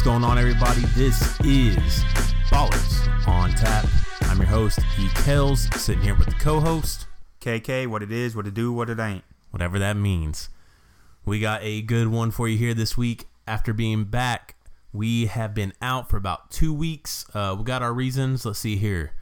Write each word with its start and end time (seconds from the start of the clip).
What's 0.00 0.08
going 0.08 0.24
on, 0.24 0.38
everybody? 0.38 0.80
This 0.94 1.20
is 1.40 2.02
Ballers 2.48 3.28
on 3.28 3.50
Tap. 3.50 3.86
I'm 4.22 4.38
your 4.38 4.46
host, 4.46 4.78
E. 4.98 5.08
Kells, 5.16 5.68
sitting 5.78 6.02
here 6.02 6.14
with 6.14 6.28
the 6.28 6.36
co-host, 6.36 7.06
KK, 7.42 7.86
what 7.86 8.02
it 8.02 8.10
is, 8.10 8.34
what 8.34 8.46
it 8.46 8.54
do, 8.54 8.72
what 8.72 8.88
it 8.88 8.98
ain't. 8.98 9.24
whatever 9.50 9.78
that 9.78 9.98
means. 9.98 10.48
We 11.26 11.38
got 11.38 11.62
a 11.62 11.82
good 11.82 12.08
one 12.08 12.30
for 12.30 12.48
you 12.48 12.56
here 12.56 12.72
this 12.72 12.96
week. 12.96 13.26
After 13.46 13.74
being 13.74 14.04
back, 14.04 14.56
we 14.90 15.26
have 15.26 15.52
been 15.52 15.74
out 15.82 16.08
for 16.08 16.16
about 16.16 16.50
two 16.50 16.72
weeks. 16.72 17.26
Uh, 17.34 17.54
we 17.58 17.64
got 17.64 17.82
our 17.82 17.92
reasons. 17.92 18.46
Let's 18.46 18.60
see 18.60 18.76
here. 18.76 19.12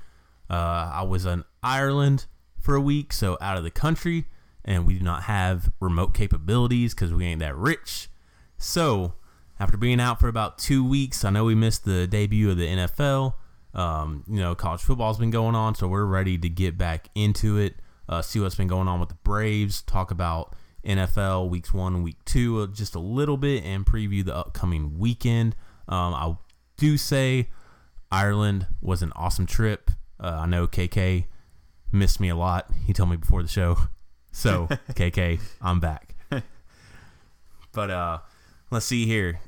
Uh, 0.49 0.93
I 0.95 1.03
was 1.03 1.27
in 1.27 1.43
Ireland 1.61 2.27
for 2.61 2.77
a 2.77 2.81
week, 2.81 3.13
so 3.13 3.37
out 3.41 3.57
of 3.59 3.65
the 3.65 3.73
country, 3.73 4.27
and 4.65 4.87
we 4.87 4.97
do 4.97 5.05
not 5.05 5.25
have 5.25 5.73
remote 5.81 6.15
capabilities 6.15 6.95
because 6.95 7.13
we 7.13 7.25
ain't 7.25 7.41
that 7.41 7.57
rich. 7.57 8.09
So, 8.59 9.15
after 9.61 9.77
being 9.77 10.01
out 10.01 10.21
for 10.21 10.29
about 10.29 10.59
two 10.59 10.85
weeks, 10.85 11.25
I 11.25 11.31
know 11.31 11.45
we 11.45 11.55
missed 11.55 11.85
the 11.85 12.07
debut 12.07 12.51
of 12.51 12.57
the 12.57 12.67
NFL. 12.67 13.35
Um, 13.75 14.25
you 14.29 14.41
know, 14.41 14.55
college 14.55 14.81
football's 14.81 15.19
been 15.19 15.31
going 15.31 15.55
on, 15.55 15.75
so 15.75 15.89
we're 15.89 16.05
ready 16.05 16.39
to 16.39 16.49
get 16.49 16.79
back 16.79 17.09
into 17.15 17.59
it. 17.59 17.77
Uh, 18.09 18.23
see 18.23 18.41
what's 18.41 18.55
been 18.55 18.69
going 18.69 18.89
on 18.89 19.01
with 19.01 19.11
the 19.11 19.15
Braves. 19.17 19.83
Talk 19.83 20.11
about 20.11 20.55
NFL 20.85 21.51
weeks 21.51 21.75
one 21.75 22.03
week 22.03 22.17
two 22.25 22.61
uh, 22.63 22.67
just 22.69 22.95
a 22.95 23.01
little 23.01 23.37
bit, 23.37 23.65
and 23.65 23.85
preview 23.85 24.25
the 24.25 24.35
upcoming 24.35 24.99
weekend. 24.99 25.55
Um, 25.89 26.15
I 26.15 26.37
do 26.77 26.97
say 26.97 27.49
Ireland 28.11 28.67
was 28.81 29.03
an 29.03 29.13
awesome 29.15 29.47
trip. 29.47 29.91
Uh, 30.21 30.41
I 30.41 30.47
know 30.47 30.67
KK 30.67 31.27
missed 31.93 32.21
me 32.21 32.29
a 32.29 32.37
lot. 32.37 32.71
He 32.87 32.93
told 32.93 33.11
me 33.11 33.17
before 33.17 33.43
the 33.43 33.49
show. 33.49 33.77
So, 34.33 34.67
KK, 34.93 35.41
I'm 35.61 35.81
back. 35.81 36.15
But 37.71 37.91
uh, 37.91 38.19
let's 38.71 38.87
see 38.87 39.07
here. 39.07 39.41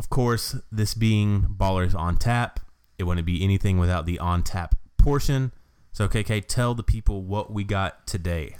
Of 0.00 0.08
course, 0.08 0.56
this 0.72 0.94
being 0.94 1.42
Ballers 1.42 1.94
on 1.94 2.16
Tap, 2.16 2.58
it 2.98 3.04
wouldn't 3.04 3.26
be 3.26 3.44
anything 3.44 3.76
without 3.76 4.06
the 4.06 4.18
on 4.18 4.42
tap 4.42 4.74
portion. 4.96 5.52
So, 5.92 6.08
KK, 6.08 6.46
tell 6.46 6.74
the 6.74 6.82
people 6.82 7.20
what 7.22 7.52
we 7.52 7.64
got 7.64 8.06
today. 8.06 8.56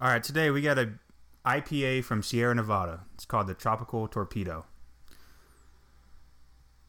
All 0.00 0.08
right, 0.08 0.22
today 0.22 0.52
we 0.52 0.62
got 0.62 0.78
a 0.78 0.92
IPA 1.44 2.04
from 2.04 2.22
Sierra 2.22 2.54
Nevada. 2.54 3.00
It's 3.14 3.24
called 3.24 3.48
the 3.48 3.54
Tropical 3.54 4.06
Torpedo. 4.06 4.66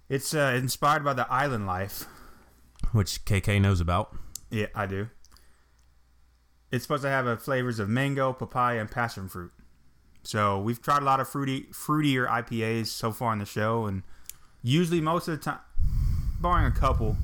It's 0.08 0.36
uh, 0.36 0.54
inspired 0.56 1.04
by 1.04 1.14
the 1.14 1.26
island 1.28 1.66
life. 1.66 2.06
Which 2.92 3.26
KK 3.26 3.60
knows 3.60 3.82
about. 3.82 4.16
Yeah, 4.52 4.68
I 4.76 4.86
do. 4.86 5.10
It's 6.72 6.84
supposed 6.84 7.02
to 7.02 7.10
have 7.10 7.42
flavors 7.42 7.80
of 7.80 7.90
mango, 7.90 8.34
papaya, 8.34 8.82
and 8.82 8.92
passion 8.92 9.28
fruit. 9.28 9.52
So 10.24 10.60
we've 10.60 10.82
tried 10.82 11.02
a 11.02 11.06
lot 11.06 11.20
of 11.20 11.28
fruity, 11.30 11.68
fruitier 11.72 12.28
IPAs 12.28 12.88
so 12.88 13.12
far 13.12 13.34
in 13.34 13.40
the 13.40 13.46
show, 13.46 13.86
and 13.86 14.04
usually 14.62 15.02
most 15.02 15.28
of 15.28 15.38
the 15.40 15.44
time, 15.44 15.60
barring 16.42 16.66
a 16.66 16.72
couple, 16.72 17.18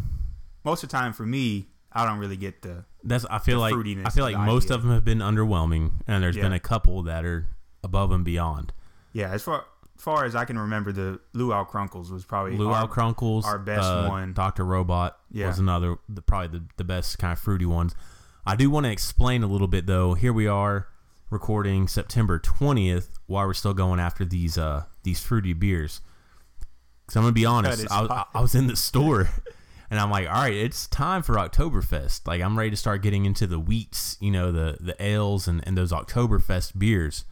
most 0.63 0.83
of 0.83 0.89
the 0.89 0.97
time 0.97 1.13
for 1.13 1.25
me, 1.25 1.67
I 1.91 2.05
don't 2.05 2.17
really 2.19 2.38
get 2.38 2.61
the 2.61 2.85
That's 3.03 3.25
I 3.29 3.39
feel 3.39 3.59
like 3.59 3.73
fruitiness 3.73 4.05
I 4.07 4.09
feel 4.09 4.23
like 4.25 4.33
the 4.35 4.39
most 4.41 4.69
IPA. 4.69 4.75
of 4.75 4.81
them 4.83 4.91
have 4.91 5.05
been 5.05 5.19
underwhelming, 5.19 5.91
and 6.07 6.23
there's 6.23 6.35
been 6.35 6.53
a 6.53 6.59
couple 6.59 7.03
that 7.03 7.23
are 7.25 7.47
above 7.83 8.11
and 8.11 8.23
beyond. 8.25 8.73
yeah. 9.13 9.29
As 9.31 9.43
far 9.43 9.66
far 9.97 10.25
as 10.25 10.35
I 10.35 10.43
can 10.43 10.59
remember, 10.59 10.91
the 10.91 11.19
Luau 11.33 11.63
Krunkles 11.63 12.11
was 12.11 12.25
probably 12.25 12.57
Luau 12.57 12.73
our- 12.73 12.88
Krunkles, 12.89 13.45
our 13.45 13.57
best 13.59 13.83
uh, 13.85 14.07
one. 14.07 14.33
Doctor 14.33 14.66
Robot 14.66 15.17
Yeah. 15.31 15.47
was 15.47 15.57
another, 15.59 15.95
the, 16.09 16.21
probably 16.21 16.59
the, 16.59 16.66
the 16.75 16.83
best 16.83 17.17
kind 17.17 17.31
of 17.31 17.39
fruity 17.39 17.66
ones. 17.66 17.95
I 18.45 18.57
do 18.57 18.69
want 18.69 18.85
to 18.88 18.91
explain 18.91 19.41
a 19.41 19.47
little 19.47 19.67
bit 19.69 19.85
though. 19.85 20.13
Here 20.16 20.33
we 20.33 20.47
are 20.47 20.88
recording 21.36 21.88
September 21.88 22.39
twentieth, 22.39 23.19
while 23.28 23.45
we're 23.45 23.53
still 23.53 23.73
going 23.73 24.00
after 24.00 24.23
these 24.23 24.58
uh 24.58 24.86
these 25.03 25.19
fruity 25.19 25.52
beers. 25.53 26.00
Because 27.06 27.18
I'm 27.18 27.23
gonna 27.23 27.34
be 27.34 27.46
honest, 27.46 27.91
I, 27.91 28.01
was- 28.01 28.25
I 28.34 28.41
was 28.41 28.56
in 28.56 28.68
the 28.68 28.75
store. 28.75 29.29
And 29.91 30.00
I'm 30.00 30.09
like, 30.09 30.28
all 30.28 30.34
right, 30.34 30.51
it's 30.51 30.88
time 30.88 31.22
for 31.22 31.35
Oktoberfest. 31.35 32.25
Like, 32.25 32.41
I'm 32.41 32.57
ready 32.57 32.72
to 32.72 32.75
start 32.75 33.03
getting 33.03 33.25
into 33.25 33.46
the 33.46 33.59
wheats, 33.59 34.18
you 34.19 34.31
know, 34.31 34.51
the 34.51 34.78
the 34.81 34.96
ales 35.00 35.47
and, 35.47 35.62
and 35.68 35.78
those 35.78 35.91
Oktoberfest 35.91 36.78
beers. 36.78 37.23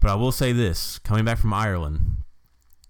But 0.00 0.10
I 0.10 0.16
will 0.16 0.32
say 0.32 0.50
this: 0.52 0.98
coming 0.98 1.24
back 1.24 1.38
from 1.38 1.54
Ireland, 1.54 2.24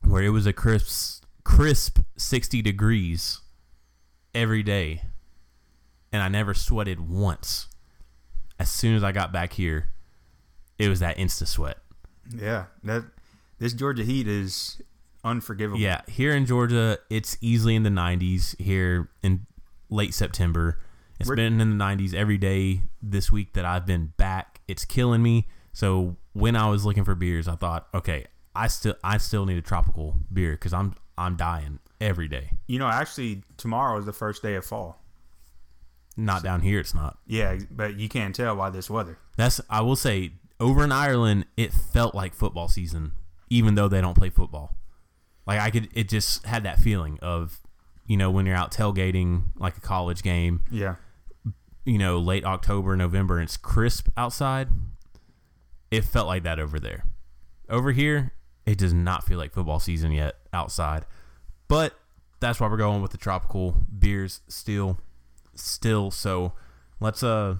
where 0.02 0.22
it 0.22 0.30
was 0.30 0.46
a 0.46 0.52
crisp, 0.54 1.24
crisp 1.44 1.98
60 2.16 2.62
degrees 2.62 3.42
every 4.34 4.62
day, 4.62 5.02
and 6.10 6.22
I 6.22 6.28
never 6.28 6.54
sweated 6.54 7.00
once. 7.06 7.68
As 8.60 8.70
soon 8.70 8.94
as 8.94 9.02
I 9.02 9.10
got 9.10 9.32
back 9.32 9.54
here, 9.54 9.88
it 10.78 10.90
was 10.90 11.00
that 11.00 11.16
insta 11.16 11.46
sweat. 11.46 11.78
Yeah, 12.32 12.66
that 12.84 13.04
this 13.58 13.72
Georgia 13.72 14.04
heat 14.04 14.28
is 14.28 14.80
unforgivable. 15.24 15.80
Yeah, 15.80 16.02
here 16.06 16.34
in 16.34 16.44
Georgia, 16.44 16.98
it's 17.08 17.38
easily 17.40 17.74
in 17.74 17.84
the 17.84 17.90
90s. 17.90 18.54
Here 18.60 19.08
in 19.22 19.46
late 19.88 20.12
September, 20.12 20.78
it's 21.18 21.28
We're- 21.28 21.36
been 21.36 21.58
in 21.58 21.70
the 21.70 21.84
90s 21.84 22.12
every 22.12 22.36
day 22.36 22.82
this 23.02 23.32
week 23.32 23.54
that 23.54 23.64
I've 23.64 23.86
been 23.86 24.12
back. 24.18 24.60
It's 24.68 24.84
killing 24.84 25.22
me. 25.22 25.48
So 25.72 26.16
when 26.34 26.54
I 26.54 26.68
was 26.68 26.84
looking 26.84 27.04
for 27.04 27.14
beers, 27.14 27.48
I 27.48 27.56
thought, 27.56 27.88
okay, 27.94 28.26
I 28.54 28.66
still 28.68 28.94
I 29.02 29.16
still 29.16 29.46
need 29.46 29.56
a 29.56 29.62
tropical 29.62 30.16
beer 30.30 30.52
because 30.52 30.74
I'm 30.74 30.94
I'm 31.16 31.36
dying 31.36 31.78
every 31.98 32.28
day. 32.28 32.52
You 32.66 32.78
know, 32.78 32.88
actually, 32.88 33.42
tomorrow 33.56 33.98
is 33.98 34.04
the 34.04 34.12
first 34.12 34.42
day 34.42 34.54
of 34.54 34.66
fall. 34.66 34.99
Not 36.16 36.42
down 36.42 36.60
here, 36.60 36.80
it's 36.80 36.94
not. 36.94 37.18
Yeah, 37.26 37.58
but 37.70 37.96
you 37.96 38.08
can't 38.08 38.34
tell 38.34 38.56
by 38.56 38.70
this 38.70 38.90
weather. 38.90 39.18
That's 39.36 39.60
I 39.70 39.80
will 39.80 39.96
say 39.96 40.32
over 40.58 40.84
in 40.84 40.92
Ireland, 40.92 41.46
it 41.56 41.72
felt 41.72 42.14
like 42.14 42.34
football 42.34 42.68
season, 42.68 43.12
even 43.48 43.74
though 43.74 43.88
they 43.88 44.00
don't 44.00 44.16
play 44.16 44.30
football. 44.30 44.76
Like 45.46 45.60
I 45.60 45.70
could, 45.70 45.88
it 45.94 46.08
just 46.08 46.44
had 46.46 46.62
that 46.64 46.78
feeling 46.78 47.18
of, 47.22 47.60
you 48.06 48.16
know, 48.16 48.30
when 48.30 48.44
you're 48.46 48.56
out 48.56 48.72
tailgating 48.72 49.44
like 49.56 49.76
a 49.76 49.80
college 49.80 50.22
game, 50.22 50.64
Yeah, 50.70 50.96
you 51.84 51.96
know, 51.98 52.18
late 52.18 52.44
October, 52.44 52.96
November, 52.96 53.38
and 53.38 53.44
it's 53.44 53.56
crisp 53.56 54.08
outside. 54.16 54.68
It 55.90 56.04
felt 56.04 56.26
like 56.26 56.42
that 56.42 56.60
over 56.60 56.78
there. 56.78 57.04
Over 57.68 57.92
here, 57.92 58.32
it 58.66 58.78
does 58.78 58.92
not 58.92 59.24
feel 59.24 59.38
like 59.38 59.52
football 59.52 59.80
season 59.80 60.12
yet 60.12 60.36
outside, 60.52 61.06
but 61.68 61.94
that's 62.40 62.60
why 62.60 62.68
we're 62.68 62.76
going 62.76 63.00
with 63.02 63.12
the 63.12 63.18
tropical 63.18 63.74
beers 63.98 64.40
still, 64.48 64.98
still. 65.62 66.10
So 66.10 66.52
let's 67.00 67.22
uh 67.22 67.56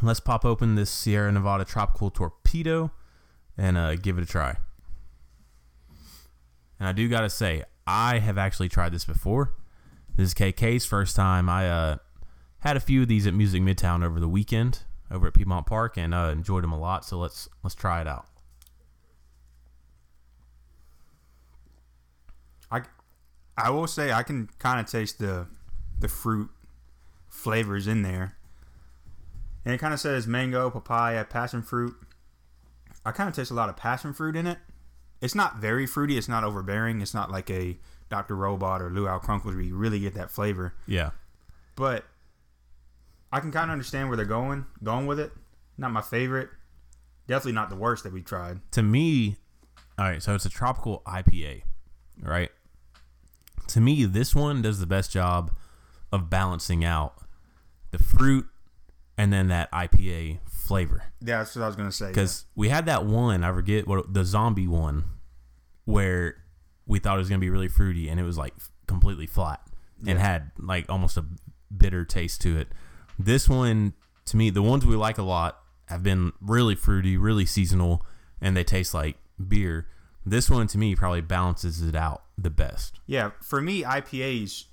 let's 0.00 0.20
pop 0.20 0.44
open 0.44 0.74
this 0.74 0.90
Sierra 0.90 1.30
Nevada 1.30 1.64
Tropical 1.64 2.10
Torpedo 2.10 2.90
and 3.56 3.76
uh, 3.76 3.96
give 3.96 4.18
it 4.18 4.22
a 4.22 4.26
try. 4.26 4.56
And 6.78 6.88
I 6.88 6.92
do 6.92 7.08
gotta 7.08 7.30
say, 7.30 7.64
I 7.86 8.18
have 8.18 8.38
actually 8.38 8.68
tried 8.68 8.92
this 8.92 9.04
before. 9.04 9.54
This 10.16 10.28
is 10.28 10.34
KK's 10.34 10.84
first 10.84 11.16
time. 11.16 11.48
I 11.48 11.68
uh, 11.68 11.96
had 12.60 12.76
a 12.76 12.80
few 12.80 13.02
of 13.02 13.08
these 13.08 13.26
at 13.26 13.34
Music 13.34 13.62
Midtown 13.62 14.04
over 14.04 14.20
the 14.20 14.28
weekend 14.28 14.80
over 15.10 15.26
at 15.26 15.34
Piedmont 15.34 15.66
Park 15.66 15.96
and 15.96 16.14
uh, 16.14 16.30
enjoyed 16.32 16.64
them 16.64 16.72
a 16.72 16.78
lot. 16.78 17.04
So 17.04 17.18
let's 17.18 17.48
let's 17.62 17.74
try 17.74 18.00
it 18.00 18.06
out. 18.06 18.26
I 22.70 22.82
I 23.56 23.70
will 23.70 23.86
say 23.86 24.12
I 24.12 24.22
can 24.22 24.48
kind 24.58 24.80
of 24.80 24.86
taste 24.86 25.18
the 25.18 25.46
the 26.00 26.08
fruit 26.08 26.50
flavors 27.32 27.86
in 27.88 28.02
there, 28.02 28.36
and 29.64 29.74
it 29.74 29.78
kind 29.78 29.94
of 29.94 29.98
says 29.98 30.26
mango, 30.26 30.70
papaya, 30.70 31.24
passion 31.24 31.62
fruit. 31.62 31.94
I 33.04 33.10
kind 33.10 33.28
of 33.28 33.34
taste 33.34 33.50
a 33.50 33.54
lot 33.54 33.68
of 33.68 33.76
passion 33.76 34.12
fruit 34.12 34.36
in 34.36 34.46
it. 34.46 34.58
It's 35.20 35.34
not 35.34 35.56
very 35.56 35.86
fruity. 35.86 36.16
It's 36.18 36.28
not 36.28 36.44
overbearing. 36.44 37.00
It's 37.00 37.14
not 37.14 37.30
like 37.30 37.50
a 37.50 37.78
Dr. 38.10 38.36
Robot 38.36 38.82
or 38.82 38.90
Luau 38.90 39.18
Krunkles 39.18 39.46
where 39.54 39.60
you 39.60 39.74
really 39.74 39.98
get 39.98 40.14
that 40.14 40.30
flavor. 40.30 40.74
Yeah. 40.86 41.10
but 41.74 42.04
I 43.32 43.40
can 43.40 43.50
kind 43.50 43.70
of 43.70 43.72
understand 43.72 44.08
where 44.08 44.16
they're 44.16 44.26
going, 44.26 44.66
going 44.82 45.06
with 45.06 45.18
it. 45.18 45.32
Not 45.78 45.90
my 45.90 46.02
favorite, 46.02 46.50
definitely 47.26 47.52
not 47.52 47.70
the 47.70 47.76
worst 47.76 48.04
that 48.04 48.12
we 48.12 48.20
tried. 48.20 48.60
To 48.72 48.82
me, 48.82 49.36
all 49.98 50.04
right. 50.04 50.22
So 50.22 50.34
it's 50.34 50.44
a 50.44 50.50
tropical 50.50 51.02
IPA, 51.06 51.62
right? 52.20 52.50
To 53.68 53.80
me, 53.80 54.04
this 54.04 54.34
one 54.34 54.60
does 54.60 54.80
the 54.80 54.86
best 54.86 55.10
job 55.12 55.50
of 56.12 56.28
balancing 56.28 56.84
out 56.84 57.14
the 57.92 57.98
fruit 57.98 58.46
and 59.16 59.32
then 59.32 59.48
that 59.48 59.70
IPA 59.72 60.40
flavor. 60.50 61.04
Yeah, 61.20 61.38
that's 61.38 61.54
what 61.54 61.62
I 61.62 61.66
was 61.68 61.76
gonna 61.76 61.92
say. 61.92 62.08
because 62.08 62.44
we 62.56 62.68
had 62.68 62.86
that 62.86 63.04
one 63.06 63.44
I 63.44 63.52
forget 63.52 63.86
what 63.86 64.12
the 64.12 64.24
zombie 64.24 64.66
one 64.66 65.04
where 65.84 66.36
we 66.86 66.98
thought 66.98 67.16
it 67.16 67.18
was 67.18 67.28
gonna 67.28 67.38
be 67.38 67.50
really 67.50 67.68
fruity 67.68 68.08
and 68.08 68.18
it 68.18 68.24
was 68.24 68.36
like 68.38 68.54
completely 68.86 69.26
flat 69.26 69.60
and 70.00 70.18
Yeah. 70.18 70.26
had 70.26 70.50
like 70.58 70.86
almost 70.88 71.16
a 71.16 71.24
bitter 71.76 72.04
taste 72.04 72.40
to 72.42 72.58
it. 72.58 72.68
This 73.18 73.48
one 73.48 73.94
to 74.26 74.36
me, 74.36 74.50
the 74.50 74.62
ones 74.62 74.84
we 74.86 74.96
like 74.96 75.18
a 75.18 75.22
lot 75.22 75.58
have 75.86 76.02
been 76.02 76.32
really 76.40 76.74
fruity, 76.74 77.16
really 77.16 77.44
seasonal, 77.44 78.04
and 78.40 78.56
they 78.56 78.64
taste 78.64 78.94
like 78.94 79.16
beer. 79.48 79.88
This 80.24 80.48
one 80.48 80.66
to 80.68 80.78
me 80.78 80.94
probably 80.94 81.20
balances 81.20 81.82
it 81.82 81.96
out 81.96 82.22
the 82.38 82.50
best. 82.50 83.00
Yeah, 83.06 83.30
for 83.42 83.60
me, 83.60 83.82
IPAs, 83.82 84.66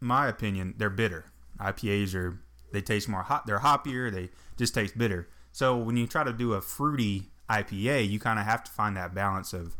my 0.00 0.28
opinion, 0.28 0.74
they're 0.78 0.90
bitter. 0.90 1.24
IPAs 1.62 2.14
are 2.14 2.38
they 2.72 2.80
taste 2.80 3.08
more 3.08 3.22
hot. 3.22 3.46
They're 3.46 3.60
hoppier. 3.60 4.12
They 4.12 4.30
just 4.56 4.74
taste 4.74 4.96
bitter. 4.96 5.28
So 5.52 5.76
when 5.76 5.96
you 5.96 6.06
try 6.06 6.24
to 6.24 6.32
do 6.32 6.54
a 6.54 6.60
fruity 6.60 7.24
IPA, 7.48 8.08
you 8.08 8.18
kind 8.18 8.38
of 8.38 8.46
have 8.46 8.64
to 8.64 8.70
find 8.70 8.96
that 8.96 9.14
balance 9.14 9.52
of 9.52 9.76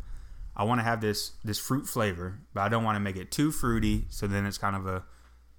I 0.55 0.63
want 0.63 0.79
to 0.79 0.83
have 0.83 1.01
this 1.01 1.31
this 1.43 1.59
fruit 1.59 1.87
flavor, 1.87 2.39
but 2.53 2.61
I 2.61 2.69
don't 2.69 2.83
want 2.83 2.95
to 2.95 2.99
make 2.99 3.15
it 3.15 3.31
too 3.31 3.51
fruity. 3.51 4.05
So 4.09 4.27
then 4.27 4.45
it's 4.45 4.57
kind 4.57 4.75
of 4.75 4.85
a 4.85 5.03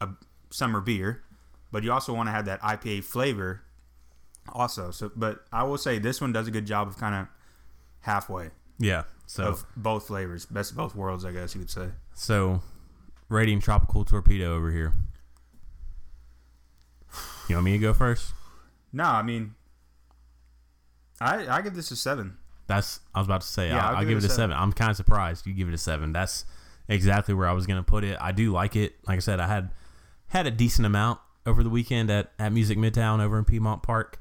a 0.01 0.11
summer 0.51 0.81
beer. 0.81 1.23
But 1.73 1.83
you 1.83 1.93
also 1.93 2.15
want 2.15 2.29
to 2.29 2.31
have 2.31 2.45
that 2.45 2.61
IPA 2.61 3.03
flavor, 3.03 3.63
also. 4.49 4.93
So, 4.93 5.11
but 5.17 5.45
I 5.53 5.65
will 5.65 5.79
say 5.79 5.99
this 5.99 6.21
one 6.21 6.33
does 6.33 6.47
a 6.47 6.53
good 6.53 6.67
job 6.67 6.87
of 6.87 6.97
kind 6.97 7.15
of 7.17 7.27
halfway 8.01 8.51
Yeah. 8.79 9.05
So 9.27 9.45
of 9.45 9.67
both 9.77 10.07
flavors, 10.07 10.47
best 10.47 10.71
of 10.71 10.77
both 10.77 10.95
worlds, 10.95 11.25
I 11.25 11.33
guess 11.33 11.55
you 11.55 11.63
could 11.63 11.71
say. 11.71 11.89
so 12.15 12.63
rating 13.29 13.59
tropical 13.59 14.05
torpedo 14.05 14.55
over 14.55 14.71
here. 14.71 14.93
You 17.55 17.59
want 17.59 17.67
me 17.67 17.73
to 17.75 17.79
go 17.79 17.95
first? 17.95 18.33
No, 18.93 19.05
I 19.05 19.23
mean, 19.23 19.55
I 21.21 21.47
I 21.47 21.63
give 21.63 21.77
this 21.77 21.93
a 21.93 21.97
seven. 21.97 22.37
That's 22.67 22.99
I 23.15 23.21
was 23.21 23.29
about 23.29 23.43
to 23.43 23.47
say. 23.47 23.69
Yeah, 23.69 23.77
I'll, 23.77 23.91
I'll 23.91 23.97
I'll 23.99 24.05
give 24.05 24.19
it 24.19 24.25
a 24.25 24.29
seven. 24.29 24.57
I'm 24.57 24.73
kind 24.73 24.91
of 24.91 24.97
surprised 24.97 25.47
you 25.47 25.55
give 25.55 25.69
it 25.69 25.75
a 25.75 25.79
seven. 25.79 26.13
That's 26.13 26.47
exactly 26.89 27.33
where 27.33 27.47
I 27.47 27.53
was 27.53 27.69
gonna 27.69 27.85
put 27.85 28.03
it. 28.03 28.19
I 28.21 28.33
do 28.33 28.51
like 28.51 28.75
it. 28.75 28.97
Like 29.07 29.19
I 29.19 29.21
said, 29.21 29.39
I 29.39 29.47
had 29.47 29.71
had 30.27 30.49
a 30.49 30.51
decent 30.51 30.85
amount 30.85 31.21
over 31.47 31.63
the 31.63 31.71
weekend 31.71 32.11
at 32.11 32.33
at 32.41 32.53
Music 32.53 32.77
Midtown 32.77 33.21
over 33.21 33.39
in 33.39 33.45
Piedmont 33.45 33.85
Park. 33.85 34.21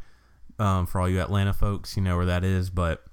Um, 0.60 0.86
for 0.86 1.02
all 1.02 1.10
you 1.10 1.20
Atlanta 1.20 1.54
folks, 1.54 1.98
you 1.98 2.04
know 2.04 2.16
where 2.16 2.28
that 2.28 2.44
is, 2.44 2.70
but 2.70 3.04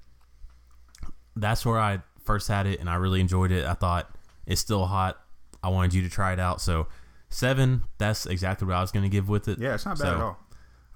that's 1.35 1.65
where 1.65 1.79
I 1.79 2.03
first 2.27 2.47
had 2.47 2.67
it, 2.67 2.79
and 2.79 2.91
I 2.91 2.97
really 2.97 3.23
enjoyed 3.23 3.53
it. 3.53 3.65
I 3.65 3.73
thought 3.73 4.15
it's 4.45 4.61
still 4.61 4.85
hot. 4.85 5.19
I 5.63 5.71
wanted 5.71 5.95
you 5.95 6.03
to 6.03 6.11
try 6.11 6.35
it 6.35 6.39
out, 6.39 6.61
so 6.61 6.89
seven. 7.31 7.85
That's 7.99 8.27
exactly 8.27 8.67
what 8.67 8.77
I 8.77 8.81
was 8.83 8.93
gonna 8.93 9.09
give 9.09 9.29
with 9.29 9.49
it. 9.49 9.59
Yeah, 9.59 9.75
it's 9.75 9.87
not 9.87 9.99
bad 9.99 10.05
So, 10.05 10.15
at 10.15 10.21
all. 10.21 10.39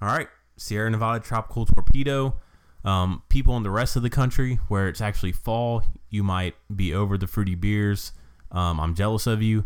all 0.01 0.07
right, 0.07 0.27
Sierra 0.57 0.89
Nevada 0.91 1.19
Tropical 1.23 1.65
Torpedo. 1.65 2.39
Um, 2.83 3.23
people 3.29 3.57
in 3.57 3.63
the 3.63 3.71
rest 3.71 3.95
of 3.95 4.03
the 4.03 4.11
country 4.11 4.59
where 4.67 4.87
it's 4.87 5.01
actually 5.01 5.31
fall, 5.31 5.81
you 6.11 6.23
might 6.23 6.53
be 6.75 6.93
over 6.93 7.17
the 7.17 7.25
fruity 7.25 7.55
beers. 7.55 8.11
Um, 8.51 8.79
I'm 8.79 8.93
jealous 8.93 9.25
of 9.25 9.41
you. 9.41 9.65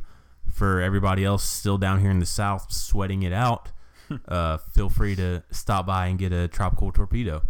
For 0.49 0.79
everybody 0.81 1.23
else 1.25 1.43
still 1.43 1.77
down 1.77 1.99
here 1.99 2.09
in 2.09 2.19
the 2.19 2.25
south 2.25 2.71
sweating 2.71 3.21
it 3.23 3.33
out, 3.33 3.71
uh, 4.27 4.57
feel 4.57 4.89
free 4.89 5.15
to 5.17 5.43
stop 5.51 5.85
by 5.85 6.07
and 6.07 6.17
get 6.17 6.31
a 6.33 6.47
tropical 6.47 6.91
torpedo. 6.91 7.43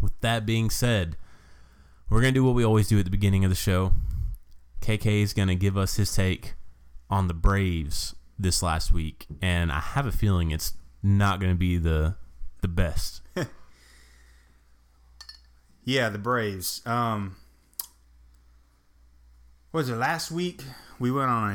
With 0.00 0.18
that 0.20 0.46
being 0.46 0.70
said, 0.70 1.16
we're 2.08 2.20
gonna 2.20 2.32
do 2.32 2.44
what 2.44 2.54
we 2.54 2.64
always 2.64 2.88
do 2.88 2.98
at 2.98 3.04
the 3.04 3.10
beginning 3.10 3.44
of 3.44 3.50
the 3.50 3.56
show. 3.56 3.92
KK 4.80 5.22
is 5.22 5.32
gonna 5.34 5.54
give 5.54 5.76
us 5.76 5.96
his 5.96 6.12
take 6.14 6.54
on 7.10 7.28
the 7.28 7.34
Braves 7.34 8.14
this 8.38 8.62
last 8.62 8.92
week, 8.92 9.26
and 9.42 9.72
I 9.72 9.80
have 9.80 10.06
a 10.06 10.12
feeling 10.12 10.50
it's 10.50 10.74
not 11.02 11.40
gonna 11.40 11.54
be 11.54 11.78
the 11.78 12.16
the 12.60 12.68
best. 12.68 13.22
Yeah, 15.88 16.10
the 16.10 16.18
Braves. 16.18 16.82
Um, 16.84 17.36
was 19.72 19.88
it 19.88 19.96
last 19.96 20.30
week? 20.30 20.60
We 20.98 21.10
went 21.10 21.30
on 21.30 21.50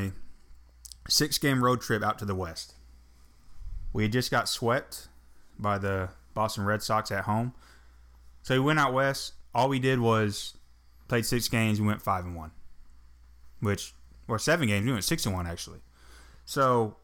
a 1.05 1.11
six 1.11 1.37
game 1.37 1.63
road 1.63 1.81
trip 1.81 2.01
out 2.01 2.17
to 2.17 2.25
the 2.25 2.33
West. 2.33 2.73
We 3.93 4.01
had 4.01 4.11
just 4.11 4.31
got 4.31 4.49
swept 4.49 5.07
by 5.59 5.77
the 5.77 6.09
Boston 6.33 6.65
Red 6.65 6.81
Sox 6.81 7.11
at 7.11 7.25
home. 7.25 7.53
So 8.41 8.55
we 8.55 8.61
went 8.61 8.79
out 8.79 8.91
west. 8.91 9.33
All 9.53 9.69
we 9.69 9.77
did 9.77 9.99
was 9.99 10.57
played 11.07 11.27
six 11.27 11.47
games. 11.47 11.79
We 11.79 11.85
went 11.85 12.01
five 12.01 12.25
and 12.25 12.35
one, 12.35 12.49
which 13.59 13.93
or 14.27 14.39
seven 14.39 14.67
games. 14.67 14.85
We 14.85 14.91
went 14.91 15.03
six 15.03 15.25
and 15.25 15.33
one 15.35 15.47
actually. 15.47 15.79
So 16.45 16.97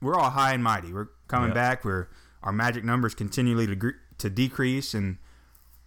we're 0.00 0.14
all 0.16 0.30
high 0.30 0.52
and 0.54 0.62
mighty. 0.64 0.92
We're 0.92 1.08
coming 1.28 1.48
Yep. 1.50 1.54
back. 1.54 1.84
We're 1.84 2.08
our 2.42 2.52
magic 2.52 2.84
numbers 2.84 3.14
continually 3.14 3.66
to, 3.68 3.92
to 4.18 4.28
decrease, 4.30 4.94
and 4.94 5.18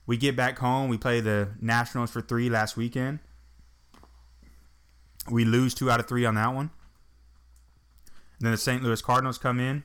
we 0.06 0.16
get 0.18 0.36
back 0.36 0.60
home. 0.60 0.90
We 0.90 0.98
play 0.98 1.20
the 1.20 1.50
Nationals 1.60 2.12
for 2.12 2.22
three 2.22 2.50
last 2.50 2.78
weekend. 2.78 3.20
We 5.30 5.44
lose 5.44 5.74
two 5.74 5.90
out 5.92 6.00
of 6.00 6.08
three 6.08 6.26
on 6.26 6.36
that 6.36 6.54
one. 6.54 6.70
then 8.40 8.52
the 8.52 8.58
St. 8.58 8.84
Louis 8.84 9.02
Cardinals 9.02 9.38
come 9.38 9.60
in. 9.60 9.84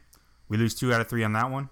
We 0.49 0.57
lose 0.57 0.75
two 0.75 0.93
out 0.93 1.01
of 1.01 1.09
three 1.09 1.25
on 1.25 1.33
that 1.35 1.51
one. 1.51 1.71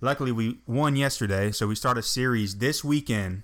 Luckily, 0.00 0.30
we 0.32 0.60
won 0.66 0.94
yesterday, 0.96 1.50
so 1.50 1.66
we 1.66 1.74
start 1.74 1.98
a 1.98 2.02
series 2.02 2.58
this 2.58 2.84
weekend, 2.84 3.42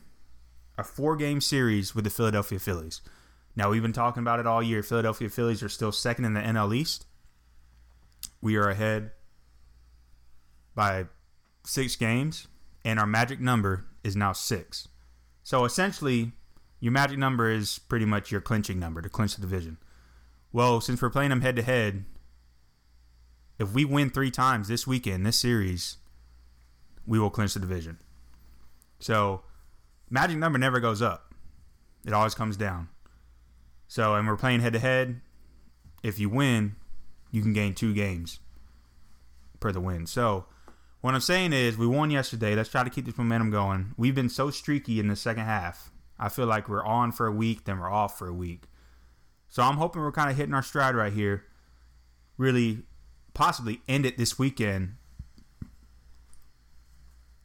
a 0.78 0.84
four 0.84 1.16
game 1.16 1.40
series 1.40 1.94
with 1.94 2.04
the 2.04 2.10
Philadelphia 2.10 2.58
Phillies. 2.60 3.00
Now, 3.56 3.70
we've 3.70 3.82
been 3.82 3.92
talking 3.92 4.22
about 4.22 4.40
it 4.40 4.46
all 4.46 4.62
year. 4.62 4.82
Philadelphia 4.82 5.28
Phillies 5.28 5.62
are 5.62 5.68
still 5.68 5.92
second 5.92 6.24
in 6.24 6.34
the 6.34 6.40
NL 6.40 6.74
East. 6.74 7.06
We 8.40 8.56
are 8.56 8.68
ahead 8.68 9.12
by 10.74 11.06
six 11.64 11.96
games, 11.96 12.48
and 12.84 12.98
our 12.98 13.06
magic 13.06 13.40
number 13.40 13.86
is 14.02 14.16
now 14.16 14.32
six. 14.32 14.88
So 15.42 15.64
essentially, 15.64 16.32
your 16.80 16.92
magic 16.92 17.18
number 17.18 17.50
is 17.50 17.78
pretty 17.78 18.04
much 18.04 18.32
your 18.32 18.40
clinching 18.40 18.78
number 18.78 19.00
to 19.00 19.08
clinch 19.08 19.36
the 19.36 19.40
division. 19.40 19.78
Well, 20.52 20.80
since 20.80 21.00
we're 21.00 21.10
playing 21.10 21.30
them 21.30 21.40
head 21.40 21.56
to 21.56 21.62
head, 21.62 22.04
if 23.58 23.72
we 23.72 23.84
win 23.84 24.10
three 24.10 24.30
times 24.30 24.68
this 24.68 24.86
weekend, 24.86 25.24
this 25.24 25.38
series, 25.38 25.98
we 27.06 27.18
will 27.18 27.30
clinch 27.30 27.54
the 27.54 27.60
division. 27.60 27.98
So, 28.98 29.42
magic 30.10 30.38
number 30.38 30.58
never 30.58 30.80
goes 30.80 31.00
up; 31.00 31.32
it 32.04 32.12
always 32.12 32.34
comes 32.34 32.56
down. 32.56 32.88
So, 33.94 34.16
and 34.16 34.26
we're 34.26 34.36
playing 34.36 34.58
head 34.58 34.72
to 34.72 34.80
head. 34.80 35.20
If 36.02 36.18
you 36.18 36.28
win, 36.28 36.74
you 37.30 37.42
can 37.42 37.52
gain 37.52 37.74
two 37.74 37.94
games 37.94 38.40
per 39.60 39.70
the 39.70 39.80
win. 39.80 40.08
So, 40.08 40.46
what 41.00 41.14
I'm 41.14 41.20
saying 41.20 41.52
is, 41.52 41.78
we 41.78 41.86
won 41.86 42.10
yesterday. 42.10 42.56
Let's 42.56 42.70
try 42.70 42.82
to 42.82 42.90
keep 42.90 43.04
this 43.06 43.16
momentum 43.16 43.52
going. 43.52 43.94
We've 43.96 44.12
been 44.16 44.28
so 44.28 44.50
streaky 44.50 44.98
in 44.98 45.06
the 45.06 45.14
second 45.14 45.44
half. 45.44 45.92
I 46.18 46.28
feel 46.28 46.46
like 46.46 46.68
we're 46.68 46.84
on 46.84 47.12
for 47.12 47.28
a 47.28 47.32
week, 47.32 47.66
then 47.66 47.78
we're 47.78 47.88
off 47.88 48.18
for 48.18 48.26
a 48.26 48.34
week. 48.34 48.64
So 49.48 49.62
I'm 49.62 49.76
hoping 49.76 50.02
we're 50.02 50.10
kind 50.10 50.28
of 50.28 50.36
hitting 50.36 50.54
our 50.54 50.62
stride 50.64 50.96
right 50.96 51.12
here. 51.12 51.44
Really, 52.36 52.82
possibly 53.32 53.80
end 53.86 54.06
it 54.06 54.18
this 54.18 54.36
weekend. 54.36 54.96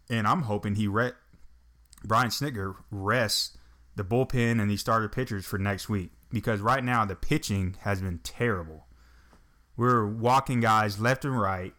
And 0.09 0.25
I'm 0.25 0.41
hoping 0.41 0.73
he 0.73 0.87
re- 0.87 1.11
Brian 2.03 2.29
Snitker 2.29 2.75
rests 2.89 3.55
the 3.95 4.03
bullpen 4.03 4.59
and 4.59 4.67
these 4.67 4.81
starter 4.81 5.09
pitchers 5.09 5.45
for 5.45 5.59
next 5.59 5.89
week 5.89 6.13
because 6.31 6.61
right 6.61 6.83
now 6.83 7.05
the 7.05 7.15
pitching 7.15 7.75
has 7.81 8.01
been 8.01 8.19
terrible. 8.19 8.87
We're 9.75 10.05
walking 10.05 10.59
guys 10.59 10.99
left 10.99 11.25
and 11.25 11.39
right, 11.39 11.73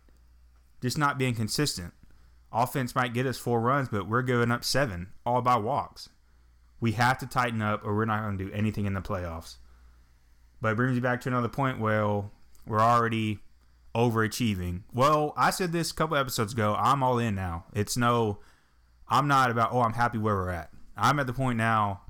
just 0.80 0.98
not 0.98 1.18
being 1.18 1.34
consistent. 1.34 1.92
Offense 2.52 2.94
might 2.94 3.14
get 3.14 3.26
us 3.26 3.38
four 3.38 3.60
runs, 3.60 3.88
but 3.88 4.08
we're 4.08 4.22
giving 4.22 4.50
up 4.50 4.64
seven, 4.64 5.08
all 5.24 5.42
by 5.42 5.56
walks. 5.56 6.08
We 6.80 6.92
have 6.92 7.18
to 7.18 7.26
tighten 7.26 7.62
up, 7.62 7.84
or 7.84 7.94
we're 7.94 8.06
not 8.06 8.22
going 8.22 8.38
to 8.38 8.44
do 8.44 8.52
anything 8.52 8.86
in 8.86 8.94
the 8.94 9.00
playoffs. 9.00 9.56
But 10.60 10.72
it 10.72 10.76
brings 10.76 10.94
me 10.94 11.00
back 11.00 11.20
to 11.22 11.28
another 11.28 11.48
point 11.48 11.78
where 11.78 12.24
we're 12.66 12.80
already 12.80 13.40
overachieving. 13.94 14.82
Well, 14.92 15.34
I 15.36 15.50
said 15.50 15.72
this 15.72 15.90
a 15.90 15.94
couple 15.94 16.16
episodes 16.16 16.52
ago. 16.52 16.74
I'm 16.78 17.02
all 17.02 17.18
in 17.18 17.34
now. 17.34 17.64
It's 17.74 17.96
no, 17.96 18.38
I'm 19.08 19.28
not 19.28 19.50
about, 19.50 19.72
oh, 19.72 19.82
I'm 19.82 19.92
happy 19.92 20.18
where 20.18 20.34
we're 20.34 20.50
at. 20.50 20.70
I'm 20.96 21.20
at 21.20 21.26
the 21.26 21.32
point 21.32 21.58
now, 21.58 22.02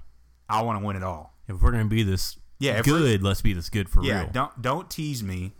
I 0.48 0.62
want 0.62 0.80
to 0.80 0.86
win 0.86 0.96
it 0.96 1.02
all. 1.02 1.34
If 1.50 1.60
we're 1.62 1.72
gonna 1.72 1.84
be 1.86 2.02
this 2.02 2.38
Yeah, 2.58 2.82
good, 2.82 3.22
let's 3.22 3.42
be 3.42 3.52
this 3.52 3.68
good 3.68 3.88
for 3.88 4.02
yeah, 4.04 4.22
real. 4.22 4.30
don't 4.32 4.62
don't 4.62 4.90
tease 4.90 5.22
me. 5.22 5.52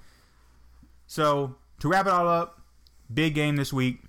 So 1.07 1.57
to 1.81 1.89
wrap 1.89 2.07
it 2.07 2.13
all 2.13 2.29
up, 2.29 2.61
big 3.13 3.35
game 3.35 3.57
this 3.57 3.73
week, 3.73 4.03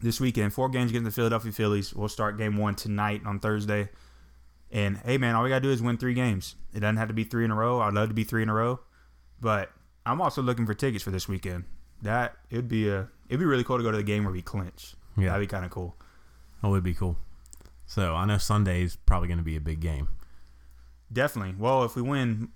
this 0.00 0.20
weekend. 0.20 0.52
Four 0.52 0.68
games 0.68 0.90
against 0.90 1.04
the 1.04 1.10
Philadelphia 1.10 1.52
Phillies. 1.52 1.92
We'll 1.94 2.08
start 2.08 2.38
game 2.38 2.56
one 2.56 2.74
tonight 2.74 3.22
on 3.24 3.40
Thursday. 3.40 3.88
And 4.70 4.98
hey, 4.98 5.18
man, 5.18 5.34
all 5.34 5.42
we 5.42 5.48
gotta 5.48 5.62
do 5.62 5.70
is 5.70 5.82
win 5.82 5.96
three 5.98 6.14
games. 6.14 6.54
It 6.72 6.80
doesn't 6.80 6.96
have 6.98 7.08
to 7.08 7.14
be 7.14 7.24
three 7.24 7.44
in 7.44 7.50
a 7.50 7.56
row. 7.56 7.80
I'd 7.80 7.94
love 7.94 8.08
to 8.08 8.14
be 8.14 8.22
three 8.24 8.42
in 8.44 8.48
a 8.48 8.54
row, 8.54 8.80
but 9.40 9.72
I'm 10.06 10.20
also 10.20 10.42
looking 10.42 10.64
for 10.66 10.74
tickets 10.74 11.02
for 11.02 11.10
this 11.10 11.26
weekend. 11.26 11.64
That 12.02 12.36
it'd 12.50 12.68
be 12.68 12.88
a 12.88 13.08
it'd 13.28 13.40
be 13.40 13.46
really 13.46 13.64
cool 13.64 13.76
to 13.78 13.82
go 13.82 13.90
to 13.90 13.96
the 13.96 14.04
game 14.04 14.24
where 14.24 14.32
we 14.32 14.42
clinch. 14.42 14.94
Yeah. 15.18 15.30
that'd 15.30 15.40
be 15.42 15.50
kind 15.50 15.64
of 15.64 15.70
cool. 15.72 15.96
That 16.62 16.68
would 16.68 16.84
be 16.84 16.94
cool. 16.94 17.16
So 17.86 18.14
I 18.14 18.24
know 18.26 18.38
Sunday's 18.38 18.94
probably 18.94 19.28
gonna 19.28 19.42
be 19.42 19.56
a 19.56 19.60
big 19.60 19.80
game. 19.80 20.08
Definitely. 21.12 21.54
Well, 21.58 21.84
if 21.84 21.96
we 21.96 22.02
win 22.02 22.48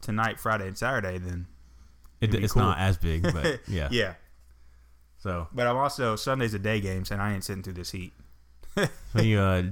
tonight, 0.00 0.38
Friday, 0.38 0.68
and 0.68 0.76
Saturday, 0.78 1.18
then 1.18 1.46
It, 2.20 2.34
it's 2.34 2.52
cool. 2.52 2.62
not 2.62 2.78
as 2.78 2.96
big, 2.96 3.22
but 3.22 3.60
yeah. 3.68 3.88
yeah. 3.90 4.14
So 5.18 5.48
But 5.52 5.66
I'm 5.66 5.76
also 5.76 6.16
Sunday's 6.16 6.54
a 6.54 6.58
day 6.58 6.80
game, 6.80 7.04
so 7.04 7.16
I 7.16 7.32
ain't 7.32 7.44
sitting 7.44 7.62
through 7.62 7.72
this 7.74 7.90
heat. 7.92 8.12
so 8.76 9.22
you 9.22 9.38
uh, 9.40 9.62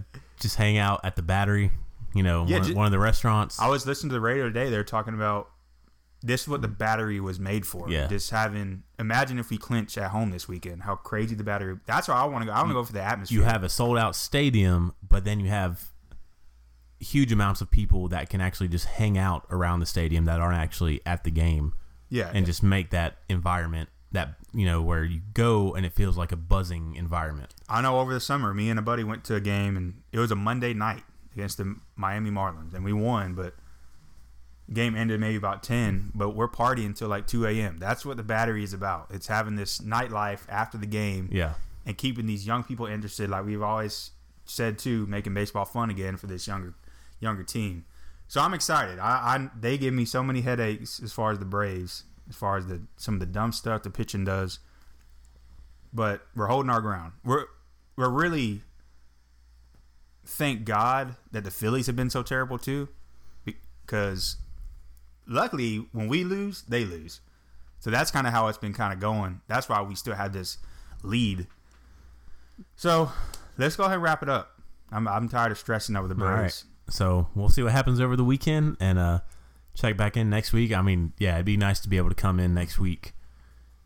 just 0.40 0.56
hang 0.56 0.78
out 0.78 1.00
at 1.04 1.16
the 1.16 1.22
Battery, 1.22 1.70
you 2.14 2.22
know, 2.22 2.44
Yeah, 2.46 2.58
one, 2.58 2.66
ju- 2.68 2.74
one 2.74 2.86
of 2.86 2.92
the 2.92 2.98
restaurants. 2.98 3.60
I 3.60 3.68
was 3.68 3.86
listening 3.86 4.10
to 4.10 4.14
the 4.14 4.20
radio 4.20 4.44
today. 4.44 4.70
They're 4.70 4.84
talking 4.84 5.14
about 5.14 5.48
this 6.24 6.42
is 6.42 6.48
what 6.48 6.62
the 6.62 6.68
battery 6.68 7.18
was 7.18 7.40
made 7.40 7.66
for. 7.66 7.90
Yeah. 7.90 8.06
Just 8.06 8.30
having 8.30 8.84
imagine 8.98 9.38
if 9.40 9.50
we 9.50 9.58
clinch 9.58 9.98
at 9.98 10.12
home 10.12 10.30
this 10.30 10.46
weekend, 10.46 10.84
how 10.84 10.94
crazy 10.94 11.34
the 11.34 11.42
battery. 11.44 11.76
That's 11.84 12.06
why 12.08 12.14
I 12.14 12.24
want 12.26 12.42
to 12.42 12.46
go. 12.46 12.52
I 12.52 12.58
want 12.58 12.70
to 12.70 12.74
go 12.74 12.84
for 12.84 12.92
the 12.92 13.02
atmosphere. 13.02 13.38
you 13.38 13.44
have 13.44 13.64
a 13.64 13.68
sold 13.68 13.98
out 13.98 14.14
stadium, 14.14 14.94
but 15.06 15.24
then 15.24 15.40
you 15.40 15.48
have 15.48 15.90
huge 17.02 17.32
amounts 17.32 17.60
of 17.60 17.70
people 17.70 18.08
that 18.08 18.30
can 18.30 18.40
actually 18.40 18.68
just 18.68 18.86
hang 18.86 19.18
out 19.18 19.44
around 19.50 19.80
the 19.80 19.86
stadium 19.86 20.24
that 20.24 20.40
aren't 20.40 20.58
actually 20.58 21.00
at 21.04 21.24
the 21.24 21.30
game 21.30 21.74
yeah, 22.08 22.30
and 22.32 22.46
just 22.46 22.62
make 22.62 22.90
that 22.90 23.16
environment 23.28 23.88
that 24.12 24.34
you 24.52 24.66
know 24.66 24.82
where 24.82 25.02
you 25.02 25.20
go 25.34 25.74
and 25.74 25.84
it 25.84 25.92
feels 25.92 26.16
like 26.16 26.30
a 26.32 26.36
buzzing 26.36 26.94
environment. 26.94 27.54
I 27.68 27.80
know 27.80 27.98
over 27.98 28.12
the 28.12 28.20
summer, 28.20 28.54
me 28.54 28.70
and 28.70 28.78
a 28.78 28.82
buddy 28.82 29.02
went 29.02 29.24
to 29.24 29.34
a 29.34 29.40
game, 29.40 29.76
and 29.76 30.02
it 30.12 30.18
was 30.18 30.30
a 30.30 30.36
Monday 30.36 30.74
night 30.74 31.02
against 31.34 31.58
the 31.58 31.76
Miami 31.96 32.30
Marlins, 32.30 32.74
and 32.74 32.84
we 32.84 32.92
won, 32.92 33.34
but 33.34 33.54
game 34.72 34.94
ended 34.94 35.20
maybe 35.20 35.36
about 35.36 35.62
10 35.62 36.12
but 36.14 36.30
we're 36.30 36.48
partying 36.48 36.86
until 36.86 37.08
like 37.08 37.26
2 37.26 37.46
a.m 37.46 37.76
that's 37.78 38.06
what 38.06 38.16
the 38.16 38.22
battery 38.22 38.62
is 38.64 38.72
about. 38.72 39.08
It's 39.10 39.26
having 39.26 39.56
this 39.56 39.80
nightlife 39.80 40.48
after 40.48 40.78
the 40.78 40.86
game 40.86 41.28
Yeah, 41.30 41.54
and 41.84 41.98
keeping 41.98 42.26
these 42.26 42.46
young 42.46 42.62
people 42.62 42.86
interested. 42.86 43.28
Like 43.28 43.44
we've 43.44 43.60
always 43.60 44.12
said 44.44 44.78
too 44.78 45.04
making 45.06 45.34
baseball 45.34 45.64
fun 45.64 45.90
again 45.90 46.16
for 46.16 46.26
this 46.26 46.46
younger 46.46 46.74
younger 47.22 47.44
team. 47.44 47.84
So 48.28 48.40
i'm 48.40 48.54
excited. 48.54 48.98
I, 48.98 49.10
I 49.10 49.48
they 49.58 49.78
give 49.78 49.94
me 49.94 50.04
so 50.04 50.22
many 50.22 50.40
headaches 50.40 51.00
as 51.02 51.12
far 51.12 51.30
as 51.32 51.38
the 51.38 51.44
braves 51.44 52.04
as 52.28 52.36
far 52.36 52.56
as 52.56 52.66
the 52.66 52.82
some 52.96 53.14
of 53.14 53.20
the 53.20 53.26
dumb 53.26 53.52
stuff 53.52 53.82
the 53.82 53.90
pitching 53.90 54.24
does. 54.24 54.58
But 55.92 56.22
we're 56.34 56.46
holding 56.46 56.70
our 56.70 56.80
ground. 56.80 57.12
We're 57.24 57.44
we're 57.96 58.08
really 58.08 58.62
thank 60.24 60.64
god 60.64 61.16
that 61.32 61.44
the 61.44 61.50
phillies 61.50 61.86
have 61.86 61.96
been 61.96 62.10
so 62.10 62.22
terrible 62.22 62.58
too 62.58 62.88
because 63.44 64.36
luckily 65.26 65.86
when 65.92 66.08
we 66.08 66.24
lose 66.24 66.62
they 66.62 66.84
lose. 66.84 67.20
So 67.80 67.90
that's 67.90 68.10
kind 68.12 68.26
of 68.26 68.32
how 68.32 68.46
it's 68.46 68.58
been 68.58 68.72
kind 68.72 68.92
of 68.92 69.00
going. 69.00 69.40
That's 69.48 69.68
why 69.68 69.82
we 69.82 69.96
still 69.96 70.14
have 70.14 70.32
this 70.32 70.58
lead. 71.02 71.48
So 72.76 73.10
let's 73.58 73.76
go 73.76 73.84
ahead 73.84 73.94
and 73.94 74.02
wrap 74.02 74.22
it 74.22 74.28
up. 74.28 74.60
I'm, 74.92 75.08
I'm 75.08 75.28
tired 75.28 75.50
of 75.52 75.58
stressing 75.58 75.96
over 75.96 76.06
the 76.06 76.14
All 76.14 76.30
Braves. 76.30 76.64
So 76.88 77.28
we'll 77.34 77.48
see 77.48 77.62
what 77.62 77.72
happens 77.72 78.00
over 78.00 78.16
the 78.16 78.24
weekend 78.24 78.76
and 78.80 78.98
uh, 78.98 79.20
check 79.74 79.96
back 79.96 80.16
in 80.16 80.28
next 80.28 80.52
week. 80.52 80.72
I 80.72 80.82
mean, 80.82 81.12
yeah, 81.18 81.34
it'd 81.34 81.46
be 81.46 81.56
nice 81.56 81.80
to 81.80 81.88
be 81.88 81.96
able 81.96 82.08
to 82.10 82.14
come 82.14 82.38
in 82.38 82.52
next 82.54 82.78
week 82.78 83.12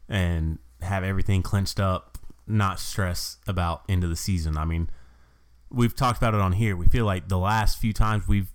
and 0.08 0.58
have 0.80 1.04
everything 1.04 1.42
clinched 1.42 1.78
up, 1.80 2.18
not 2.46 2.80
stress 2.80 3.38
about 3.46 3.82
end 3.88 4.02
of 4.04 4.10
the 4.10 4.16
season. 4.16 4.56
I 4.56 4.64
mean, 4.64 4.90
we've 5.70 5.94
talked 5.94 6.18
about 6.18 6.34
it 6.34 6.40
on 6.40 6.52
here. 6.52 6.76
We 6.76 6.86
feel 6.86 7.04
like 7.04 7.28
the 7.28 7.38
last 7.38 7.78
few 7.78 7.92
times 7.92 8.26
we've 8.26 8.48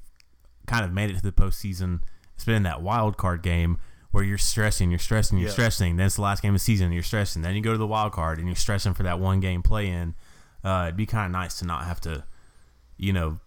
kind 0.67 0.85
of 0.85 0.91
made 0.91 1.09
it 1.09 1.17
to 1.17 1.21
the 1.23 1.31
postseason, 1.31 2.01
it's 2.35 2.45
been 2.45 2.63
that 2.63 2.81
wild 2.81 3.17
card 3.17 3.41
game 3.43 3.77
where 4.11 4.23
you're 4.23 4.37
stressing, 4.37 4.89
you're 4.89 4.99
stressing, 4.99 5.37
you're 5.37 5.47
Yeah. 5.47 5.53
stressing. 5.53 5.95
Then 5.95 6.07
it's 6.07 6.15
the 6.15 6.21
last 6.21 6.41
game 6.41 6.53
of 6.53 6.59
the 6.59 6.63
season, 6.63 6.85
and 6.87 6.93
you're 6.93 7.03
stressing. 7.03 7.41
Then 7.41 7.55
you 7.55 7.61
go 7.61 7.71
to 7.71 7.77
the 7.77 7.87
wild 7.87 8.11
card 8.11 8.39
and 8.39 8.47
you're 8.47 8.55
stressing 8.55 8.93
for 8.93 9.03
that 9.03 9.19
one 9.19 9.39
game 9.39 9.61
play 9.63 9.87
in. 9.89 10.15
Uh, 10.63 10.83
it'd 10.87 10.97
be 10.97 11.05
kind 11.05 11.25
of 11.25 11.31
nice 11.31 11.59
to 11.59 11.65
not 11.65 11.85
have 11.85 12.01
to, 12.01 12.23
you 12.97 13.13
know, 13.13 13.39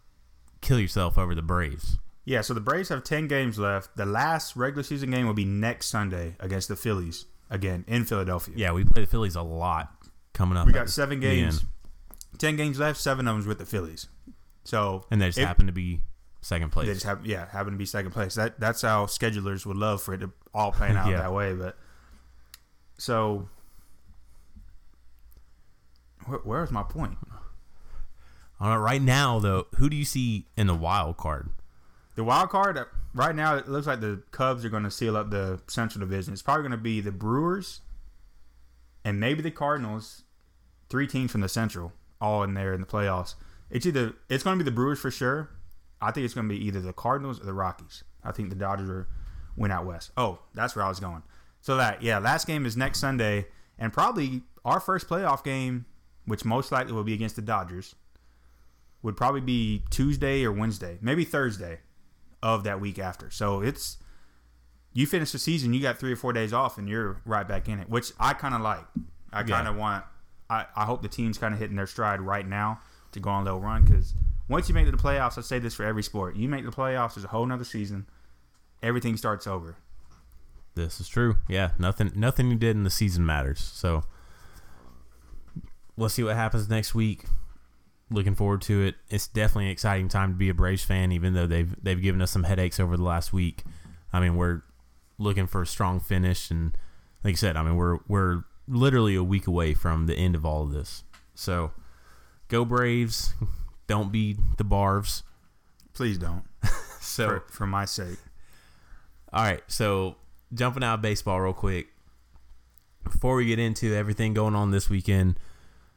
kill 0.65 0.81
yourself 0.81 1.17
over 1.19 1.35
the 1.35 1.43
Braves. 1.43 1.99
Yeah, 2.25 2.41
so 2.41 2.55
the 2.55 2.61
Braves 2.61 2.89
have 2.89 3.05
10 3.05 3.29
games 3.29 3.59
left. 3.59 3.97
The 3.97 4.07
last 4.07 4.57
regular 4.57 4.83
season 4.83 5.11
game 5.11 5.27
will 5.27 5.35
be 5.35 5.45
next 5.45 5.87
Sunday 5.89 6.37
against 6.41 6.69
the 6.69 6.77
Phillies, 6.77 7.27
again, 7.51 7.85
in 7.87 8.05
Philadelphia. 8.05 8.55
Yeah, 8.57 8.73
we 8.73 8.83
play 8.85 9.03
the 9.03 9.07
Phillies 9.11 9.37
a 9.37 9.43
lot 9.43 9.93
coming 10.33 10.57
up. 10.57 10.67
We 10.67 10.73
got 10.73 10.89
seven 10.89 11.21
games, 11.21 11.65
10 12.39 12.57
games 12.57 12.79
left, 12.79 12.99
seven 12.99 13.29
of 13.29 13.37
them 13.37 13.47
with 13.47 13.59
the 13.59 13.67
Phillies. 13.67 14.09
So, 14.65 15.05
and 15.11 15.21
they 15.21 15.27
just 15.29 15.39
it- 15.39 15.47
happen 15.47 15.67
to 15.67 15.73
be 15.73 16.01
second 16.41 16.73
place. 16.73 16.87
they 16.87 16.95
just 16.95 17.05
have, 17.07 17.27
yeah, 17.27 17.47
happen 17.51 17.73
to 17.73 17.79
be 17.79 17.85
second 17.87 18.13
place. 18.13 18.35
That 18.37 18.59
That's 18.59 18.81
how 18.81 19.05
schedulers 19.07 19.67
would 19.67 19.77
love 19.77 20.01
for 20.03 20.15
it 20.15 20.19
to 20.19 20.31
all 20.55 20.73
pan 20.79 20.97
out 20.97 21.11
Yeah. 21.11 21.19
that 21.19 21.33
way. 21.35 21.53
But, 21.55 21.77
so, 22.97 23.49
where, 26.27 26.39
where's 26.45 26.71
my 26.71 26.83
point? 26.83 27.19
All 28.61 28.71
right, 28.71 28.77
right 28.77 29.03
now 29.03 29.39
though, 29.39 29.67
who 29.77 29.91
do 29.91 29.97
you 29.97 30.05
see 30.05 30.47
in 30.57 30.67
the 30.67 30.75
wild 30.75 31.17
card? 31.17 31.51
The 32.15 32.25
wild 32.25 32.51
card 32.51 32.79
uh, 32.79 32.85
right 33.13 33.35
now, 33.35 33.57
it 33.57 33.69
looks 33.69 33.87
like 33.87 34.01
the 34.01 34.23
Cubs 34.31 34.65
are 34.65 34.69
going 34.69 34.85
to 34.85 34.91
seal 34.91 35.17
up 35.17 35.31
the 35.31 35.61
Central 35.67 36.01
Division. 36.01 36.33
It's 36.33 36.43
probably 36.43 36.63
going 36.63 36.73
to 36.73 36.77
be 36.79 37.01
the 37.01 37.13
Brewers 37.13 37.81
and 39.05 39.19
maybe 39.19 39.43
the 39.43 39.51
Cardinals. 39.51 40.23
Three 40.89 41.07
teams 41.07 41.33
from 41.33 41.41
the 41.41 41.49
Central, 41.49 41.93
all 42.21 42.43
in 42.43 42.55
there 42.55 42.73
in 42.73 42.81
the 42.81 42.87
playoffs. 42.87 43.35
It's 43.71 43.87
either 43.87 44.15
it's 44.29 44.45
going 44.45 44.59
to 44.59 44.65
be 44.65 44.69
the 44.69 44.75
Brewers 44.75 45.01
for 45.01 45.11
sure. 45.11 45.51
I 46.01 46.13
think 46.13 46.25
it's 46.25 46.35
going 46.35 46.49
to 46.49 46.55
be 46.55 46.65
either 46.65 46.81
the 46.81 46.93
Cardinals 46.93 47.41
or 47.41 47.45
the 47.45 47.55
Rockies. 47.55 48.05
I 48.23 48.33
think 48.33 48.51
the 48.51 48.55
Dodgers 48.55 48.89
are 48.89 49.09
went 49.57 49.73
out 49.73 49.87
west. 49.87 50.11
Oh, 50.17 50.39
that's 50.55 50.77
where 50.77 50.85
I 50.85 50.89
was 50.89 51.01
going. 51.01 51.23
So 51.61 51.77
that 51.77 52.03
yeah, 52.03 52.19
last 52.19 52.47
game 52.47 52.67
is 52.67 52.77
next 52.77 53.01
Sunday, 53.01 53.47
and 53.79 53.93
probably 53.93 54.43
our 54.65 54.81
first 54.81 55.09
playoff 55.09 55.43
game, 55.43 55.87
which 56.27 56.45
most 56.45 56.71
likely 56.71 56.93
will 56.93 57.05
be 57.05 57.15
against 57.15 57.37
the 57.37 57.43
Dodgers, 57.43 57.95
would 59.05 59.17
probably 59.19 59.43
be 59.43 59.83
Tuesday 59.91 60.45
or 60.45 60.51
Wednesday, 60.51 60.99
maybe 61.03 61.25
Thursday 61.25 61.81
of 62.43 62.65
that 62.65 62.81
week 62.81 62.99
after. 62.99 63.31
So 63.31 63.61
it's 63.61 63.99
you 64.95 65.07
finish 65.07 65.31
the 65.31 65.39
season, 65.39 65.75
you 65.75 65.83
got 65.83 65.99
three 65.99 66.13
or 66.13 66.17
four 66.17 66.33
days 66.33 66.55
off, 66.55 66.79
and 66.79 66.89
you're 66.89 67.21
right 67.27 67.47
back 67.47 67.69
in 67.69 67.79
it, 67.79 67.89
which 67.89 68.13
I 68.19 68.33
kind 68.33 68.55
of 68.55 68.63
like. 68.63 68.85
I 69.31 69.43
kind 69.43 69.69
of 69.69 69.77
want. 69.77 70.05
I, 70.49 70.67
I 70.75 70.85
hope 70.85 71.03
the 71.03 71.09
team's 71.09 71.37
kind 71.37 71.53
of 71.53 71.61
hitting 71.61 71.77
their 71.77 71.87
stride 71.87 72.21
right 72.21 72.47
now 72.49 72.81
to 73.13 73.21
go 73.21 73.31
on 73.31 73.43
a 73.43 73.45
little 73.45 73.61
run 73.61 73.85
because 73.85 74.15
once 74.49 74.69
you 74.69 74.75
make 74.75 74.91
the 74.91 74.97
playoffs, 74.97 75.37
I 75.37 75.43
say 75.43 75.59
this 75.59 75.75
for 75.75 75.85
every 75.85 76.03
sport. 76.03 76.37
You 76.37 76.49
make 76.49 76.65
the 76.65 76.71
playoffs, 76.71 77.15
there's 77.15 77.25
a 77.25 77.29
whole 77.29 77.45
nother 77.45 77.65
season. 77.65 78.07
Everything 78.83 79.17
starts 79.17 79.47
over. 79.47 79.77
This 80.75 80.99
is 80.99 81.09
true. 81.09 81.37
Yeah, 81.47 81.71
nothing 81.79 82.13
nothing 82.15 82.51
you 82.51 82.57
did 82.57 82.75
in 82.75 82.85
the 82.85 82.91
season 82.91 83.27
matters. 83.27 83.61
So 83.61 84.05
we'll 85.95 86.09
see 86.09 86.23
what 86.23 86.37
happens 86.37 86.69
next 86.71 86.95
week. 86.95 87.25
Looking 88.11 88.35
forward 88.35 88.63
to 88.63 88.83
it. 88.83 88.97
It's 89.09 89.27
definitely 89.27 89.67
an 89.67 89.71
exciting 89.73 90.09
time 90.09 90.33
to 90.33 90.37
be 90.37 90.49
a 90.49 90.55
Braves 90.55 90.85
fan, 90.85 91.11
even 91.13 91.35
though 91.35 91.47
they've 91.47 91.75
they've 91.83 92.01
given 92.01 92.21
us 92.21 92.31
some 92.31 92.45
headaches 92.45 92.79
over 92.79 92.97
the 92.97 93.03
last 93.03 93.33
week. 93.33 93.65
I 94.13 94.21
mean, 94.21 94.37
we're 94.37 94.63
looking 95.19 95.47
for 95.47 95.63
a 95.63 95.67
strong 95.67 96.01
finish, 96.01 96.51
and 96.51 96.77
like 97.23 97.33
I 97.33 97.37
said, 97.37 97.57
I 97.57 97.63
mean, 97.63 97.77
we're 97.77 97.99
we're 98.07 98.45
literally 98.69 99.15
a 99.15 99.25
week 99.25 99.47
away 99.47 99.75
from 99.75 100.07
the 100.07 100.15
end 100.15 100.35
of 100.35 100.45
all 100.45 100.63
of 100.63 100.73
this. 100.73 101.05
So 101.35 101.73
go 102.49 102.65
Braves! 102.65 103.35
Don't 103.87 104.13
be 104.13 104.37
the 104.57 104.65
Barves. 104.65 105.23
Please 105.93 106.19
don't. 106.19 106.45
So 107.05 107.29
for, 107.29 107.45
for 107.51 107.67
my 107.67 107.85
sake. 107.85 108.17
All 109.31 109.45
right, 109.45 109.63
so 109.67 110.17
jumping 110.55 110.83
out 110.83 110.95
of 110.95 111.03
baseball 111.03 111.39
real 111.39 111.53
quick. 111.53 111.89
Before 113.05 113.37
we 113.37 113.45
get 113.45 113.59
into 113.59 113.95
everything 113.95 114.33
going 114.33 114.55
on 114.55 114.71
this 114.71 114.89
weekend, 114.89 115.39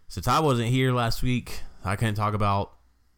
since 0.10 0.28
I 0.28 0.42
wasn't 0.42 0.68
here 0.68 0.92
last 0.92 1.24
week, 1.24 1.62
I 1.88 1.96
couldn't 1.96 2.15
talk 2.15 2.34
about 2.34 2.74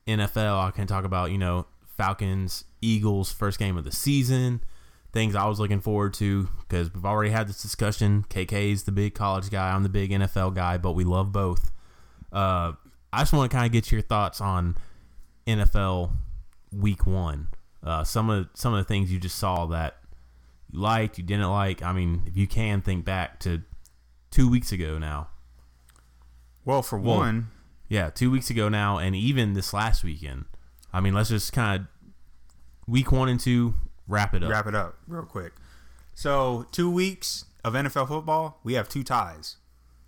NFL. 0.07 0.67
I 0.67 0.71
can't 0.71 0.89
talk 0.89 1.05
about, 1.05 1.31
you 1.31 1.37
know, 1.37 1.65
Falcons, 1.97 2.65
Eagles, 2.81 3.31
first 3.31 3.59
game 3.59 3.77
of 3.77 3.83
the 3.83 3.91
season, 3.91 4.63
things 5.11 5.35
I 5.35 5.47
was 5.47 5.59
looking 5.59 5.81
forward 5.81 6.13
to 6.15 6.49
because 6.59 6.93
we've 6.93 7.05
already 7.05 7.31
had 7.31 7.47
this 7.47 7.61
discussion. 7.61 8.25
KK 8.29 8.71
is 8.71 8.83
the 8.83 8.91
big 8.91 9.15
college 9.15 9.49
guy, 9.49 9.71
I'm 9.71 9.83
the 9.83 9.89
big 9.89 10.11
NFL 10.11 10.55
guy, 10.55 10.77
but 10.77 10.93
we 10.93 11.03
love 11.03 11.31
both. 11.31 11.71
Uh, 12.31 12.73
I 13.11 13.21
just 13.21 13.33
want 13.33 13.49
to 13.49 13.55
kind 13.55 13.65
of 13.65 13.71
get 13.71 13.91
your 13.91 14.01
thoughts 14.01 14.39
on 14.39 14.77
NFL 15.47 16.11
week 16.71 17.05
one. 17.05 17.47
Uh, 17.83 18.03
some 18.03 18.29
of 18.29 18.49
some 18.53 18.73
of 18.73 18.79
the 18.79 18.87
things 18.87 19.11
you 19.11 19.19
just 19.19 19.37
saw 19.37 19.65
that 19.67 19.97
you 20.71 20.79
liked, 20.79 21.17
you 21.17 21.23
didn't 21.23 21.49
like. 21.49 21.81
I 21.81 21.91
mean, 21.93 22.23
if 22.27 22.37
you 22.37 22.45
can 22.45 22.81
think 22.81 23.05
back 23.05 23.39
to 23.39 23.63
two 24.31 24.49
weeks 24.49 24.71
ago 24.71 24.97
now. 24.97 25.29
Well, 26.65 26.81
for 26.83 26.99
Well, 26.99 27.17
one, 27.17 27.47
Yeah, 27.89 28.11
two 28.11 28.29
weeks 28.29 28.51
ago 28.51 28.69
now, 28.69 28.99
and 28.99 29.15
even 29.15 29.53
this 29.53 29.73
last 29.73 30.03
weekend. 30.03 30.45
I 30.93 31.01
mean, 31.01 31.13
let's 31.13 31.29
just 31.29 31.51
kind 31.51 31.81
of 31.81 31.87
week 32.87 33.11
one 33.11 33.29
and 33.29 33.39
two 33.39 33.73
wrap 34.07 34.33
it 34.33 34.43
up. 34.43 34.49
wrap 34.49 34.67
it 34.67 34.75
up 34.75 34.97
real 35.07 35.23
quick. 35.23 35.53
So 36.13 36.67
two 36.71 36.89
weeks 36.89 37.45
of 37.63 37.73
NFL 37.73 38.07
football, 38.07 38.59
we 38.63 38.73
have 38.73 38.89
two 38.89 39.03
ties. 39.03 39.57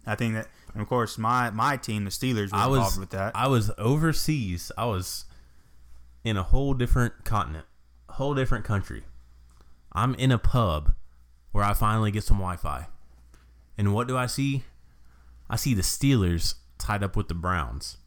I 0.06 0.16
think 0.16 0.34
that, 0.36 0.48
and 0.74 0.82
of 0.82 0.88
course, 0.88 1.18
my 1.18 1.50
my 1.50 1.78
team, 1.78 2.06
the 2.06 2.12
Steelers, 2.12 2.52
were 2.52 2.58
I 2.58 2.66
involved 2.66 2.74
was 2.74 3.00
with 3.00 3.10
that. 3.12 3.36
I 3.36 3.48
was 3.48 3.72
overseas. 3.78 4.72
I 4.78 4.86
was 4.86 5.26
in 6.24 6.38
a 6.38 6.44
whole 6.44 6.74
different 6.74 7.24
continent, 7.24 7.66
a 8.10 8.14
whole 8.14 8.34
different 8.34 8.66
country. 8.66 9.04
I'm 9.94 10.16
in 10.16 10.32
a 10.32 10.38
pub 10.38 10.94
where 11.52 11.64
I 11.64 11.74
finally 11.74 12.12
get 12.12 12.24
some 12.24 12.38
Wi-Fi, 12.38 12.88
and 13.78 13.94
what 13.94 14.08
do 14.08 14.18
I 14.18 14.26
see? 14.26 14.64
I 15.50 15.56
see 15.56 15.74
the 15.74 15.82
Steelers 15.82 16.56
tied 16.82 17.04
up 17.04 17.16
with 17.16 17.28
the 17.28 17.34
Browns. 17.34 17.98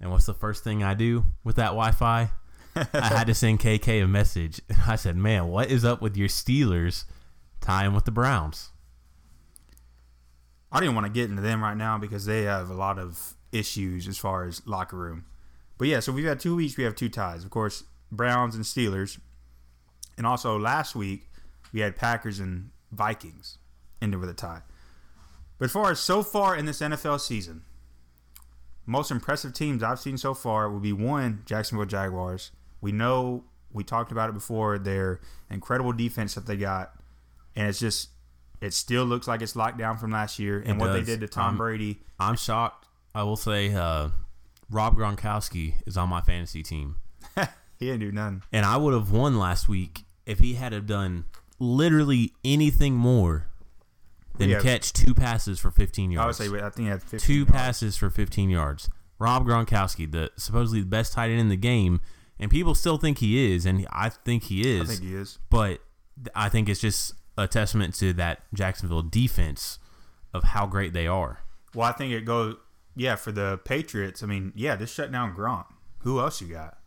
And 0.00 0.10
what's 0.10 0.26
the 0.26 0.34
first 0.34 0.64
thing 0.64 0.82
I 0.82 0.94
do 0.94 1.24
with 1.44 1.56
that 1.56 1.66
Wi-Fi? 1.66 2.30
I 2.76 2.86
had 2.92 3.26
to 3.26 3.34
send 3.34 3.60
KK 3.60 4.04
a 4.04 4.06
message. 4.06 4.60
I 4.86 4.96
said, 4.96 5.16
"Man, 5.16 5.48
what 5.48 5.70
is 5.70 5.84
up 5.84 6.00
with 6.00 6.16
your 6.16 6.28
Steelers 6.28 7.04
tying 7.60 7.94
with 7.94 8.04
the 8.04 8.10
Browns?" 8.10 8.70
I 10.72 10.78
didn't 10.78 10.94
want 10.94 11.06
to 11.06 11.12
get 11.12 11.28
into 11.28 11.42
them 11.42 11.62
right 11.62 11.76
now 11.76 11.98
because 11.98 12.26
they 12.26 12.42
have 12.42 12.70
a 12.70 12.74
lot 12.74 12.98
of 12.98 13.34
issues 13.50 14.06
as 14.06 14.18
far 14.18 14.44
as 14.44 14.64
locker 14.66 14.96
room. 14.96 15.24
But 15.78 15.88
yeah, 15.88 16.00
so 16.00 16.12
we've 16.12 16.24
had 16.24 16.38
two 16.38 16.54
weeks. 16.54 16.76
We 16.76 16.84
have 16.84 16.94
two 16.94 17.08
ties, 17.08 17.42
of 17.42 17.50
course, 17.50 17.84
Browns 18.12 18.54
and 18.54 18.64
Steelers, 18.64 19.18
and 20.16 20.26
also 20.26 20.58
last 20.58 20.94
week 20.94 21.28
we 21.72 21.80
had 21.80 21.96
Packers 21.96 22.38
and 22.38 22.70
Vikings 22.92 23.58
ended 24.00 24.20
with 24.20 24.30
a 24.30 24.34
tie. 24.34 24.62
But 25.58 25.66
as 25.66 25.72
far 25.72 25.90
as 25.90 26.00
so 26.00 26.22
far 26.22 26.56
in 26.56 26.66
this 26.66 26.80
NFL 26.80 27.20
season, 27.20 27.64
most 28.86 29.10
impressive 29.10 29.52
teams 29.54 29.82
I've 29.82 30.00
seen 30.00 30.16
so 30.18 30.34
far 30.34 30.70
would 30.70 30.82
be 30.82 30.92
one 30.92 31.42
Jacksonville 31.46 31.86
Jaguars. 31.86 32.50
We 32.80 32.92
know 32.92 33.44
we 33.72 33.84
talked 33.84 34.10
about 34.12 34.28
it 34.28 34.32
before 34.32 34.78
their 34.78 35.20
incredible 35.50 35.92
defense 35.92 36.34
that 36.34 36.46
they 36.46 36.56
got, 36.56 36.92
and 37.54 37.68
it's 37.68 37.78
just 37.78 38.10
It 38.60 38.74
still 38.74 39.04
looks 39.04 39.26
like 39.28 39.40
it's 39.42 39.56
locked 39.56 39.78
down 39.78 39.96
from 39.96 40.10
last 40.10 40.38
year, 40.38 40.58
and 40.60 40.80
It 40.80 40.84
what 40.84 40.92
they 40.92 41.02
did 41.02 41.20
to 41.20 41.28
Tom 41.28 41.50
Um, 41.50 41.56
Brady. 41.56 42.00
I'm 42.18 42.36
shocked. 42.36 42.86
I 43.14 43.22
will 43.22 43.36
say, 43.36 43.72
uh, 43.74 44.10
Rob 44.70 44.96
Gronkowski 44.96 45.74
is 45.86 45.96
on 45.96 46.08
my 46.08 46.20
fantasy 46.20 46.62
team, 46.62 46.96
He 47.78 47.86
didn't 47.86 48.00
do 48.00 48.12
nothing. 48.12 48.42
and 48.52 48.66
I 48.66 48.76
would 48.76 48.92
have 48.94 49.10
won 49.10 49.38
last 49.38 49.68
week 49.68 50.04
if 50.26 50.38
he 50.40 50.54
had 50.54 50.72
have 50.72 50.86
done 50.86 51.24
literally 51.58 52.32
anything 52.44 52.94
more 52.94 53.46
Yeah. 54.38 54.60
catch 54.60 54.92
two 54.92 55.14
passes 55.14 55.58
for 55.58 55.70
15 55.70 56.10
yards. 56.10 56.40
I 56.40 56.48
would 56.48 56.52
say 56.52 56.64
I 56.64 56.70
think 56.70 56.86
he 56.86 56.90
had 56.90 57.02
15 57.02 57.18
two 57.20 57.34
yards. 57.40 57.50
passes 57.52 57.96
for 57.96 58.10
15 58.10 58.50
yards. 58.50 58.88
Rob 59.18 59.46
Gronkowski, 59.46 60.10
the 60.10 60.30
supposedly 60.36 60.80
the 60.80 60.86
best 60.86 61.12
tight 61.12 61.30
end 61.30 61.40
in 61.40 61.48
the 61.50 61.56
game, 61.56 62.00
and 62.38 62.50
people 62.50 62.74
still 62.74 62.96
think 62.96 63.18
he 63.18 63.52
is, 63.54 63.66
and 63.66 63.86
I 63.92 64.08
think 64.08 64.44
he 64.44 64.62
is. 64.76 64.82
I 64.88 64.94
think 64.94 65.02
he 65.02 65.14
is. 65.14 65.38
but 65.50 65.80
I 66.34 66.48
think 66.48 66.68
it's 66.70 66.80
just 66.80 67.12
a 67.36 67.46
testament 67.46 67.94
to 67.96 68.12
that 68.14 68.40
Jacksonville 68.54 69.02
defense 69.02 69.78
of 70.32 70.44
how 70.44 70.66
great 70.66 70.92
they 70.94 71.06
are. 71.06 71.40
Well, 71.74 71.86
I 71.86 71.92
think 71.92 72.12
it 72.12 72.24
goes. 72.24 72.56
Yeah, 72.96 73.16
for 73.16 73.30
the 73.32 73.58
Patriots. 73.64 74.22
I 74.22 74.26
mean, 74.26 74.52
yeah, 74.56 74.74
this 74.76 74.92
shut 74.92 75.12
down 75.12 75.34
Gronk. 75.36 75.66
Who 75.98 76.18
else 76.18 76.40
you 76.40 76.48
got? 76.48 76.78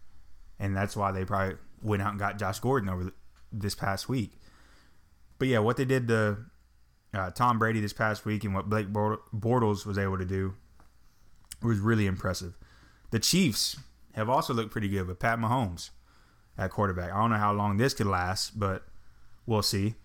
And 0.59 0.75
that's 0.75 0.95
why 0.97 1.11
they 1.11 1.23
probably 1.25 1.57
went 1.81 2.01
out 2.01 2.09
and 2.11 2.19
got 2.19 2.37
Josh 2.39 2.59
Gordon 2.59 2.89
over 2.89 3.01
th- 3.03 3.13
this 3.51 3.75
past 3.75 4.09
week. 4.09 4.33
But 5.39 5.47
yeah, 5.49 5.59
what 5.59 5.77
they 5.77 5.85
did 5.85 6.07
to 6.07 6.37
uh, 7.13 7.29
Tom 7.31 7.59
Brady 7.59 7.79
this 7.79 7.93
past 7.93 8.25
week 8.25 8.43
and 8.43 8.53
what 8.53 8.69
Blake 8.69 8.87
Bortles 8.91 9.85
was 9.85 9.97
able 9.97 10.17
to 10.17 10.25
do 10.25 10.55
was 11.61 11.79
really 11.79 12.07
impressive. 12.07 12.57
The 13.11 13.19
Chiefs 13.19 13.77
have 14.15 14.29
also 14.29 14.53
looked 14.53 14.71
pretty 14.71 14.89
good 14.89 15.07
with 15.07 15.19
Pat 15.19 15.39
Mahomes 15.39 15.91
at 16.57 16.71
quarterback. 16.71 17.11
I 17.11 17.17
don't 17.19 17.29
know 17.29 17.37
how 17.37 17.53
long 17.53 17.77
this 17.77 17.93
could 17.93 18.07
last, 18.07 18.59
but 18.59 18.85
we'll 19.45 19.61
see. 19.61 19.95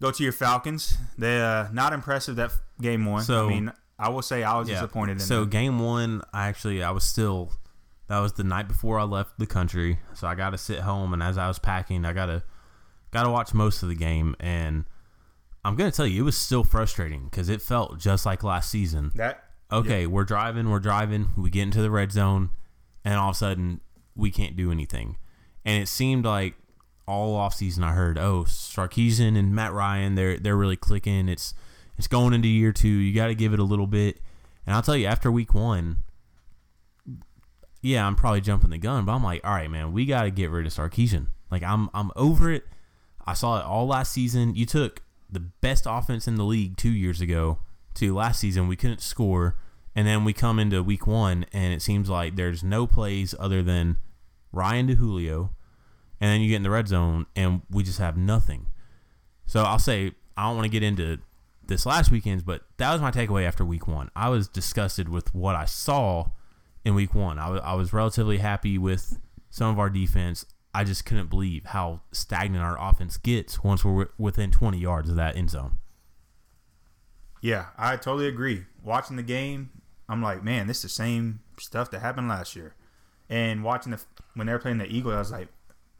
Go 0.00 0.10
to 0.10 0.22
your 0.22 0.32
Falcons. 0.32 0.96
They 1.16 1.40
uh, 1.40 1.68
not 1.72 1.92
impressive 1.92 2.36
that 2.36 2.52
game 2.80 3.04
one. 3.04 3.22
So- 3.24 3.46
I 3.46 3.48
mean, 3.48 3.72
I 4.00 4.10
will 4.10 4.22
say 4.22 4.44
I 4.44 4.56
was 4.56 4.68
disappointed 4.68 5.12
in 5.12 5.18
that. 5.18 5.24
So 5.24 5.40
them. 5.40 5.50
game 5.50 5.78
one, 5.80 6.22
I 6.32 6.46
actually 6.46 6.84
I 6.84 6.92
was 6.92 7.02
still 7.02 7.52
that 8.06 8.20
was 8.20 8.34
the 8.34 8.44
night 8.44 8.68
before 8.68 8.98
I 8.98 9.02
left 9.02 9.38
the 9.38 9.46
country, 9.46 9.98
so 10.14 10.28
I 10.28 10.34
got 10.36 10.50
to 10.50 10.58
sit 10.58 10.80
home, 10.80 11.12
and 11.12 11.22
as 11.22 11.36
I 11.36 11.48
was 11.48 11.58
packing, 11.58 12.04
I 12.04 12.12
gotta 12.12 12.44
gotta 13.10 13.28
watch 13.28 13.52
most 13.54 13.82
of 13.82 13.88
the 13.88 13.96
game, 13.96 14.36
and 14.38 14.84
I'm 15.68 15.76
gonna 15.76 15.90
tell 15.90 16.06
you, 16.06 16.22
it 16.22 16.24
was 16.24 16.36
still 16.36 16.64
frustrating 16.64 17.24
because 17.24 17.50
it 17.50 17.60
felt 17.60 17.98
just 17.98 18.24
like 18.24 18.42
last 18.42 18.70
season. 18.70 19.12
that 19.16 19.44
okay, 19.70 20.06
we're 20.06 20.24
driving, 20.24 20.70
we're 20.70 20.78
driving, 20.78 21.28
we 21.36 21.50
get 21.50 21.64
into 21.64 21.82
the 21.82 21.90
red 21.90 22.10
zone, 22.10 22.48
and 23.04 23.16
all 23.16 23.28
of 23.28 23.36
a 23.36 23.38
sudden 23.38 23.82
we 24.16 24.30
can't 24.30 24.56
do 24.56 24.72
anything. 24.72 25.18
And 25.66 25.82
it 25.82 25.86
seemed 25.86 26.24
like 26.24 26.54
all 27.06 27.36
off 27.36 27.54
season 27.54 27.84
I 27.84 27.92
heard, 27.92 28.16
oh, 28.16 28.44
Sarkisian 28.44 29.38
and 29.38 29.54
Matt 29.54 29.74
Ryan, 29.74 30.14
they're 30.14 30.38
they're 30.38 30.56
really 30.56 30.76
clicking. 30.76 31.28
It's 31.28 31.52
it's 31.98 32.08
going 32.08 32.32
into 32.32 32.48
year 32.48 32.72
two. 32.72 32.88
You 32.88 33.14
got 33.14 33.26
to 33.26 33.34
give 33.34 33.52
it 33.52 33.58
a 33.58 33.64
little 33.64 33.86
bit. 33.86 34.20
And 34.64 34.74
I'll 34.74 34.82
tell 34.82 34.96
you, 34.96 35.06
after 35.06 35.30
week 35.30 35.52
one, 35.52 35.98
yeah, 37.82 38.06
I'm 38.06 38.16
probably 38.16 38.40
jumping 38.40 38.70
the 38.70 38.78
gun, 38.78 39.04
but 39.04 39.12
I'm 39.12 39.22
like, 39.22 39.44
all 39.44 39.52
right, 39.52 39.70
man, 39.70 39.92
we 39.92 40.06
got 40.06 40.22
to 40.22 40.30
get 40.30 40.50
rid 40.50 40.66
of 40.66 40.72
Sarkisian. 40.72 41.26
Like 41.50 41.62
I'm 41.62 41.90
I'm 41.92 42.10
over 42.16 42.50
it. 42.50 42.64
I 43.26 43.34
saw 43.34 43.58
it 43.58 43.66
all 43.66 43.86
last 43.86 44.12
season. 44.12 44.54
You 44.54 44.64
took 44.64 45.02
the 45.30 45.40
best 45.40 45.84
offense 45.88 46.26
in 46.26 46.36
the 46.36 46.44
league 46.44 46.76
two 46.76 46.90
years 46.90 47.20
ago 47.20 47.58
to 47.94 48.14
last 48.14 48.40
season. 48.40 48.68
We 48.68 48.76
couldn't 48.76 49.00
score, 49.00 49.56
and 49.94 50.06
then 50.06 50.24
we 50.24 50.32
come 50.32 50.58
into 50.58 50.82
week 50.82 51.06
one, 51.06 51.46
and 51.52 51.72
it 51.72 51.82
seems 51.82 52.08
like 52.08 52.36
there's 52.36 52.62
no 52.62 52.86
plays 52.86 53.34
other 53.38 53.62
than 53.62 53.96
Ryan 54.52 54.86
to 54.88 54.94
Julio, 54.94 55.54
and 56.20 56.30
then 56.30 56.40
you 56.40 56.48
get 56.48 56.56
in 56.56 56.62
the 56.62 56.70
red 56.70 56.88
zone, 56.88 57.26
and 57.36 57.62
we 57.70 57.82
just 57.82 57.98
have 57.98 58.16
nothing. 58.16 58.66
So 59.46 59.62
I'll 59.62 59.78
say 59.78 60.12
I 60.36 60.44
don't 60.46 60.56
want 60.56 60.66
to 60.66 60.70
get 60.70 60.82
into 60.82 61.18
this 61.66 61.84
last 61.86 62.10
weekend's, 62.10 62.42
but 62.42 62.62
that 62.78 62.92
was 62.92 63.00
my 63.00 63.10
takeaway 63.10 63.44
after 63.44 63.64
week 63.64 63.86
one. 63.86 64.10
I 64.16 64.28
was 64.28 64.48
disgusted 64.48 65.08
with 65.08 65.34
what 65.34 65.54
I 65.54 65.64
saw 65.66 66.30
in 66.84 66.94
week 66.94 67.14
one. 67.14 67.38
I 67.38 67.50
was, 67.50 67.60
I 67.62 67.74
was 67.74 67.92
relatively 67.92 68.38
happy 68.38 68.78
with 68.78 69.18
some 69.50 69.70
of 69.70 69.78
our 69.78 69.90
defense. 69.90 70.46
I 70.78 70.84
just 70.84 71.04
couldn't 71.04 71.28
believe 71.28 71.64
how 71.64 72.02
stagnant 72.12 72.62
our 72.62 72.76
offense 72.80 73.16
gets 73.16 73.64
once 73.64 73.84
we're 73.84 74.06
within 74.16 74.52
20 74.52 74.78
yards 74.78 75.10
of 75.10 75.16
that 75.16 75.34
end 75.36 75.50
zone. 75.50 75.78
Yeah, 77.40 77.66
I 77.76 77.96
totally 77.96 78.28
agree. 78.28 78.64
Watching 78.84 79.16
the 79.16 79.24
game, 79.24 79.70
I'm 80.08 80.22
like, 80.22 80.44
man, 80.44 80.68
this 80.68 80.76
is 80.78 80.82
the 80.84 80.88
same 80.90 81.40
stuff 81.58 81.90
that 81.90 81.98
happened 81.98 82.28
last 82.28 82.54
year. 82.54 82.76
And 83.28 83.64
watching 83.64 83.90
the 83.90 84.00
when 84.34 84.46
they 84.46 84.52
were 84.52 84.60
playing 84.60 84.78
the 84.78 84.86
Eagles, 84.86 85.14
I 85.14 85.18
was 85.18 85.32
like, 85.32 85.48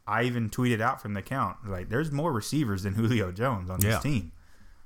I 0.07 0.23
even 0.23 0.49
tweeted 0.49 0.79
out 0.79 1.01
from 1.01 1.13
the 1.13 1.21
count 1.21 1.57
like, 1.67 1.89
there's 1.89 2.09
more 2.09 2.31
receivers 2.31 2.83
than 2.83 2.93
Julio 2.95 3.33
Jones 3.33 3.69
on 3.69 3.81
this 3.81 3.95
Yeah. 3.95 3.99
team, 3.99 4.31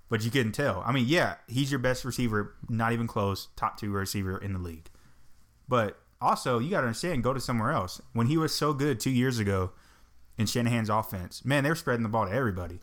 but 0.09 0.23
you 0.25 0.31
couldn't 0.31 0.53
tell. 0.53 0.81
I 0.87 0.91
mean, 0.91 1.05
yeah, 1.07 1.35
he's 1.47 1.71
your 1.71 1.79
best 1.79 2.03
receiver, 2.03 2.55
not 2.67 2.93
even 2.93 3.05
close, 3.05 3.49
top 3.55 3.79
two 3.79 3.91
receiver 3.91 4.39
in 4.39 4.53
the 4.53 4.59
league. 4.59 4.89
But 5.67 5.99
also, 6.19 6.57
you 6.57 6.71
got 6.71 6.81
to 6.81 6.87
understand, 6.87 7.23
go 7.23 7.31
to 7.33 7.39
somewhere 7.39 7.71
else. 7.71 8.01
When 8.13 8.25
he 8.25 8.37
was 8.37 8.55
so 8.55 8.73
good 8.73 8.99
two 8.99 9.11
years 9.11 9.37
ago 9.37 9.71
in 10.43 10.47
Shanahan's 10.47 10.89
offense, 10.89 11.43
man, 11.45 11.63
they're 11.63 11.75
spreading 11.75 12.03
the 12.03 12.09
ball 12.09 12.25
to 12.27 12.31
everybody. 12.31 12.75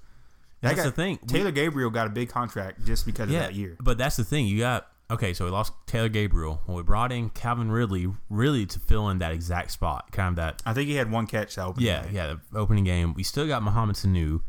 That 0.62 0.74
That's 0.74 0.76
guy- 0.80 0.84
the 0.86 0.92
thing. 0.92 1.18
We- 1.22 1.28
Taylor 1.28 1.50
Gabriel 1.52 1.90
got 1.90 2.06
a 2.06 2.10
big 2.10 2.28
contract 2.28 2.84
just 2.84 3.06
because 3.06 3.28
of 3.28 3.32
that 3.34 3.54
year. 3.54 3.76
But 3.80 3.96
that's 3.98 4.16
the 4.16 4.24
thing. 4.24 4.46
You 4.46 4.58
got 4.58 4.88
okay. 5.10 5.32
So 5.32 5.44
we 5.46 5.50
lost 5.50 5.72
Taylor 5.86 6.08
Gabriel. 6.08 6.60
Well, 6.66 6.76
we 6.76 6.82
brought 6.82 7.12
in 7.12 7.30
Calvin 7.30 7.70
Ridley, 7.70 8.08
really 8.28 8.66
to 8.66 8.78
fill 8.78 9.08
in 9.08 9.18
that 9.18 9.32
exact 9.32 9.70
spot, 9.70 10.12
kind 10.12 10.30
of 10.30 10.36
that. 10.36 10.62
I 10.66 10.74
think 10.74 10.88
he 10.88 10.96
had 10.96 11.10
one 11.10 11.26
catch 11.26 11.54
that 11.56 11.64
opening 11.66 11.86
Yeah, 11.86 12.02
day. 12.02 12.08
yeah. 12.12 12.34
The 12.52 12.58
opening 12.58 12.84
game, 12.84 13.14
we 13.14 13.22
still 13.22 13.46
got 13.46 13.62
Mohamed 13.62 13.96
Sanu, 13.96 14.42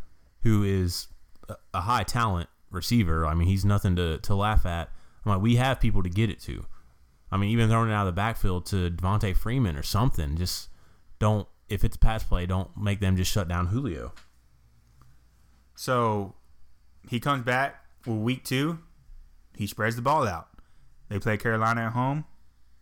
who 0.44 0.64
is 0.64 1.08
a, 1.48 1.56
a 1.74 1.82
high 1.82 2.04
talent 2.04 2.50
receiver. 2.70 3.26
I 3.26 3.34
mean, 3.34 3.48
he's 3.48 3.64
nothing 3.66 3.96
to 3.96 4.18
to 4.20 4.36
laugh 4.36 4.66
at. 4.66 4.90
I'm 5.26 5.32
like, 5.34 5.42
we 5.42 5.56
have 5.58 5.80
people 5.80 6.04
to 6.04 6.10
get 6.10 6.30
it 6.30 6.40
to. 6.42 6.66
I 7.32 7.38
mean, 7.38 7.50
even 7.52 7.70
throwing 7.70 7.90
it 7.90 7.94
out 7.94 8.06
of 8.06 8.14
the 8.14 8.20
backfield 8.20 8.66
to 8.68 8.90
Devonta 8.92 9.34
Freeman 9.38 9.78
or 9.78 9.84
something. 9.84 10.36
Just 10.36 10.68
don't. 11.20 11.48
If 11.72 11.84
it's 11.84 11.98
pass 11.98 12.24
play, 12.24 12.46
don't 12.46 12.76
make 12.76 13.00
them 13.00 13.16
just 13.16 13.32
shut 13.32 13.48
down 13.48 13.68
Julio. 13.68 14.14
So 15.76 16.36
he 17.10 17.20
comes 17.20 17.44
back 17.44 17.76
with 18.06 18.18
week 18.18 18.44
two. 18.44 18.80
He 19.56 19.68
spreads 19.68 19.96
the 19.96 20.02
ball 20.02 20.28
out. 20.28 20.48
They 21.10 21.20
play 21.20 21.38
Carolina 21.38 21.82
at 21.86 21.94
home. 21.94 22.26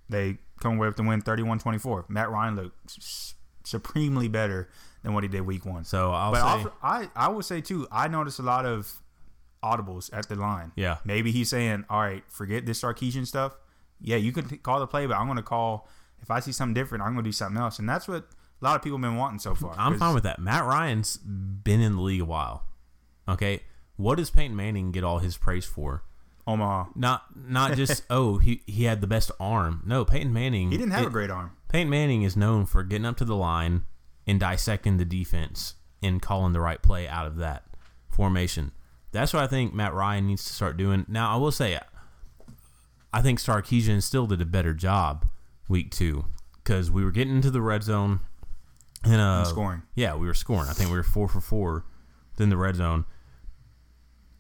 They 0.09 0.37
come 0.59 0.77
away 0.77 0.87
with 0.87 0.97
the 0.97 1.03
win 1.03 1.21
31 1.21 1.59
24. 1.59 2.05
Matt 2.09 2.29
Ryan 2.29 2.55
looked 2.55 2.91
s- 2.97 3.35
supremely 3.63 4.27
better 4.27 4.69
than 5.03 5.13
what 5.13 5.23
he 5.23 5.29
did 5.29 5.41
week 5.41 5.65
one. 5.65 5.83
So 5.85 6.11
I'll 6.11 6.31
but 6.31 6.41
say, 6.41 6.47
also, 6.47 6.73
I, 6.83 7.09
I 7.15 7.29
would 7.29 7.45
say, 7.45 7.61
too, 7.61 7.87
I 7.91 8.07
noticed 8.07 8.39
a 8.39 8.43
lot 8.43 8.65
of 8.65 9.01
audibles 9.63 10.09
at 10.13 10.27
the 10.27 10.35
line. 10.35 10.71
yeah, 10.75 10.97
Maybe 11.05 11.31
he's 11.31 11.49
saying, 11.49 11.85
all 11.89 12.01
right, 12.01 12.23
forget 12.27 12.65
this 12.65 12.81
Sarkisian 12.81 13.27
stuff. 13.27 13.55
Yeah, 14.01 14.17
you 14.17 14.31
can 14.31 14.47
t- 14.47 14.57
call 14.57 14.79
the 14.79 14.87
play, 14.87 15.05
but 15.05 15.15
I'm 15.17 15.25
going 15.27 15.37
to 15.37 15.43
call, 15.43 15.87
if 16.21 16.31
I 16.31 16.39
see 16.39 16.51
something 16.51 16.73
different, 16.73 17.03
I'm 17.03 17.13
going 17.13 17.23
to 17.23 17.27
do 17.27 17.33
something 17.33 17.61
else. 17.61 17.77
And 17.79 17.87
that's 17.87 18.07
what 18.07 18.25
a 18.61 18.65
lot 18.65 18.75
of 18.75 18.81
people 18.81 18.97
have 18.97 19.03
been 19.03 19.15
wanting 19.17 19.39
so 19.39 19.55
far. 19.55 19.73
I'm 19.77 19.97
fine 19.97 20.13
with 20.13 20.23
that. 20.23 20.39
Matt 20.39 20.65
Ryan's 20.65 21.17
been 21.17 21.81
in 21.81 21.95
the 21.95 22.01
league 22.01 22.21
a 22.21 22.25
while. 22.25 22.65
Okay, 23.27 23.61
what 23.95 24.15
does 24.15 24.29
Peyton 24.29 24.55
Manning 24.55 24.91
get 24.91 25.03
all 25.03 25.19
his 25.19 25.37
praise 25.37 25.65
for? 25.65 26.03
Omaha. 26.47 26.85
Not 26.95 27.23
not 27.35 27.75
just 27.75 28.03
oh 28.09 28.37
he 28.37 28.63
he 28.65 28.85
had 28.85 29.01
the 29.01 29.07
best 29.07 29.29
arm. 29.39 29.83
No, 29.85 30.03
Peyton 30.05 30.33
Manning. 30.33 30.71
He 30.71 30.77
didn't 30.77 30.91
have 30.93 31.03
it- 31.03 31.07
a 31.07 31.11
great 31.11 31.29
arm. 31.29 31.51
Peyton 31.67 31.89
Manning 31.89 32.23
is 32.23 32.35
known 32.35 32.65
for 32.65 32.83
getting 32.83 33.05
up 33.05 33.17
to 33.17 33.25
the 33.25 33.35
line 33.35 33.83
and 34.25 34.39
dissecting 34.39 34.97
the 34.97 35.05
defense 35.05 35.75
and 36.01 36.19
calling 36.21 36.51
the 36.53 36.59
right 36.59 36.81
play 36.81 37.07
out 37.07 37.27
of 37.27 37.35
that 37.37 37.63
formation. 38.07 38.71
That's 39.11 39.33
what 39.33 39.43
I 39.43 39.47
think 39.47 39.73
Matt 39.73 39.93
Ryan 39.93 40.25
needs 40.27 40.43
to 40.45 40.53
start 40.53 40.77
doing. 40.77 41.05
Now, 41.07 41.31
I 41.33 41.37
will 41.37 41.51
say, 41.51 41.79
I 43.13 43.21
think 43.21 43.39
Sarkisian 43.39 44.01
still 44.01 44.25
did 44.27 44.41
a 44.41 44.45
better 44.45 44.73
job 44.73 45.27
week 45.67 45.91
two 45.91 46.25
because 46.63 46.89
we 46.89 47.03
were 47.03 47.11
getting 47.11 47.35
into 47.35 47.51
the 47.51 47.61
red 47.61 47.83
zone 47.83 48.19
and 49.03 49.21
uh, 49.21 49.39
And 49.39 49.47
scoring. 49.47 49.81
Yeah, 49.95 50.15
we 50.15 50.27
were 50.27 50.33
scoring. 50.33 50.69
I 50.69 50.73
think 50.73 50.89
we 50.89 50.97
were 50.97 51.03
four 51.03 51.27
for 51.27 51.41
four 51.41 51.85
in 52.39 52.49
the 52.49 52.57
red 52.57 52.75
zone. 52.75 53.05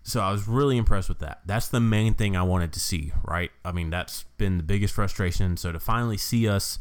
So 0.03 0.21
I 0.21 0.31
was 0.31 0.47
really 0.47 0.77
impressed 0.77 1.09
with 1.09 1.19
that. 1.19 1.41
That's 1.45 1.67
the 1.67 1.79
main 1.79 2.13
thing 2.13 2.35
I 2.35 2.43
wanted 2.43 2.73
to 2.73 2.79
see, 2.79 3.11
right? 3.23 3.51
I 3.63 3.71
mean, 3.71 3.89
that's 3.89 4.23
been 4.37 4.57
the 4.57 4.63
biggest 4.63 4.93
frustration. 4.93 5.57
So 5.57 5.71
to 5.71 5.79
finally 5.79 6.17
see 6.17 6.47
us 6.47 6.79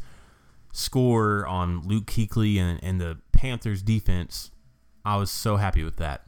score 0.71 1.45
on 1.45 1.81
Luke 1.87 2.05
Kuechly 2.05 2.57
and, 2.57 2.79
and 2.81 2.99
the 2.99 3.19
Panthers 3.31 3.81
defense, 3.81 4.51
I 5.05 5.17
was 5.17 5.29
so 5.29 5.57
happy 5.57 5.83
with 5.83 5.97
that. 5.97 6.25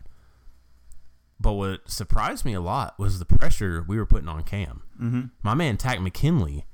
But 1.40 1.54
what 1.54 1.90
surprised 1.90 2.46
me 2.46 2.54
a 2.54 2.62
lot 2.62 3.00
was 3.00 3.18
the 3.18 3.26
pressure 3.26 3.84
we 3.88 3.98
were 3.98 4.06
putting 4.06 4.30
on 4.30 4.44
Cam. 4.44 4.84
Mm-hmm. 5.02 5.22
My 5.42 5.56
man 5.56 5.78
Takk 5.78 6.00
McKinley 6.00 6.66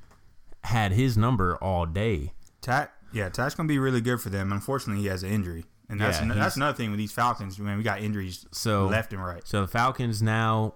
had 0.65 0.91
his 0.91 1.17
number 1.17 1.55
all 1.57 1.85
day. 1.85 2.33
Tat, 2.61 2.91
yeah, 3.13 3.29
Tat's 3.29 3.55
gonna 3.55 3.67
be 3.67 3.79
really 3.79 4.01
good 4.01 4.21
for 4.21 4.29
them. 4.29 4.51
Unfortunately, 4.51 5.01
he 5.01 5.07
has 5.09 5.23
an 5.23 5.29
injury, 5.31 5.65
and 5.89 5.99
that's 5.99 6.19
Yeah, 6.19 6.25
he's- 6.25 6.37
that's 6.37 6.55
another 6.55 6.75
thing 6.75 6.89
with 6.91 6.97
these 6.99 7.11
Falcons. 7.11 7.57
Man, 7.59 7.77
we 7.77 7.83
got 7.83 8.01
injuries 8.01 8.45
So 8.51 8.87
left 8.87 9.13
and 9.13 9.23
right. 9.23 9.41
So 9.47 9.61
the 9.61 9.67
Falcons 9.67 10.21
now 10.21 10.75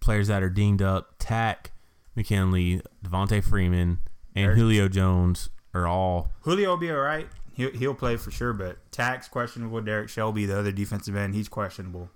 players 0.00 0.28
that 0.28 0.42
are 0.42 0.50
dinged 0.50 0.82
up, 0.82 1.14
Takk, 1.18 1.70
McKinley, 2.16 2.82
Devonta 3.04 3.42
Freeman, 3.42 4.00
and 4.34 4.46
Eric- 4.46 4.58
Julio 4.58 4.88
Jones 4.88 5.48
are 5.74 5.86
all 5.86 6.30
Julio 6.42 6.70
will 6.70 6.76
be 6.76 6.90
all 6.90 6.96
right. 6.98 7.28
He'll, 7.54 7.70
he'll 7.70 7.94
play 7.94 8.16
for 8.16 8.30
sure, 8.30 8.52
but 8.54 8.78
Takk's 8.92 9.28
questionable. 9.28 9.80
Derrick 9.82 10.08
Shelby, 10.08 10.46
the 10.46 10.58
other 10.58 10.72
defensive 10.72 11.14
end, 11.14 11.34
he's 11.34 11.48
questionable. 11.48 12.08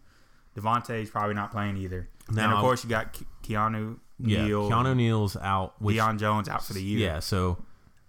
Devonta's 0.57 1.11
probably 1.11 1.35
not 1.35 1.52
playing 1.52 1.76
either. 1.76 2.09
Now, 2.31 2.44
and 2.44 2.52
of 2.55 2.61
course, 2.61 2.83
you 2.83 2.90
got 2.90 3.12
Ke- 3.12 3.26
Keanu 3.42 3.98
Yeah, 4.18 4.46
Neal, 4.46 4.70
Keanu 4.70 4.96
Neal's 4.96 5.37
out. 5.37 5.74
Which, 5.81 5.96
Deion 5.96 6.18
Jones 6.18 6.48
out 6.48 6.64
for 6.64 6.72
the 6.72 6.83
year. 6.83 6.98
Yeah, 6.98 7.18
so 7.20 7.59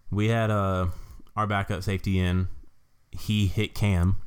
we 0.10 0.30
had 0.30 0.50
uh 0.50 0.88
our 1.38 1.48
backup 1.48 1.84
safety 1.84 2.20
in. 2.20 2.50
He 3.12 3.48
hit 3.48 3.74
Cam, 3.74 4.18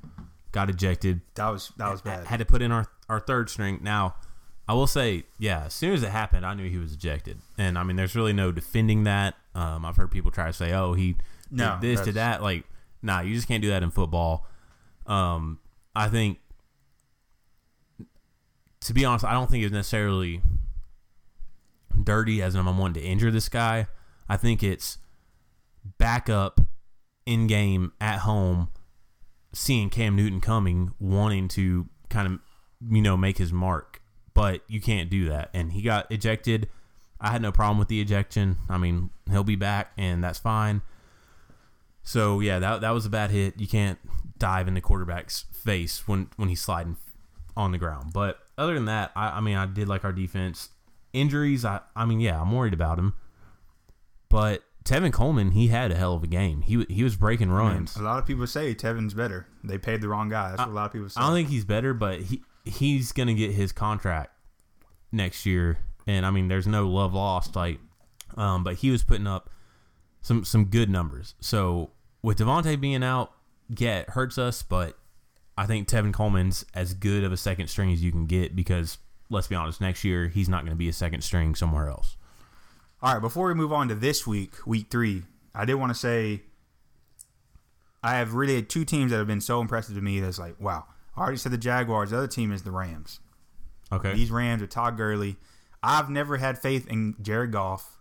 got 0.52 0.70
ejected. 0.70 1.20
that 1.34 1.48
was 1.50 1.70
that 1.76 1.90
was 1.90 2.00
bad. 2.00 2.26
Had 2.26 2.38
to 2.38 2.46
put 2.46 2.62
in 2.62 2.72
our 2.72 2.86
our 3.10 3.20
third 3.20 3.50
string. 3.50 3.80
Now, 3.82 4.14
I 4.66 4.72
will 4.72 4.86
say, 4.86 5.24
yeah, 5.38 5.64
as 5.66 5.74
soon 5.74 5.92
as 5.92 6.02
it 6.02 6.08
happened, 6.10 6.46
I 6.46 6.54
knew 6.54 6.68
he 6.70 6.78
was 6.78 6.92
ejected. 6.94 7.38
And 7.58 7.76
I 7.76 7.82
mean, 7.82 7.96
there's 7.96 8.14
really 8.16 8.32
no 8.32 8.50
defending 8.52 9.04
that. 9.04 9.34
Um, 9.54 9.84
I've 9.84 9.96
heard 9.96 10.10
people 10.10 10.30
try 10.30 10.46
to 10.46 10.52
say, 10.52 10.72
"Oh, 10.72 10.94
he 10.94 11.16
No, 11.50 11.76
did 11.80 11.98
this, 11.98 12.00
did 12.06 12.14
that's- 12.14 12.38
that." 12.38 12.42
Like, 12.42 12.64
nah, 13.02 13.20
you 13.20 13.34
just 13.34 13.48
can't 13.48 13.60
do 13.62 13.68
that 13.68 13.82
in 13.82 13.90
football. 13.90 14.46
Um, 15.06 15.58
I 15.94 16.08
think, 16.08 16.38
to 18.82 18.94
be 18.94 19.04
honest, 19.04 19.24
I 19.24 19.32
don't 19.32 19.50
think 19.50 19.64
it's 19.64 19.72
necessarily 19.72 20.40
dirty 22.02 22.40
as 22.42 22.54
in 22.54 22.66
I'm 22.66 22.78
wanting 22.78 23.02
to 23.02 23.08
injure 23.08 23.30
this 23.30 23.48
guy. 23.48 23.88
I 24.28 24.36
think 24.36 24.62
it's 24.62 24.98
backup 25.98 26.60
in 27.26 27.46
game 27.46 27.92
at 28.00 28.20
home, 28.20 28.68
seeing 29.52 29.90
Cam 29.90 30.16
Newton 30.16 30.40
coming, 30.40 30.92
wanting 30.98 31.48
to 31.48 31.88
kind 32.08 32.26
of 32.26 32.38
you 32.90 33.02
know 33.02 33.16
make 33.16 33.38
his 33.38 33.52
mark, 33.52 34.02
but 34.34 34.62
you 34.68 34.80
can't 34.80 35.10
do 35.10 35.28
that. 35.28 35.50
And 35.54 35.72
he 35.72 35.82
got 35.82 36.10
ejected. 36.10 36.68
I 37.20 37.30
had 37.30 37.42
no 37.42 37.52
problem 37.52 37.78
with 37.78 37.88
the 37.88 38.00
ejection. 38.00 38.56
I 38.68 38.78
mean, 38.78 39.10
he'll 39.30 39.44
be 39.44 39.56
back, 39.56 39.92
and 39.98 40.24
that's 40.24 40.38
fine. 40.38 40.82
So 42.02 42.40
yeah, 42.40 42.58
that 42.58 42.80
that 42.80 42.90
was 42.90 43.06
a 43.06 43.10
bad 43.10 43.30
hit. 43.30 43.60
You 43.60 43.68
can't 43.68 43.98
dive 44.38 44.68
in 44.68 44.74
the 44.74 44.80
quarterback's 44.80 45.44
face 45.52 46.08
when 46.08 46.28
when 46.36 46.48
he's 46.48 46.62
sliding 46.62 46.96
on 47.56 47.72
the 47.72 47.78
ground. 47.78 48.12
But 48.12 48.38
other 48.56 48.74
than 48.74 48.86
that, 48.86 49.12
I, 49.14 49.38
I 49.38 49.40
mean, 49.40 49.56
I 49.56 49.66
did 49.66 49.88
like 49.88 50.04
our 50.04 50.12
defense. 50.12 50.70
Injuries, 51.12 51.64
I 51.64 51.80
I 51.94 52.04
mean, 52.06 52.20
yeah, 52.20 52.40
I'm 52.40 52.52
worried 52.52 52.72
about 52.72 52.98
him. 52.98 53.14
But 54.28 54.62
Tevin 54.90 55.12
Coleman, 55.12 55.52
he 55.52 55.68
had 55.68 55.92
a 55.92 55.94
hell 55.94 56.14
of 56.14 56.24
a 56.24 56.26
game. 56.26 56.62
He 56.62 56.84
he 56.88 57.04
was 57.04 57.14
breaking 57.14 57.48
Man, 57.48 57.56
runs. 57.56 57.96
a 57.96 58.02
lot 58.02 58.18
of 58.18 58.26
people 58.26 58.44
say 58.48 58.74
Tevin's 58.74 59.14
better. 59.14 59.46
They 59.62 59.78
paid 59.78 60.00
the 60.00 60.08
wrong 60.08 60.28
guy. 60.28 60.50
That's 60.50 60.58
what 60.58 60.68
a 60.68 60.72
lot 60.72 60.86
of 60.86 60.92
people 60.92 61.08
say. 61.08 61.20
I 61.20 61.26
don't 61.28 61.36
think 61.36 61.48
he's 61.48 61.64
better, 61.64 61.94
but 61.94 62.20
he 62.20 62.42
he's 62.64 63.12
gonna 63.12 63.34
get 63.34 63.52
his 63.52 63.70
contract 63.70 64.32
next 65.12 65.46
year, 65.46 65.78
and 66.08 66.26
I 66.26 66.30
mean, 66.30 66.48
there's 66.48 66.66
no 66.66 66.88
love 66.88 67.14
lost. 67.14 67.54
Like, 67.54 67.78
um, 68.36 68.64
but 68.64 68.76
he 68.76 68.90
was 68.90 69.04
putting 69.04 69.28
up 69.28 69.48
some 70.22 70.44
some 70.44 70.64
good 70.64 70.90
numbers. 70.90 71.34
So 71.40 71.90
with 72.22 72.38
Devonta 72.38 72.80
being 72.80 73.04
out, 73.04 73.32
yeah, 73.68 74.00
it 74.00 74.10
hurts 74.10 74.38
us, 74.38 74.64
but 74.64 74.98
I 75.56 75.66
think 75.66 75.86
Tevin 75.86 76.12
Coleman's 76.12 76.64
as 76.74 76.94
good 76.94 77.22
of 77.22 77.30
a 77.30 77.36
second 77.36 77.68
string 77.68 77.92
as 77.92 78.02
you 78.02 78.10
can 78.10 78.26
get 78.26 78.56
because 78.56 78.98
let's 79.28 79.46
be 79.46 79.54
honest, 79.54 79.80
next 79.80 80.02
year 80.02 80.26
he's 80.26 80.48
not 80.48 80.62
going 80.62 80.72
to 80.72 80.76
be 80.76 80.88
a 80.88 80.92
second 80.92 81.22
string 81.22 81.54
somewhere 81.54 81.88
else. 81.88 82.16
All 83.02 83.14
right, 83.14 83.20
before 83.20 83.48
we 83.48 83.54
move 83.54 83.72
on 83.72 83.88
to 83.88 83.94
this 83.94 84.26
week, 84.26 84.66
week 84.66 84.88
three, 84.90 85.22
I 85.54 85.64
did 85.64 85.74
want 85.74 85.90
to 85.90 85.98
say 85.98 86.42
I 88.02 88.16
have 88.16 88.34
really 88.34 88.56
had 88.56 88.68
two 88.68 88.84
teams 88.84 89.10
that 89.10 89.18
have 89.18 89.26
been 89.26 89.40
so 89.40 89.60
impressive 89.60 89.94
to 89.94 90.02
me. 90.02 90.20
That's 90.20 90.38
like, 90.38 90.60
wow. 90.60 90.84
I 91.16 91.20
already 91.22 91.38
said 91.38 91.52
the 91.52 91.58
Jaguars. 91.58 92.10
The 92.10 92.18
other 92.18 92.26
team 92.26 92.52
is 92.52 92.62
the 92.62 92.70
Rams. 92.70 93.20
Okay, 93.92 94.14
These 94.14 94.30
Rams 94.30 94.60
with 94.60 94.70
Todd 94.70 94.96
Gurley. 94.96 95.36
I've 95.82 96.08
never 96.10 96.36
had 96.36 96.58
faith 96.58 96.86
in 96.88 97.16
Jared 97.20 97.50
Goff, 97.52 97.98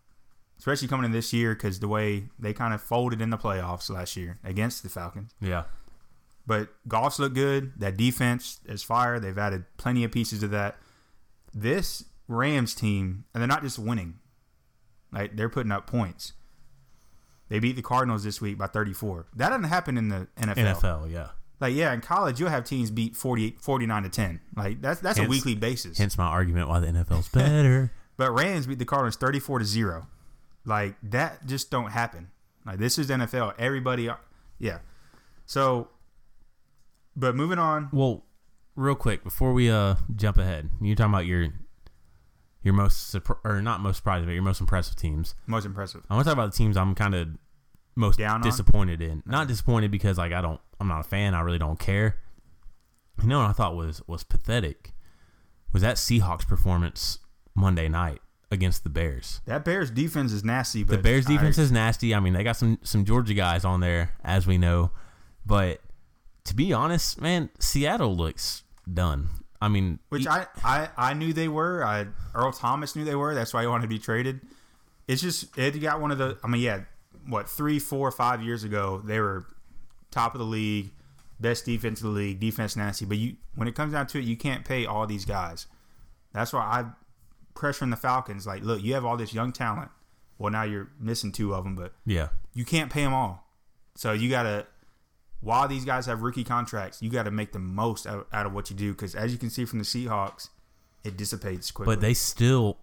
especially 0.59 0.87
coming 0.87 1.05
in 1.05 1.11
this 1.11 1.33
year 1.33 1.55
because 1.55 1.79
the 1.79 1.87
way 1.87 2.25
they 2.37 2.53
kind 2.53 2.73
of 2.73 2.81
folded 2.81 3.21
in 3.21 3.29
the 3.29 3.37
playoffs 3.37 3.89
last 3.89 4.15
year 4.15 4.37
against 4.43 4.83
the 4.83 4.89
Falcons. 4.89 5.33
yeah, 5.41 5.63
But 6.45 6.69
Goff's 6.87 7.19
look 7.19 7.33
good. 7.33 7.71
That 7.77 7.97
defense 7.97 8.59
is 8.65 8.83
fire. 8.83 9.19
They've 9.19 9.37
added 9.37 9.65
plenty 9.77 10.03
of 10.03 10.11
pieces 10.11 10.41
to 10.41 10.47
that. 10.49 10.77
This 11.53 12.03
Rams 12.27 12.75
team, 12.75 13.23
and 13.33 13.41
they're 13.41 13.47
not 13.47 13.63
just 13.63 13.79
winning, 13.79 14.19
like 15.11 15.35
they're 15.35 15.49
putting 15.49 15.71
up 15.71 15.87
points. 15.87 16.33
They 17.49 17.59
beat 17.59 17.75
the 17.75 17.81
Cardinals 17.81 18.23
this 18.23 18.39
week 18.39 18.57
by 18.57 18.67
34. 18.67 19.27
That 19.35 19.49
doesn't 19.49 19.63
happen 19.63 19.97
in 19.97 20.09
the 20.09 20.27
NFL. 20.37 20.55
NFL, 20.75 21.11
yeah. 21.11 21.29
Like 21.59 21.73
yeah, 21.73 21.91
in 21.93 22.01
college 22.01 22.39
you'll 22.39 22.49
have 22.49 22.63
teams 22.63 22.89
beat 22.91 23.15
48 23.15 23.59
49 23.61 24.03
to 24.03 24.09
10. 24.09 24.39
Like 24.55 24.81
that's 24.81 25.01
that's 25.01 25.17
Hence- 25.17 25.27
a 25.27 25.29
weekly 25.29 25.55
basis. 25.55 25.97
Hence 25.97 26.17
my 26.17 26.25
argument 26.25 26.69
why 26.69 26.79
the 26.79 26.87
NFL's 26.87 27.27
better. 27.33 27.91
But 28.17 28.31
Rams 28.31 28.67
beat 28.67 28.79
the 28.79 28.85
Cardinals 28.85 29.15
34 29.17 29.59
to 29.59 29.65
0. 29.65 30.07
Like 30.65 30.95
that 31.03 31.45
just 31.47 31.71
don't 31.71 31.91
happen. 31.91 32.29
Like 32.65 32.77
this 32.77 32.97
is 32.97 33.09
NFL. 33.09 33.55
Everybody 33.57 34.09
yeah. 34.59 34.79
So 35.45 35.89
but 37.15 37.35
moving 37.35 37.59
on, 37.59 37.89
Well, 37.91 38.23
real 38.75 38.95
quick 38.95 39.23
before 39.23 39.51
we 39.53 39.69
uh 39.69 39.95
jump 40.15 40.37
ahead, 40.37 40.69
you're 40.79 40.95
talking 40.95 41.13
about 41.13 41.25
your 41.25 41.47
your 42.61 42.73
most 42.73 43.15
or 43.43 43.61
not 43.61 43.79
most 43.81 43.97
surprising, 43.97 44.25
but 44.27 44.33
your 44.33 44.43
most 44.43 44.59
impressive 44.61 44.95
teams. 44.95 45.35
most 45.47 45.65
impressive. 45.65 46.01
I 46.09 46.15
want 46.15 46.25
to 46.25 46.29
talk 46.29 46.37
about 46.37 46.51
the 46.51 46.57
teams 46.57 46.75
I'm 46.77 46.95
kind 46.95 47.15
of 47.15 47.27
most 47.95 48.17
Down 48.19 48.35
on? 48.35 48.41
disappointed 48.41 49.01
in. 49.01 49.23
Not 49.25 49.47
disappointed 49.47 49.91
because 49.91 50.17
like 50.17 50.31
I 50.33 50.41
don't, 50.41 50.59
I'm 50.79 50.87
not 50.87 51.01
a 51.01 51.03
fan. 51.03 51.33
I 51.33 51.41
really 51.41 51.59
don't 51.59 51.79
care. 51.79 52.17
You 53.21 53.27
know 53.27 53.39
what 53.41 53.49
I 53.49 53.53
thought 53.53 53.75
was 53.75 54.01
was 54.07 54.23
pathetic 54.23 54.93
was 55.73 55.81
that 55.81 55.97
Seahawks 55.97 56.47
performance 56.47 57.19
Monday 57.55 57.89
night 57.89 58.19
against 58.51 58.83
the 58.83 58.89
Bears. 58.89 59.41
That 59.45 59.63
Bears 59.65 59.91
defense 59.91 60.31
is 60.31 60.43
nasty, 60.43 60.83
but 60.83 60.95
The 60.97 61.01
Bears 61.03 61.27
I- 61.27 61.33
defense 61.33 61.57
is 61.57 61.71
nasty. 61.71 62.15
I 62.15 62.19
mean, 62.19 62.33
they 62.33 62.43
got 62.43 62.55
some 62.57 62.79
some 62.83 63.05
Georgia 63.05 63.33
guys 63.33 63.65
on 63.65 63.79
there, 63.81 64.11
as 64.23 64.47
we 64.47 64.57
know. 64.57 64.91
But 65.45 65.81
to 66.45 66.55
be 66.55 66.71
honest, 66.73 67.19
man, 67.21 67.49
Seattle 67.59 68.15
looks 68.15 68.63
done. 68.91 69.29
I 69.61 69.67
mean, 69.67 69.99
which 70.09 70.25
I, 70.25 70.47
I 70.63 70.89
I 70.97 71.13
knew 71.13 71.33
they 71.33 71.47
were. 71.47 71.83
I 71.83 72.07
Earl 72.33 72.51
Thomas 72.53 72.95
knew 72.95 73.03
they 73.03 73.15
were. 73.15 73.35
That's 73.35 73.53
why 73.53 73.61
he 73.61 73.67
wanted 73.67 73.83
to 73.83 73.89
be 73.89 73.99
traded. 73.99 74.41
It's 75.07 75.21
just 75.21 75.57
it 75.57 75.77
got 75.81 75.99
one 75.99 76.11
of 76.11 76.17
the. 76.17 76.37
I 76.43 76.47
mean, 76.47 76.61
yeah, 76.61 76.81
what 77.27 77.49
three, 77.49 77.79
four, 77.79 78.09
five 78.11 78.41
years 78.41 78.63
ago 78.63 79.01
they 79.03 79.19
were 79.19 79.45
top 80.11 80.33
of 80.33 80.39
the 80.39 80.45
league, 80.45 80.91
best 81.39 81.65
defense 81.65 82.01
in 82.01 82.07
the 82.07 82.13
league, 82.13 82.39
defense 82.39 82.75
nasty. 82.75 83.05
But 83.05 83.17
you 83.17 83.35
when 83.55 83.67
it 83.67 83.75
comes 83.75 83.93
down 83.93 84.07
to 84.07 84.19
it, 84.19 84.25
you 84.25 84.37
can't 84.37 84.63
pay 84.63 84.85
all 84.85 85.05
these 85.05 85.25
guys. 85.25 85.67
That's 86.33 86.53
why 86.53 86.61
I 86.61 86.85
pressuring 87.53 87.89
the 87.89 87.97
Falcons. 87.97 88.47
Like, 88.47 88.63
look, 88.63 88.81
you 88.81 88.93
have 88.93 89.03
all 89.03 89.17
this 89.17 89.33
young 89.33 89.51
talent. 89.51 89.91
Well, 90.37 90.51
now 90.51 90.63
you're 90.63 90.89
missing 90.99 91.31
two 91.33 91.53
of 91.53 91.65
them, 91.65 91.75
but 91.75 91.93
yeah, 92.05 92.29
you 92.53 92.63
can't 92.63 92.91
pay 92.91 93.03
them 93.03 93.13
all. 93.13 93.45
So 93.95 94.13
you 94.13 94.29
gotta. 94.29 94.67
While 95.41 95.67
these 95.67 95.85
guys 95.85 96.05
have 96.07 96.21
rookie 96.21 96.43
contracts, 96.43 97.01
you 97.01 97.09
got 97.09 97.23
to 97.23 97.31
make 97.31 97.53
the 97.53 97.59
most 97.59 98.05
out, 98.05 98.27
out 98.33 98.45
of 98.45 98.53
what 98.53 98.69
you 98.69 98.75
do 98.75 98.91
because, 98.91 99.15
as 99.15 99.31
you 99.31 99.37
can 99.37 99.49
see 99.49 99.65
from 99.65 99.79
the 99.79 99.85
Seahawks, 99.85 100.49
it 101.03 101.15
dissipates 101.17 101.71
quickly. 101.71 101.95
but 101.95 102.01
they 102.01 102.13
still. 102.13 102.77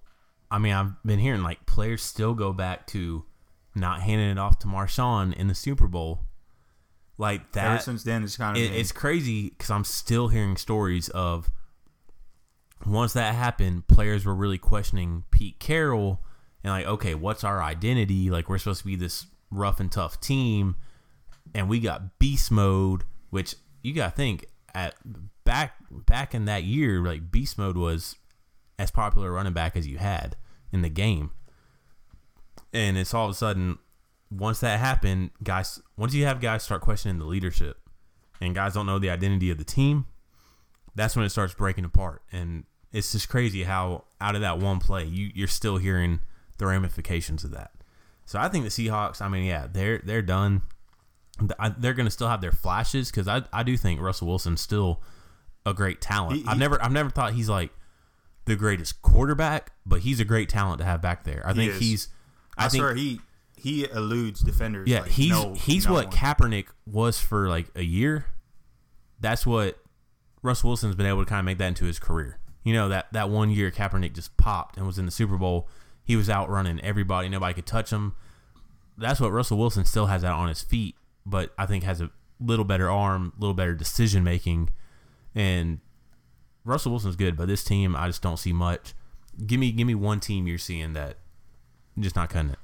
I 0.50 0.58
mean, 0.58 0.72
I've 0.72 1.02
been 1.04 1.18
hearing 1.18 1.42
like 1.42 1.66
players 1.66 2.02
still 2.02 2.32
go 2.34 2.52
back 2.52 2.86
to 2.88 3.24
not 3.74 4.00
handing 4.00 4.30
it 4.30 4.38
off 4.38 4.58
to 4.60 4.66
Marshawn 4.66 5.34
in 5.34 5.48
the 5.48 5.54
Super 5.54 5.86
Bowl. 5.86 6.22
Like 7.18 7.52
that. 7.52 7.72
ever 7.72 7.82
since 7.82 8.04
then, 8.04 8.22
it's 8.22 8.36
kind 8.36 8.56
of 8.56 8.62
it, 8.62 8.72
it's 8.72 8.92
crazy 8.92 9.50
because 9.50 9.70
I'm 9.70 9.84
still 9.84 10.28
hearing 10.28 10.56
stories 10.56 11.08
of 11.08 11.50
once 12.84 13.14
that 13.14 13.34
happened, 13.34 13.86
players 13.88 14.24
were 14.26 14.34
really 14.34 14.58
questioning 14.58 15.24
Pete 15.30 15.58
Carroll 15.58 16.20
and 16.62 16.72
like, 16.72 16.86
okay, 16.86 17.14
what's 17.14 17.42
our 17.44 17.62
identity? 17.62 18.28
Like, 18.30 18.48
we're 18.48 18.58
supposed 18.58 18.80
to 18.80 18.86
be 18.86 18.96
this 18.96 19.26
rough 19.50 19.80
and 19.80 19.90
tough 19.90 20.20
team, 20.20 20.76
and 21.54 21.68
we 21.68 21.80
got 21.80 22.18
beast 22.18 22.50
mode, 22.50 23.04
which 23.30 23.54
you 23.82 23.92
got 23.94 24.11
to 24.11 24.16
think 24.16 24.46
at 24.74 24.94
back 25.44 25.74
back 25.90 26.35
in 26.35 26.44
that 26.46 26.64
year, 26.64 27.00
like 27.02 27.30
beast 27.30 27.59
mode 27.59 27.76
was 27.76 28.16
as 28.78 28.90
popular 28.90 29.28
a 29.28 29.32
running 29.32 29.52
back 29.52 29.76
as 29.76 29.87
you 29.87 29.98
had 29.98 30.37
in 30.72 30.82
the 30.82 30.88
game, 30.88 31.30
and 32.72 32.98
it's 32.98 33.14
all 33.14 33.26
of 33.26 33.30
a 33.30 33.35
sudden 33.35 33.78
once 34.30 34.61
that 34.61 34.80
happened, 34.80 35.30
guys, 35.42 35.80
once 35.96 36.14
you 36.14 36.24
have 36.24 36.40
guys 36.40 36.62
start 36.62 36.80
questioning 36.80 37.18
the 37.18 37.24
leadership 37.24 37.78
and 38.40 38.54
guys 38.54 38.74
don't 38.74 38.87
know 38.87 38.98
the 38.98 39.11
identity 39.11 39.50
of 39.50 39.59
the 39.59 39.64
team, 39.64 40.06
that's 40.94 41.16
when 41.16 41.24
it 41.24 41.30
starts 41.30 41.54
breaking 41.54 41.85
apart. 41.85 42.22
And 42.32 42.64
it's 42.92 43.12
just 43.12 43.28
crazy 43.28 43.64
how 43.64 44.04
out 44.20 44.35
of 44.35 44.40
that 44.40 44.59
one 44.59 44.78
play, 44.78 45.04
you, 45.04 45.30
you're 45.35 45.48
still 45.48 45.76
hearing 45.76 46.20
the 46.59 46.66
ramifications 46.66 47.44
of 47.44 47.52
that. 47.52 47.70
So 48.24 48.38
I 48.38 48.48
think 48.48 48.64
the 48.64 48.70
Seahawks, 48.70 49.22
I 49.22 49.28
mean, 49.28 49.44
yeah, 49.44 49.68
they're 49.70 50.00
they're 50.02 50.22
done. 50.22 50.62
I- 51.59 51.68
They're 51.70 51.94
going 51.94 52.07
to 52.07 52.11
still 52.11 52.29
have 52.29 52.40
their 52.40 52.53
flashes 52.53 53.11
because 53.11 53.29
I, 53.29 53.42
I 53.53 53.62
do 53.62 53.77
think 53.77 54.01
Russell 54.01 54.29
Wilson's 54.29 54.61
still 54.61 55.03
a 55.64 55.75
great 55.75 56.01
talent. 56.01 56.40
He- 56.42 56.44
I've 56.46 56.59
never 56.59 56.83
I've 56.83 56.92
never 56.92 57.11
thought 57.11 57.33
he's 57.35 57.49
like 57.49 57.70
the 58.46 58.57
greatest 58.57 59.03
quarterback, 59.03 59.72
but 59.85 60.01
he's 60.01 60.20
a 60.20 60.25
great 60.25 60.49
talent 60.49 60.79
to 60.79 60.85
have 60.85 61.03
back 61.03 61.25
there. 61.25 61.42
I 61.44 61.53
He 61.53 61.68
think 61.68 61.75
he's 61.83 62.09
I, 62.57 62.66
I, 62.66 62.68
think 62.68 62.81
swear 62.83 62.94
he 62.94 63.20
he 63.59 63.85
eludes 63.90 64.40
defenders. 64.40 64.88
yeah, 64.88 65.01
like 65.01 65.11
he's 65.11 65.31
no- 65.31 65.55
he's 65.55 65.87
no 65.87 65.92
what 65.94 66.07
one. 66.07 66.14
Kaepernick 66.14 66.66
was 66.87 67.18
for 67.20 67.49
like 67.49 67.66
a 67.75 67.83
year. 67.83 68.27
That's 69.20 69.44
what 69.46 69.79
Russell 70.42 70.68
Wilson's 70.70 70.94
been 70.94 71.07
able 71.07 71.25
to 71.25 71.29
kind 71.29 71.40
of 71.40 71.44
make 71.46 71.59
that 71.59 71.68
into 71.68 71.87
his 71.87 71.99
career. 71.99 72.38
You 72.64 72.72
know 72.75 72.88
that 72.88 73.12
that 73.12 73.31
one 73.31 73.51
year 73.51 73.70
Kaepernick 73.70 74.12
just 74.14 74.37
popped 74.37 74.77
and 74.77 74.87
was 74.87 74.99
in 74.99 75.07
the 75.07 75.12
Super 75.12 75.37
Bowl. 75.37 75.68
He 76.05 76.16
was 76.16 76.31
out 76.31 76.49
running 76.49 76.81
everybody. 76.81 77.29
Nobody 77.29 77.55
could 77.55 77.66
touch 77.66 77.90
him. 77.90 78.14
That's 78.99 79.20
what 79.20 79.33
Russell 79.33 79.59
Wilson 79.59 79.85
still 79.85 80.07
has 80.07 80.22
that 80.22 80.33
on 80.33 80.49
his 80.49 80.62
feet, 80.62 80.94
but 81.26 81.52
I 81.58 81.66
think 81.66 81.84
has 81.84 82.00
a 82.00 82.10
little 82.40 82.64
better 82.64 82.90
arm, 82.90 83.34
a 83.36 83.40
little 83.40 83.54
better 83.54 83.74
decision 83.74 84.24
making, 84.24 84.70
and 85.34 85.80
Russell 86.64 86.92
Wilson's 86.92 87.16
good, 87.16 87.36
but 87.36 87.48
this 87.48 87.62
team 87.62 87.94
I 87.94 88.06
just 88.06 88.22
don't 88.22 88.38
see 88.38 88.52
much. 88.52 88.94
Give 89.46 89.60
me 89.60 89.72
give 89.72 89.86
me 89.86 89.94
one 89.94 90.20
team 90.20 90.46
you're 90.46 90.56
seeing 90.56 90.94
that 90.94 91.18
just 91.98 92.16
not 92.16 92.30
cutting 92.30 92.52
it. 92.52 92.58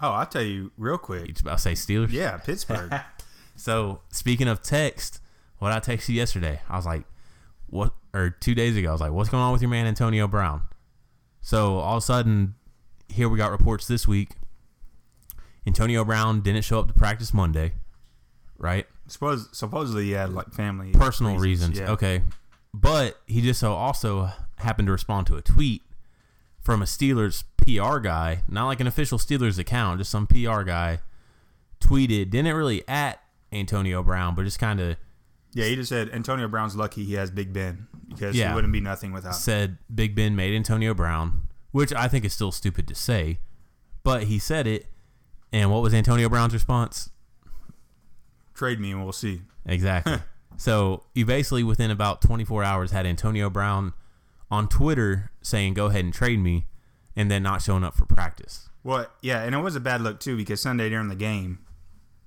Oh, 0.00 0.10
I'll 0.10 0.26
tell 0.26 0.42
you 0.42 0.70
real 0.76 0.98
quick. 0.98 1.36
I'll 1.46 1.58
say 1.58 1.72
Steelers? 1.72 2.12
Yeah, 2.12 2.36
Pittsburgh. 2.36 2.92
So 3.56 4.00
speaking 4.10 4.48
of 4.48 4.62
text, 4.62 5.20
what 5.58 5.72
I 5.72 5.80
texted 5.80 6.10
you 6.10 6.16
yesterday, 6.16 6.60
I 6.68 6.76
was 6.76 6.86
like, 6.86 7.04
what? 7.68 7.92
Or 8.12 8.30
two 8.30 8.54
days 8.54 8.76
ago, 8.76 8.88
I 8.88 8.92
was 8.92 9.00
like, 9.00 9.12
what's 9.12 9.28
going 9.28 9.42
on 9.42 9.52
with 9.52 9.62
your 9.62 9.70
man 9.70 9.86
Antonio 9.86 10.28
Brown? 10.28 10.62
So 11.40 11.78
all 11.78 11.96
of 11.96 12.02
a 12.02 12.06
sudden, 12.06 12.54
here 13.08 13.28
we 13.28 13.38
got 13.38 13.50
reports 13.50 13.86
this 13.86 14.06
week. 14.06 14.30
Antonio 15.66 16.04
Brown 16.04 16.40
didn't 16.40 16.62
show 16.62 16.78
up 16.78 16.88
to 16.88 16.94
practice 16.94 17.32
Monday, 17.34 17.72
right? 18.58 18.86
Suppose 19.06 19.48
supposedly 19.52 20.04
he 20.04 20.10
had 20.12 20.32
like 20.32 20.52
family 20.52 20.92
Personal 20.92 21.38
reasons. 21.38 21.78
Yeah. 21.78 21.90
Okay. 21.92 22.22
But 22.72 23.20
he 23.26 23.40
just 23.40 23.60
so 23.60 23.72
also 23.74 24.30
happened 24.58 24.86
to 24.86 24.92
respond 24.92 25.26
to 25.28 25.36
a 25.36 25.42
tweet 25.42 25.82
from 26.60 26.80
a 26.82 26.86
Steelers 26.86 27.44
PR 27.56 27.98
guy, 27.98 28.42
not 28.48 28.66
like 28.66 28.80
an 28.80 28.86
official 28.86 29.18
Steelers 29.18 29.58
account, 29.58 29.98
just 30.00 30.10
some 30.10 30.26
PR 30.26 30.62
guy 30.62 30.98
tweeted, 31.80 32.30
didn't 32.30 32.54
really 32.56 32.86
at 32.88 33.20
Antonio 33.52 34.02
Brown, 34.02 34.34
but 34.34 34.44
just 34.44 34.58
kind 34.58 34.80
of 34.80 34.96
Yeah, 35.52 35.66
he 35.66 35.76
just 35.76 35.88
said 35.90 36.10
Antonio 36.10 36.48
Brown's 36.48 36.74
lucky 36.74 37.04
he 37.04 37.14
has 37.14 37.30
Big 37.30 37.52
Ben 37.52 37.86
because 38.08 38.34
Yeah. 38.34 38.48
he 38.48 38.54
wouldn't 38.54 38.72
be 38.72 38.80
nothing 38.80 39.12
without. 39.12 39.30
him. 39.30 39.34
said 39.34 39.78
Big 39.94 40.14
Ben 40.14 40.34
made 40.34 40.54
Antonio 40.54 40.94
Brown, 40.94 41.42
which 41.70 41.92
I 41.92 42.08
think 42.08 42.24
is 42.24 42.32
still 42.32 42.50
stupid 42.50 42.88
to 42.88 42.94
say, 42.94 43.38
but 44.02 44.24
he 44.24 44.38
said 44.38 44.66
it. 44.66 44.86
And 45.52 45.70
what 45.70 45.82
was 45.82 45.94
Antonio 45.94 46.28
Brown's 46.28 46.52
response? 46.54 47.10
Trade 48.54 48.80
me 48.80 48.92
and 48.92 49.02
we'll 49.02 49.12
see. 49.12 49.42
Exactly. 49.66 50.18
so 50.56 51.04
you 51.14 51.26
basically 51.26 51.62
within 51.62 51.90
about 51.90 52.22
24 52.22 52.62
hours 52.62 52.90
had 52.92 53.06
Antonio 53.06 53.50
Brown 53.50 53.92
on 54.50 54.68
Twitter 54.68 55.30
saying, 55.42 55.74
"Go 55.74 55.86
ahead 55.86 56.04
and 56.04 56.14
trade 56.14 56.38
me," 56.38 56.66
and 57.16 57.30
then 57.30 57.42
not 57.42 57.62
showing 57.62 57.84
up 57.84 57.94
for 57.94 58.06
practice. 58.06 58.68
Well, 58.82 59.06
yeah, 59.22 59.42
and 59.42 59.54
it 59.54 59.58
was 59.58 59.74
a 59.74 59.80
bad 59.80 60.00
look 60.00 60.20
too 60.20 60.36
because 60.36 60.60
Sunday 60.60 60.90
during 60.90 61.08
the 61.08 61.16
game, 61.16 61.60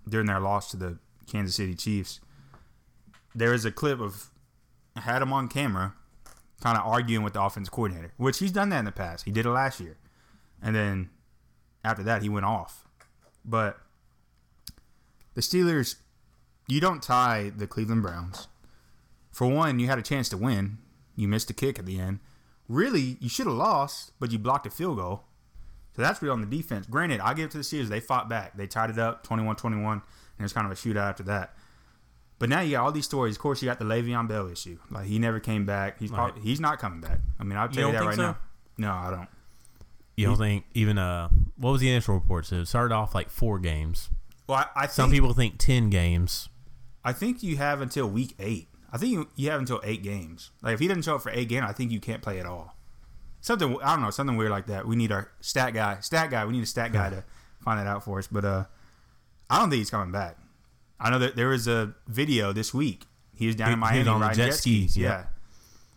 during 0.07 0.27
their 0.27 0.39
loss 0.39 0.71
to 0.71 0.77
the 0.77 0.97
Kansas 1.31 1.55
City 1.55 1.75
Chiefs, 1.75 2.19
there 3.35 3.53
is 3.53 3.63
a 3.63 3.71
clip 3.71 4.01
of 4.01 4.31
I 4.95 5.01
had 5.01 5.21
him 5.21 5.31
on 5.31 5.47
camera, 5.47 5.93
kind 6.61 6.77
of 6.77 6.85
arguing 6.85 7.23
with 7.23 7.33
the 7.33 7.41
offense 7.41 7.69
coordinator, 7.69 8.11
which 8.17 8.39
he's 8.39 8.51
done 8.51 8.69
that 8.69 8.79
in 8.79 8.85
the 8.85 8.91
past. 8.91 9.25
He 9.25 9.31
did 9.31 9.45
it 9.45 9.51
last 9.51 9.79
year, 9.79 9.97
and 10.61 10.75
then 10.75 11.09
after 11.83 12.03
that 12.03 12.23
he 12.23 12.29
went 12.29 12.45
off. 12.45 12.87
But 13.45 13.77
the 15.35 15.41
Steelers, 15.41 15.95
you 16.67 16.79
don't 16.79 17.01
tie 17.01 17.51
the 17.55 17.67
Cleveland 17.67 18.01
Browns. 18.01 18.47
For 19.31 19.47
one, 19.47 19.79
you 19.79 19.87
had 19.87 19.99
a 19.99 20.01
chance 20.03 20.29
to 20.29 20.37
win. 20.37 20.77
You 21.15 21.27
missed 21.27 21.49
a 21.49 21.53
kick 21.53 21.79
at 21.79 21.85
the 21.85 21.99
end. 21.99 22.19
Really, 22.67 23.17
you 23.19 23.29
should 23.29 23.47
have 23.47 23.55
lost, 23.55 24.11
but 24.19 24.31
you 24.31 24.39
blocked 24.39 24.65
a 24.67 24.69
field 24.69 24.97
goal. 24.97 25.23
So 25.95 26.01
that's 26.01 26.21
real 26.21 26.33
on 26.33 26.41
the 26.41 26.47
defense. 26.57 26.85
Granted, 26.85 27.21
I 27.21 27.33
give 27.33 27.45
it 27.45 27.51
to 27.51 27.57
the 27.57 27.63
Steelers. 27.63 27.87
They 27.87 27.99
fought 27.99 28.29
back. 28.29 28.55
They 28.57 28.67
tied 28.67 28.89
it 28.89 28.99
up 28.99 29.25
21-21, 29.25 29.73
and 29.93 30.01
it 30.39 30.43
was 30.43 30.53
kind 30.53 30.65
of 30.65 30.71
a 30.71 30.75
shootout 30.75 31.09
after 31.09 31.23
that. 31.23 31.55
But 32.39 32.49
now 32.49 32.59
you 32.61 32.71
got 32.73 32.83
all 32.83 32.91
these 32.91 33.05
stories. 33.05 33.35
Of 33.35 33.41
course, 33.41 33.63
you 33.63 33.67
got 33.67 33.79
the 33.79 33.85
Le'Veon 33.85 34.27
Bell 34.27 34.47
issue. 34.47 34.77
Like 34.91 35.05
he 35.07 35.17
never 35.17 35.39
came 35.39 35.65
back. 35.65 35.99
He's 35.99 36.11
Right. 36.11 36.17
probably, 36.17 36.41
he's 36.43 36.59
not 36.59 36.77
coming 36.77 37.01
back. 37.01 37.19
I 37.39 37.43
mean, 37.43 37.57
I'll 37.57 37.67
tell 37.67 37.87
you, 37.87 37.93
don't 37.93 38.01
that 38.01 38.07
right 38.07 38.15
so? 38.15 38.21
now. 38.21 38.37
No, 38.77 38.91
I 38.91 39.09
don't. 39.09 39.27
You 40.15 40.27
don't 40.27 40.37
think 40.37 40.65
even 40.73 40.97
uh 40.99 41.29
what 41.57 41.71
was 41.71 41.81
the 41.81 41.89
initial 41.89 42.13
report? 42.15 42.45
So 42.45 42.57
it 42.57 42.67
started 42.67 42.93
off 42.93 43.15
like 43.15 43.29
four 43.31 43.57
games. 43.57 44.09
Well, 44.47 44.59
I, 44.59 44.65
I 44.75 44.81
think, 44.81 44.91
Some 44.91 45.09
people 45.11 45.33
think 45.33 45.55
ten 45.57 45.89
games. 45.89 46.49
I 47.07 47.13
think 47.13 47.41
you 47.41 47.57
have 47.57 47.81
until 47.81 48.07
week 48.07 48.35
eight. 48.39 48.67
I 48.91 48.97
think 48.97 49.11
you, 49.13 49.29
you 49.35 49.49
have 49.49 49.59
until 49.59 49.79
eight 49.83 50.03
games. 50.03 50.51
Like 50.61 50.73
if 50.73 50.79
he 50.79 50.87
doesn't 50.87 51.03
show 51.03 51.15
up 51.15 51.21
for 51.21 51.31
eight 51.31 51.47
games, 51.49 51.65
I 51.67 51.73
think 51.73 51.91
you 51.91 51.99
can't 51.99 52.21
play 52.21 52.39
at 52.39 52.45
all. 52.45 52.75
Something 53.41 53.77
I 53.81 53.93
don't 53.93 54.01
know, 54.03 54.09
something 54.09 54.35
weird 54.35 54.51
like 54.51 54.67
that. 54.67 54.87
We 54.87 54.95
need 54.95 55.11
our 55.11 55.31
stat 55.41 55.73
guy, 55.73 55.99
stat 56.01 56.29
guy. 56.31 56.45
We 56.45 56.53
need 56.53 56.63
a 56.63 56.67
stat 56.67 56.91
guy 56.91 57.09
to 57.09 57.23
find 57.63 57.79
that 57.79 57.87
out 57.87 58.03
for 58.03 58.17
us. 58.19 58.27
But 58.27 58.45
uh, 58.45 58.65
I 59.49 59.59
don't 59.59 59.69
think 59.69 59.79
he's 59.79 59.89
coming 59.89 60.11
back. 60.11 60.37
I 60.99 61.09
know 61.09 61.19
that 61.19 61.35
there 61.35 61.47
was 61.49 61.67
a 61.67 61.93
video 62.07 62.51
this 62.53 62.73
week. 62.73 63.03
He 63.35 63.45
was 63.47 63.55
down 63.55 63.71
in 63.71 63.79
Miami 63.79 64.09
on 64.09 64.19
riding 64.19 64.45
jet 64.45 64.53
skis, 64.55 64.97
Yeah. 64.97 65.25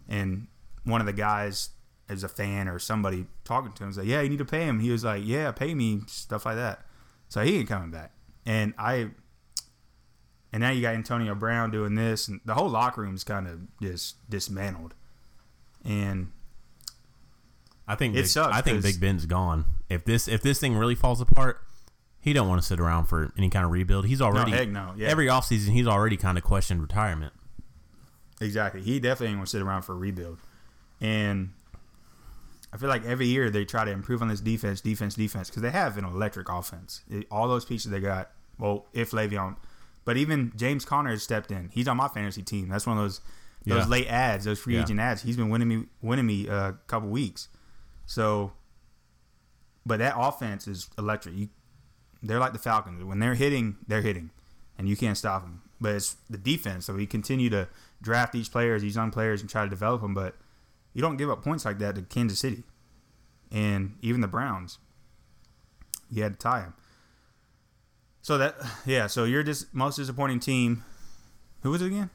yeah. 0.08 0.16
and 0.16 0.46
one 0.84 1.00
of 1.00 1.06
the 1.06 1.12
guys 1.14 1.70
is 2.10 2.22
a 2.22 2.28
fan 2.28 2.68
or 2.68 2.78
somebody 2.78 3.26
talking 3.44 3.72
to 3.72 3.82
him 3.84 3.88
was 3.88 3.96
like, 3.98 4.06
"Yeah, 4.06 4.20
you 4.20 4.28
need 4.28 4.38
to 4.38 4.44
pay 4.44 4.64
him." 4.64 4.78
He 4.80 4.90
was 4.90 5.04
like, 5.04 5.22
"Yeah, 5.24 5.50
pay 5.52 5.74
me," 5.74 6.02
stuff 6.06 6.44
like 6.44 6.56
that. 6.56 6.84
So 7.28 7.40
he 7.42 7.56
ain't 7.56 7.68
coming 7.68 7.90
back. 7.90 8.12
And 8.44 8.74
I, 8.78 9.10
and 10.52 10.60
now 10.60 10.70
you 10.70 10.82
got 10.82 10.94
Antonio 10.94 11.34
Brown 11.34 11.70
doing 11.70 11.94
this, 11.94 12.28
and 12.28 12.40
the 12.44 12.54
whole 12.54 12.68
locker 12.68 13.02
room's 13.02 13.24
kind 13.24 13.46
of 13.46 13.60
just 13.80 14.16
dismantled. 14.30 14.94
And 15.84 16.32
I 17.86 17.94
think 17.94 18.14
It 18.14 18.22
Big, 18.22 18.26
sucks 18.26 18.56
I 18.56 18.60
think 18.60 18.82
Big 18.82 19.00
Ben's 19.00 19.26
gone. 19.26 19.64
If 19.88 20.04
this 20.04 20.28
if 20.28 20.42
this 20.42 20.60
thing 20.60 20.76
really 20.76 20.94
falls 20.94 21.20
apart, 21.20 21.60
he 22.20 22.32
don't 22.32 22.48
want 22.48 22.60
to 22.60 22.66
sit 22.66 22.78
around 22.78 23.06
for 23.06 23.32
any 23.36 23.50
kind 23.50 23.64
of 23.64 23.70
rebuild. 23.70 24.06
He's 24.06 24.20
already 24.20 24.52
heck 24.52 24.68
no, 24.68 24.94
yeah. 24.96 25.08
every 25.08 25.26
offseason 25.26 25.70
he's 25.70 25.86
already 25.86 26.16
kind 26.16 26.36
of 26.38 26.44
questioned 26.44 26.80
retirement. 26.80 27.32
Exactly. 28.40 28.80
He 28.82 29.00
definitely 29.00 29.28
ain't 29.28 29.38
gonna 29.38 29.46
sit 29.46 29.62
around 29.62 29.82
for 29.82 29.92
a 29.92 29.96
rebuild. 29.96 30.38
And 31.00 31.50
I 32.72 32.76
feel 32.76 32.88
like 32.88 33.04
every 33.04 33.26
year 33.26 33.50
they 33.50 33.64
try 33.64 33.84
to 33.84 33.90
improve 33.90 34.22
on 34.22 34.28
this 34.28 34.40
defense, 34.40 34.80
defense, 34.80 35.14
defense, 35.14 35.48
because 35.48 35.62
they 35.62 35.70
have 35.70 35.98
an 35.98 36.04
electric 36.04 36.48
offense. 36.48 37.02
It- 37.10 37.26
all 37.30 37.48
those 37.48 37.64
pieces 37.64 37.90
they 37.90 38.00
got. 38.00 38.30
Well, 38.58 38.86
if 38.92 39.10
Le'Veon, 39.10 39.56
but 40.04 40.16
even 40.16 40.52
James 40.56 40.84
Conner 40.84 41.10
has 41.10 41.22
stepped 41.22 41.50
in. 41.50 41.70
He's 41.72 41.88
on 41.88 41.96
my 41.96 42.08
fantasy 42.08 42.42
team. 42.42 42.68
That's 42.68 42.86
one 42.86 42.96
of 42.98 43.04
those 43.04 43.20
those 43.66 43.84
Yeah. 43.84 43.88
late 43.88 44.06
ads, 44.08 44.46
those 44.46 44.58
free 44.58 44.74
Yeah. 44.76 44.82
agent 44.82 45.00
ads. 45.00 45.20
He's 45.22 45.36
been 45.36 45.50
winning 45.50 45.68
me 45.68 45.84
winning 46.00 46.26
me 46.26 46.48
uh, 46.48 46.70
a 46.70 46.72
couple 46.86 47.08
weeks. 47.10 47.48
So, 48.06 48.52
but 49.84 49.98
that 49.98 50.14
offense 50.16 50.66
is 50.66 50.88
electric. 50.98 51.34
You, 51.36 51.48
they're 52.22 52.38
like 52.38 52.52
the 52.52 52.58
Falcons. 52.58 53.02
When 53.04 53.18
they're 53.18 53.34
hitting, 53.34 53.76
they're 53.86 54.02
hitting, 54.02 54.30
and 54.78 54.88
you 54.88 54.96
can't 54.96 55.16
stop 55.16 55.42
them. 55.42 55.62
But 55.80 55.94
it's 55.94 56.16
the 56.28 56.38
defense. 56.38 56.86
So 56.86 56.94
we 56.94 57.06
continue 57.06 57.48
to 57.50 57.68
draft 58.02 58.32
these 58.32 58.48
players, 58.48 58.82
these 58.82 58.96
young 58.96 59.10
players, 59.10 59.40
and 59.40 59.48
try 59.50 59.64
to 59.64 59.70
develop 59.70 60.00
them. 60.02 60.14
But 60.14 60.36
you 60.94 61.00
don't 61.02 61.16
give 61.16 61.30
up 61.30 61.42
points 61.42 61.64
like 61.64 61.78
that 61.78 61.94
to 61.96 62.02
Kansas 62.02 62.38
City, 62.38 62.64
and 63.52 63.96
even 64.02 64.20
the 64.22 64.28
Browns. 64.28 64.78
You 66.10 66.22
had 66.24 66.32
to 66.32 66.38
tie 66.38 66.60
them. 66.62 66.74
So 68.22 68.38
that 68.38 68.56
yeah. 68.86 69.06
So 69.06 69.24
you're 69.24 69.42
just 69.42 69.74
most 69.74 69.96
disappointing 69.96 70.40
team. 70.40 70.84
Who 71.62 71.70
was 71.70 71.82
it 71.82 71.86
again? 71.86 72.10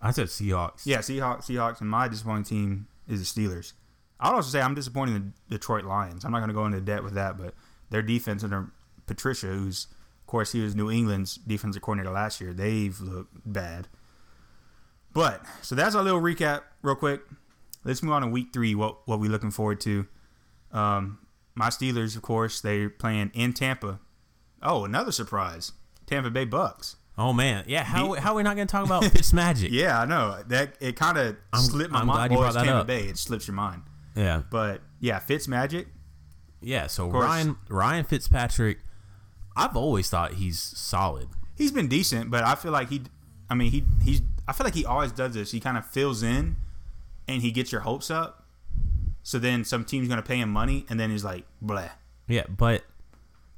I 0.00 0.10
said 0.10 0.26
Seahawks. 0.26 0.82
Yeah, 0.84 0.98
Seahawks. 0.98 1.44
Seahawks, 1.44 1.80
and 1.80 1.88
my 1.88 2.08
disappointing 2.08 2.44
team 2.44 2.86
is 3.08 3.20
the 3.32 3.42
Steelers. 3.42 3.72
I 4.20 4.28
would 4.28 4.36
also 4.36 4.50
say 4.50 4.60
I'm 4.60 4.74
disappointed 4.74 5.16
in 5.16 5.34
the 5.48 5.56
Detroit 5.56 5.84
Lions. 5.84 6.24
I'm 6.24 6.32
not 6.32 6.38
going 6.38 6.48
to 6.48 6.54
go 6.54 6.66
into 6.66 6.80
debt 6.80 7.02
with 7.02 7.14
that, 7.14 7.36
but 7.36 7.54
their 7.90 8.02
defense 8.02 8.44
under 8.44 8.70
Patricia, 9.06 9.48
who's 9.48 9.86
of 10.20 10.26
course 10.26 10.52
he 10.52 10.60
was 10.60 10.74
New 10.74 10.90
England's 10.90 11.36
defensive 11.36 11.82
coordinator 11.82 12.12
last 12.12 12.40
year, 12.40 12.52
they've 12.52 12.98
looked 13.00 13.34
bad. 13.44 13.88
But 15.12 15.42
so 15.62 15.74
that's 15.74 15.94
our 15.94 16.02
little 16.02 16.20
recap, 16.20 16.62
real 16.82 16.96
quick. 16.96 17.22
Let's 17.84 18.02
move 18.02 18.14
on 18.14 18.22
to 18.22 18.28
week 18.28 18.48
three. 18.52 18.74
What 18.74 19.06
what 19.06 19.20
we 19.20 19.28
looking 19.28 19.50
forward 19.50 19.80
to? 19.82 20.06
Um, 20.72 21.18
my 21.54 21.68
Steelers, 21.68 22.16
of 22.16 22.22
course, 22.22 22.60
they're 22.60 22.90
playing 22.90 23.30
in 23.34 23.52
Tampa. 23.52 24.00
Oh, 24.64 24.84
another 24.84 25.12
surprise, 25.12 25.72
Tampa 26.06 26.30
Bay 26.30 26.44
Bucks. 26.44 26.96
Oh 27.16 27.32
man, 27.32 27.64
yeah. 27.68 27.84
How 27.84 28.14
how 28.14 28.32
are 28.32 28.36
we 28.36 28.42
not 28.42 28.56
going 28.56 28.66
to 28.66 28.72
talk 28.72 28.84
about 28.86 29.04
Fitz 29.04 29.32
Magic? 29.32 29.70
Yeah, 29.72 30.00
I 30.00 30.04
know 30.04 30.42
that 30.48 30.74
it 30.80 30.96
kind 30.96 31.16
of 31.18 31.36
slipped 31.54 31.92
my 31.92 32.00
I'm 32.00 32.06
mind. 32.06 32.16
glad 32.16 32.30
you 32.32 32.38
Well, 32.38 32.42
brought 32.44 32.48
it's 32.48 32.54
that 32.56 32.64
Tampa 32.64 32.80
up. 32.80 32.86
Bay. 32.86 33.04
It 33.04 33.18
slips 33.18 33.46
your 33.46 33.54
mind. 33.54 33.82
yeah, 34.16 34.42
But 34.50 34.80
yeah, 35.00 35.18
Fitz 35.20 35.46
Magic. 35.46 35.86
yeah. 36.60 36.86
So. 36.88 37.08
Ryan 37.08 37.56
Ryan 37.68 38.04
Fitzpatrick, 38.04 38.78
I've 39.56 39.76
always 39.76 40.08
thought 40.10 40.34
he's 40.34 40.58
solid. 40.60 41.28
He's 41.56 41.70
been 41.70 41.86
decent, 41.86 42.30
but 42.32 42.42
I 42.42 42.56
feel 42.56 42.72
like 42.72 42.88
he. 42.90 43.02
I 43.48 43.54
mean, 43.54 43.70
he 43.70 43.84
he's. 44.02 44.22
I 44.48 44.52
feel 44.52 44.64
like 44.64 44.74
he 44.74 44.84
always 44.84 45.12
does 45.12 45.34
this. 45.34 45.52
He 45.52 45.60
kind 45.60 45.78
of 45.78 45.86
fills 45.86 46.22
in, 46.24 46.56
and 47.28 47.42
he 47.42 47.52
gets 47.52 47.70
your 47.70 47.82
hopes 47.82 48.10
up. 48.10 48.44
So 49.22 49.38
then 49.38 49.64
some 49.64 49.84
team's 49.84 50.08
gonna 50.08 50.22
pay 50.22 50.38
him 50.40 50.48
money, 50.50 50.84
and 50.88 50.98
then 50.98 51.10
he's 51.10 51.22
like, 51.24 51.44
blah. 51.62 51.90
Yeah, 52.26 52.42
but 52.48 52.82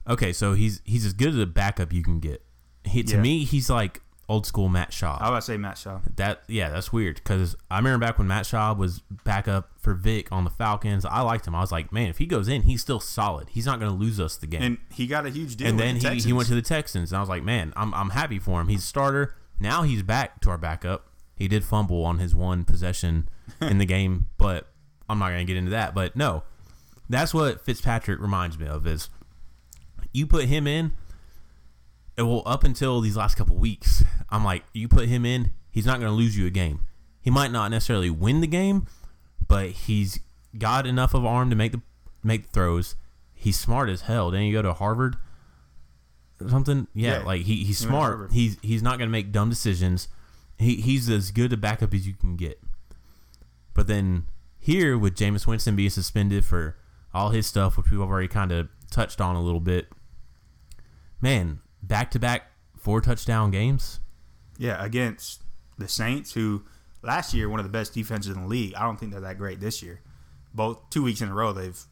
okay, 0.09 0.33
so 0.33 0.55
he's 0.55 0.81
he's 0.85 1.05
as 1.07 1.13
good 1.13 1.29
as 1.31 1.39
a 1.39 1.47
backup 1.47 1.93
you 1.93 2.03
can 2.03 2.21
get. 2.21 2.43
He, 2.85 3.03
to 3.03 3.17
Yeah. 3.17 3.21
me, 3.23 3.45
he's 3.45 3.69
like 3.69 4.01
old 4.29 4.45
school 4.47 4.69
Matt 4.69 4.91
Schaub. 4.91 5.21
I 5.21 5.31
to 5.31 5.43
say 5.43 5.57
Matt 5.57 5.77
Schaub. 5.77 6.03
That 6.17 6.43
yeah, 6.49 6.69
that's 6.71 6.93
weird 6.93 7.17
because 7.17 7.57
I 7.71 7.79
remember 7.79 8.05
back 8.05 8.19
when 8.19 8.27
Matt 8.27 8.45
Schaub 8.45 8.77
was 8.77 9.01
backup 9.25 9.71
for 9.79 9.95
Vick 9.95 10.31
on 10.33 10.45
the 10.45 10.51
Falcons. 10.51 11.05
I 11.05 11.21
liked 11.21 11.47
him. 11.47 11.55
I 11.55 11.61
was 11.61 11.71
like, 11.73 11.93
man, 11.93 12.09
if 12.09 12.19
he 12.19 12.27
goes 12.27 12.49
in, 12.49 12.63
he's 12.63 12.81
still 12.81 13.01
solid. 13.01 13.49
He's 13.51 13.67
not 13.67 13.79
going 13.81 13.91
to 13.91 13.97
lose 13.97 14.19
us 14.19 14.37
the 14.37 14.47
game. 14.47 14.63
And 14.63 14.79
he 14.93 15.07
got 15.07 15.27
a 15.27 15.31
huge 15.31 15.57
deal. 15.57 15.69
And 15.69 15.79
then 15.79 15.99
the 15.99 16.11
he, 16.11 16.21
he 16.21 16.33
went 16.33 16.49
to 16.49 16.55
the 16.55 16.63
Texans, 16.63 17.13
and 17.13 17.17
I 17.17 17.21
was 17.21 17.29
like, 17.29 17.43
man, 17.45 17.73
I'm 17.77 17.93
I'm 17.95 18.11
happy 18.11 18.39
for 18.39 18.61
him. 18.61 18.69
He's 18.69 18.81
a 18.83 18.87
starter. 18.87 19.35
Now 19.61 19.83
he's 19.83 20.03
back 20.03 20.41
to 20.43 20.51
our 20.51 20.59
backup. 20.59 21.07
He 21.37 21.49
did 21.49 21.65
fumble 21.65 22.05
on 22.05 22.19
his 22.19 22.35
one 22.35 22.65
possession 22.65 23.29
in 23.61 23.79
the 23.79 23.85
game, 23.87 24.27
but 24.39 24.69
I'm 25.09 25.19
not 25.19 25.29
going 25.29 25.47
to 25.47 25.51
get 25.53 25.57
into 25.59 25.71
that. 25.71 25.95
But 25.95 26.17
no, 26.17 26.43
that's 27.09 27.33
what 27.33 27.65
Fitzpatrick 27.65 28.21
reminds 28.21 28.59
me 28.59 28.67
of 28.67 28.87
is 28.87 29.09
you 30.13 30.27
put 30.27 30.45
him 30.47 30.67
in. 30.67 30.93
It 32.17 32.23
will 32.23 32.43
up 32.47 32.65
until 32.65 33.01
these 33.01 33.17
last 33.17 33.35
couple 33.37 33.57
weeks. 33.57 34.03
I'm 34.31 34.45
like, 34.45 34.65
you 34.73 34.89
put 34.89 35.09
him 35.09 35.27
in, 35.27 35.53
he's 35.71 35.85
not 35.87 36.01
going 36.01 36.11
to 36.11 36.17
lose 36.17 36.37
you 36.37 36.47
a 36.47 36.51
game. 36.51 36.81
he 37.21 37.31
might 37.31 37.51
not 37.53 37.71
necessarily 37.71 38.09
win 38.11 38.41
the 38.41 38.47
game, 38.47 38.87
but 39.47 39.71
he's 39.71 40.21
got 40.57 40.87
enough 40.87 41.13
of 41.13 41.25
arm 41.27 41.51
to 41.51 41.57
make 41.57 41.73
the 41.73 41.81
make 42.23 42.45
the 42.47 42.53
throws. 42.53 42.95
He's 43.35 43.59
smart 43.59 43.89
as 43.91 44.03
hell. 44.03 44.31
Then 44.31 44.43
you 44.43 44.53
go 44.53 44.63
to 44.63 44.73
Harvard 44.73 45.17
or 46.41 46.49
something. 46.49 46.87
Yeah, 46.95 47.19
Yeah. 47.19 47.25
like 47.25 47.43
he, 47.43 47.65
he's 47.65 47.81
He 47.81 47.87
went 47.87 48.03
to 48.05 48.07
smart. 48.17 48.33
He's 48.33 48.57
he's 48.63 48.83
not 48.83 48.99
going 48.99 49.09
to 49.09 49.13
make 49.13 49.31
dumb 49.33 49.51
decisions. 49.51 50.09
He 50.59 50.77
he's 50.77 51.11
as 51.11 51.31
good 51.31 51.53
a 51.53 51.57
backup 51.59 51.93
as 51.93 52.07
you 52.07 52.15
can 52.15 52.37
get. 52.37 52.61
But 53.75 53.87
then 53.89 54.25
here 54.59 54.97
with 54.97 55.15
Jameis 55.17 55.47
Winston 55.47 55.77
being 55.77 55.91
suspended 55.91 56.45
for 56.45 56.77
all 57.13 57.29
his 57.31 57.47
stuff, 57.47 57.77
which 57.77 57.91
we've 57.91 58.01
already 58.01 58.29
kind 58.29 58.51
of 58.53 58.69
touched 58.91 59.21
on 59.21 59.37
a 59.37 59.43
little 59.43 59.61
bit, 59.61 59.89
man, 61.27 61.59
back 61.83 62.13
to 62.13 62.21
back 62.21 62.53
four 62.77 63.01
touchdown 63.01 63.51
games. 63.51 63.99
Yeah, 64.59 64.83
against 64.83 65.43
the 65.77 65.89
Saints, 65.89 66.35
who 66.35 66.63
last 67.03 67.35
year 67.35 67.49
one 67.49 67.59
of 67.59 67.67
the 67.67 67.73
best 67.73 67.93
defenses 67.95 68.35
in 68.35 68.43
the 68.43 68.49
league. 68.49 68.75
I 68.75 68.85
don't 68.85 68.97
think 68.97 69.11
they're 69.11 69.21
that 69.23 69.37
great 69.37 69.59
this 69.59 69.83
year. 69.83 70.01
Both 70.55 70.89
two 70.91 71.03
weeks 71.03 71.21
in 71.21 71.29
a 71.29 71.35
row, 71.35 71.53
they've 71.53 71.85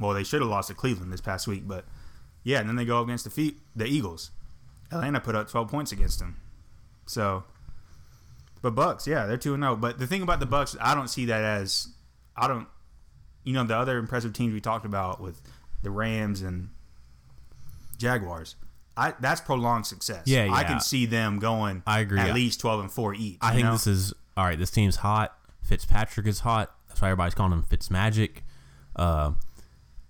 well, 0.00 0.14
they 0.14 0.24
should 0.24 0.40
have 0.40 0.50
lost 0.50 0.66
to 0.66 0.74
Cleveland 0.74 1.12
this 1.12 1.20
past 1.20 1.46
week, 1.46 1.68
but 1.68 1.84
yeah, 2.42 2.58
and 2.58 2.68
then 2.68 2.74
they 2.74 2.84
go 2.84 3.00
against 3.02 3.22
the 3.22 3.30
feet 3.30 3.60
the 3.76 3.86
Eagles. 3.86 4.32
Atlanta 4.90 5.20
put 5.20 5.36
up 5.36 5.48
twelve 5.48 5.68
points 5.68 5.92
against 5.92 6.18
them. 6.18 6.40
So, 7.06 7.44
but 8.62 8.74
Bucks, 8.74 9.06
yeah, 9.06 9.26
they're 9.26 9.36
two 9.36 9.54
and 9.54 9.62
zero. 9.62 9.76
But 9.76 10.00
the 10.00 10.08
thing 10.08 10.22
about 10.22 10.40
the 10.40 10.46
Bucks, 10.46 10.76
I 10.80 10.92
don't 10.96 11.08
see 11.08 11.26
that 11.26 11.44
as 11.44 11.86
I 12.36 12.48
don't, 12.48 12.66
you 13.44 13.52
know, 13.52 13.62
the 13.62 13.76
other 13.76 13.96
impressive 13.96 14.32
teams 14.32 14.52
we 14.52 14.60
talked 14.60 14.84
about 14.84 15.20
with 15.20 15.40
the 15.84 15.90
Rams 15.92 16.42
and 16.42 16.70
Jaguars. 17.98 18.56
I 18.96 19.14
that's 19.20 19.40
prolonged 19.40 19.86
success. 19.86 20.22
Yeah, 20.26 20.48
I 20.52 20.64
can 20.64 20.80
see 20.80 21.06
them 21.06 21.38
going. 21.38 21.82
I 21.86 22.00
agree. 22.00 22.18
At 22.20 22.34
least 22.34 22.60
twelve 22.60 22.80
and 22.80 22.90
four 22.90 23.14
each. 23.14 23.38
I 23.40 23.52
think 23.52 23.64
know? 23.64 23.72
this 23.72 23.86
is 23.86 24.12
all 24.36 24.44
right. 24.44 24.58
This 24.58 24.70
team's 24.70 24.96
hot. 24.96 25.36
Fitzpatrick 25.62 26.26
is 26.26 26.40
hot. 26.40 26.74
That's 26.88 27.00
why 27.02 27.08
everybody's 27.08 27.34
calling 27.34 27.52
him 27.52 27.62
Fitzmagic. 27.62 28.38
Uh, 28.96 29.32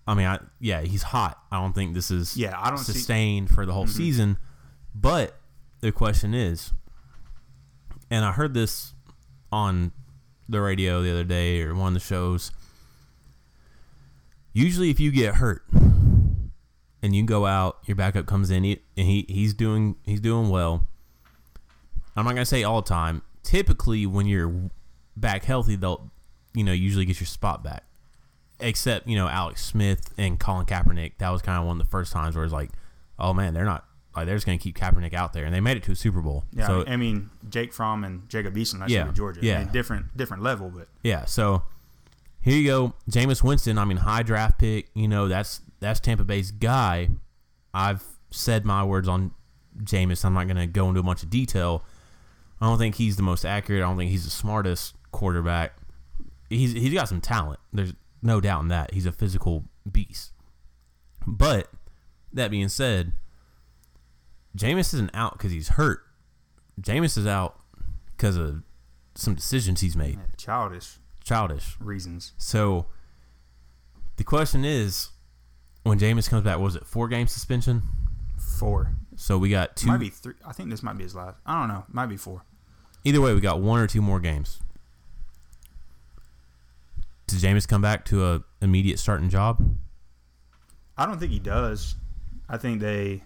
I 0.07 0.15
mean, 0.15 0.27
I, 0.27 0.39
yeah, 0.61 0.81
he's 0.83 1.03
hot. 1.03 1.39
I 1.53 1.61
don't 1.61 1.75
think 1.75 1.93
this 1.95 2.11
is 2.11 2.35
Yeah, 2.37 2.59
I 2.59 2.69
don't 2.71 2.79
see- 2.79 2.93
Mm-hmm. 2.93 2.99
sustained 2.99 3.51
for 3.51 3.67
the 3.67 3.73
whole 3.75 3.87
season. 3.87 4.39
But 4.95 5.37
the 5.81 5.93
question 5.93 6.33
is, 6.33 6.73
and 8.11 8.25
I 8.25 8.33
heard 8.33 8.55
this 8.55 8.95
on 9.53 9.93
the 10.49 10.61
radio 10.63 11.03
the 11.03 11.11
other 11.11 11.25
day 11.25 11.61
or 11.63 11.75
one 11.75 11.89
of 11.89 11.95
the 11.95 12.01
shows. 12.01 12.51
Usually, 14.53 14.91
if 14.91 14.99
you 14.99 15.11
get 15.11 15.35
hurt 15.37 15.63
and 17.03 17.15
you 17.15 17.25
go 17.25 17.47
out, 17.47 17.79
your 17.87 17.97
backup 17.97 18.27
comes 18.27 18.51
in, 18.51 18.65
and 18.65 18.79
he 18.97 19.25
he's 19.29 19.55
doing 19.55 19.97
he's 20.05 20.21
doing 20.21 20.49
well. 20.51 20.87
I'm 22.17 22.25
not 22.25 22.33
gonna 22.33 22.45
say 22.45 22.65
all 22.65 22.83
the 22.83 22.89
time. 22.89 23.23
Typically, 23.43 24.07
when 24.07 24.27
you're 24.27 24.71
back 25.17 25.45
healthy, 25.45 25.77
they'll 25.77 26.11
you 26.55 26.65
know 26.65 26.73
usually 26.73 27.05
get 27.05 27.21
your 27.21 27.27
spot 27.27 27.63
back. 27.63 27.85
Except 28.61 29.07
you 29.07 29.17
know 29.17 29.29
Alex 29.29 29.65
Smith 29.65 30.13
and 30.19 30.39
Colin 30.41 30.67
Kaepernick. 30.67 31.13
That 31.19 31.31
was 31.31 31.43
kind 31.43 31.61
of 31.61 31.67
one 31.67 31.81
of 31.81 31.87
the 31.87 31.91
first 31.91 32.13
times 32.13 32.35
where 32.35 32.45
it's 32.45 32.53
like, 32.53 32.71
oh 33.19 33.33
man, 33.33 33.55
they're 33.55 33.65
not 33.65 33.85
like 34.17 34.27
they're 34.27 34.35
just 34.35 34.47
gonna 34.47 34.59
keep 34.59 34.77
Kaepernick 34.77 35.15
out 35.15 35.33
there, 35.33 35.45
and 35.45 35.55
they 35.55 35.61
made 35.61 35.77
it 35.77 35.85
to 35.85 35.93
a 35.93 35.97
Super 35.97 36.21
Bowl. 36.21 36.45
Yeah, 36.53 36.67
so 36.67 36.85
I 36.87 36.97
mean 36.97 37.31
Jake 37.49 37.73
Fromm 37.73 38.03
and 38.03 38.29
Jacob 38.29 38.57
Eason. 38.57 38.81
That's 38.81 38.91
Yeah, 38.91 39.13
Georgia. 39.13 39.41
yeah. 39.43 39.59
I 39.61 39.65
mean, 39.65 39.73
different 39.73 40.17
different 40.17 40.43
level, 40.43 40.71
but 40.71 40.89
Yeah, 41.05 41.25
so 41.25 41.63
here 42.41 42.57
you 42.57 42.67
go, 42.67 42.95
Jameis 43.09 43.43
Winston. 43.45 43.79
I 43.79 43.85
mean, 43.85 43.99
high 43.99 44.23
draft 44.25 44.59
pick. 44.59 44.89
You 44.95 45.07
know, 45.07 45.29
that's 45.29 45.61
that's 45.81 46.01
Tampa 46.01 46.25
Bay's 46.25 46.51
guy. 46.51 47.09
I've 47.73 48.03
said 48.31 48.65
my 48.65 48.85
words 48.85 49.09
on 49.09 49.33
Jameis. 49.83 50.25
I'm 50.25 50.35
not 50.35 50.47
going 50.47 50.57
to 50.57 50.67
go 50.67 50.89
into 50.89 51.01
a 51.01 51.05
bunch 51.05 51.23
of 51.23 51.31
detail. 51.31 51.85
I 52.61 52.67
don't 52.67 52.79
think 52.79 52.97
he's 52.97 53.17
the 53.17 53.23
most 53.23 53.45
accurate. 53.45 53.83
I 53.83 53.87
don't 53.87 53.97
think 53.97 54.11
he's 54.11 54.25
the 54.25 54.31
smartest 54.31 54.95
quarterback. 55.13 55.75
He's 56.51 56.73
he's 56.73 56.93
got 56.95 57.09
some 57.09 57.21
talent. 57.21 57.61
There's 57.73 57.93
no 58.23 58.41
doubt 58.41 58.63
in 58.63 58.69
that. 58.69 58.95
He's 58.95 59.07
a 59.07 59.13
physical 59.13 59.65
beast. 59.91 60.33
But 61.27 61.71
that 62.33 62.51
being 62.51 62.69
said, 62.69 63.13
Jameis 64.57 64.93
isn't 64.95 65.11
out 65.15 65.35
because 65.35 65.53
he's 65.53 65.69
hurt. 65.71 66.01
Jameis 66.81 67.17
is 67.19 67.27
out 67.27 67.61
because 68.17 68.37
of 68.37 68.63
some 69.15 69.35
decisions 69.35 69.81
he's 69.81 69.97
made. 69.97 70.19
childish 70.37 70.99
Childish. 71.23 71.77
reasons. 71.81 72.33
So 72.39 72.87
the 74.17 74.25
question 74.25 74.65
is, 74.65 75.11
when 75.85 75.99
Jameis 75.99 76.29
comes 76.29 76.45
back, 76.45 76.59
was 76.59 76.77
it 76.77 76.87
four 76.87 77.09
game 77.09 77.27
suspension? 77.27 77.83
Four. 78.39 78.93
So 79.17 79.39
we 79.39 79.51
got 79.51 79.77
two. 79.77 79.89
Might 79.89 79.99
be 80.01 80.11
three. 80.11 80.35
I 80.47 80.53
think 80.53 80.71
this 80.71 80.83
might 80.83 80.97
be 80.97 81.05
his 81.05 81.15
last. 81.15 81.39
I 81.45 81.59
don't 81.59 81.69
know. 81.69 81.85
Might 81.89 82.07
be 82.07 82.17
four. 82.17 82.45
Either 83.05 83.21
way, 83.21 83.35
we 83.35 83.41
got 83.41 83.61
one 83.61 83.81
or 83.81 83.87
two 83.87 84.03
more 84.03 84.21
games. 84.21 84.61
Does 87.27 87.43
Jameis 87.43 87.69
come 87.69 87.83
back 87.83 88.05
to 88.07 88.27
a 88.27 88.43
immediate 88.63 88.99
starting 88.99 89.29
job? 89.29 89.63
I 90.97 91.07
don't 91.07 91.19
think 91.19 91.33
he 91.33 91.39
does. 91.39 91.95
I 92.49 92.57
think 92.57 92.81
they. 92.81 93.23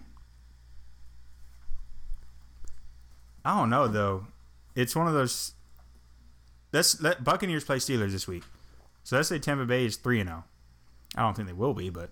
I 3.45 3.57
don't 3.57 3.69
know 3.69 3.87
though. 3.87 4.27
It's 4.75 4.95
one 4.95 5.07
of 5.07 5.13
those. 5.13 5.53
Let's 6.71 7.01
let 7.01 7.23
Buccaneers 7.23 7.63
play 7.63 7.77
Steelers 7.77 8.11
this 8.11 8.27
week. 8.27 8.43
So 9.03 9.15
let's 9.15 9.29
say 9.29 9.39
Tampa 9.39 9.65
Bay 9.65 9.85
is 9.85 9.95
three 9.95 10.19
and 10.19 10.29
zero. 10.29 10.43
I 11.15 11.21
don't 11.21 11.35
think 11.35 11.47
they 11.47 11.53
will 11.53 11.73
be, 11.73 11.89
but 11.89 12.09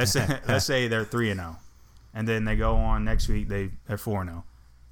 let's 0.00 0.12
say 0.12 0.26
let's 0.48 0.64
say 0.66 0.88
they're 0.88 1.04
three 1.04 1.30
and 1.30 1.40
zero, 1.40 1.56
and 2.14 2.26
then 2.26 2.44
they 2.44 2.56
go 2.56 2.74
on 2.76 3.04
next 3.04 3.28
week. 3.28 3.48
They 3.48 3.70
they're 3.86 3.98
four 3.98 4.20
and 4.22 4.30
zero. 4.30 4.44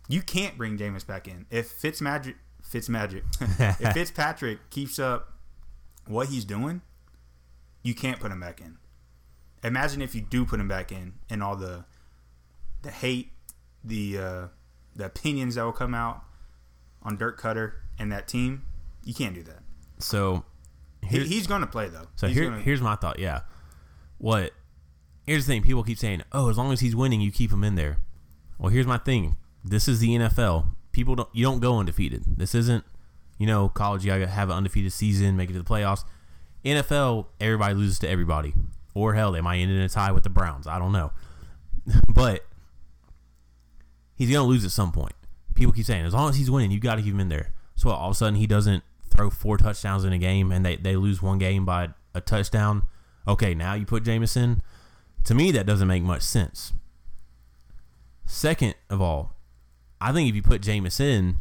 You 0.09 0.23
can't 0.23 0.57
bring 0.57 0.79
Jameis 0.79 1.07
back 1.07 1.29
in 1.29 1.47
if 1.51 1.81
Fitzmagic 1.81 2.35
Fitzmagic 2.62 3.23
if 3.81 3.92
Fitzpatrick 3.92 4.71
keeps 4.71 4.99
up 4.99 5.33
what 6.07 6.29
he's 6.29 6.44
doing. 6.44 6.83
You 7.83 7.94
can't 7.94 8.21
put 8.21 8.31
him 8.33 8.40
back 8.40 8.61
in 8.61 8.77
imagine 9.64 10.01
if 10.03 10.14
you 10.14 10.21
do 10.21 10.44
put 10.44 10.61
him 10.61 10.68
back 10.68 10.92
in 10.92 11.14
and 11.31 11.42
all 11.42 11.57
the 11.57 11.85
the 12.83 12.90
hate 12.90 13.33
the 13.83 14.16
uh 14.18 14.47
the 14.94 15.05
opinions 15.07 15.57
that 15.57 15.64
will 15.64 15.73
come 15.73 15.94
out 15.94 16.23
on 17.03 17.16
Dirk 17.16 17.40
Koetter 17.40 17.73
and 17.99 18.12
that 18.12 18.29
team 18.29 18.62
you 19.05 19.14
can't 19.14 19.35
do 19.35 19.42
that 19.44 19.59
So 19.99 20.44
he, 21.03 21.25
he's 21.25 21.47
going 21.49 21.61
to 21.62 21.66
play 21.66 21.88
though 21.88 22.07
So 22.16 22.27
He's 22.29 22.37
here, 22.37 22.51
gonna- 22.51 22.62
here's 22.62 22.81
my 22.83 22.94
thought. 22.94 23.18
Yeah, 23.18 23.40
what? 24.18 24.53
Here's 25.29 25.45
the 25.45 25.53
thing. 25.53 25.62
People 25.62 25.85
keep 25.85 25.99
saying, 25.99 26.23
"Oh, 26.33 26.49
as 26.49 26.57
long 26.57 26.73
as 26.73 26.81
he's 26.81 26.97
winning, 26.97 27.21
you 27.21 27.31
keep 27.31 27.53
him 27.53 27.62
in 27.62 27.75
there." 27.75 27.99
Well, 28.59 28.71
here's 28.71 28.87
my 28.87 28.97
thing. 28.97 29.37
This 29.62 29.87
is 29.87 30.01
the 30.01 30.14
NFL. 30.14 30.69
People 30.91 31.17
don't. 31.17 31.29
You 31.35 31.45
don't 31.45 31.61
go 31.61 31.79
undefeated. 31.79 32.25
This 32.38 32.55
isn't, 32.55 32.83
you 33.37 33.47
know, 33.47 33.69
college. 33.69 34.07
You 34.07 34.11
gotta 34.11 34.27
have 34.27 34.49
an 34.49 34.57
undefeated 34.57 34.91
season, 34.91 35.37
make 35.37 35.51
it 35.51 35.53
to 35.53 35.59
the 35.59 35.67
playoffs. 35.67 36.05
NFL, 36.64 37.27
everybody 37.43 37.75
loses 37.75 37.99
to 37.99 38.09
everybody, 38.09 38.55
or 38.95 39.12
hell, 39.12 39.31
they 39.31 39.43
might 39.43 39.59
end 39.59 39.71
in 39.71 39.77
a 39.77 39.88
tie 39.91 40.12
with 40.12 40.23
the 40.23 40.31
Browns. 40.31 40.67
I 40.67 40.79
don't 40.79 40.93
know, 40.93 41.12
but 42.09 42.47
he's 44.14 44.33
gonna 44.33 44.49
lose 44.49 44.64
at 44.64 44.71
some 44.71 44.93
point. 44.93 45.12
People 45.55 45.75
keep 45.75 45.85
saying, 45.85 46.07
as 46.07 46.14
long 46.14 46.31
as 46.31 46.37
he's 46.37 46.51
winning, 46.51 46.71
you 46.71 46.81
got 46.81 46.95
to 46.95 47.03
keep 47.03 47.12
him 47.12 47.21
in 47.21 47.29
there. 47.29 47.53
So 47.75 47.91
all 47.91 48.09
of 48.09 48.12
a 48.12 48.14
sudden, 48.17 48.37
he 48.37 48.47
doesn't 48.47 48.83
throw 49.11 49.29
four 49.29 49.59
touchdowns 49.59 50.05
in 50.05 50.12
a 50.14 50.19
game, 50.19 50.53
and 50.53 50.64
they, 50.64 50.77
they 50.77 50.97
lose 50.97 51.21
one 51.21 51.37
game 51.37 51.67
by 51.67 51.91
a 52.14 52.23
touchdown. 52.23 52.85
Okay, 53.27 53.55
now 53.55 53.75
you 53.75 53.85
put 53.85 54.05
Jameson. 54.05 54.62
To 55.29 55.35
me, 55.35 55.53
that 55.53 55.67
doesn't 55.67 55.87
make 55.87 56.03
much 56.03 56.23
sense. 56.23 56.73
Second 58.25 58.77
of 58.88 59.03
all, 59.03 59.37
I 60.01 60.11
think 60.11 60.27
if 60.31 60.35
you 60.35 60.41
put 60.41 60.62
Jameis 60.62 61.01
in, 61.01 61.37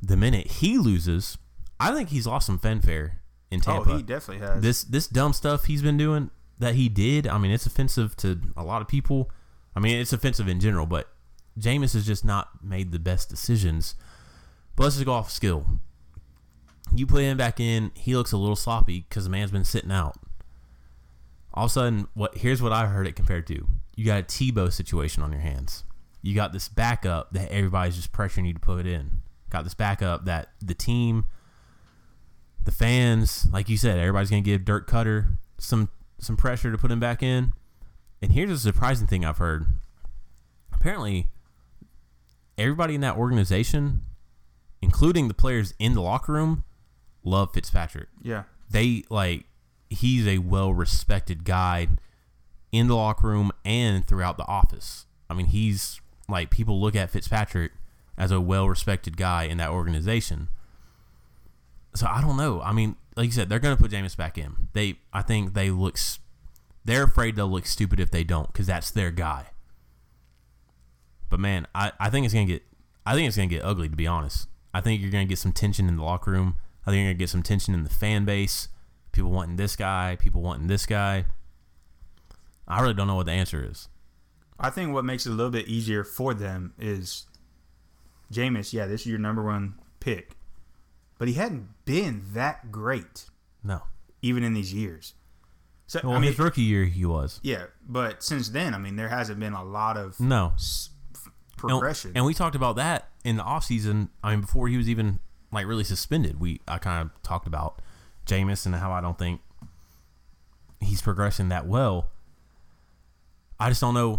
the 0.00 0.16
minute 0.16 0.46
he 0.46 0.78
loses, 0.78 1.36
I 1.80 1.92
think 1.92 2.10
he's 2.10 2.28
lost 2.28 2.46
some 2.46 2.60
fanfare 2.60 3.18
in 3.50 3.60
Tampa 3.60 3.90
oh 3.90 3.96
he 3.96 4.04
definitely 4.04 4.46
has 4.46 4.62
this 4.62 4.84
this 4.84 5.08
dumb 5.08 5.32
stuff 5.32 5.64
he's 5.64 5.82
been 5.82 5.96
doing 5.96 6.30
that 6.60 6.76
he 6.76 6.88
did. 6.88 7.26
I 7.26 7.38
mean, 7.38 7.50
it's 7.50 7.66
offensive 7.66 8.16
to 8.18 8.40
a 8.56 8.62
lot 8.62 8.82
of 8.82 8.86
people. 8.86 9.32
I 9.74 9.80
mean, 9.80 9.98
it's 9.98 10.12
offensive 10.12 10.46
in 10.46 10.60
general, 10.60 10.86
but 10.86 11.08
Jameis 11.58 11.94
has 11.94 12.06
just 12.06 12.24
not 12.24 12.62
made 12.62 12.92
the 12.92 13.00
best 13.00 13.28
decisions. 13.28 13.96
But 14.76 14.84
let's 14.84 14.94
just 14.94 15.06
go 15.06 15.14
off 15.14 15.28
skill. 15.28 15.66
You 16.94 17.08
put 17.08 17.22
him 17.22 17.36
back 17.36 17.58
in, 17.58 17.90
he 17.96 18.14
looks 18.14 18.30
a 18.30 18.36
little 18.36 18.54
sloppy 18.54 19.06
because 19.08 19.24
the 19.24 19.30
man's 19.30 19.50
been 19.50 19.64
sitting 19.64 19.90
out. 19.90 20.14
All 21.54 21.64
of 21.64 21.70
a 21.70 21.72
sudden, 21.72 22.08
what 22.14 22.38
here's 22.38 22.62
what 22.62 22.72
I 22.72 22.86
heard 22.86 23.06
it 23.06 23.16
compared 23.16 23.46
to. 23.48 23.66
You 23.94 24.06
got 24.06 24.20
a 24.20 24.22
Tebow 24.22 24.72
situation 24.72 25.22
on 25.22 25.32
your 25.32 25.40
hands. 25.42 25.84
You 26.22 26.34
got 26.34 26.52
this 26.52 26.68
backup 26.68 27.32
that 27.32 27.50
everybody's 27.50 27.96
just 27.96 28.12
pressuring 28.12 28.46
you 28.46 28.54
to 28.54 28.60
put 28.60 28.86
in. 28.86 29.22
Got 29.50 29.64
this 29.64 29.74
backup 29.74 30.24
that 30.24 30.48
the 30.60 30.74
team 30.74 31.26
the 32.64 32.72
fans, 32.72 33.48
like 33.52 33.68
you 33.68 33.76
said, 33.76 33.98
everybody's 33.98 34.30
gonna 34.30 34.42
give 34.42 34.64
Dirk 34.64 34.88
Koetter 34.88 35.36
some 35.58 35.88
some 36.18 36.36
pressure 36.36 36.70
to 36.70 36.78
put 36.78 36.90
him 36.90 37.00
back 37.00 37.22
in. 37.22 37.52
And 38.20 38.32
here's 38.32 38.50
a 38.50 38.58
surprising 38.58 39.06
thing 39.06 39.24
I've 39.24 39.38
heard. 39.38 39.66
Apparently, 40.72 41.28
everybody 42.56 42.94
in 42.94 43.00
that 43.00 43.16
organization, 43.16 44.02
including 44.80 45.28
the 45.28 45.34
players 45.34 45.74
in 45.78 45.94
the 45.94 46.00
locker 46.00 46.32
room, 46.32 46.64
love 47.24 47.52
Fitzpatrick. 47.52 48.08
yeah 48.22 48.44
They 48.70 49.04
like 49.10 49.44
he's 49.92 50.26
a 50.26 50.38
well 50.38 50.72
respected 50.72 51.44
guy 51.44 51.88
in 52.70 52.88
the 52.88 52.96
locker 52.96 53.28
room 53.28 53.52
and 53.64 54.06
throughout 54.06 54.36
the 54.36 54.46
office. 54.46 55.06
I 55.28 55.34
mean, 55.34 55.46
he's 55.46 56.00
like 56.28 56.50
people 56.50 56.80
look 56.80 56.96
at 56.96 57.10
Fitzpatrick 57.10 57.72
as 58.16 58.30
a 58.30 58.40
well 58.40 58.68
respected 58.68 59.16
guy 59.16 59.44
in 59.44 59.58
that 59.58 59.70
organization. 59.70 60.48
so 61.94 62.06
I 62.06 62.20
don't 62.20 62.36
know. 62.36 62.60
I 62.62 62.72
mean, 62.72 62.96
like 63.16 63.26
you 63.26 63.32
said, 63.32 63.48
they're 63.48 63.58
going 63.58 63.76
to 63.76 63.82
put 63.82 63.90
Jameis 63.90 64.16
back 64.16 64.38
in. 64.38 64.68
They, 64.72 64.96
I 65.12 65.22
think 65.22 65.54
they 65.54 65.70
look. 65.70 65.98
They're 66.84 67.04
afraid 67.04 67.36
they'll 67.36 67.50
look 67.50 67.66
stupid 67.66 68.00
if 68.00 68.10
they 68.10 68.24
don't, 68.24 68.52
because 68.52 68.66
that's 68.66 68.90
their 68.90 69.10
guy. 69.10 69.46
But 71.28 71.40
man, 71.40 71.66
I, 71.74 71.92
I 71.98 72.10
think 72.10 72.24
it's 72.24 72.34
gonna 72.34 72.46
get. 72.46 72.62
I 73.06 73.14
think 73.14 73.28
it's 73.28 73.36
gonna 73.36 73.48
get 73.48 73.64
ugly. 73.64 73.88
To 73.88 73.96
be 73.96 74.06
honest, 74.06 74.48
I 74.74 74.80
think 74.80 75.00
you're 75.00 75.10
gonna 75.10 75.24
get 75.24 75.38
some 75.38 75.52
tension 75.52 75.88
in 75.88 75.96
the 75.96 76.02
locker 76.02 76.30
room. 76.30 76.56
I 76.86 76.90
think 76.90 77.02
you're 77.02 77.12
gonna 77.12 77.18
get 77.18 77.30
some 77.30 77.42
tension 77.42 77.72
in 77.72 77.84
the 77.84 77.90
fan 77.90 78.24
base. 78.24 78.68
People 79.12 79.30
wanting 79.30 79.56
this 79.56 79.76
guy. 79.76 80.16
People 80.18 80.42
wanting 80.42 80.66
this 80.66 80.86
guy. 80.86 81.26
I 82.66 82.80
really 82.80 82.94
don't 82.94 83.06
know 83.06 83.14
what 83.16 83.26
the 83.26 83.32
answer 83.32 83.66
is. 83.68 83.88
I 84.58 84.70
think 84.70 84.92
what 84.92 85.04
makes 85.04 85.26
it 85.26 85.30
a 85.30 85.34
little 85.34 85.50
bit 85.50 85.66
easier 85.68 86.04
for 86.04 86.34
them 86.34 86.72
is 86.78 87.26
Jameis. 88.32 88.72
Yeah, 88.72 88.86
this 88.86 89.02
is 89.02 89.06
your 89.08 89.18
number 89.18 89.42
one 89.42 89.74
pick, 90.00 90.36
but 91.18 91.28
he 91.28 91.34
hadn't 91.34 91.68
been 91.84 92.22
that 92.32 92.70
great 92.70 93.26
No. 93.64 93.82
even 94.22 94.44
in 94.44 94.54
these 94.54 94.72
years. 94.72 95.14
So 95.88 96.00
Well, 96.04 96.12
I 96.12 96.20
mean, 96.20 96.30
his 96.30 96.38
rookie 96.38 96.62
year, 96.62 96.84
he 96.86 97.04
was. 97.04 97.40
yeah, 97.42 97.66
but 97.86 98.22
since 98.22 98.48
then, 98.50 98.72
I 98.74 98.78
mean, 98.78 98.96
there 98.96 99.08
hasn't 99.08 99.38
been 99.40 99.52
a 99.52 99.64
lot 99.64 99.96
of 99.96 100.18
No. 100.20 100.52
s- 100.54 100.90
f- 101.14 101.26
And- 101.26 101.32
progression. 101.70 102.12
And, 102.14 102.24
we 102.24 102.32
talked 102.32 102.54
about 102.56 102.76
that 102.76 103.10
in 103.24 103.36
the 103.36 103.42
offseason. 103.44 104.08
I 104.22 104.30
mean, 104.30 104.40
before 104.42 104.68
he 104.68 104.76
was 104.76 104.88
even 104.88 105.18
like 105.50 105.66
really 105.66 105.84
suspended, 105.84 106.40
we 106.40 106.60
I 106.66 106.78
kind 106.78 107.02
of 107.10 107.22
talked 107.22 107.46
about 107.46 107.82
Jameis 108.26 108.66
and 108.66 108.74
how 108.74 108.92
I 108.92 109.00
don't 109.00 109.18
think 109.18 109.40
he's 110.80 111.02
progressing 111.02 111.48
that 111.50 111.66
well. 111.66 112.10
I 113.60 113.68
just 113.68 113.80
don't 113.80 113.94
know. 113.94 114.18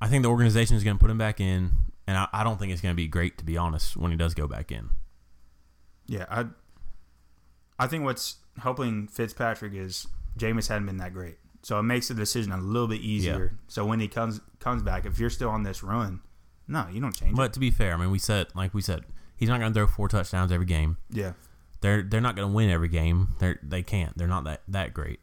I 0.00 0.08
think 0.08 0.22
the 0.22 0.28
organization 0.28 0.76
is 0.76 0.84
going 0.84 0.96
to 0.96 1.00
put 1.00 1.10
him 1.10 1.18
back 1.18 1.40
in, 1.40 1.72
and 2.06 2.16
I, 2.16 2.28
I 2.32 2.44
don't 2.44 2.58
think 2.58 2.72
it's 2.72 2.80
going 2.80 2.92
to 2.92 2.96
be 2.96 3.08
great 3.08 3.38
to 3.38 3.44
be 3.44 3.56
honest 3.56 3.96
when 3.96 4.10
he 4.10 4.16
does 4.16 4.34
go 4.34 4.46
back 4.46 4.70
in. 4.70 4.90
yeah, 6.06 6.26
I 6.30 6.46
I 7.78 7.86
think 7.86 8.04
what's 8.04 8.36
helping 8.58 9.06
Fitzpatrick 9.08 9.74
is 9.74 10.06
Jameis 10.38 10.68
hadn't 10.68 10.86
been 10.86 10.98
that 10.98 11.12
great, 11.12 11.36
so 11.62 11.78
it 11.78 11.82
makes 11.82 12.08
the 12.08 12.14
decision 12.14 12.52
a 12.52 12.58
little 12.58 12.88
bit 12.88 13.00
easier. 13.00 13.58
So 13.68 13.84
when 13.84 14.00
he 14.00 14.08
comes 14.08 14.40
comes 14.60 14.82
back, 14.82 15.04
if 15.06 15.18
you're 15.18 15.30
still 15.30 15.50
on 15.50 15.62
this 15.62 15.82
run, 15.82 16.20
no, 16.68 16.86
you 16.92 17.00
don't 17.00 17.14
change 17.14 17.32
it. 17.32 17.36
But 17.36 17.52
to 17.54 17.60
be 17.60 17.70
fair, 17.70 17.94
I 17.94 17.96
mean, 17.96 18.10
we 18.10 18.18
said 18.18 18.48
like 18.54 18.72
we 18.72 18.82
said, 18.82 19.04
he's 19.36 19.48
not 19.48 19.58
going 19.58 19.72
to 19.72 19.78
throw 19.78 19.86
four 19.86 20.08
touchdowns 20.08 20.52
every 20.52 20.66
game. 20.66 20.98
Yeah, 21.10 21.32
They're 21.80 22.02
they're 22.02 22.20
not 22.20 22.36
going 22.36 22.48
to 22.48 22.54
win 22.54 22.70
every 22.70 22.88
game. 22.88 23.28
They 23.38 23.56
they 23.62 23.82
can't. 23.82 24.16
They're 24.16 24.28
not 24.28 24.44
that 24.44 24.62
that 24.68 24.94
great. 24.94 25.20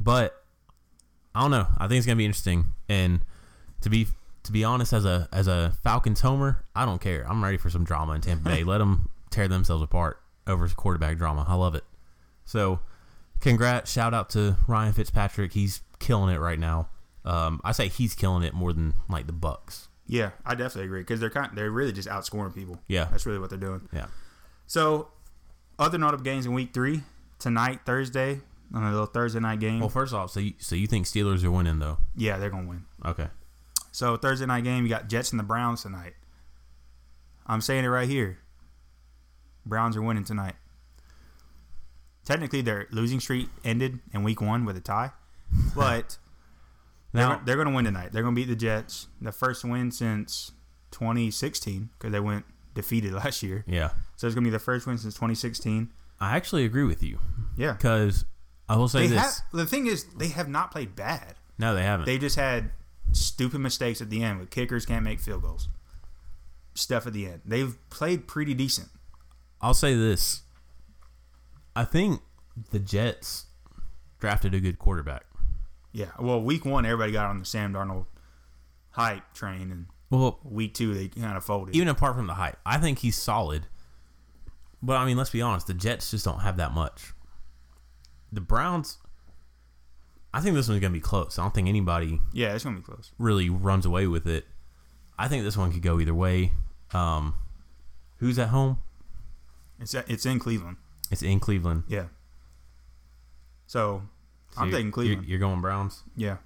But 0.00 0.42
I 1.34 1.42
don't 1.42 1.50
know. 1.50 1.66
I 1.78 1.86
think 1.88 1.98
it's 1.98 2.06
going 2.06 2.16
to 2.16 2.20
be 2.20 2.24
interesting. 2.24 2.66
And 2.88 3.20
to 3.82 3.90
be 3.90 4.06
to 4.44 4.52
be 4.52 4.64
honest, 4.64 4.92
as 4.92 5.04
a 5.04 5.28
as 5.32 5.46
a 5.46 5.72
Falcons 5.82 6.20
homer, 6.20 6.64
I 6.74 6.84
don't 6.84 7.00
care. 7.00 7.26
I'm 7.28 7.42
ready 7.42 7.56
for 7.56 7.70
some 7.70 7.84
drama 7.84 8.12
in 8.14 8.20
Tampa 8.20 8.48
Bay. 8.48 8.64
Let 8.64 8.78
them 8.78 9.08
tear 9.30 9.48
themselves 9.48 9.82
apart 9.82 10.20
over 10.46 10.66
quarterback 10.68 11.18
drama. 11.18 11.44
I 11.46 11.54
love 11.54 11.74
it. 11.74 11.84
So, 12.44 12.80
congrats! 13.40 13.92
Shout 13.92 14.14
out 14.14 14.30
to 14.30 14.56
Ryan 14.66 14.92
Fitzpatrick. 14.94 15.52
He's 15.52 15.82
killing 15.98 16.34
it 16.34 16.38
right 16.38 16.58
now. 16.58 16.88
Um, 17.24 17.60
I 17.62 17.72
say 17.72 17.88
he's 17.88 18.14
killing 18.14 18.42
it 18.42 18.54
more 18.54 18.72
than 18.72 18.94
like 19.08 19.26
the 19.26 19.34
Bucks. 19.34 19.88
yeah, 20.06 20.30
I 20.46 20.54
definitely 20.54 20.84
agree 20.84 21.00
because 21.00 21.20
they're 21.20 21.28
kind 21.28 21.50
they're 21.54 21.70
really 21.70 21.92
just 21.92 22.08
outscoring 22.08 22.54
people. 22.54 22.80
Yeah. 22.88 23.04
that's 23.10 23.26
really 23.26 23.38
what 23.38 23.50
they're 23.50 23.58
doing. 23.58 23.86
Yeah. 23.92 24.06
So, 24.66 25.08
other 25.78 25.98
notable 25.98 26.24
games 26.24 26.46
in 26.46 26.52
Week 26.52 26.72
Three 26.72 27.02
tonight, 27.38 27.80
Thursday, 27.86 28.40
on 28.74 28.82
a 28.82 28.90
little 28.90 29.06
Thursday 29.06 29.40
night 29.40 29.60
game. 29.60 29.80
Well, 29.80 29.88
first 29.88 30.12
off, 30.14 30.30
so 30.30 30.40
you, 30.40 30.54
so 30.58 30.74
you 30.74 30.86
think 30.86 31.06
Steelers 31.06 31.44
are 31.44 31.50
winning 31.50 31.78
though? 31.78 31.98
yeah, 32.16 32.38
they're 32.38 32.50
gonna 32.50 32.68
win. 32.68 32.84
Okay. 33.04 33.28
So 33.92 34.16
Thursday 34.16 34.46
night 34.46 34.64
game, 34.64 34.84
you 34.84 34.88
got 34.88 35.08
Jets 35.08 35.30
and 35.32 35.40
the 35.40 35.44
Browns 35.44 35.82
tonight. 35.82 36.14
I'm 37.46 37.60
saying 37.60 37.84
it 37.84 37.88
right 37.88 38.08
here. 38.08 38.38
Browns 39.64 39.96
are 39.96 40.02
winning 40.02 40.24
tonight. 40.24 40.54
Technically, 42.24 42.60
their 42.60 42.86
losing 42.90 43.20
streak 43.20 43.48
ended 43.64 44.00
in 44.12 44.22
Week 44.22 44.40
One 44.40 44.64
with 44.64 44.76
a 44.76 44.80
tie, 44.80 45.12
but 45.74 46.18
Now 47.12 47.28
they're, 47.28 47.40
they're 47.44 47.56
going 47.56 47.68
to 47.68 47.74
win 47.74 47.86
tonight. 47.86 48.12
They're 48.12 48.22
going 48.22 48.34
to 48.34 48.40
beat 48.40 48.48
the 48.48 48.56
Jets. 48.56 49.08
The 49.20 49.32
first 49.32 49.64
win 49.64 49.90
since 49.90 50.52
2016 50.90 51.88
because 51.98 52.12
they 52.12 52.20
went 52.20 52.44
defeated 52.78 53.12
last 53.24 53.42
year. 53.42 53.64
yeah, 53.66 53.90
So 54.16 54.26
it's 54.26 54.34
going 54.34 54.44
to 54.44 54.48
be 54.48 54.52
the 54.52 54.58
first 54.58 54.86
win 54.86 54.96
since 54.98 55.14
2016. 55.14 55.90
I 56.20 56.36
actually 56.36 56.64
agree 56.64 56.84
with 56.84 57.02
you 57.02 57.18
Yeah. 57.56 57.72
because 57.74 58.24
I 58.68 58.76
will 58.76 58.88
say 58.88 59.00
They 59.06 59.14
this. 59.14 59.20
have, 59.20 59.34
the 59.52 59.66
thing 59.66 59.86
is, 59.86 60.04
they 60.16 60.28
have 60.28 60.48
not 60.48 60.70
played 60.70 60.94
bad. 60.96 61.34
no, 61.58 61.74
they 61.74 61.82
haven't. 61.82 62.06
They 62.06 62.18
just 62.18 62.36
had 62.36 62.70
stupid 63.12 63.58
mistakes 63.60 64.00
at 64.00 64.10
the 64.10 64.22
end 64.22 64.38
with 64.40 64.50
kickers 64.50 64.84
can't 64.86 65.04
make 65.04 65.20
field 65.20 65.42
goals. 65.42 65.68
Stuff 66.74 67.06
at 67.06 67.12
the 67.12 67.26
end. 67.26 67.40
They've 67.44 67.76
played 67.90 68.26
pretty 68.28 68.54
decent. 68.54 68.88
I'll 69.60 69.74
say 69.74 69.94
this. 69.94 70.42
I 71.74 71.84
think 71.84 72.20
the 72.70 72.78
Jets 72.78 73.46
drafted 74.20 74.54
a 74.54 74.60
good 74.60 74.78
quarterback. 74.78 75.24
Yeah. 75.92 76.10
Well, 76.18 76.40
week 76.40 76.64
one, 76.64 76.84
everybody 76.86 77.12
got 77.12 77.26
on 77.26 77.38
the 77.40 77.44
Sam 77.44 77.72
Darnold 77.72 78.06
hype 78.90 79.32
train, 79.34 79.70
and 79.72 79.86
Well, 80.10 80.38
week 80.42 80.74
two, 80.74 80.94
they 80.94 81.08
kind 81.08 81.36
of 81.36 81.44
folded. 81.44 81.74
even 81.76 81.88
apart 81.88 82.16
from 82.16 82.26
the 82.26 82.34
hype, 82.34 82.58
I 82.64 82.78
think 82.78 83.00
he's 83.00 83.16
solid. 83.16 83.66
But 84.82 84.96
I 84.96 85.04
mean, 85.04 85.16
let's 85.16 85.30
be 85.30 85.42
honest, 85.42 85.66
the 85.66 85.74
Jets 85.74 86.10
just 86.10 86.24
don't 86.24 86.40
have 86.40 86.56
that 86.56 86.72
much. 86.72 87.12
The 88.32 88.40
Browns, 88.40 88.98
I 90.32 90.40
think 90.40 90.54
this 90.54 90.68
one's 90.68 90.80
gonna 90.80 90.92
be 90.92 91.00
close. 91.00 91.38
I 91.38 91.42
don't 91.42 91.54
think 91.54 91.68
anybody 91.68 92.20
yeah, 92.32 92.54
it's 92.54 92.64
to 92.64 92.70
be 92.70 92.80
close. 92.80 93.10
really 93.18 93.50
runs 93.50 93.84
away 93.86 94.06
with 94.06 94.26
it. 94.26 94.46
I 95.18 95.28
think 95.28 95.44
this 95.44 95.56
one 95.56 95.72
could 95.72 95.82
go 95.82 95.98
either 96.00 96.14
way. 96.14 96.52
Um, 96.92 97.34
who's 98.18 98.38
at 98.38 98.48
home? 98.48 98.78
It's 99.80 99.94
it's 99.94 100.24
in 100.26 100.38
Cleveland. 100.38 100.76
It's 101.10 101.22
in 101.22 101.40
Cleveland. 101.40 101.84
Yeah. 101.88 102.04
So, 103.66 104.02
So 104.50 104.62
I'm 104.62 104.70
taking 104.70 104.90
Cleveland. 104.90 105.22
You're, 105.24 105.30
you're 105.30 105.38
going 105.38 105.60
Browns. 105.60 106.02
yeah. 106.16 106.36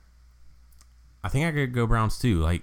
I 1.25 1.29
think 1.29 1.47
I 1.47 1.53
could 1.53 1.73
go 1.73 1.87
Browns 1.87 2.19
too. 2.19 2.41
Like, 2.41 2.63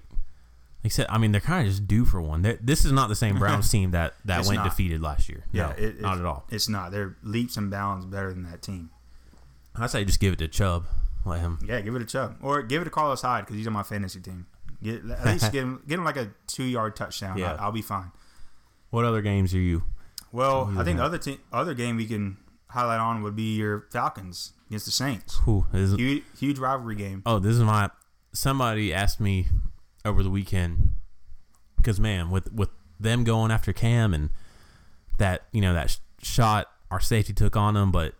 like 0.83 0.91
I 0.93 0.95
said, 0.95 1.07
I 1.09 1.17
mean, 1.17 1.31
they're 1.31 1.41
kind 1.41 1.65
of 1.67 1.71
just 1.73 1.87
due 1.87 2.05
for 2.05 2.21
one. 2.21 2.41
they 2.41 2.57
this 2.61 2.85
is 2.85 2.91
not 2.91 3.09
the 3.09 3.15
same 3.15 3.37
Browns 3.37 3.69
team 3.71 3.91
that 3.91 4.13
that 4.25 4.39
It's 4.39 4.47
went 4.47 4.59
not. 4.59 4.69
defeated 4.69 5.01
last 5.01 5.27
year. 5.29 5.45
Yeah. 5.51 5.67
no, 5.77 5.83
it- 5.83 6.01
not 6.01 6.17
at 6.19 6.25
all. 6.25 6.45
It's 6.49 6.69
not. 6.69 6.91
They're 6.91 7.15
leaps 7.23 7.57
and 7.57 7.69
bounds 7.69 8.05
better 8.05 8.31
than 8.33 8.43
that 8.43 8.61
team. 8.61 8.89
I 9.75 9.87
say 9.87 10.03
just 10.05 10.19
give 10.19 10.33
it 10.33 10.39
to 10.39 10.47
Chubb. 10.47 10.85
Let 11.25 11.41
him. 11.41 11.59
Yeah, 11.65 11.81
give 11.81 11.95
it 11.95 11.99
to 11.99 12.05
Chubb. 12.05 12.37
Or 12.41 12.61
give 12.61 12.81
it 12.81 12.85
to 12.85 12.91
Carlos 12.91 13.21
Hyde 13.21 13.45
because 13.45 13.57
he's 13.57 13.67
on 13.67 13.73
my 13.73 13.83
fantasy 13.83 14.19
team. 14.21 14.45
Get, 14.81 15.03
at 15.09 15.25
least 15.25 15.51
get 15.51 15.61
him, 15.63 15.83
get 15.87 15.99
him 15.99 16.05
like 16.05 16.15
a 16.17 16.31
two 16.47 16.63
yard 16.63 16.95
touchdown. 16.95 17.37
Yeah. 17.37 17.55
I, 17.59 17.65
will 17.65 17.73
be 17.73 17.81
fine. 17.81 18.11
What 18.89 19.03
other 19.05 19.21
games 19.21 19.53
are 19.53 19.59
you? 19.59 19.83
Well, 20.31 20.73
I 20.77 20.83
think 20.83 20.97
the 20.97 21.03
other 21.03 21.17
te- 21.17 21.39
other 21.51 21.73
game 21.73 21.97
we 21.97 22.05
can 22.05 22.37
highlight 22.69 22.99
on 22.99 23.21
would 23.23 23.35
be 23.35 23.55
your 23.57 23.85
Falcons 23.91 24.53
against 24.69 24.85
the 24.85 24.91
Saints. 24.91 25.39
Is? 25.73 25.93
Huge, 25.95 26.23
huge 26.39 26.57
rivalry 26.59 26.95
game. 26.95 27.21
Oh, 27.25 27.39
this 27.39 27.53
is 27.55 27.61
my. 27.61 27.89
Somebody 28.31 28.93
asked 28.93 29.19
me 29.19 29.47
over 30.05 30.23
the 30.23 30.29
weekend 30.29 30.93
because 31.77 31.99
man, 31.99 32.29
with 32.29 32.51
with 32.51 32.69
them 32.99 33.23
going 33.23 33.51
after 33.51 33.73
Cam 33.73 34.13
and 34.13 34.29
that 35.17 35.43
you 35.51 35.61
know 35.61 35.73
that 35.73 35.91
sh- 35.91 35.97
shot 36.21 36.67
our 36.91 36.99
safety 36.99 37.33
took 37.33 37.55
on 37.55 37.75
him, 37.75 37.91
but 37.91 38.13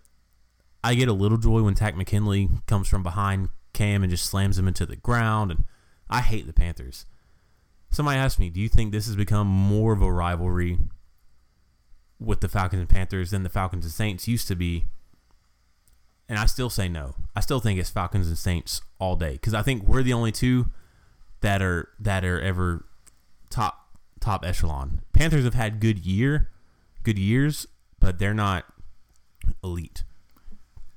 I 0.83 0.95
get 0.95 1.07
a 1.07 1.13
little 1.13 1.37
joy 1.37 1.61
when 1.61 1.75
Takk 1.75 1.95
McKinley 1.95 2.49
comes 2.67 2.87
from 2.87 3.03
behind 3.03 3.49
Cam 3.73 4.03
and 4.03 4.09
just 4.09 4.25
slams 4.25 4.57
him 4.57 4.67
into 4.67 4.85
the 4.85 4.95
ground, 4.95 5.51
and 5.51 5.65
I 6.09 6.21
hate 6.21 6.47
the 6.47 6.53
Panthers. 6.53 7.05
Somebody 7.89 8.17
asked 8.17 8.39
me, 8.39 8.49
"Do 8.49 8.59
you 8.59 8.69
think 8.69 8.91
this 8.91 9.07
has 9.07 9.15
become 9.15 9.47
more 9.47 9.93
of 9.93 10.01
a 10.01 10.11
rivalry 10.11 10.79
with 12.19 12.41
the 12.41 12.49
Falcons 12.49 12.81
and 12.81 12.89
Panthers 12.89 13.31
than 13.31 13.43
the 13.43 13.49
Falcons 13.49 13.85
and 13.85 13.93
Saints 13.93 14.27
used 14.27 14.47
to 14.47 14.55
be?" 14.55 14.85
And 16.27 16.37
I 16.37 16.45
still 16.45 16.69
say 16.69 16.87
no. 16.87 17.15
I 17.35 17.39
still 17.39 17.59
think 17.59 17.79
it's 17.79 17.89
Falcons 17.89 18.27
and 18.27 18.37
Saints 18.37 18.81
all 18.99 19.15
day 19.15 19.33
because 19.33 19.55
I 19.55 19.63
think 19.63 19.83
we're 19.83 20.03
the 20.03 20.13
only 20.13 20.31
two 20.31 20.67
that 21.41 21.61
are 21.61 21.89
that 21.99 22.23
are 22.25 22.39
ever 22.41 22.85
top 23.49 23.87
top 24.19 24.45
echelon. 24.45 25.01
Panthers 25.13 25.43
have 25.45 25.53
had 25.53 25.79
good 25.79 26.05
year, 26.05 26.49
good 27.03 27.17
years, 27.19 27.67
but 27.99 28.19
they're 28.19 28.33
not 28.33 28.65
elite. 29.63 30.03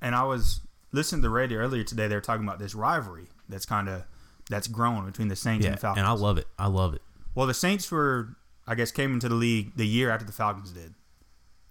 And 0.01 0.15
I 0.15 0.25
was 0.25 0.61
listening 0.91 1.23
to 1.23 1.29
the 1.29 1.31
radio 1.33 1.59
earlier 1.61 1.85
today. 1.85 2.09
They 2.09 2.15
were 2.15 2.21
talking 2.21 2.45
about 2.45 2.59
this 2.59 2.75
rivalry 2.75 3.27
that's 3.49 3.67
kind 3.67 3.89
of 3.89 4.05
that's 4.51 4.67
grown 4.67 5.07
between 5.07 5.29
the 5.29 5.37
Saints 5.37 5.63
Yeah, 5.65 5.71
and 5.71 5.79
the 5.79 5.81
Falcons. 5.81 5.99
and 6.01 6.07
I 6.09 6.13
love 6.13 6.39
it. 6.39 6.47
I 6.59 6.67
love 6.67 6.95
it. 6.95 7.03
Well, 7.35 7.47
the 7.47 7.55
Saints 7.55 7.91
were, 7.91 8.37
I 8.67 8.75
guess, 8.75 8.91
came 8.91 9.15
into 9.15 9.29
the 9.29 9.35
league 9.37 9.77
the 9.77 9.87
year 9.87 10.11
after 10.11 10.27
the 10.27 10.33
Falcons 10.33 10.73
did. 10.73 10.95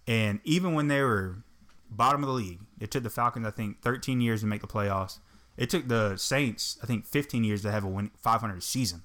And 0.08 0.40
even 0.46 0.74
when 0.74 0.88
they 0.88 1.02
were 1.02 1.44
bottom 1.90 2.24
of 2.24 2.28
the 2.28 2.34
league, 2.34 2.60
it 2.80 2.90
took 2.90 3.04
the 3.04 3.10
Falcons, 3.10 3.46
I 3.46 3.52
think, 3.52 3.82
13 3.82 4.22
years 4.22 4.42
to 4.42 4.48
make 4.48 4.62
the 4.62 4.68
playoffs. 4.68 5.20
It 5.58 5.70
took 5.70 5.88
the 5.88 6.18
Saints, 6.18 6.78
I 6.82 6.86
think, 6.86 7.06
15 7.06 7.44
years 7.44 7.62
to 7.64 7.72
have 7.72 7.84
a 7.84 7.88
win 7.88 8.12
500 8.18 8.64
season. 8.64 9.04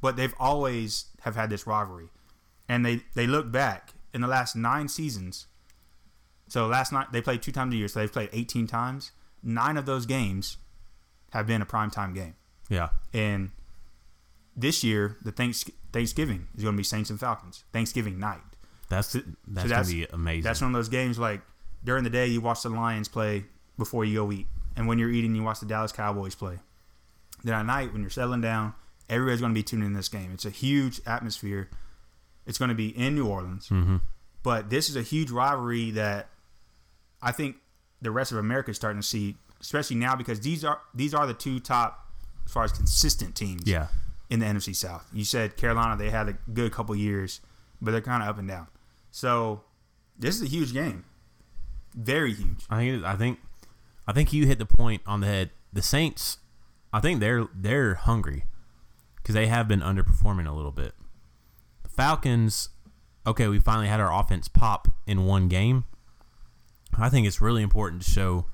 But 0.00 0.16
they've 0.16 0.34
always 0.38 1.06
have 1.22 1.34
had 1.36 1.50
this 1.50 1.66
rivalry. 1.66 2.08
And 2.68 2.84
they, 2.84 3.00
they 3.14 3.26
look 3.26 3.50
back 3.50 3.92
in 4.14 4.20
the 4.20 4.28
last 4.28 4.54
nine 4.56 4.88
seasons. 4.88 5.46
So 6.48 6.66
last 6.66 6.92
night, 6.92 7.12
they 7.12 7.20
played 7.22 7.42
two 7.42 7.52
times 7.52 7.74
a 7.74 7.76
year, 7.78 7.88
so 7.88 8.00
they've 8.00 8.12
played 8.12 8.28
18 8.32 8.66
times. 8.66 9.12
Nine 9.42 9.76
of 9.76 9.86
those 9.86 10.06
games 10.06 10.58
have 11.30 11.46
been 11.46 11.62
a 11.62 11.66
primetime 11.66 12.14
game. 12.14 12.34
Yeah, 12.68 12.90
And 13.12 13.50
this 14.56 14.84
year, 14.84 15.16
the 15.22 15.32
thanks- 15.32 15.64
Thanksgiving 15.92 16.48
is 16.56 16.62
going 16.62 16.74
to 16.74 16.78
be 16.78 16.84
Saints 16.84 17.10
and 17.10 17.18
Falcons. 17.18 17.64
Thanksgiving 17.72 18.18
night. 18.18 18.40
that's 18.88 19.12
that's, 19.12 19.24
that's- 19.46 19.70
gonna 19.70 19.84
be 19.86 20.06
amazing. 20.12 20.42
That's 20.42 20.60
one 20.60 20.70
of 20.70 20.74
those 20.74 20.88
games 20.90 21.18
like 21.18 21.40
during 21.84 22.04
the 22.04 22.10
day 22.10 22.26
you 22.26 22.40
watch 22.40 22.62
the 22.62 22.68
Lions 22.68 23.08
play 23.08 23.44
before 23.78 24.04
you 24.04 24.16
go 24.20 24.32
eat, 24.32 24.46
and 24.76 24.86
when 24.86 24.98
you're 24.98 25.10
eating 25.10 25.34
you 25.34 25.42
watch 25.42 25.60
the 25.60 25.66
Dallas 25.66 25.92
Cowboys 25.92 26.34
play. 26.34 26.58
Then 27.44 27.54
at 27.54 27.66
night 27.66 27.92
when 27.92 28.02
you're 28.02 28.10
settling 28.10 28.40
down, 28.40 28.74
everybody's 29.08 29.40
going 29.40 29.52
to 29.52 29.58
be 29.58 29.62
tuning 29.64 29.86
in 29.86 29.92
this 29.94 30.08
game. 30.08 30.30
It's 30.32 30.44
a 30.44 30.50
huge 30.50 31.00
atmosphere. 31.06 31.68
It's 32.46 32.58
going 32.58 32.68
to 32.70 32.74
be 32.74 32.88
in 32.96 33.14
New 33.14 33.26
Orleans, 33.26 33.68
hmm 33.68 33.96
but 34.44 34.70
this 34.70 34.88
is 34.88 34.96
a 34.96 35.02
huge 35.02 35.30
rivalry 35.30 35.92
that 35.92 36.28
I 37.22 37.30
think 37.30 37.56
the 38.00 38.10
rest 38.10 38.32
of 38.32 38.38
America 38.38 38.72
is 38.72 38.76
starting 38.76 39.00
to 39.00 39.06
see, 39.06 39.36
especially 39.60 39.94
now 39.94 40.16
because 40.16 40.40
these 40.40 40.64
are 40.64 40.80
these 40.92 41.14
are 41.14 41.26
the 41.28 41.34
two 41.34 41.60
top 41.60 42.08
as 42.44 42.50
far 42.52 42.64
as 42.64 42.72
consistent 42.72 43.36
teams 43.36 43.62
Yeah, 43.68 43.86
in 44.28 44.40
the 44.40 44.46
NFC 44.46 44.74
South. 44.74 45.06
You 45.12 45.24
said 45.24 45.56
Carolina, 45.56 45.96
they 45.96 46.10
had 46.10 46.28
a 46.28 46.32
good 46.52 46.72
couple 46.72 46.96
years, 46.96 47.40
but 47.80 47.92
they're 47.92 48.00
kind 48.00 48.20
of 48.24 48.28
up 48.30 48.38
and 48.38 48.48
down. 48.48 48.66
So 49.12 49.62
this 50.18 50.34
is 50.34 50.42
a 50.42 50.46
huge 50.46 50.72
game, 50.72 51.04
very 51.94 52.34
huge. 52.34 52.64
I 52.68 52.78
think 52.80 53.04
I 53.04 53.14
think 53.14 53.38
I 54.12 54.14
think 54.14 54.34
you 54.34 54.46
hit 54.46 54.58
the 54.58 54.66
point 54.66 55.00
on 55.06 55.20
the 55.20 55.26
head. 55.26 55.52
The 55.72 55.80
Saints, 55.80 56.36
I 56.92 57.00
think 57.00 57.18
they're 57.18 57.46
they're 57.54 57.94
hungry 57.94 58.44
because 59.16 59.34
they 59.34 59.46
have 59.46 59.66
been 59.66 59.80
underperforming 59.80 60.46
a 60.46 60.52
little 60.52 60.70
bit. 60.70 60.92
The 61.82 61.88
Falcons, 61.88 62.68
okay, 63.26 63.48
we 63.48 63.58
finally 63.58 63.88
had 63.88 64.00
our 64.00 64.12
offense 64.12 64.48
pop 64.48 64.88
in 65.06 65.24
one 65.24 65.48
game. 65.48 65.84
I 66.98 67.08
think 67.08 67.26
it's 67.26 67.40
really 67.40 67.62
important 67.62 68.02
to 68.02 68.10
show 68.10 68.44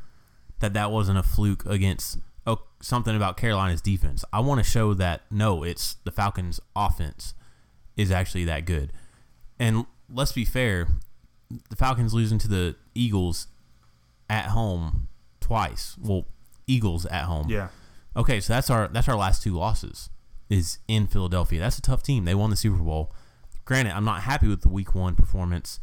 that 0.60 0.74
that 0.74 0.92
wasn't 0.92 1.18
a 1.18 1.24
fluke 1.24 1.66
against 1.66 2.18
oh, 2.46 2.62
something 2.80 3.16
about 3.16 3.36
Carolina's 3.36 3.80
defense. 3.80 4.24
I 4.32 4.38
want 4.38 4.62
to 4.62 4.70
show 4.70 4.94
that 4.94 5.22
no, 5.28 5.64
it's 5.64 5.96
the 6.04 6.12
Falcons' 6.12 6.60
offense 6.76 7.34
is 7.96 8.12
actually 8.12 8.44
that 8.44 8.64
good. 8.64 8.92
And 9.58 9.86
let's 10.08 10.30
be 10.30 10.44
fair, 10.44 10.86
the 11.68 11.74
Falcons 11.74 12.14
losing 12.14 12.38
to 12.38 12.46
the 12.46 12.76
Eagles 12.94 13.48
at 14.30 14.50
home 14.50 15.07
twice. 15.48 15.96
Well, 16.00 16.26
Eagles 16.66 17.06
at 17.06 17.24
home. 17.24 17.48
Yeah, 17.48 17.68
Okay, 18.14 18.40
so 18.40 18.52
that's 18.52 18.68
our 18.68 18.88
that's 18.88 19.08
our 19.08 19.16
last 19.16 19.42
two 19.42 19.54
losses 19.54 20.10
is 20.50 20.78
in 20.88 21.06
Philadelphia. 21.06 21.60
That's 21.60 21.78
a 21.78 21.82
tough 21.82 22.02
team. 22.02 22.24
They 22.24 22.34
won 22.34 22.50
the 22.50 22.56
Super 22.56 22.82
Bowl. 22.82 23.12
Granted, 23.64 23.94
I'm 23.94 24.04
not 24.04 24.22
happy 24.22 24.48
with 24.48 24.62
the 24.62 24.68
Week 24.68 24.94
One 24.94 25.14
performance, 25.14 25.78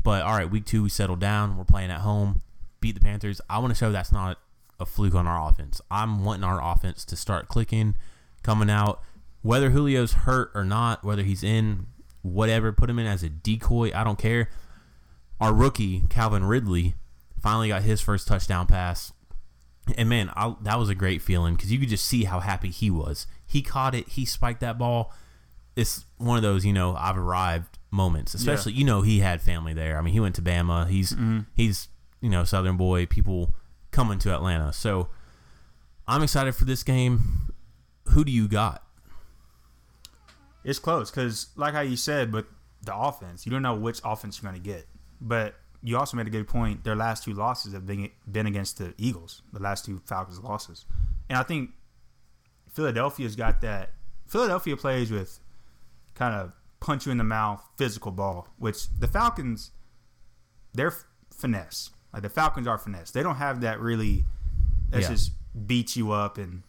but 0.00 0.22
all 0.22 0.36
right, 0.36 0.50
Week 0.50 0.64
Two 0.64 0.82
we 0.82 0.88
settled 0.88 1.20
down. 1.20 1.56
We're 1.56 1.64
playing 1.64 1.90
at 1.90 2.00
home, 2.00 2.42
beat 2.80 2.94
the 2.94 3.00
Panthers. 3.00 3.40
I 3.48 3.58
want 3.58 3.70
to 3.72 3.78
show 3.78 3.90
that's 3.90 4.12
not 4.12 4.38
a 4.78 4.86
fluke 4.86 5.14
on 5.14 5.26
our 5.26 5.48
offense. 5.50 5.80
I'm 5.90 6.24
wanting 6.24 6.44
our 6.44 6.60
offense 6.62 7.04
to 7.06 7.16
start 7.16 7.48
clicking, 7.48 7.96
coming 8.42 8.68
out. 8.70 9.00
Whether 9.42 9.70
Julio's 9.70 10.12
hurt 10.12 10.50
or 10.54 10.64
not, 10.64 11.04
whether 11.04 11.22
he's 11.22 11.42
in, 11.42 11.86
whatever, 12.22 12.72
put 12.72 12.90
him 12.90 12.98
in 12.98 13.06
as 13.06 13.22
a 13.22 13.28
decoy. 13.28 13.90
I 13.94 14.04
don't 14.04 14.18
care. 14.18 14.48
Our 15.40 15.52
rookie 15.54 16.02
Calvin 16.08 16.44
Ridley 16.44 16.94
finally 17.44 17.68
got 17.68 17.82
his 17.82 18.00
first 18.00 18.26
touchdown 18.26 18.66
pass. 18.66 19.12
And 19.96 20.08
man, 20.08 20.30
I, 20.34 20.56
that 20.62 20.78
was 20.78 20.88
a 20.88 20.94
great 20.94 21.22
feeling 21.22 21.54
because 21.54 21.70
you 21.70 21.78
could 21.78 21.90
just 21.90 22.06
see 22.06 22.24
how 22.24 22.40
happy 22.40 22.70
he 22.70 22.90
was. 22.90 23.26
He 23.46 23.62
caught 23.62 23.94
it. 23.94 24.08
He 24.08 24.24
spiked 24.24 24.60
that 24.60 24.78
ball. 24.78 25.12
It's 25.76 26.06
one 26.16 26.36
of 26.36 26.42
those, 26.42 26.64
you 26.64 26.72
know, 26.72 26.96
I've 26.96 27.18
arrived 27.18 27.78
moments. 27.90 28.34
Especially, 28.34 28.72
you 28.72 28.84
know, 28.84 29.02
he 29.02 29.20
had 29.20 29.42
family 29.42 29.74
there. 29.74 29.98
I 29.98 30.00
mean, 30.00 30.14
he 30.14 30.20
went 30.20 30.34
to 30.36 30.42
Bama. 30.42 30.88
He's 30.88 31.12
mm-hmm. 31.12 31.40
he's 31.54 31.88
you 32.20 32.30
know 32.30 32.44
Southern 32.44 32.76
boy. 32.76 33.06
People 33.06 33.54
coming 33.90 34.18
to 34.20 34.34
Atlanta. 34.34 34.72
So 34.72 35.08
I'm 36.08 36.22
excited 36.22 36.54
for 36.54 36.64
this 36.64 36.82
game. 36.82 37.52
Who 38.08 38.24
do 38.24 38.32
you 38.32 38.48
got? 38.48 38.84
it's 40.64 40.78
close 40.78 41.10
because, 41.10 41.48
like 41.56 41.74
how 41.74 41.82
you 41.82 41.96
said, 41.96 42.32
but 42.32 42.46
the 42.82 42.96
offense, 42.96 43.46
you 43.46 43.52
don't 43.52 43.62
know 43.62 43.74
which 43.74 44.00
offense 44.04 44.40
you're 44.42 44.50
going 44.50 44.60
to 44.60 44.66
get. 44.66 44.86
But 45.20 45.54
you 45.86 45.98
also 45.98 46.16
made 46.16 46.26
a 46.26 46.30
good 46.30 46.48
point. 46.48 46.82
Their 46.82 46.96
last 46.96 47.22
two 47.24 47.34
losses 47.34 47.72
have 47.74 47.86
been 47.86 48.08
been 48.30 48.46
against 48.46 48.78
the 48.78 48.94
Eagles. 48.98 49.42
The 49.52 49.60
last 49.60 49.84
two 49.84 50.00
Falcons 50.06 50.40
losses, 50.40 50.86
and 51.28 51.38
I 51.38 51.42
think 51.42 51.70
Philadelphia's 52.72 53.36
got 53.36 53.60
that. 53.60 53.92
Philadelphia 54.26 54.76
plays 54.76 55.10
with 55.10 55.38
kind 56.14 56.34
of 56.34 56.52
punch 56.80 57.06
you 57.06 57.12
in 57.12 57.18
the 57.18 57.24
mouth 57.24 57.62
physical 57.76 58.10
ball, 58.12 58.48
which 58.58 58.88
the 58.98 59.06
Falcons 59.08 59.70
they're 60.72 60.88
f- 60.88 61.04
finesse. 61.30 61.90
Like 62.12 62.22
the 62.22 62.28
Falcons 62.30 62.66
are 62.66 62.78
finesse. 62.78 63.10
They 63.10 63.22
don't 63.22 63.36
have 63.36 63.60
that 63.60 63.78
really. 63.80 64.24
That's 64.90 65.04
Yeah. 65.04 65.10
just 65.14 65.32
beat 65.66 65.96
you 65.96 66.12
up 66.12 66.38
and 66.38 66.62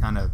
kind 0.00 0.18
of 0.18 0.30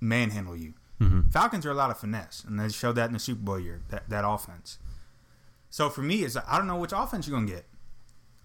manhandle 0.00 0.56
you. 0.56 0.74
Mm-hmm. 1.00 1.30
Falcons 1.30 1.64
are 1.64 1.70
a 1.70 1.74
lot 1.74 1.90
of 1.90 1.98
finesse, 1.98 2.44
and 2.44 2.58
they 2.60 2.68
showed 2.68 2.92
that 2.96 3.06
in 3.06 3.12
the 3.14 3.18
Super 3.18 3.40
Bowl 3.42 3.58
year. 3.58 3.80
That 3.88 4.08
that 4.10 4.24
offense. 4.28 4.78
So 5.70 5.88
for 5.88 6.02
me, 6.02 6.22
it's 6.24 6.36
I 6.36 6.58
don't 6.58 6.66
know 6.66 6.76
which 6.76 6.92
offense 6.92 7.26
you're 7.26 7.38
gonna 7.38 7.50
get. 7.50 7.64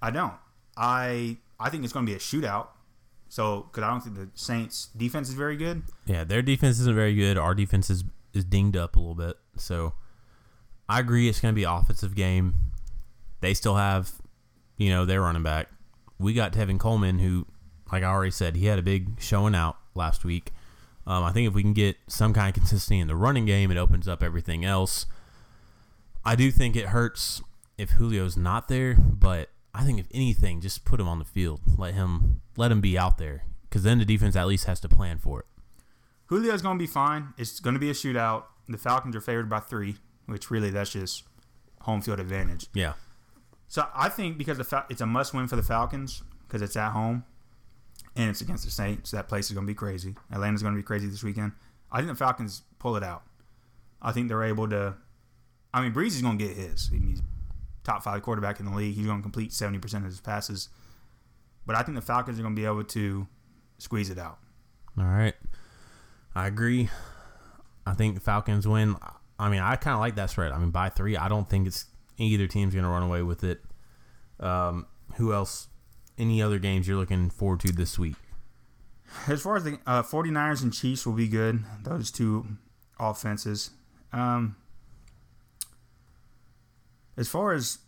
I 0.01 0.11
don't. 0.11 0.33
I 0.77 1.37
I 1.59 1.69
think 1.69 1.83
it's 1.83 1.93
gonna 1.93 2.05
be 2.05 2.13
a 2.13 2.19
shootout. 2.19 2.67
So 3.27 3.67
because 3.71 3.83
I 3.83 3.89
don't 3.89 4.01
think 4.01 4.15
the 4.15 4.29
Saints 4.35 4.89
defense 4.95 5.27
is 5.29 5.33
very 5.33 5.57
good. 5.57 5.83
Yeah, 6.05 6.23
their 6.23 6.41
defense 6.41 6.79
isn't 6.79 6.95
very 6.95 7.15
good. 7.15 7.37
Our 7.37 7.55
defense 7.55 7.89
is 7.89 8.03
is 8.33 8.45
dinged 8.45 8.77
up 8.77 8.95
a 8.95 8.99
little 8.99 9.15
bit. 9.15 9.35
So 9.57 9.93
I 10.87 10.99
agree 10.99 11.27
it's 11.27 11.39
to 11.41 11.51
be 11.53 11.63
offensive 11.63 12.15
game. 12.15 12.53
They 13.41 13.53
still 13.53 13.75
have, 13.75 14.11
you 14.77 14.89
know, 14.89 15.05
their 15.05 15.21
running 15.21 15.43
back. 15.43 15.69
We 16.19 16.33
got 16.33 16.53
Tevin 16.53 16.79
Coleman, 16.79 17.19
who, 17.19 17.47
like 17.91 18.03
I 18.03 18.07
already 18.07 18.31
said, 18.31 18.55
he 18.55 18.67
had 18.67 18.79
a 18.79 18.83
big 18.83 19.19
showing 19.19 19.55
out 19.55 19.77
last 19.95 20.23
week. 20.23 20.51
Um, 21.07 21.23
I 21.23 21.31
think 21.31 21.47
if 21.47 21.53
we 21.53 21.61
can 21.61 21.73
get 21.73 21.97
some 22.07 22.33
kind 22.33 22.49
of 22.49 22.53
consistency 22.55 22.99
in 22.99 23.07
the 23.07 23.15
running 23.15 23.45
game, 23.45 23.71
it 23.71 23.77
opens 23.77 24.07
up 24.07 24.23
everything 24.23 24.65
else. 24.65 25.05
I 26.25 26.35
do 26.35 26.51
think 26.51 26.75
it 26.75 26.87
hurts 26.87 27.41
if 27.77 27.97
Julio's 27.97 28.35
not 28.35 28.67
there, 28.67 28.95
but 28.95 29.49
I 29.73 29.83
think 29.83 29.99
if 29.99 30.07
anything, 30.13 30.61
just 30.61 30.85
put 30.85 30.99
him 30.99 31.07
on 31.07 31.19
the 31.19 31.25
field. 31.25 31.61
Let 31.77 31.93
him 31.93 32.41
let 32.57 32.71
him 32.71 32.81
be 32.81 32.97
out 32.97 33.17
there, 33.17 33.43
because 33.69 33.83
then 33.83 33.99
the 33.99 34.05
defense 34.05 34.35
at 34.35 34.47
least 34.47 34.65
has 34.65 34.79
to 34.81 34.89
plan 34.89 35.17
for 35.19 35.41
it. 35.41 35.45
Julio's 36.29 36.61
gonna 36.61 36.79
be 36.79 36.87
fine. 36.87 37.33
It's 37.37 37.59
gonna 37.59 37.79
be 37.79 37.89
a 37.89 37.93
shootout. 37.93 38.45
The 38.67 38.77
Falcons 38.77 39.15
are 39.15 39.21
favored 39.21 39.49
by 39.49 39.59
three, 39.59 39.97
which 40.25 40.49
really 40.49 40.71
that's 40.71 40.91
just 40.91 41.23
home 41.81 42.01
field 42.01 42.19
advantage. 42.19 42.67
Yeah. 42.73 42.93
So 43.67 43.87
I 43.93 44.09
think 44.09 44.37
because 44.37 44.57
the 44.57 44.63
Fal- 44.63 44.85
it's 44.89 45.01
a 45.01 45.05
must 45.05 45.33
win 45.33 45.47
for 45.47 45.55
the 45.55 45.63
Falcons 45.63 46.23
because 46.47 46.61
it's 46.61 46.75
at 46.75 46.91
home 46.91 47.25
and 48.15 48.29
it's 48.29 48.41
against 48.41 48.65
the 48.65 48.71
Saints. 48.71 49.11
That 49.11 49.27
place 49.27 49.47
is 49.47 49.51
going 49.53 49.65
to 49.65 49.71
be 49.71 49.75
crazy. 49.75 50.15
Atlanta's 50.31 50.61
going 50.61 50.73
to 50.73 50.79
be 50.79 50.83
crazy 50.83 51.07
this 51.07 51.23
weekend. 51.23 51.51
I 51.91 51.97
think 51.97 52.09
the 52.09 52.15
Falcons 52.15 52.63
pull 52.79 52.95
it 52.95 53.03
out. 53.03 53.23
I 54.01 54.11
think 54.11 54.29
they're 54.29 54.43
able 54.43 54.69
to. 54.69 54.95
I 55.75 55.81
mean, 55.81 55.91
Brees 55.93 56.07
is 56.07 56.21
going 56.21 56.37
to 56.37 56.45
get 56.47 56.55
his. 56.55 56.89
I 56.89 56.95
mean, 56.95 57.09
he's 57.09 57.21
top 57.83 58.01
five 58.01 58.21
quarterback 58.21 58.61
in 58.61 58.65
the 58.65 58.71
league. 58.71 58.95
He's 58.95 59.05
going 59.05 59.19
to 59.19 59.21
complete 59.21 59.51
seventy 59.51 59.77
percent 59.77 60.05
of 60.05 60.09
his 60.09 60.21
passes. 60.21 60.69
But 61.65 61.75
I 61.75 61.83
think 61.83 61.95
the 61.95 62.01
Falcons 62.01 62.39
are 62.39 62.43
going 62.43 62.55
to 62.55 62.59
be 62.59 62.65
able 62.65 62.85
to 62.85 63.27
squeeze 63.77 64.09
it 64.09 64.17
out. 64.17 64.39
All 64.97 65.03
right. 65.03 65.33
I 66.33 66.47
agree. 66.47 66.89
I 67.85 67.93
think 67.93 68.15
the 68.15 68.21
Falcons 68.21 68.65
win. 68.65 68.95
I 69.37 69.49
mean, 69.49 69.59
I 69.59 69.75
kind 69.75 69.95
of 69.95 69.99
like 69.99 70.15
that 70.15 70.29
spread. 70.29 70.53
I 70.53 70.59
mean, 70.59 70.69
by 70.69 70.87
three, 70.87 71.17
I 71.17 71.27
don't 71.27 71.49
think 71.49 71.67
it's 71.67 71.87
either 72.17 72.47
team's 72.47 72.73
going 72.73 72.85
to 72.85 72.89
run 72.89 73.03
away 73.03 73.21
with 73.21 73.43
it. 73.43 73.61
Um, 74.39 74.87
who 75.15 75.33
else? 75.33 75.67
Any 76.17 76.41
other 76.41 76.57
games 76.57 76.87
you're 76.87 76.95
looking 76.95 77.29
forward 77.29 77.59
to 77.61 77.73
this 77.73 77.99
week? 77.99 78.15
As 79.27 79.41
far 79.41 79.57
as 79.57 79.65
the 79.65 79.79
uh, 79.85 80.03
49ers 80.03 80.63
and 80.63 80.71
Chiefs 80.71 81.05
will 81.05 81.13
be 81.13 81.27
good, 81.27 81.65
those 81.83 82.09
two 82.11 82.45
offenses. 82.97 83.71
Um, 84.13 84.55
as 87.17 87.27
far 87.27 87.53
as 87.53 87.79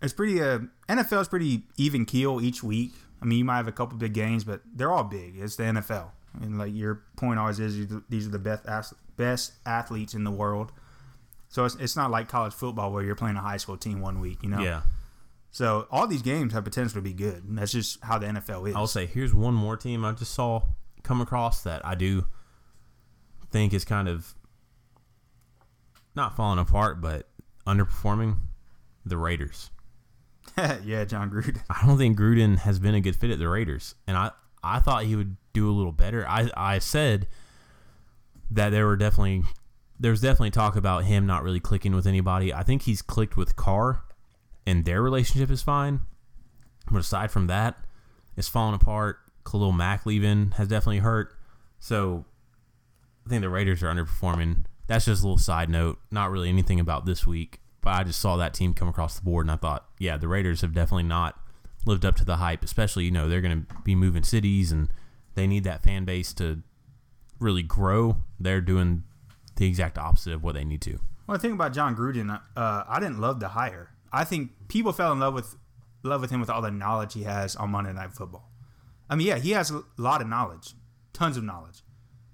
it's 0.00 0.12
pretty 0.12 0.42
uh, 0.42 0.60
NFL 0.88 1.22
is 1.22 1.28
pretty 1.28 1.62
even 1.76 2.04
keel 2.04 2.40
each 2.40 2.62
week. 2.62 2.92
I 3.20 3.24
mean, 3.24 3.38
you 3.38 3.44
might 3.44 3.56
have 3.56 3.68
a 3.68 3.72
couple 3.72 3.96
big 3.98 4.14
games, 4.14 4.44
but 4.44 4.62
they're 4.74 4.90
all 4.90 5.04
big. 5.04 5.38
It's 5.38 5.56
the 5.56 5.64
NFL, 5.64 6.10
and 6.40 6.58
like 6.58 6.74
your 6.74 7.02
point 7.16 7.38
always 7.38 7.60
is, 7.60 7.86
these 8.08 8.26
are 8.26 8.30
the 8.30 8.38
best 8.38 8.94
best 9.16 9.52
athletes 9.64 10.14
in 10.14 10.24
the 10.24 10.30
world. 10.30 10.72
So 11.48 11.66
it's, 11.66 11.74
it's 11.76 11.96
not 11.96 12.10
like 12.10 12.28
college 12.28 12.54
football 12.54 12.90
where 12.92 13.04
you're 13.04 13.14
playing 13.14 13.36
a 13.36 13.42
high 13.42 13.58
school 13.58 13.76
team 13.76 14.00
one 14.00 14.20
week, 14.20 14.38
you 14.42 14.48
know. 14.48 14.60
Yeah. 14.60 14.82
So 15.50 15.86
all 15.90 16.06
these 16.06 16.22
games 16.22 16.54
have 16.54 16.64
potential 16.64 16.94
to 16.94 17.02
be 17.02 17.12
good. 17.12 17.44
And 17.44 17.58
that's 17.58 17.72
just 17.72 18.02
how 18.02 18.18
the 18.18 18.26
NFL 18.26 18.70
is. 18.70 18.74
I'll 18.74 18.86
say 18.86 19.04
here's 19.04 19.34
one 19.34 19.52
more 19.52 19.76
team 19.76 20.02
I 20.02 20.12
just 20.12 20.32
saw 20.32 20.62
come 21.02 21.20
across 21.20 21.62
that 21.64 21.84
I 21.84 21.94
do 21.94 22.24
think 23.50 23.74
is 23.74 23.84
kind 23.84 24.08
of 24.08 24.34
not 26.14 26.36
falling 26.36 26.58
apart, 26.58 27.02
but 27.02 27.28
underperforming. 27.66 28.36
The 29.04 29.16
Raiders. 29.16 29.70
yeah, 30.56 31.04
Jon 31.04 31.30
Gruden. 31.30 31.60
I 31.68 31.84
don't 31.86 31.98
think 31.98 32.18
Gruden 32.18 32.58
has 32.58 32.78
been 32.78 32.94
a 32.94 33.00
good 33.00 33.16
fit 33.16 33.30
at 33.30 33.38
the 33.38 33.48
Raiders, 33.48 33.94
and 34.06 34.16
I 34.16 34.30
I 34.62 34.78
thought 34.78 35.04
he 35.04 35.16
would 35.16 35.36
do 35.52 35.68
a 35.68 35.72
little 35.72 35.92
better. 35.92 36.26
I 36.28 36.50
I 36.56 36.78
said 36.78 37.26
that 38.50 38.70
there 38.70 38.86
were 38.86 38.96
definitely 38.96 39.42
there's 39.98 40.20
definitely 40.20 40.50
talk 40.50 40.76
about 40.76 41.04
him 41.04 41.26
not 41.26 41.42
really 41.42 41.60
clicking 41.60 41.94
with 41.94 42.06
anybody. 42.06 42.52
I 42.52 42.62
think 42.62 42.82
he's 42.82 43.02
clicked 43.02 43.36
with 43.36 43.56
Carr, 43.56 44.02
and 44.66 44.84
their 44.84 45.02
relationship 45.02 45.50
is 45.50 45.62
fine. 45.62 46.00
But 46.90 46.98
aside 46.98 47.30
from 47.30 47.46
that, 47.46 47.78
it's 48.36 48.48
falling 48.48 48.74
apart. 48.74 49.18
Khalil 49.44 49.72
Mack 49.72 50.06
leaving 50.06 50.52
has 50.52 50.68
definitely 50.68 50.98
hurt. 50.98 51.34
So 51.80 52.24
I 53.26 53.30
think 53.30 53.42
the 53.42 53.48
Raiders 53.48 53.82
are 53.82 53.86
underperforming. 53.86 54.64
That's 54.86 55.04
just 55.04 55.22
a 55.22 55.24
little 55.24 55.38
side 55.38 55.70
note. 55.70 55.98
Not 56.10 56.30
really 56.30 56.48
anything 56.48 56.80
about 56.80 57.06
this 57.06 57.26
week, 57.26 57.60
but 57.80 57.90
I 57.90 58.04
just 58.04 58.20
saw 58.20 58.36
that 58.36 58.54
team 58.54 58.74
come 58.74 58.88
across 58.88 59.16
the 59.16 59.24
board 59.24 59.46
and 59.46 59.50
I 59.50 59.56
thought, 59.56 59.86
yeah, 59.98 60.16
the 60.16 60.28
Raiders 60.28 60.60
have 60.60 60.74
definitely 60.74 61.04
not 61.04 61.38
lived 61.86 62.04
up 62.04 62.16
to 62.16 62.24
the 62.24 62.36
hype. 62.36 62.64
Especially, 62.64 63.04
you 63.04 63.10
know, 63.10 63.28
they're 63.28 63.40
going 63.40 63.66
to 63.66 63.74
be 63.82 63.94
moving 63.94 64.22
cities 64.22 64.72
and 64.72 64.88
they 65.34 65.46
need 65.46 65.64
that 65.64 65.82
fan 65.82 66.04
base 66.04 66.32
to 66.34 66.62
really 67.38 67.62
grow. 67.62 68.16
They're 68.38 68.60
doing 68.60 69.04
the 69.56 69.66
exact 69.66 69.98
opposite 69.98 70.32
of 70.32 70.42
what 70.42 70.54
they 70.54 70.64
need 70.64 70.80
to. 70.82 70.98
Well, 71.26 71.36
the 71.36 71.42
thing 71.42 71.52
about 71.52 71.72
Jon 71.72 71.96
Gruden, 71.96 72.30
uh, 72.56 72.84
I 72.88 73.00
didn't 73.00 73.20
love 73.20 73.40
the 73.40 73.48
hire. 73.48 73.90
I 74.12 74.24
think 74.24 74.50
people 74.68 74.92
fell 74.92 75.12
in 75.12 75.20
love 75.20 75.34
with 75.34 75.56
love 76.02 76.20
with 76.20 76.30
him 76.30 76.40
with 76.40 76.50
all 76.50 76.60
the 76.60 76.70
knowledge 76.70 77.14
he 77.14 77.22
has 77.22 77.54
on 77.56 77.70
Monday 77.70 77.92
Night 77.92 78.12
Football. 78.12 78.50
I 79.08 79.14
mean, 79.14 79.26
yeah, 79.26 79.38
he 79.38 79.50
has 79.50 79.70
a 79.70 79.82
lot 79.96 80.20
of 80.20 80.28
knowledge, 80.28 80.74
tons 81.12 81.36
of 81.36 81.44
knowledge, 81.44 81.82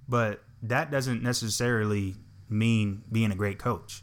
but 0.08 0.42
that 0.62 0.90
doesn't 0.90 1.22
necessarily 1.22 2.14
mean 2.48 3.02
being 3.10 3.30
a 3.32 3.36
great 3.36 3.58
coach. 3.58 4.02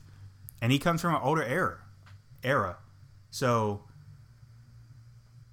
And 0.61 0.71
he 0.71 0.79
comes 0.79 1.01
from 1.01 1.13
an 1.15 1.21
older 1.21 1.43
era, 1.43 1.79
era. 2.43 2.77
So 3.31 3.83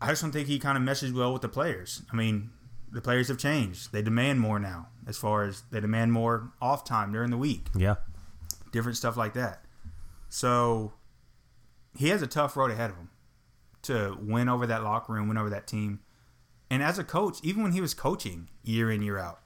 I 0.00 0.08
just 0.08 0.22
don't 0.22 0.32
think 0.32 0.48
he 0.48 0.58
kind 0.58 0.76
of 0.76 0.82
meshes 0.82 1.12
well 1.12 1.32
with 1.32 1.42
the 1.42 1.48
players. 1.48 2.02
I 2.12 2.16
mean, 2.16 2.50
the 2.90 3.00
players 3.00 3.28
have 3.28 3.38
changed. 3.38 3.92
They 3.92 4.02
demand 4.02 4.40
more 4.40 4.58
now, 4.58 4.88
as 5.06 5.16
far 5.16 5.44
as 5.44 5.62
they 5.70 5.80
demand 5.80 6.12
more 6.12 6.52
off 6.60 6.84
time 6.84 7.12
during 7.12 7.30
the 7.30 7.36
week 7.38 7.68
Yeah. 7.74 7.96
different 8.72 8.96
stuff 8.96 9.16
like 9.16 9.34
that. 9.34 9.64
So 10.28 10.94
he 11.96 12.08
has 12.08 12.22
a 12.22 12.26
tough 12.26 12.56
road 12.56 12.70
ahead 12.70 12.90
of 12.90 12.96
him 12.96 13.10
to 13.82 14.16
win 14.20 14.48
over 14.48 14.66
that 14.66 14.82
locker 14.82 15.12
room, 15.12 15.28
win 15.28 15.36
over 15.36 15.50
that 15.50 15.66
team. 15.66 16.00
And 16.70 16.82
as 16.82 16.98
a 16.98 17.04
coach, 17.04 17.38
even 17.42 17.62
when 17.62 17.72
he 17.72 17.80
was 17.80 17.92
coaching 17.94 18.48
year 18.62 18.90
in, 18.90 19.02
year 19.02 19.18
out, 19.18 19.40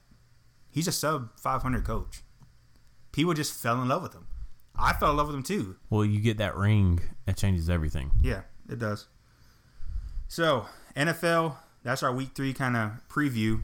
he's 0.69 0.87
a 0.87 0.91
sub 0.91 1.37
500 1.39 1.83
coach. 1.83 2.21
People 3.11 3.33
just 3.33 3.53
fell 3.53 3.81
in 3.81 3.87
love 3.87 4.03
with 4.03 4.13
him. 4.13 4.27
I 4.75 4.93
fell 4.93 5.11
in 5.11 5.17
love 5.17 5.27
with 5.27 5.35
him 5.35 5.43
too. 5.43 5.77
Well, 5.89 6.05
you 6.05 6.19
get 6.19 6.37
that 6.37 6.55
ring, 6.55 6.99
it 7.27 7.37
changes 7.37 7.69
everything. 7.69 8.11
Yeah, 8.21 8.41
it 8.69 8.79
does. 8.79 9.07
So, 10.27 10.67
NFL, 10.95 11.55
that's 11.83 12.03
our 12.03 12.13
week 12.13 12.29
three 12.35 12.53
kind 12.53 12.75
of 12.77 12.91
preview. 13.09 13.61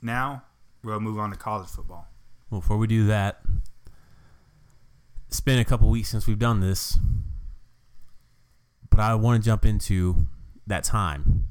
Now, 0.00 0.44
we'll 0.82 1.00
move 1.00 1.18
on 1.18 1.30
to 1.30 1.36
college 1.36 1.68
football. 1.68 2.06
Well, 2.50 2.60
before 2.60 2.78
we 2.78 2.86
do 2.86 3.06
that, 3.08 3.42
it's 5.26 5.40
been 5.40 5.58
a 5.58 5.64
couple 5.64 5.90
weeks 5.90 6.08
since 6.08 6.26
we've 6.26 6.38
done 6.38 6.60
this, 6.60 6.98
but 8.88 9.00
I 9.00 9.14
want 9.14 9.42
to 9.42 9.46
jump 9.46 9.66
into 9.66 10.26
that 10.66 10.84
time 10.84 11.48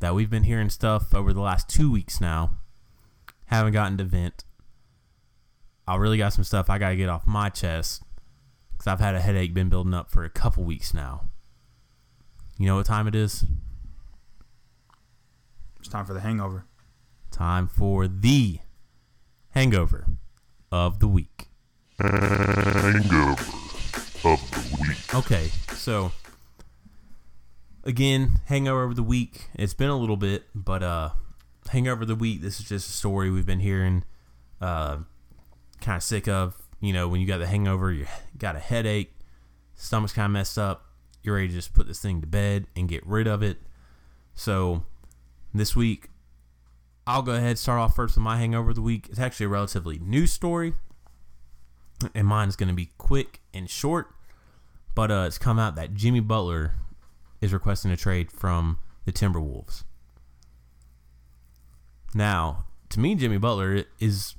that 0.00 0.14
we've 0.14 0.30
been 0.30 0.44
hearing 0.44 0.70
stuff 0.70 1.14
over 1.14 1.32
the 1.32 1.40
last 1.40 1.68
two 1.68 1.90
weeks 1.90 2.20
now. 2.20 2.52
Haven't 3.46 3.74
gotten 3.74 3.98
to 3.98 4.04
vent. 4.04 4.44
I 5.88 5.96
really 5.96 6.18
got 6.18 6.32
some 6.32 6.44
stuff 6.44 6.68
I 6.68 6.78
got 6.78 6.90
to 6.90 6.96
get 6.96 7.08
off 7.08 7.26
my 7.26 7.48
chest 7.48 8.02
because 8.72 8.86
I've 8.86 9.00
had 9.00 9.14
a 9.14 9.20
headache 9.20 9.54
been 9.54 9.68
building 9.68 9.94
up 9.94 10.10
for 10.10 10.24
a 10.24 10.30
couple 10.30 10.64
weeks 10.64 10.92
now. 10.92 11.28
You 12.58 12.66
know 12.66 12.76
what 12.76 12.86
time 12.86 13.06
it 13.06 13.14
is? 13.14 13.44
It's 15.78 15.88
time 15.88 16.04
for 16.04 16.14
the 16.14 16.20
hangover. 16.20 16.64
Time 17.30 17.68
for 17.68 18.08
the 18.08 18.58
hangover 19.50 20.06
of 20.72 20.98
the 20.98 21.06
week. 21.06 21.48
Hangover 21.98 23.44
of 24.24 24.50
the 24.50 24.78
week. 24.88 25.14
Okay, 25.14 25.50
so 25.72 26.10
again, 27.84 28.40
hangover 28.46 28.84
of 28.84 28.96
the 28.96 29.02
week. 29.02 29.48
It's 29.54 29.74
been 29.74 29.90
a 29.90 29.96
little 29.96 30.16
bit, 30.16 30.44
but 30.54 30.82
uh, 30.82 31.10
hangover 31.68 32.02
of 32.02 32.08
the 32.08 32.16
week. 32.16 32.42
This 32.42 32.58
is 32.58 32.66
just 32.66 32.88
a 32.88 32.92
story 32.92 33.30
we've 33.30 33.46
been 33.46 33.60
hearing. 33.60 34.02
Uh, 34.60 34.98
kind 35.80 35.96
of 35.96 36.02
sick 36.02 36.28
of. 36.28 36.56
You 36.80 36.92
know, 36.92 37.08
when 37.08 37.20
you 37.20 37.26
got 37.26 37.38
the 37.38 37.46
hangover, 37.46 37.92
you 37.92 38.06
got 38.36 38.56
a 38.56 38.60
headache, 38.60 39.16
stomach's 39.74 40.12
kind 40.12 40.26
of 40.26 40.32
messed 40.32 40.58
up. 40.58 40.84
You're 41.22 41.36
ready 41.36 41.48
to 41.48 41.54
just 41.54 41.74
put 41.74 41.86
this 41.86 42.00
thing 42.00 42.20
to 42.20 42.26
bed 42.26 42.66
and 42.76 42.88
get 42.88 43.04
rid 43.06 43.26
of 43.26 43.42
it. 43.42 43.58
So 44.34 44.82
this 45.54 45.74
week, 45.74 46.10
I'll 47.06 47.22
go 47.22 47.32
ahead 47.32 47.58
start 47.58 47.80
off 47.80 47.96
first 47.96 48.16
with 48.16 48.22
my 48.22 48.36
hangover 48.36 48.70
of 48.70 48.76
the 48.76 48.82
week. 48.82 49.06
It's 49.08 49.18
actually 49.18 49.46
a 49.46 49.50
relatively 49.50 49.98
new 49.98 50.26
story, 50.26 50.74
and 52.14 52.26
mine's 52.26 52.56
going 52.56 52.68
to 52.68 52.74
be 52.74 52.90
quick 52.98 53.40
and 53.54 53.70
short. 53.70 54.08
But 54.94 55.10
uh, 55.10 55.24
it's 55.26 55.38
come 55.38 55.58
out 55.58 55.76
that 55.76 55.94
Jimmy 55.94 56.20
Butler 56.20 56.74
is 57.40 57.52
requesting 57.52 57.90
a 57.90 57.96
trade 57.96 58.30
from 58.30 58.78
the 59.04 59.12
Timberwolves. 59.12 59.84
Now, 62.14 62.64
to 62.90 63.00
me, 63.00 63.14
Jimmy 63.14 63.38
Butler 63.38 63.84
is. 63.98 64.34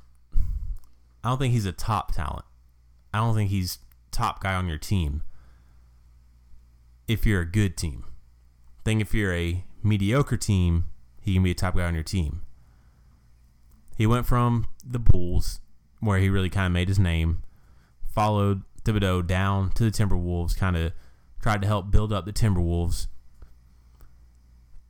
I 1.27 1.31
don't 1.31 1.39
think 1.39 1.53
he's 1.53 1.65
a 1.65 1.73
top 1.73 2.13
talent. 2.13 2.45
I 3.13 3.17
don't 3.17 3.35
think 3.35 3.49
he's 3.49 3.79
top 4.11 4.41
guy 4.41 4.53
on 4.53 4.69
your 4.69 4.77
team. 4.77 5.23
If 7.05 7.25
you're 7.25 7.41
a 7.41 7.45
good 7.45 7.75
team, 7.75 8.05
I 8.79 8.83
think 8.85 9.01
if 9.01 9.13
you're 9.13 9.33
a 9.33 9.65
mediocre 9.83 10.37
team, 10.37 10.85
he 11.19 11.33
can 11.33 11.43
be 11.43 11.51
a 11.51 11.53
top 11.53 11.75
guy 11.75 11.83
on 11.83 11.95
your 11.95 12.03
team. 12.03 12.43
He 13.97 14.07
went 14.07 14.25
from 14.25 14.69
the 14.85 14.99
Bulls, 14.99 15.59
where 15.99 16.17
he 16.17 16.29
really 16.29 16.49
kind 16.49 16.65
of 16.65 16.71
made 16.71 16.87
his 16.87 16.97
name, 16.97 17.43
followed 18.09 18.63
Thibodeau 18.83 19.27
down 19.27 19.71
to 19.71 19.83
the 19.83 19.91
Timberwolves, 19.91 20.55
kind 20.55 20.77
of 20.77 20.93
tried 21.41 21.61
to 21.61 21.67
help 21.67 21.91
build 21.91 22.13
up 22.13 22.23
the 22.23 22.31
Timberwolves. 22.31 23.07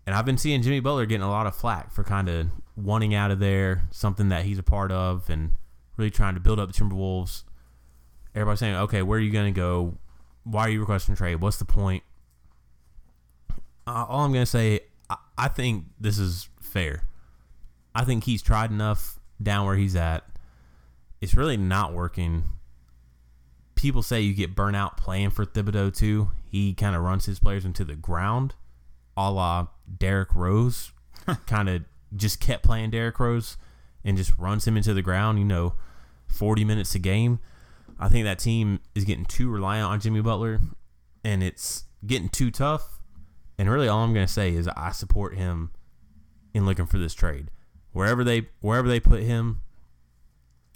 And 0.05 0.13
I've 0.13 0.25
been 0.25 0.37
seeing 0.37 0.61
Jimmy 0.61 0.81
Butler 0.81 1.07
getting 1.07 1.23
a 1.23 1.31
lot 1.31 1.47
of 1.47 1.55
flack 1.55 1.91
for 1.91 2.03
kind 2.03 2.29
of 2.29 2.51
wanting 2.75 3.15
out 3.15 3.31
of 3.31 3.39
there, 3.39 3.87
something 3.89 4.29
that 4.29 4.45
he's 4.45 4.59
a 4.59 4.63
part 4.63 4.91
of, 4.91 5.31
and 5.31 5.53
really 5.97 6.11
trying 6.11 6.35
to 6.35 6.39
build 6.39 6.59
up 6.59 6.71
the 6.71 6.79
Timberwolves. 6.79 7.43
Everybody's 8.33 8.59
saying, 8.59 8.75
okay, 8.75 9.01
where 9.01 9.17
are 9.17 9.21
you 9.21 9.31
going 9.31 9.53
to 9.53 9.57
go? 9.57 9.97
Why 10.43 10.61
are 10.61 10.69
you 10.69 10.79
requesting 10.79 11.13
a 11.13 11.17
trade? 11.17 11.35
What's 11.35 11.57
the 11.57 11.65
point? 11.65 12.03
Uh, 13.85 14.05
all 14.07 14.25
I'm 14.25 14.31
going 14.31 14.43
to 14.43 14.49
say, 14.49 14.81
I, 15.09 15.17
I 15.37 15.47
think 15.47 15.85
this 15.99 16.19
is 16.19 16.49
fair. 16.61 17.03
I 17.95 18.03
think 18.03 18.25
he's 18.25 18.41
tried 18.41 18.71
enough 18.71 19.19
down 19.41 19.65
where 19.65 19.75
he's 19.75 19.95
at. 19.95 20.23
It's 21.19 21.33
really 21.33 21.57
not 21.57 21.93
working. 21.93 22.43
People 23.75 24.03
say 24.03 24.21
you 24.21 24.33
get 24.33 24.55
burnt 24.55 24.75
out 24.75 24.97
playing 24.97 25.31
for 25.31 25.45
Thibodeau 25.45 25.95
too. 25.95 26.31
He 26.49 26.73
kind 26.73 26.95
of 26.95 27.01
runs 27.01 27.25
his 27.25 27.39
players 27.39 27.65
into 27.65 27.83
the 27.83 27.95
ground, 27.95 28.55
a 29.15 29.31
la 29.31 29.67
Derrick 29.97 30.35
Rose. 30.35 30.91
kind 31.47 31.69
of 31.69 31.83
just 32.15 32.39
kept 32.39 32.63
playing 32.63 32.91
Derrick 32.91 33.19
Rose 33.19 33.57
and 34.03 34.15
just 34.15 34.37
runs 34.37 34.65
him 34.67 34.77
into 34.77 34.93
the 34.93 35.01
ground. 35.01 35.39
You 35.39 35.45
know, 35.45 35.73
forty 36.37 36.63
minutes 36.63 36.95
a 36.95 36.99
game. 36.99 37.39
I 37.99 38.09
think 38.09 38.25
that 38.25 38.39
team 38.39 38.79
is 38.93 39.05
getting 39.05 39.25
too 39.25 39.49
reliant 39.49 39.89
on 39.89 39.99
Jimmy 39.99 40.21
Butler, 40.21 40.59
and 41.23 41.41
it's 41.43 41.85
getting 42.05 42.29
too 42.29 42.51
tough. 42.51 42.99
And 43.57 43.69
really, 43.69 43.87
all 43.87 44.03
I'm 44.03 44.13
going 44.13 44.27
to 44.27 44.31
say 44.31 44.53
is 44.53 44.67
I 44.67 44.91
support 44.91 45.35
him 45.35 45.71
in 46.53 46.65
looking 46.65 46.85
for 46.85 46.99
this 46.99 47.13
trade. 47.15 47.49
Wherever 47.91 48.23
they 48.23 48.49
wherever 48.61 48.87
they 48.87 48.99
put 48.99 49.23
him, 49.23 49.61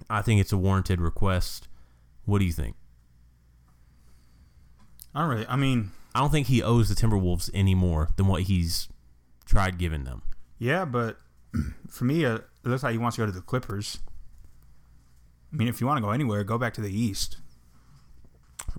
I 0.10 0.22
think 0.24 0.42
it's 0.42 0.52
a 0.52 0.58
warranted 0.58 1.00
request. 1.00 1.68
What 2.26 2.40
do 2.40 2.46
you 2.46 2.52
think? 2.54 2.76
I 5.14 5.22
don't 5.22 5.30
really. 5.30 5.48
I 5.48 5.56
mean, 5.56 5.92
I 6.16 6.20
don't 6.20 6.32
think 6.32 6.48
he 6.48 6.64
owes 6.64 6.90
the 6.90 6.96
Timberwolves 6.96 7.50
any 7.54 7.76
more 7.76 8.10
than 8.16 8.28
what 8.28 8.44
he's 8.44 8.90
tried 9.46 9.78
giving 9.78 10.06
them. 10.06 10.24
yeah, 10.58 10.86
but 10.86 11.18
for 11.90 12.06
me, 12.06 12.26
uh, 12.26 12.36
it 12.36 12.46
looks 12.64 12.84
like 12.84 12.94
he 12.94 12.98
wants 12.98 13.18
to 13.18 13.22
go 13.22 13.26
to 13.26 13.32
the 13.32 13.42
Clippers. 13.42 14.00
I 15.52 15.56
mean, 15.56 15.68
if 15.68 15.82
you 15.82 15.88
want 15.88 15.98
to 15.98 16.02
go 16.02 16.12
anywhere, 16.12 16.44
go 16.44 16.58
back 16.58 16.74
to 16.76 16.82
the 16.82 16.92
East. 16.92 17.38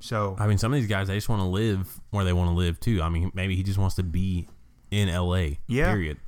So 0.00 0.36
I 0.38 0.46
mean, 0.46 0.58
some 0.58 0.72
of 0.72 0.80
these 0.80 0.88
guys 0.88 1.08
they 1.08 1.14
just 1.14 1.28
want 1.28 1.40
to 1.40 1.46
live 1.46 2.00
where 2.10 2.24
they 2.24 2.32
want 2.32 2.50
to 2.50 2.54
live 2.54 2.80
too. 2.80 3.02
I 3.02 3.08
mean, 3.08 3.30
maybe 3.34 3.56
he 3.56 3.62
just 3.62 3.78
wants 3.78 3.94
to 3.96 4.02
be 4.02 4.48
in 4.90 5.12
LA. 5.12 5.56
Yeah. 5.66 5.92
Period. 5.92 6.18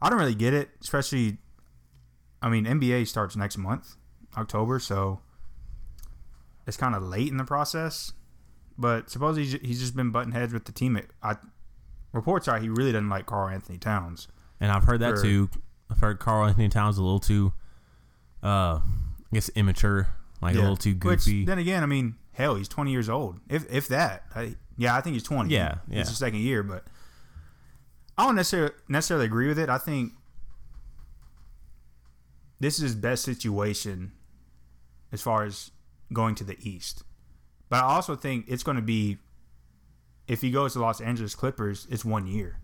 I 0.00 0.10
don't 0.10 0.18
really 0.18 0.34
get 0.34 0.54
it, 0.54 0.70
especially. 0.80 1.38
I 2.42 2.48
mean, 2.50 2.66
NBA 2.66 3.06
starts 3.06 3.36
next 3.36 3.56
month, 3.56 3.96
October, 4.36 4.78
so 4.78 5.20
it's 6.66 6.76
kind 6.76 6.94
of 6.94 7.02
late 7.02 7.28
in 7.28 7.38
the 7.38 7.44
process. 7.44 8.12
But 8.76 9.08
suppose 9.08 9.36
he's, 9.36 9.52
he's 9.52 9.80
just 9.80 9.96
been 9.96 10.10
butting 10.10 10.32
heads 10.32 10.52
with 10.52 10.64
the 10.64 10.72
team. 10.72 11.00
I 11.22 11.36
reports 12.12 12.48
are 12.48 12.58
he 12.58 12.68
really 12.68 12.92
doesn't 12.92 13.08
like 13.08 13.26
Karl-Anthony 13.26 13.78
Towns. 13.78 14.28
And 14.60 14.70
I've 14.70 14.84
heard 14.84 15.00
that 15.00 15.20
too. 15.20 15.50
I've 15.90 15.98
heard 15.98 16.18
Karl-Anthony 16.18 16.68
Towns 16.68 16.96
a 16.96 17.02
little 17.02 17.20
too, 17.20 17.52
uh, 18.42 18.80
I 19.34 19.36
guess 19.36 19.48
immature, 19.50 20.08
like 20.40 20.54
a 20.54 20.60
little 20.60 20.76
too 20.76 20.94
goofy. 20.94 21.40
Which 21.40 21.46
then 21.46 21.58
again, 21.58 21.82
I 21.82 21.86
mean, 21.86 22.14
hell, 22.32 22.54
he's 22.54 22.68
twenty 22.68 22.92
years 22.92 23.08
old. 23.08 23.40
If 23.48 23.70
if 23.72 23.88
that, 23.88 24.24
I, 24.34 24.54
yeah, 24.76 24.96
I 24.96 25.00
think 25.00 25.14
he's 25.14 25.22
twenty. 25.22 25.52
Yeah, 25.52 25.78
yeah. 25.88 26.00
It's 26.00 26.10
the 26.10 26.16
second 26.16 26.40
year, 26.40 26.62
but 26.62 26.84
I 28.16 28.26
don't 28.26 28.36
necessarily 28.36 28.74
necessarily 28.88 29.26
agree 29.26 29.48
with 29.48 29.58
it. 29.58 29.68
I 29.68 29.78
think 29.78 30.12
this 32.60 32.76
is 32.76 32.82
his 32.82 32.94
best 32.94 33.24
situation 33.24 34.12
as 35.10 35.20
far 35.20 35.44
as 35.44 35.70
going 36.12 36.34
to 36.36 36.44
the 36.44 36.56
East. 36.60 37.02
But 37.68 37.82
I 37.82 37.86
also 37.94 38.14
think 38.14 38.46
it's 38.48 38.62
going 38.62 38.76
to 38.76 38.82
be 38.82 39.18
if 40.28 40.40
he 40.40 40.50
goes 40.50 40.74
to 40.74 40.80
Los 40.80 41.00
Angeles 41.00 41.34
Clippers, 41.34 41.86
it's 41.90 42.04
one 42.04 42.26
year 42.26 42.60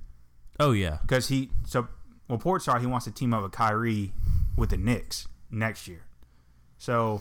oh 0.60 0.72
yeah, 0.72 0.98
because 1.02 1.28
he 1.28 1.50
so 1.66 1.88
reports 2.28 2.68
are 2.68 2.78
he 2.78 2.86
wants 2.86 3.06
to 3.06 3.10
team 3.10 3.34
up 3.34 3.42
with 3.42 3.52
Kyrie 3.52 4.12
with 4.56 4.70
the 4.70 4.76
Knicks 4.76 5.26
next 5.50 5.88
year. 5.88 6.04
So 6.80 7.20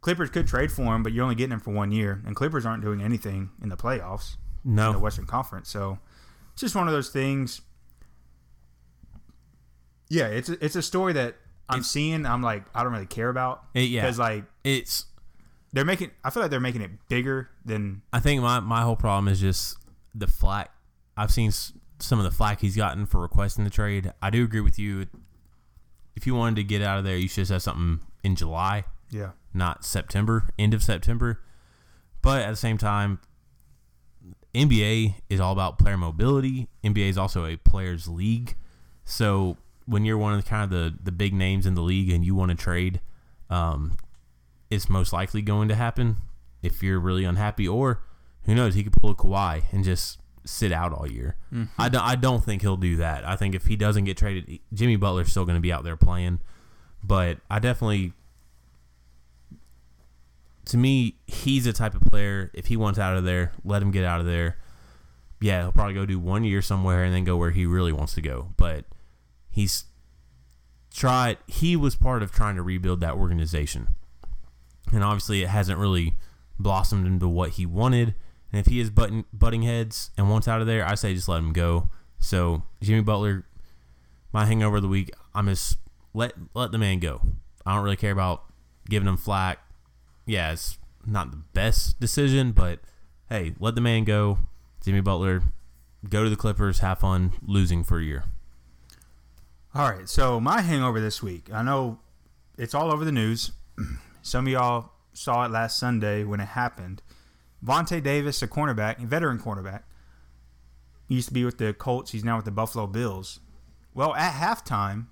Clippers 0.00 0.30
could 0.30 0.48
trade 0.48 0.72
for 0.72 0.82
him, 0.94 1.04
but 1.04 1.12
you're 1.12 1.22
only 1.22 1.36
getting 1.36 1.52
him 1.52 1.60
for 1.60 1.70
one 1.70 1.92
year, 1.92 2.20
and 2.26 2.34
Clippers 2.34 2.66
aren't 2.66 2.82
doing 2.82 3.00
anything 3.00 3.50
in 3.62 3.68
the 3.68 3.76
playoffs 3.76 4.36
No, 4.64 4.88
in 4.88 4.92
the 4.94 4.98
Western 4.98 5.26
Conference. 5.26 5.70
So 5.70 6.00
it's 6.52 6.60
just 6.60 6.74
one 6.74 6.88
of 6.88 6.92
those 6.92 7.08
things. 7.08 7.60
Yeah, 10.08 10.26
it's 10.26 10.48
a, 10.48 10.62
it's 10.64 10.74
a 10.74 10.82
story 10.82 11.12
that 11.12 11.36
I'm 11.68 11.84
seeing. 11.84 12.26
I'm 12.26 12.42
like, 12.42 12.64
I 12.74 12.82
don't 12.82 12.92
really 12.92 13.06
care 13.06 13.28
about. 13.28 13.62
It- 13.74 13.90
yeah. 13.90 14.02
because 14.02 14.18
like 14.18 14.44
it's. 14.64 15.06
they're 15.72 15.84
making. 15.84 16.10
I 16.24 16.30
feel 16.30 16.42
like 16.42 16.50
they're 16.50 16.58
making 16.58 16.82
it 16.82 16.90
bigger 17.08 17.48
than. 17.64 18.02
I 18.12 18.18
think 18.18 18.42
my 18.42 18.58
my 18.58 18.82
whole 18.82 18.96
problem 18.96 19.28
is 19.28 19.40
just 19.40 19.76
the 20.16 20.26
flack. 20.26 20.72
I've 21.16 21.30
seen 21.30 21.52
some 22.00 22.18
of 22.18 22.24
the 22.24 22.32
flack 22.32 22.60
he's 22.60 22.74
gotten 22.74 23.06
for 23.06 23.20
requesting 23.20 23.62
the 23.62 23.70
trade. 23.70 24.12
I 24.20 24.30
do 24.30 24.42
agree 24.42 24.62
with 24.62 24.80
you. 24.80 25.06
If 26.16 26.26
you 26.26 26.34
wanted 26.34 26.56
to 26.56 26.64
get 26.64 26.82
out 26.82 26.98
of 26.98 27.04
there, 27.04 27.16
you 27.16 27.28
should 27.28 27.48
have 27.48 27.62
something 27.62 28.00
in 28.22 28.36
July, 28.36 28.84
Yeah, 29.10 29.30
not 29.54 29.84
September, 29.84 30.48
end 30.58 30.74
of 30.74 30.82
September. 30.82 31.40
But 32.22 32.42
at 32.42 32.50
the 32.50 32.56
same 32.56 32.76
time, 32.78 33.18
NBA 34.54 35.14
is 35.28 35.40
all 35.40 35.52
about 35.52 35.78
player 35.78 35.96
mobility. 35.96 36.68
NBA 36.84 37.08
is 37.08 37.18
also 37.18 37.46
a 37.46 37.56
players' 37.56 38.08
league. 38.08 38.56
So 39.04 39.56
when 39.86 40.04
you're 40.04 40.18
one 40.18 40.34
of 40.34 40.42
the 40.42 40.48
kind 40.48 40.64
of 40.64 40.70
the, 40.70 40.94
the 41.02 41.12
big 41.12 41.32
names 41.32 41.66
in 41.66 41.74
the 41.74 41.82
league 41.82 42.10
and 42.10 42.24
you 42.24 42.34
want 42.34 42.50
to 42.50 42.56
trade, 42.56 43.00
um, 43.48 43.96
it's 44.70 44.88
most 44.88 45.12
likely 45.12 45.42
going 45.42 45.68
to 45.68 45.74
happen 45.74 46.16
if 46.62 46.82
you're 46.82 47.00
really 47.00 47.24
unhappy. 47.24 47.66
Or 47.66 48.02
who 48.44 48.54
knows, 48.54 48.74
he 48.74 48.82
could 48.84 48.92
pull 48.92 49.10
a 49.10 49.14
Kawhi 49.14 49.62
and 49.72 49.84
just 49.84 50.18
sit 50.44 50.72
out 50.72 50.92
all 50.92 51.10
year. 51.10 51.36
I, 51.78 51.88
don't, 51.88 52.02
I 52.02 52.16
don't 52.16 52.44
think 52.44 52.62
he'll 52.62 52.76
do 52.76 52.96
that. 52.96 53.24
I 53.26 53.36
think 53.36 53.54
if 53.54 53.66
he 53.66 53.76
doesn't 53.76 54.04
get 54.04 54.16
traded, 54.16 54.58
Jimmy 54.74 54.96
Butler's 54.96 55.30
still 55.30 55.44
going 55.44 55.56
to 55.56 55.60
be 55.60 55.72
out 55.72 55.84
there 55.84 55.96
playing. 55.96 56.40
But 57.02 57.38
I 57.50 57.58
definitely 57.58 58.12
to 60.70 60.76
me, 60.76 61.16
he's 61.26 61.64
the 61.64 61.72
type 61.72 61.94
of 61.94 62.02
player. 62.02 62.50
If 62.54 62.66
he 62.66 62.76
wants 62.76 62.98
out 62.98 63.16
of 63.16 63.24
there, 63.24 63.52
let 63.64 63.82
him 63.82 63.90
get 63.90 64.04
out 64.04 64.20
of 64.20 64.26
there. 64.26 64.56
Yeah, 65.40 65.62
he'll 65.62 65.72
probably 65.72 65.94
go 65.94 66.06
do 66.06 66.18
one 66.18 66.44
year 66.44 66.62
somewhere 66.62 67.02
and 67.02 67.12
then 67.12 67.24
go 67.24 67.36
where 67.36 67.50
he 67.50 67.66
really 67.66 67.92
wants 67.92 68.14
to 68.14 68.20
go. 68.20 68.52
But 68.56 68.84
he's 69.50 69.84
tried. 70.94 71.38
He 71.48 71.74
was 71.74 71.96
part 71.96 72.22
of 72.22 72.30
trying 72.30 72.54
to 72.54 72.62
rebuild 72.62 73.00
that 73.00 73.14
organization, 73.14 73.96
and 74.92 75.02
obviously, 75.02 75.42
it 75.42 75.48
hasn't 75.48 75.78
really 75.78 76.16
blossomed 76.58 77.06
into 77.06 77.26
what 77.26 77.50
he 77.50 77.66
wanted. 77.66 78.14
And 78.52 78.60
if 78.60 78.66
he 78.66 78.80
is 78.80 78.90
button, 78.90 79.24
butting 79.32 79.62
heads 79.62 80.10
and 80.16 80.30
wants 80.30 80.46
out 80.46 80.60
of 80.60 80.68
there, 80.68 80.86
I 80.86 80.94
say 80.94 81.14
just 81.14 81.28
let 81.28 81.38
him 81.38 81.52
go. 81.52 81.88
So 82.18 82.62
Jimmy 82.80 83.00
Butler, 83.00 83.44
my 84.32 84.44
hangover 84.44 84.76
of 84.76 84.82
the 84.82 84.88
week, 84.88 85.10
I'm 85.34 85.46
just 85.46 85.78
let 86.14 86.32
let 86.54 86.72
the 86.72 86.78
man 86.78 86.98
go. 86.98 87.22
I 87.64 87.74
don't 87.74 87.84
really 87.84 87.96
care 87.96 88.12
about 88.12 88.44
giving 88.88 89.08
him 89.08 89.16
flack 89.16 89.60
yeah, 90.30 90.52
it's 90.52 90.78
not 91.04 91.32
the 91.32 91.38
best 91.38 91.98
decision, 91.98 92.52
but 92.52 92.78
hey, 93.28 93.54
let 93.58 93.74
the 93.74 93.80
man 93.80 94.04
go. 94.04 94.38
Jimmy 94.84 95.00
Butler, 95.00 95.42
go 96.08 96.22
to 96.22 96.30
the 96.30 96.36
Clippers, 96.36 96.78
have 96.78 97.00
fun 97.00 97.32
losing 97.42 97.82
for 97.82 97.98
a 97.98 98.04
year. 98.04 98.24
All 99.74 99.90
right, 99.90 100.08
so 100.08 100.38
my 100.38 100.60
hangover 100.60 101.00
this 101.00 101.20
week. 101.20 101.52
I 101.52 101.62
know 101.62 101.98
it's 102.56 102.74
all 102.74 102.92
over 102.92 103.04
the 103.04 103.12
news. 103.12 103.50
Some 104.22 104.46
of 104.46 104.52
y'all 104.52 104.92
saw 105.12 105.44
it 105.44 105.50
last 105.50 105.78
Sunday 105.78 106.22
when 106.22 106.38
it 106.38 106.48
happened. 106.48 107.02
Vontae 107.64 108.02
Davis, 108.02 108.40
a 108.40 108.48
cornerback, 108.48 109.02
a 109.02 109.06
veteran 109.06 109.38
cornerback, 109.38 109.82
used 111.08 111.26
to 111.26 111.34
be 111.34 111.44
with 111.44 111.58
the 111.58 111.74
Colts. 111.74 112.12
He's 112.12 112.24
now 112.24 112.36
with 112.36 112.44
the 112.44 112.52
Buffalo 112.52 112.86
Bills. 112.86 113.40
Well, 113.94 114.14
at 114.14 114.34
halftime, 114.34 115.06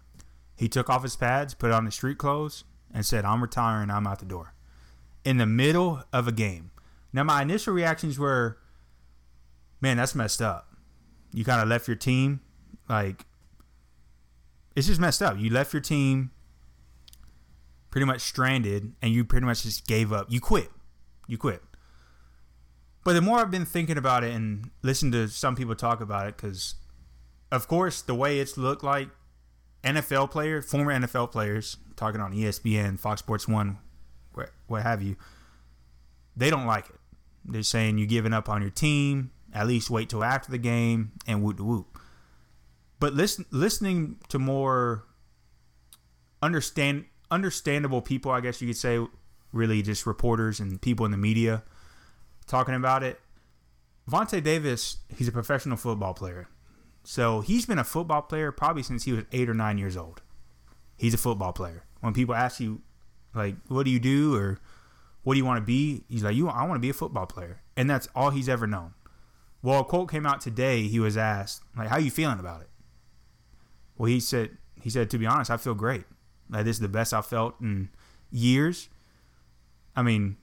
he 0.59 0.68
took 0.68 0.90
off 0.90 1.02
his 1.02 1.16
pads, 1.16 1.54
put 1.54 1.70
on 1.70 1.84
his 1.84 1.94
street 1.94 2.18
clothes, 2.18 2.64
and 2.92 3.06
said, 3.06 3.24
"I'm 3.24 3.40
retiring. 3.40 3.90
I'm 3.90 4.06
out 4.06 4.18
the 4.18 4.26
door." 4.26 4.54
In 5.24 5.38
the 5.38 5.46
middle 5.46 6.02
of 6.12 6.28
a 6.28 6.32
game. 6.32 6.70
Now, 7.12 7.24
my 7.24 7.42
initial 7.42 7.72
reactions 7.72 8.18
were, 8.18 8.59
"Man, 9.80 9.96
that's 9.96 10.14
messed 10.14 10.42
up. 10.42 10.76
You 11.32 11.44
kind 11.44 11.61
of 11.61 11.68
left 11.68 11.86
your 11.86 11.96
team, 11.96 12.40
like." 12.88 13.24
it's 14.78 14.86
just 14.86 15.00
messed 15.00 15.20
up. 15.20 15.36
You 15.36 15.50
left 15.50 15.72
your 15.72 15.82
team 15.82 16.30
pretty 17.90 18.04
much 18.04 18.20
stranded 18.20 18.92
and 19.02 19.12
you 19.12 19.24
pretty 19.24 19.44
much 19.44 19.64
just 19.64 19.88
gave 19.88 20.12
up. 20.12 20.28
You 20.30 20.40
quit. 20.40 20.70
You 21.26 21.36
quit. 21.36 21.62
But 23.02 23.14
the 23.14 23.20
more 23.20 23.40
I've 23.40 23.50
been 23.50 23.64
thinking 23.64 23.98
about 23.98 24.22
it 24.22 24.32
and 24.32 24.70
listened 24.82 25.12
to 25.14 25.26
some 25.28 25.56
people 25.56 25.74
talk 25.74 26.00
about 26.00 26.28
it, 26.28 26.36
because 26.36 26.76
of 27.50 27.66
course, 27.66 28.02
the 28.02 28.14
way 28.14 28.38
it's 28.38 28.56
looked 28.56 28.84
like 28.84 29.09
NFL 29.85 30.31
players, 30.31 30.70
former 30.70 30.93
NFL 30.93 31.31
players, 31.31 31.76
talking 31.97 32.20
on 32.20 32.33
ESPN, 32.33 32.99
Fox 32.99 33.20
Sports 33.20 33.47
One, 33.47 33.79
what, 34.66 34.83
have 34.83 35.03
you, 35.03 35.16
they 36.37 36.51
don't 36.51 36.66
like 36.66 36.89
it. 36.89 36.97
They're 37.45 37.62
saying 37.62 37.99
you're 37.99 38.07
giving 38.07 38.33
up 38.33 38.49
on 38.49 38.61
your 38.61 38.70
team. 38.70 39.31
At 39.55 39.66
least 39.66 39.89
wait 39.89 40.11
till 40.11 40.22
after 40.22 40.51
the 40.51 40.59
game 40.59 41.12
and 41.26 41.43
whoop 41.43 41.59
whoop 41.59 41.99
but 43.01 43.14
listen, 43.14 43.47
listening 43.51 44.16
to 44.29 44.39
more 44.39 45.05
understand 46.43 47.07
understandable 47.31 48.01
people, 48.03 48.31
I 48.31 48.41
guess 48.41 48.61
you 48.61 48.68
could 48.68 48.76
say, 48.76 49.05
really 49.53 49.83
just 49.83 50.07
reporters 50.07 50.61
and 50.61 50.81
people 50.81 51.07
in 51.07 51.12
the 51.12 51.18
media 51.18 51.62
talking 52.47 52.74
about 52.74 53.03
it. 53.03 53.20
Vontae 54.11 54.43
Davis, 54.43 54.99
he's 55.16 55.29
a 55.29 55.33
professional 55.33 55.76
football 55.76 56.14
player, 56.14 56.49
so 57.11 57.40
he's 57.40 57.64
been 57.64 57.78
a 57.78 57.84
football 57.84 58.20
player 58.20 58.52
probably 58.52 58.82
since 58.82 59.04
he 59.04 59.12
was 59.12 59.24
eight 59.32 59.48
or 59.48 59.54
nine 59.54 59.78
years 59.78 59.96
old. 59.96 60.20
He's 60.98 61.14
a 61.14 61.16
football 61.16 61.54
player. 61.54 61.84
When 62.00 62.12
people 62.12 62.34
ask 62.34 62.61
you, 62.61 62.82
like, 63.34 63.56
what 63.68 63.84
do 63.84 63.90
you 63.90 63.98
do 63.98 64.36
or 64.36 64.59
what 65.22 65.32
do 65.32 65.38
you 65.38 65.44
want 65.46 65.56
to 65.56 65.64
be? 65.64 66.04
He's 66.11 66.22
like, 66.22 66.36
you, 66.36 66.50
I 66.50 66.66
want 66.66 66.74
to 66.74 66.80
be 66.80 66.90
a 66.90 66.92
football 66.92 67.24
player, 67.24 67.62
and 67.78 67.88
that's 67.88 68.09
all 68.14 68.28
he's 68.28 68.46
ever 68.46 68.66
known. 68.66 68.92
Well, 69.62 69.80
a 69.80 69.84
quote 69.84 70.11
came 70.11 70.26
out 70.26 70.42
today. 70.42 70.82
He 70.82 71.00
was 71.00 71.16
asked, 71.16 71.62
like, 71.74 71.88
how 71.88 71.96
you 71.96 72.11
feeling 72.11 72.40
about 72.40 72.61
it? 72.61 72.68
Well, 73.96 74.11
he 74.11 74.20
said, 74.20 74.59
he 74.78 74.90
said, 74.90 75.09
to 75.09 75.16
be 75.16 75.24
honest, 75.24 75.50
I 75.50 75.56
feel 75.56 75.74
great. 75.74 76.04
Like 76.50 76.66
this 76.66 76.76
is 76.76 76.80
the 76.80 76.88
best 76.88 77.14
I've 77.14 77.24
felt 77.24 77.59
in 77.59 77.88
years. 78.30 78.90
I 79.96 80.02
mean, 80.02 80.36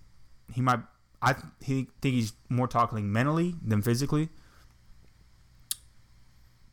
he 0.52 0.62
might, 0.62 0.80
I 1.22 1.36
he 1.62 1.90
think 2.02 2.16
he's 2.16 2.34
more 2.50 2.68
talking 2.68 3.14
mentally 3.14 3.54
than 3.64 3.84
physically. 3.84 4.30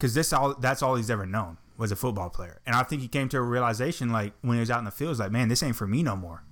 Because 0.03 0.15
this 0.15 0.33
all 0.33 0.55
that's 0.55 0.83
all 0.83 0.97
he's 0.97 1.11
ever 1.11 1.27
known 1.27 1.59
was 1.79 1.93
a 1.93 1.97
football 1.97 2.29
player, 2.29 2.61
and 2.67 2.75
I 2.75 2.83
think 2.83 3.03
he 3.03 3.07
came 3.07 3.29
to 3.29 3.37
a 3.37 3.41
realization 3.41 4.11
like 4.11 4.33
when 4.41 4.57
he 4.57 4.59
was 4.61 4.69
out 4.69 4.81
in 4.81 4.85
the 4.85 4.91
field, 4.91 5.17
like, 5.21 5.31
man, 5.31 5.47
this 5.47 5.63
ain't 5.63 5.77
for 5.77 5.87
me 5.87 6.03
no 6.03 6.17
more. 6.17 6.43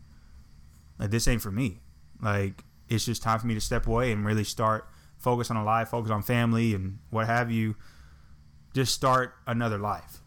Like 1.01 1.11
this 1.11 1.27
ain't 1.27 1.43
for 1.43 1.51
me. 1.51 1.81
Like 2.23 2.63
it's 2.89 3.05
just 3.05 3.25
time 3.25 3.41
for 3.41 3.49
me 3.49 3.55
to 3.55 3.61
step 3.61 3.89
away 3.89 4.13
and 4.13 4.25
really 4.25 4.45
start 4.45 4.87
focus 5.19 5.51
on 5.51 5.57
a 5.57 5.65
life, 5.65 5.89
focus 5.89 6.13
on 6.13 6.23
family 6.23 6.77
and 6.77 7.01
what 7.11 7.27
have 7.27 7.51
you. 7.51 7.75
Just 8.73 8.95
start 8.95 9.35
another 9.49 9.79
life. 9.79 10.19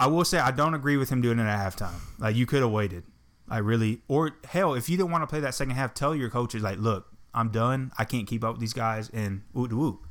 I 0.00 0.08
will 0.08 0.24
say 0.24 0.38
I 0.38 0.50
don't 0.50 0.74
agree 0.74 0.96
with 0.96 1.10
him 1.10 1.20
doing 1.20 1.38
it 1.38 1.44
at 1.44 1.72
halftime. 1.72 2.00
Like 2.18 2.34
you 2.34 2.44
could 2.44 2.62
have 2.62 2.72
waited. 2.72 3.04
I 3.48 3.58
really 3.58 4.02
or 4.08 4.32
hell, 4.42 4.74
if 4.74 4.88
you 4.88 4.96
didn't 4.96 5.12
want 5.12 5.22
to 5.22 5.28
play 5.28 5.38
that 5.38 5.54
second 5.54 5.76
half, 5.76 5.94
tell 5.94 6.12
your 6.12 6.28
coaches 6.28 6.60
like, 6.60 6.80
look, 6.80 7.06
I'm 7.32 7.50
done. 7.50 7.92
I 7.98 8.04
can't 8.04 8.26
keep 8.26 8.42
up 8.42 8.54
with 8.54 8.60
these 8.60 8.72
guys 8.72 9.10
and 9.10 9.42
whoop 9.52 9.72
whoop. 9.72 10.08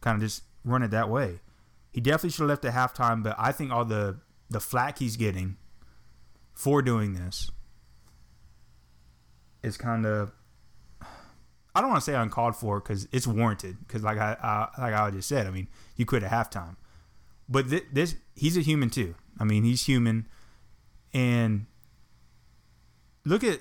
Kind 0.00 0.14
of 0.14 0.22
just 0.22 0.44
run 0.64 0.82
it 0.82 0.92
that 0.92 1.10
way. 1.10 1.40
He 1.98 2.00
definitely 2.00 2.30
should 2.30 2.42
have 2.42 2.50
left 2.50 2.64
at 2.64 2.74
halftime, 2.74 3.24
but 3.24 3.34
I 3.36 3.50
think 3.50 3.72
all 3.72 3.84
the 3.84 4.20
the 4.48 4.60
flack 4.60 5.00
he's 5.00 5.16
getting 5.16 5.56
for 6.54 6.80
doing 6.80 7.14
this 7.14 7.50
is 9.64 9.76
kind 9.76 10.06
of 10.06 10.30
I 11.74 11.80
don't 11.80 11.90
want 11.90 12.00
to 12.00 12.04
say 12.08 12.14
uncalled 12.14 12.54
for 12.54 12.78
because 12.78 13.08
it's 13.10 13.26
warranted. 13.26 13.78
Because 13.80 14.04
like 14.04 14.16
I, 14.16 14.36
I 14.40 14.80
like 14.80 14.94
I 14.94 15.10
just 15.10 15.28
said, 15.28 15.48
I 15.48 15.50
mean, 15.50 15.66
you 15.96 16.06
quit 16.06 16.22
at 16.22 16.30
halftime, 16.30 16.76
but 17.48 17.68
th- 17.68 17.86
this 17.92 18.14
he's 18.36 18.56
a 18.56 18.60
human 18.60 18.90
too. 18.90 19.16
I 19.40 19.42
mean, 19.42 19.64
he's 19.64 19.84
human, 19.84 20.28
and 21.12 21.66
look 23.24 23.42
at 23.42 23.58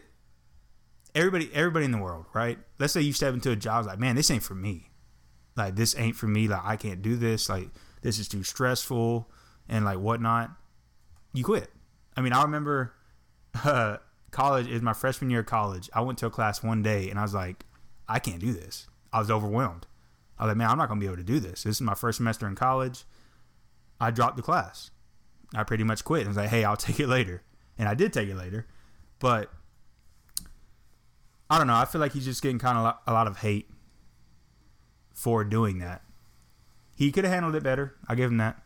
everybody 1.15 1.49
everybody 1.55 1.85
in 1.85 1.91
the 1.91 1.97
world, 1.97 2.25
right? 2.35 2.59
Let's 2.77 2.93
say 2.93 3.01
you 3.01 3.13
step 3.13 3.33
into 3.33 3.49
a 3.49 3.55
job 3.55 3.87
like, 3.87 3.97
man, 3.97 4.15
this 4.15 4.29
ain't 4.29 4.43
for 4.43 4.53
me. 4.53 4.91
Like 5.55 5.75
this 5.75 5.97
ain't 5.97 6.15
for 6.15 6.27
me. 6.27 6.47
Like 6.47 6.61
I 6.63 6.75
can't 6.75 7.01
do 7.01 7.15
this. 7.15 7.49
Like 7.49 7.69
this 8.01 8.19
is 8.19 8.27
too 8.27 8.43
stressful 8.43 9.29
and 9.67 9.85
like 9.85 9.99
whatnot. 9.99 10.51
You 11.33 11.43
quit. 11.43 11.69
I 12.15 12.21
mean, 12.21 12.33
I 12.33 12.41
remember 12.43 12.93
uh, 13.63 13.97
college 14.31 14.67
is 14.67 14.81
my 14.81 14.93
freshman 14.93 15.29
year 15.29 15.41
of 15.41 15.45
college. 15.45 15.89
I 15.93 16.01
went 16.01 16.17
to 16.19 16.25
a 16.25 16.29
class 16.29 16.63
one 16.63 16.81
day 16.83 17.09
and 17.09 17.19
I 17.19 17.21
was 17.21 17.33
like, 17.33 17.65
I 18.07 18.19
can't 18.19 18.39
do 18.39 18.53
this. 18.53 18.87
I 19.11 19.19
was 19.19 19.31
overwhelmed. 19.31 19.87
I 20.39 20.45
was 20.45 20.51
like, 20.51 20.57
man, 20.57 20.69
I'm 20.69 20.77
not 20.77 20.87
gonna 20.87 20.99
be 20.99 21.07
able 21.07 21.17
to 21.17 21.23
do 21.23 21.39
this. 21.39 21.63
This 21.63 21.77
is 21.77 21.81
my 21.81 21.95
first 21.95 22.17
semester 22.17 22.47
in 22.47 22.55
college. 22.55 23.03
I 23.99 24.11
dropped 24.11 24.37
the 24.37 24.43
class. 24.43 24.91
I 25.55 25.63
pretty 25.63 25.83
much 25.83 26.03
quit. 26.03 26.25
I 26.25 26.27
was 26.27 26.37
like, 26.37 26.49
hey, 26.49 26.63
I'll 26.63 26.77
take 26.77 26.99
it 26.99 27.07
later, 27.07 27.43
and 27.77 27.87
I 27.89 27.93
did 27.93 28.13
take 28.13 28.29
it 28.29 28.35
later, 28.35 28.67
but 29.19 29.51
I 31.49 31.57
don't 31.57 31.67
know. 31.67 31.75
I 31.75 31.85
feel 31.85 32.01
like 32.01 32.13
he's 32.13 32.25
just 32.25 32.41
getting 32.41 32.59
kind 32.59 32.77
of 32.77 32.95
a 33.07 33.13
lot 33.13 33.27
of 33.27 33.37
hate 33.37 33.69
for 35.13 35.43
doing 35.43 35.79
that. 35.79 36.03
He 36.97 37.11
could 37.11 37.25
have 37.25 37.33
handled 37.33 37.53
it 37.53 37.61
better. 37.61 37.93
I 38.07 38.15
give 38.15 38.31
him 38.31 38.37
that. 38.37 38.59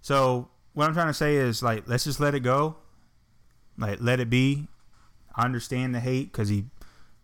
So 0.00 0.48
what 0.74 0.86
I'm 0.86 0.94
trying 0.94 1.08
to 1.08 1.14
say 1.14 1.34
is 1.34 1.60
like, 1.60 1.88
let's 1.88 2.04
just 2.04 2.20
let 2.20 2.36
it 2.36 2.40
go. 2.40 2.76
Like, 3.76 3.98
let 4.00 4.20
it 4.20 4.30
be. 4.30 4.68
I 5.34 5.44
understand 5.44 5.92
the 5.92 5.98
hate 5.98 6.30
because 6.30 6.48
he 6.48 6.66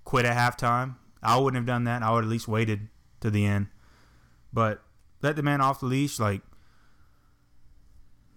quit 0.04 0.24
at 0.24 0.36
halftime. 0.36 0.96
I 1.22 1.38
wouldn't 1.38 1.56
have 1.56 1.66
done 1.66 1.84
that. 1.84 2.02
I 2.02 2.10
would 2.10 2.24
at 2.24 2.30
least 2.30 2.48
waited 2.48 2.88
to 3.20 3.30
the 3.30 3.46
end. 3.46 3.68
But 4.52 4.82
let 5.22 5.36
the 5.36 5.42
man 5.42 5.60
off 5.60 5.78
the 5.78 5.86
leash. 5.86 6.18
Like, 6.18 6.42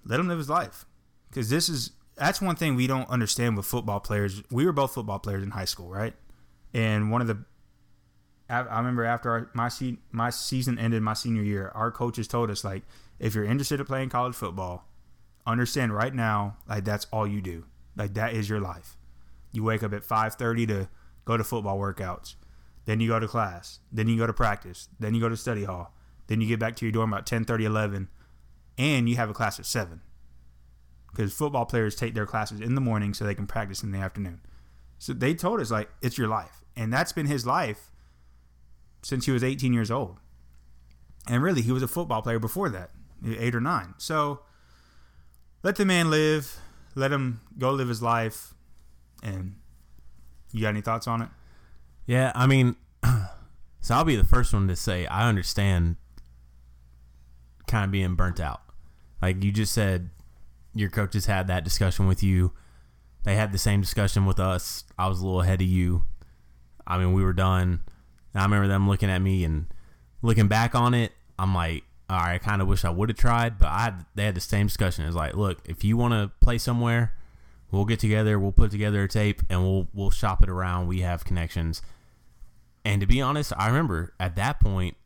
let 0.06 0.20
him 0.20 0.28
live 0.28 0.38
his 0.38 0.50
life. 0.50 0.86
Because 1.30 1.50
this 1.50 1.68
is 1.68 1.92
that's 2.16 2.42
one 2.42 2.56
thing 2.56 2.76
we 2.76 2.86
don't 2.86 3.10
understand 3.10 3.58
with 3.58 3.66
football 3.66 4.00
players. 4.00 4.44
We 4.52 4.66
were 4.66 4.72
both 4.72 4.94
football 4.94 5.18
players 5.18 5.42
in 5.42 5.50
high 5.50 5.66
school, 5.66 5.90
right? 5.90 6.14
And 6.74 7.10
one 7.10 7.22
of 7.22 7.28
the 7.28 7.44
I 8.52 8.78
remember 8.80 9.06
after 9.06 9.32
our, 9.32 9.50
my 9.54 9.70
se- 9.70 10.00
my 10.12 10.30
season 10.30 10.78
ended 10.78 11.02
my 11.02 11.14
senior 11.14 11.44
year, 11.44 11.72
our 11.74 11.92
coaches 11.92 12.28
told 12.28 12.50
us 12.52 12.64
like, 12.64 12.84
if 13.20 13.34
you're 13.34 13.46
interested 13.46 13.80
in 13.80 13.86
playing 13.86 14.10
college 14.10 14.36
football, 14.36 14.88
understand 15.46 15.94
right 15.94 16.14
now 16.14 16.58
like 16.68 16.84
that's 16.84 17.08
all 17.12 17.28
you 17.28 17.42
do. 17.42 17.66
Like 17.96 18.14
that 18.16 18.34
is 18.34 18.50
your 18.50 18.60
life. 18.60 18.98
You 19.52 19.64
wake 19.64 19.84
up 19.84 19.94
at 19.94 20.04
5:30 20.04 20.68
to 20.68 20.90
go 21.26 21.38
to 21.38 21.44
football 21.44 21.78
workouts. 21.80 22.36
Then 22.86 23.00
you 23.00 23.08
go 23.10 23.20
to 23.20 23.28
class. 23.28 23.80
Then 23.92 24.08
you 24.08 24.18
go 24.18 24.28
to 24.28 24.34
practice. 24.34 24.90
Then 25.00 25.14
you 25.14 25.22
go 25.22 25.30
to 25.30 25.38
study 25.38 25.66
hall. 25.66 25.94
Then 26.28 26.42
you 26.42 26.48
get 26.48 26.60
back 26.60 26.76
to 26.78 26.86
your 26.86 26.92
dorm 26.92 27.14
about 27.14 27.26
10:30, 27.26 27.66
11, 27.66 28.10
and 28.78 29.08
you 29.08 29.16
have 29.18 29.30
a 29.30 29.34
class 29.34 29.60
at 29.60 29.66
seven. 29.66 30.02
Because 31.12 31.34
football 31.34 31.66
players 31.66 31.96
take 31.96 32.14
their 32.14 32.26
classes 32.26 32.62
in 32.62 32.76
the 32.76 32.82
morning 32.82 33.14
so 33.14 33.26
they 33.26 33.36
can 33.36 33.48
practice 33.48 33.84
in 33.84 33.92
the 33.92 34.00
afternoon. 34.00 34.42
So 34.98 35.14
they 35.14 35.34
told 35.34 35.60
us 35.60 35.72
like 35.72 35.90
it's 36.02 36.18
your 36.18 36.28
life, 36.28 36.64
and 36.76 36.92
that's 36.92 37.12
been 37.12 37.26
his 37.26 37.46
life 37.46 37.91
since 39.02 39.26
he 39.26 39.32
was 39.32 39.44
18 39.44 39.74
years 39.74 39.92
old. 39.92 40.18
And 41.28 41.44
really, 41.44 41.62
he 41.62 41.72
was 41.72 41.84
a 41.84 41.88
football 41.88 42.22
player 42.22 42.40
before 42.40 42.70
that, 42.70 42.92
eight 43.26 43.56
or 43.56 43.62
nine. 43.62 43.94
So 43.98 44.42
let 45.64 45.76
the 45.76 45.86
man 45.86 46.10
live. 46.10 46.60
Let 46.96 47.12
him 47.12 47.42
go 47.58 47.72
live 47.72 47.88
his 47.88 48.02
life. 48.02 48.54
And 49.24 49.56
you 50.52 50.62
got 50.62 50.70
any 50.70 50.82
thoughts 50.82 51.08
on 51.08 51.22
it? 51.22 51.30
Yeah, 52.06 52.32
I 52.36 52.48
mean, 52.48 52.76
so 53.82 53.96
I'll 53.96 54.04
be 54.04 54.16
the 54.16 54.24
first 54.24 54.54
one 54.54 54.68
to 54.68 54.76
say 54.76 55.06
I 55.06 55.30
understand 55.30 55.98
kind 57.68 57.86
of 57.86 57.92
being 57.92 58.16
burnt 58.16 58.40
out. 58.40 58.62
Like 59.22 59.44
you 59.44 59.52
just 59.52 59.74
said, 59.74 60.10
your 60.74 60.90
coaches 60.90 61.28
had 61.28 61.48
that 61.48 61.64
discussion 61.64 62.08
with 62.08 62.24
you. 62.24 62.54
They 63.24 63.36
had 63.36 63.52
the 63.52 63.58
same 63.58 63.82
discussion 63.82 64.26
with 64.26 64.40
us. 64.40 64.84
I 64.98 65.08
was 65.08 65.22
a 65.22 65.26
little 65.26 65.42
ahead 65.42 65.62
of 65.62 65.68
you. 65.68 66.06
I 66.88 66.98
mean, 66.98 67.14
we 67.14 67.24
were 67.24 67.34
done. 67.34 67.82
And 68.34 68.42
I 68.42 68.44
remember 68.44 68.68
them 68.68 68.88
looking 68.88 69.10
at 69.10 69.22
me 69.22 69.44
and 69.44 69.68
looking 70.22 70.48
back 70.48 70.76
on 70.76 70.94
it. 70.94 71.12
I'm 71.38 71.54
like, 71.54 71.84
all 72.10 72.18
right, 72.18 72.36
I 72.36 72.38
kind 72.38 72.62
of 72.62 72.68
wish 72.68 72.84
I 72.84 72.90
would 72.90 73.10
have 73.10 73.18
tried, 73.18 73.58
but 73.58 73.70
I 73.70 73.80
had, 73.84 74.06
they 74.16 74.26
had 74.26 74.36
the 74.36 74.42
same 74.42 74.68
discussion. 74.68 75.06
It's 75.06 75.16
like, 75.16 75.36
look, 75.36 75.60
if 75.66 75.84
you 75.84 75.98
want 75.98 76.14
to 76.14 76.32
play 76.44 76.58
somewhere, 76.58 77.14
we'll 77.72 77.86
get 77.86 78.00
together, 78.00 78.38
we'll 78.38 78.52
put 78.52 78.72
together 78.72 79.04
a 79.04 79.08
tape, 79.08 79.42
and 79.50 79.62
we'll 79.64 79.88
we'll 79.94 80.12
shop 80.12 80.44
it 80.44 80.50
around. 80.50 80.88
We 80.88 81.02
have 81.02 81.24
connections. 81.24 81.82
And 82.84 83.00
to 83.02 83.08
be 83.08 83.22
honest, 83.22 83.54
I 83.58 83.68
remember 83.68 84.14
at 84.20 84.36
that 84.36 84.60
point, 84.60 84.98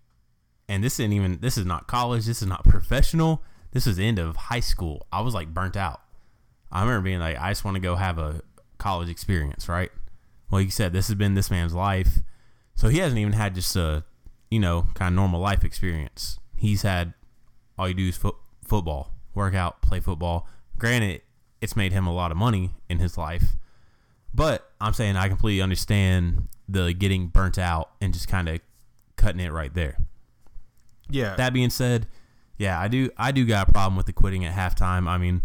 and 0.67 0.84
this 0.84 0.99
isn't 0.99 1.13
even 1.13 1.39
this 1.41 1.57
is 1.57 1.65
not 1.65 1.88
college, 1.88 2.26
this 2.26 2.41
is 2.41 2.47
not 2.47 2.63
professional. 2.67 3.43
This 3.71 3.86
is 3.86 3.97
the 3.97 4.07
end 4.07 4.19
of 4.19 4.36
high 4.36 4.61
school. 4.61 5.05
I 5.11 5.21
was 5.21 5.34
like 5.34 5.53
burnt 5.53 5.76
out. 5.76 6.01
I 6.71 6.82
remember 6.82 7.03
being 7.03 7.19
like, 7.19 7.38
I 7.39 7.51
just 7.51 7.65
want 7.65 7.76
to 7.76 7.82
go 7.82 7.95
have 7.95 8.17
a 8.17 8.41
college 8.78 9.09
experience, 9.09 9.67
right? 9.67 9.91
Well, 10.49 10.61
you 10.61 10.69
said 10.69 10.93
this 10.93 11.07
has 11.07 11.15
been 11.15 11.34
this 11.34 11.51
man's 11.51 11.73
life, 11.73 12.19
so 12.76 12.89
he 12.89 12.99
hasn't 12.99 13.19
even 13.19 13.34
had 13.34 13.55
just 13.55 13.76
a, 13.76 14.03
you 14.51 14.59
know, 14.59 14.88
kind 14.93 15.13
of 15.13 15.15
normal 15.15 15.39
life 15.39 15.63
experience. 15.63 16.39
He's 16.55 16.84
had 16.84 17.13
all 17.78 17.88
you 17.88 17.93
do 17.93 18.09
is 18.09 18.17
fo- 18.17 18.39
football, 18.63 19.13
work 19.34 19.55
out, 19.55 19.82
play 19.82 19.99
football. 19.99 20.47
Granted, 20.78 21.21
it's 21.61 21.76
made 21.76 21.93
him 21.93 22.05
a 22.05 22.13
lot 22.13 22.32
of 22.32 22.38
money 22.38 22.71
in 22.89 22.99
his 22.99 23.17
life, 23.17 23.55
but 24.34 24.71
I'm 24.80 24.93
saying 24.93 25.15
I 25.15 25.30
completely 25.30 25.61
understand 25.61 26.47
the 26.67 26.93
getting 26.93 27.28
burnt 27.28 27.57
out 27.57 27.91
and 28.01 28.13
just 28.13 28.28
kind 28.28 28.49
of 28.49 28.59
cutting 29.15 29.39
it 29.39 29.51
right 29.51 29.73
there. 29.73 29.97
Yeah. 31.09 31.36
That 31.36 31.53
being 31.53 31.69
said, 31.69 32.07
yeah, 32.57 32.80
I 32.80 32.88
do 32.88 33.09
I 33.17 33.32
do 33.32 33.45
got 33.45 33.69
a 33.69 33.71
problem 33.71 33.95
with 33.95 34.05
the 34.05 34.13
quitting 34.13 34.45
at 34.45 34.55
halftime. 34.55 35.07
I 35.07 35.17
mean, 35.17 35.43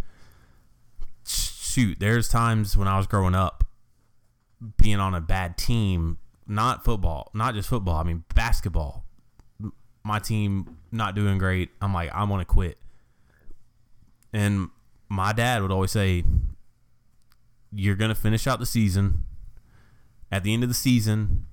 shoot, 1.27 1.99
there's 2.01 2.29
times 2.29 2.77
when 2.77 2.89
I 2.89 2.97
was 2.97 3.07
growing 3.07 3.35
up 3.35 3.65
being 4.77 4.99
on 5.01 5.15
a 5.15 5.21
bad 5.21 5.57
team, 5.57 6.19
not 6.51 6.85
football, 6.85 7.31
not 7.33 7.55
just 7.55 7.69
football, 7.69 7.95
I 7.95 8.03
mean 8.03 8.25
basketball. 8.35 9.05
My 10.03 10.19
team 10.19 10.79
not 10.91 11.15
doing 11.15 11.39
great. 11.39 11.71
I'm 11.81 11.95
like, 11.95 12.11
I 12.13 12.25
want 12.25 12.41
to 12.41 12.45
quit. 12.45 12.77
And 14.33 14.69
my 15.09 15.33
dad 15.33 15.63
would 15.63 15.71
always 15.71 15.93
say, 15.93 16.25
You're 17.73 17.95
to 17.95 18.15
finish 18.15 18.47
out 18.47 18.59
the 18.59 18.67
season. 18.67 19.25
At 20.33 20.43
the 20.43 20.53
end 20.53 20.63
of 20.65 20.69
the 20.69 20.75
season, 20.75 21.47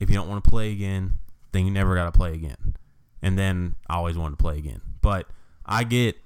if 0.00 0.08
you 0.08 0.16
don't 0.16 0.28
want 0.28 0.42
to 0.42 0.50
play 0.50 0.72
again, 0.72 1.14
then 1.52 1.64
you 1.64 1.70
never 1.70 1.94
got 1.94 2.06
to 2.06 2.12
play 2.12 2.32
again. 2.32 2.74
And 3.22 3.38
then 3.38 3.76
I 3.88 3.96
always 3.96 4.16
wanted 4.16 4.38
to 4.38 4.42
play 4.42 4.58
again. 4.58 4.80
But 5.00 5.26
I 5.64 5.84
get 5.84 6.16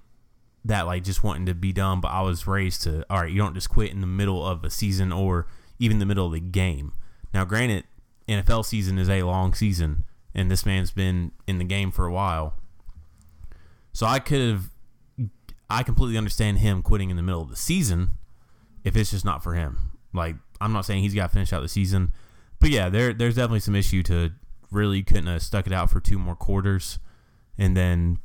that, 0.64 0.86
like, 0.86 1.02
just 1.02 1.24
wanting 1.24 1.46
to 1.46 1.54
be 1.54 1.72
done. 1.72 2.00
But 2.00 2.08
I 2.08 2.22
was 2.22 2.46
raised 2.46 2.82
to, 2.82 3.04
all 3.10 3.22
right, 3.22 3.30
you 3.30 3.38
don't 3.38 3.54
just 3.54 3.68
quit 3.68 3.90
in 3.90 4.00
the 4.00 4.06
middle 4.06 4.46
of 4.46 4.64
a 4.64 4.70
season 4.70 5.12
or 5.12 5.46
even 5.78 5.98
the 5.98 6.06
middle 6.06 6.26
of 6.26 6.32
the 6.32 6.40
game. 6.40 6.92
Now, 7.32 7.44
granted, 7.44 7.84
NFL 8.28 8.64
season 8.64 8.98
is 8.98 9.08
a 9.08 9.22
long 9.22 9.54
season, 9.54 10.04
and 10.34 10.50
this 10.50 10.64
man's 10.66 10.90
been 10.90 11.32
in 11.46 11.58
the 11.58 11.64
game 11.64 11.90
for 11.90 12.06
a 12.06 12.12
while. 12.12 12.54
So 13.92 14.06
I 14.06 14.18
could 14.18 14.40
have, 14.40 14.70
I 15.70 15.82
completely 15.82 16.18
understand 16.18 16.58
him 16.58 16.82
quitting 16.82 17.10
in 17.10 17.16
the 17.16 17.22
middle 17.22 17.42
of 17.42 17.50
the 17.50 17.56
season 17.56 18.10
if 18.82 18.96
it's 18.96 19.10
just 19.10 19.24
not 19.24 19.42
for 19.42 19.54
him. 19.54 19.92
Like, 20.12 20.36
I'm 20.60 20.72
not 20.72 20.84
saying 20.84 21.02
he's 21.02 21.14
got 21.14 21.28
to 21.28 21.32
finish 21.32 21.52
out 21.52 21.60
the 21.60 21.68
season, 21.68 22.12
but 22.60 22.70
yeah, 22.70 22.88
there 22.88 23.12
there's 23.12 23.34
definitely 23.34 23.60
some 23.60 23.74
issue 23.74 24.02
to 24.04 24.32
really 24.70 25.02
couldn't 25.02 25.26
have 25.26 25.42
stuck 25.42 25.66
it 25.66 25.72
out 25.72 25.90
for 25.90 26.00
two 26.00 26.18
more 26.18 26.34
quarters 26.34 26.98
and 27.58 27.76
then 27.76 28.18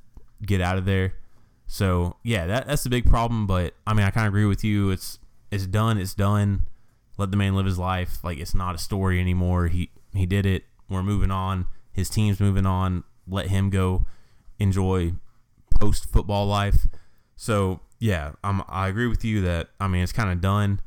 get 0.46 0.62
out 0.62 0.78
of 0.78 0.86
there. 0.86 1.14
So 1.68 2.16
yeah, 2.24 2.48
that 2.48 2.68
that's 2.68 2.84
the 2.84 2.90
big 2.90 3.06
problem. 3.06 3.48
But 3.48 3.74
I 3.86 3.94
mean, 3.94 4.06
I 4.06 4.12
kind 4.12 4.28
of 4.28 4.34
agree 4.34 4.46
with 4.46 4.64
you. 4.64 4.90
It's 4.90 5.20
it's 5.52 5.68
done. 5.68 5.98
It's 5.98 6.14
done. 6.14 6.66
Let 7.20 7.32
the 7.32 7.38
man 7.38 7.54
live 7.54 7.66
his 7.66 7.78
life. 7.78 8.24
Like 8.24 8.38
it's 8.38 8.56
not 8.56 8.76
a 8.76 8.78
story 8.78 9.20
anymore. 9.20 9.68
He 9.68 9.92
he 10.14 10.26
did 10.26 10.46
it. 10.46 10.64
We're 10.90 11.04
moving 11.04 11.32
on. 11.32 11.68
His 11.92 12.10
team's 12.10 12.40
moving 12.40 12.66
on. 12.66 13.04
Let 13.28 13.48
him 13.48 13.70
go 13.70 14.06
enjoy 14.58 15.14
post 15.80 16.10
football 16.12 16.48
life. 16.48 16.88
So 17.36 17.82
yeah, 18.00 18.32
I'm, 18.44 18.64
I 18.70 18.88
agree 18.88 19.08
with 19.08 19.26
you 19.26 19.42
that 19.42 19.68
I 19.80 19.88
mean 19.88 20.02
it's 20.02 20.14
kind 20.14 20.32
of 20.32 20.42
done. 20.42 20.82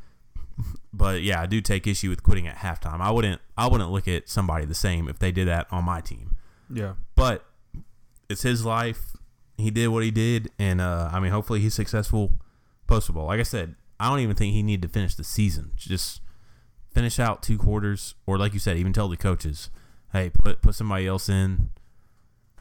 But 0.95 1.23
yeah, 1.23 1.41
I 1.41 1.47
do 1.47 1.63
take 1.63 1.87
issue 1.87 2.11
with 2.11 2.23
quitting 2.23 2.47
at 2.47 2.57
halftime. 2.57 3.01
I 3.01 3.11
wouldn't 3.11 3.41
I 3.57 3.67
wouldn't 3.67 3.91
look 3.91 4.07
at 4.07 4.29
somebody 4.29 4.67
the 4.67 4.75
same 4.75 5.09
if 5.09 5.19
they 5.19 5.33
did 5.33 5.49
that 5.49 5.67
on 5.71 5.85
my 5.85 6.03
team. 6.03 6.37
Yeah. 6.71 6.95
But 7.15 7.47
it's 8.29 8.43
his 8.43 8.67
life. 8.67 9.17
He 9.57 9.71
did 9.71 9.89
what 9.89 10.03
he 10.03 10.11
did, 10.11 10.51
and 10.59 10.83
uh, 10.83 11.09
I 11.11 11.19
mean, 11.19 11.33
hopefully 11.33 11.61
he's 11.61 11.73
successful 11.73 12.33
post 12.87 13.07
football. 13.07 13.27
Like 13.27 13.41
I 13.41 13.45
said, 13.45 13.75
I 14.03 14.09
don't 14.09 14.19
even 14.19 14.35
think 14.35 14.53
he 14.53 14.65
needed 14.65 14.83
to 14.83 14.89
finish 14.89 15.15
the 15.15 15.23
season. 15.23 15.71
Just 15.77 16.23
finish 16.91 17.21
out 17.21 17.41
two 17.41 17.57
quarters, 17.57 18.17
or 18.27 18.37
like 18.37 18.53
you 18.53 18.59
said, 18.59 18.77
even 18.77 18.93
tell 18.93 19.07
the 19.07 19.17
coaches, 19.17 19.71
"Hey, 20.13 20.29
put 20.29 20.61
put 20.61 20.75
somebody 20.75 21.07
else 21.07 21.29
in." 21.29 21.71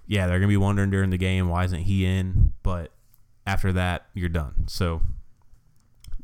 Yeah, 0.06 0.28
they're 0.28 0.38
gonna 0.38 0.48
be 0.48 0.56
wondering 0.56 0.92
during 0.92 1.10
the 1.10 1.18
game 1.18 1.50
why 1.50 1.64
isn't 1.64 1.82
he 1.82 2.06
in, 2.06 2.54
but 2.62 2.92
after 3.48 3.74
that, 3.74 4.06
you're 4.14 4.30
done. 4.30 4.68
So 4.68 5.02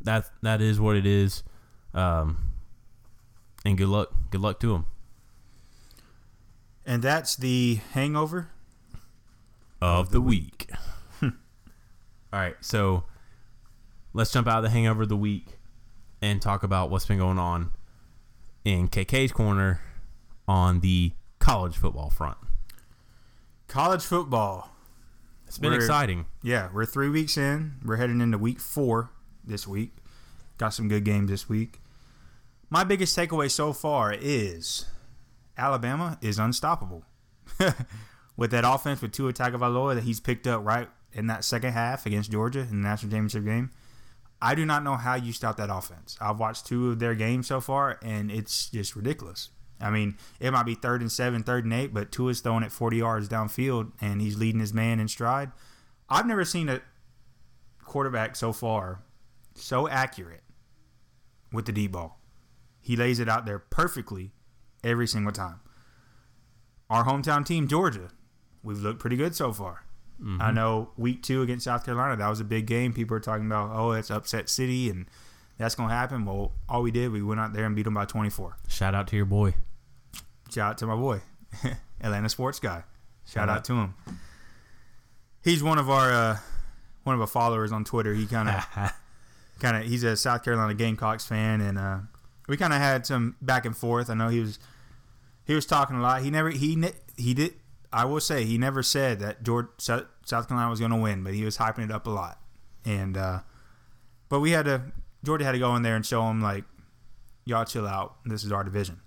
that 0.01 0.29
that 0.43 0.61
is 0.61 0.79
what 0.79 0.95
it 0.95 1.07
is. 1.07 1.41
Um, 1.95 2.51
and 3.65 3.75
good 3.75 3.87
luck, 3.87 4.13
good 4.29 4.41
luck 4.41 4.59
to 4.59 4.75
him. 4.75 4.85
And 6.85 7.01
that's 7.01 7.35
the 7.35 7.79
hangover. 7.93 8.49
of 9.81 10.11
the 10.11 10.21
week. 10.21 10.69
All 11.23 11.31
right, 12.33 12.55
so 12.61 13.05
let's 14.13 14.31
jump 14.31 14.47
out 14.47 14.57
of 14.57 14.63
the 14.63 14.69
hangover 14.69 15.03
of 15.03 15.09
the 15.09 15.17
week 15.17 15.57
and 16.21 16.41
talk 16.41 16.63
about 16.63 16.89
what's 16.89 17.05
been 17.05 17.17
going 17.17 17.39
on 17.39 17.71
in 18.65 18.87
KK's 18.87 19.31
corner 19.31 19.81
on 20.47 20.79
the 20.79 21.13
college 21.39 21.75
football 21.77 22.09
front. 22.09 22.37
College 23.67 24.03
football. 24.03 24.71
It's 25.45 25.57
been 25.57 25.71
We're- 25.71 25.83
exciting. 25.83 26.25
Yeah, 26.41 26.69
we're 26.73 26.85
three 26.85 27.09
weeks 27.09 27.37
in. 27.37 27.75
We're 27.83 27.97
heading 27.97 28.21
into 28.21 28.37
week 28.37 28.59
four 28.59 29.11
this 29.43 29.67
week. 29.67 29.95
Got 30.57 30.69
some 30.73 30.87
good 30.87 31.03
games 31.05 31.29
this 31.29 31.47
week. 31.47 31.79
My 32.69 32.83
biggest 32.83 33.15
takeaway 33.15 33.49
so 33.49 33.71
far 33.71 34.13
is 34.13 34.85
Alabama 35.57 36.17
is 36.21 36.37
unstoppable. 36.39 37.03
with 38.37 38.51
that 38.51 38.63
offense 38.65 39.01
with 39.01 39.11
Tua 39.11 39.33
Tagovailoa 39.33 39.95
that 39.95 40.03
he's 40.03 40.19
picked 40.19 40.47
up 40.47 40.63
right 40.65 40.89
in 41.13 41.27
that 41.27 41.43
second 41.43 41.73
half 41.73 42.05
against 42.05 42.31
Georgia 42.31 42.59
in 42.59 42.81
the 42.81 42.87
national 42.87 43.11
championship 43.11 43.45
game. 43.45 43.71
I 44.41 44.55
do 44.55 44.65
not 44.65 44.83
know 44.83 44.95
how 44.95 45.15
you 45.15 45.33
stop 45.33 45.57
that 45.57 45.69
offense. 45.71 46.17
I've 46.21 46.39
watched 46.39 46.67
two 46.67 46.91
of 46.91 46.99
their 46.99 47.15
games 47.15 47.47
so 47.47 47.59
far, 47.59 47.99
and 48.03 48.31
it's 48.31 48.69
just 48.69 48.95
ridiculous. 48.95 49.49
I 49.79 49.89
mean, 49.89 50.17
it 50.39 50.51
might 50.51 50.65
be 50.65 50.75
third 50.75 51.01
and 51.01 51.11
seven, 51.11 51.43
third 51.43 51.63
and 51.63 51.73
eight, 51.73 51.93
but 51.93 52.11
Tua's 52.11 52.39
throwing 52.39 52.63
it 52.63 52.71
40 52.71 52.97
yards 52.97 53.29
downfield, 53.29 53.91
and 54.01 54.21
he's 54.21 54.37
leading 54.37 54.59
his 54.61 54.73
man 54.73 54.99
in 54.99 55.07
stride. 55.07 55.51
I've 56.09 56.25
never 56.25 56.45
seen 56.45 56.69
a 56.69 56.81
quarterback 57.83 58.35
so 58.35 58.53
far 58.53 59.01
so 59.55 59.87
accurate 59.87 60.43
with 61.51 61.65
the 61.65 61.71
deep 61.71 61.93
ball. 61.93 62.19
He 62.79 62.95
lays 62.95 63.19
it 63.19 63.27
out 63.27 63.45
there 63.45 63.59
perfectly 63.59 64.31
every 64.83 65.07
single 65.07 65.31
time. 65.31 65.59
Our 66.89 67.05
hometown 67.05 67.45
team, 67.45 67.67
Georgia, 67.67 68.09
we've 68.63 68.79
looked 68.79 68.99
pretty 68.99 69.17
good 69.17 69.35
so 69.35 69.51
far. 69.51 69.86
I 70.39 70.51
know 70.51 70.89
week 70.97 71.21
two 71.21 71.41
against 71.43 71.65
South 71.65 71.85
Carolina, 71.85 72.15
that 72.17 72.27
was 72.27 72.39
a 72.39 72.43
big 72.43 72.65
game. 72.65 72.91
People 72.93 73.15
are 73.17 73.19
talking 73.19 73.45
about, 73.45 73.69
oh, 73.73 73.91
it's 73.91 74.09
upset 74.09 74.49
city 74.49 74.89
and 74.89 75.05
that's 75.57 75.75
going 75.75 75.89
to 75.89 75.95
happen. 75.95 76.25
Well, 76.25 76.53
all 76.67 76.81
we 76.81 76.91
did, 76.91 77.11
we 77.11 77.21
went 77.21 77.39
out 77.39 77.53
there 77.53 77.65
and 77.65 77.75
beat 77.75 77.83
them 77.83 77.93
by 77.93 78.05
24. 78.05 78.57
Shout 78.67 78.95
out 78.95 79.07
to 79.09 79.15
your 79.15 79.25
boy. 79.25 79.53
Shout 80.51 80.71
out 80.71 80.77
to 80.79 80.87
my 80.87 80.95
boy, 80.95 81.21
Atlanta 82.01 82.29
sports 82.29 82.59
guy. 82.59 82.83
Shout, 83.25 83.33
Shout 83.33 83.49
out. 83.49 83.57
out. 83.57 83.63
to 83.65 83.73
him. 83.73 83.93
He's 85.43 85.61
one 85.61 85.77
of 85.77 85.89
our 85.89 86.11
uh, 86.11 86.37
one 87.03 87.15
of 87.15 87.21
our 87.21 87.27
followers 87.27 87.71
on 87.71 87.83
Twitter. 87.83 88.13
He 88.13 88.25
kind 88.25 88.49
of 88.49 88.65
kind 89.59 89.77
of 89.77 89.83
he's 89.83 90.03
a 90.03 90.15
South 90.15 90.43
Carolina 90.43 90.73
Gamecocks 90.73 91.25
fan, 91.25 91.61
and 91.61 91.77
uh, 91.77 91.99
we 92.47 92.57
kind 92.57 92.73
of 92.73 92.79
had 92.79 93.05
some 93.05 93.35
back 93.41 93.65
and 93.65 93.75
forth. 93.75 94.09
I 94.09 94.13
know 94.13 94.29
he 94.29 94.39
was 94.39 94.59
he 95.45 95.53
was 95.53 95.65
talking 95.65 95.97
a 95.97 96.01
lot. 96.01 96.21
He 96.21 96.31
never 96.31 96.49
he 96.49 96.81
he 97.17 97.33
did. 97.33 97.55
I 97.97 98.05
will 98.05 98.19
say 98.21 98.45
he 98.45 98.57
never 98.57 98.83
said 98.83 99.19
that 99.19 99.43
George 99.43 99.67
South 99.77 100.05
Carolina 100.47 100.69
was 100.69 100.79
going 100.79 100.91
to 100.91 100.97
win, 100.97 101.23
but 101.23 101.33
he 101.33 101.43
was 101.43 101.57
hyping 101.57 101.83
it 101.85 101.91
up 101.91 102.05
a 102.07 102.09
lot. 102.09 102.39
And 102.85 103.17
uh, 103.17 103.39
but 104.29 104.39
we 104.39 104.51
had 104.51 104.65
to 104.65 104.81
Georgia 105.23 105.45
had 105.45 105.53
to 105.53 105.59
go 105.59 105.75
in 105.75 105.81
there 105.81 105.95
and 105.95 106.05
show 106.05 106.29
him 106.29 106.41
like 106.41 106.63
y'all 107.45 107.65
chill 107.65 107.87
out. 107.87 108.15
This 108.25 108.43
is 108.43 108.51
our 108.51 108.63
division. 108.63 109.01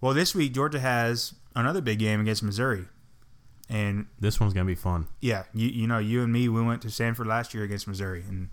Well, 0.00 0.14
this 0.14 0.34
week 0.34 0.52
Georgia 0.52 0.78
has 0.80 1.34
another 1.54 1.80
big 1.80 1.98
game 1.98 2.20
against 2.20 2.42
Missouri, 2.42 2.84
and 3.68 4.06
This 4.20 4.38
one's 4.38 4.52
gonna 4.52 4.66
be 4.66 4.74
fun. 4.74 5.06
yeah, 5.20 5.44
you 5.54 5.68
you 5.68 5.86
know 5.86 5.98
you 5.98 6.22
and 6.22 6.32
me 6.32 6.48
we 6.48 6.62
went 6.62 6.82
to 6.82 6.90
Sanford 6.90 7.26
last 7.26 7.54
year 7.54 7.64
against 7.64 7.88
Missouri, 7.88 8.24
and 8.28 8.50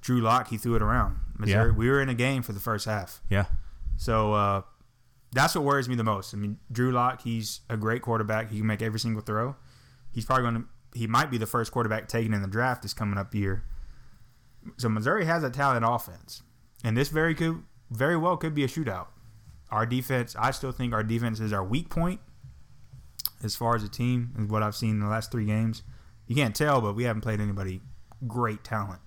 Drew 0.00 0.20
Lock 0.20 0.48
he 0.48 0.58
threw 0.58 0.74
it 0.74 0.82
around. 0.82 1.18
Missouri, 1.38 1.70
Yeah. 1.70 1.76
we 1.76 1.88
were 1.88 2.00
in 2.02 2.08
a 2.08 2.14
game 2.14 2.42
for 2.42 2.52
the 2.52 2.60
first 2.60 2.84
half, 2.86 3.20
Yeah. 3.30 3.44
so 3.96 4.34
uh, 4.34 4.62
that's 5.32 5.54
what 5.54 5.64
worries 5.64 5.88
me 5.88 5.94
the 5.94 6.04
most. 6.04 6.34
I 6.34 6.36
mean, 6.36 6.58
Drew 6.70 6.92
Lock 6.92 7.22
he's 7.22 7.60
a 7.68 7.76
great 7.76 8.02
quarterback. 8.02 8.50
He 8.50 8.58
can 8.58 8.66
make 8.66 8.82
every 8.82 9.00
single 9.00 9.22
throw. 9.22 9.56
He's 10.12 10.24
probably 10.24 10.42
going 10.42 10.54
to 10.54 10.64
he 10.94 11.06
might 11.06 11.30
be 11.30 11.38
the 11.38 11.46
first 11.46 11.72
quarterback 11.72 12.06
taken 12.06 12.34
in 12.34 12.42
the 12.42 12.48
draft 12.48 12.82
this 12.82 12.92
coming 12.92 13.18
up 13.18 13.34
year. 13.34 13.64
So 14.76 14.88
Missouri 14.88 15.24
has 15.24 15.42
a 15.42 15.50
talented 15.50 15.88
offense, 15.88 16.42
and 16.84 16.96
this 16.96 17.08
very 17.08 17.34
could 17.34 17.62
very 17.90 18.16
well 18.16 18.36
could 18.36 18.54
be 18.54 18.64
a 18.64 18.68
shootout. 18.68 19.08
Our 19.70 19.86
defense, 19.86 20.36
I 20.38 20.50
still 20.50 20.72
think 20.72 20.92
our 20.92 21.02
defense 21.02 21.40
is 21.40 21.52
our 21.52 21.64
weak 21.64 21.88
point 21.88 22.20
as 23.42 23.56
far 23.56 23.74
as 23.74 23.82
a 23.82 23.88
team, 23.88 24.32
is 24.38 24.48
what 24.48 24.62
I've 24.62 24.76
seen 24.76 24.90
in 24.90 25.00
the 25.00 25.06
last 25.06 25.32
three 25.32 25.46
games. 25.46 25.82
You 26.26 26.36
can't 26.36 26.54
tell, 26.54 26.80
but 26.80 26.94
we 26.94 27.04
haven't 27.04 27.22
played 27.22 27.40
anybody 27.40 27.80
great 28.26 28.62
talent. 28.62 29.00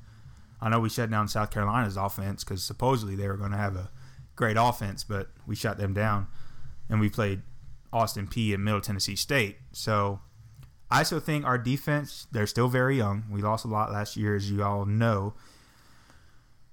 I 0.60 0.70
know 0.70 0.80
we 0.80 0.90
shut 0.90 1.10
down 1.10 1.28
South 1.28 1.52
Carolina's 1.52 1.98
offense 1.98 2.44
because 2.44 2.64
supposedly 2.64 3.16
they 3.16 3.28
were 3.28 3.38
going 3.38 3.52
to 3.52 3.58
have 3.58 3.76
a 3.76 3.92
great 4.36 4.58
offense, 4.60 5.04
but 5.04 5.30
we 5.48 5.56
shut 5.56 5.78
them 5.78 5.94
down, 5.94 6.28
and 6.90 7.00
we 7.00 7.10
played 7.10 7.42
Austin 7.94 8.28
Peay 8.28 8.54
and 8.54 8.64
Middle 8.64 8.82
Tennessee 8.82 9.16
State. 9.16 9.58
So 9.72 10.20
I 10.92 11.04
still 11.04 11.20
think 11.20 11.46
our 11.46 11.58
defense, 11.58 12.28
they're 12.32 12.48
still 12.48 12.68
very 12.68 12.98
young. 12.98 13.26
We 13.30 13.42
lost 13.42 13.66
a 13.66 13.68
lot 13.70 13.92
last 13.92 14.18
year, 14.18 14.36
as 14.36 14.50
you 14.52 14.64
all 14.64 14.86
know. 14.86 15.34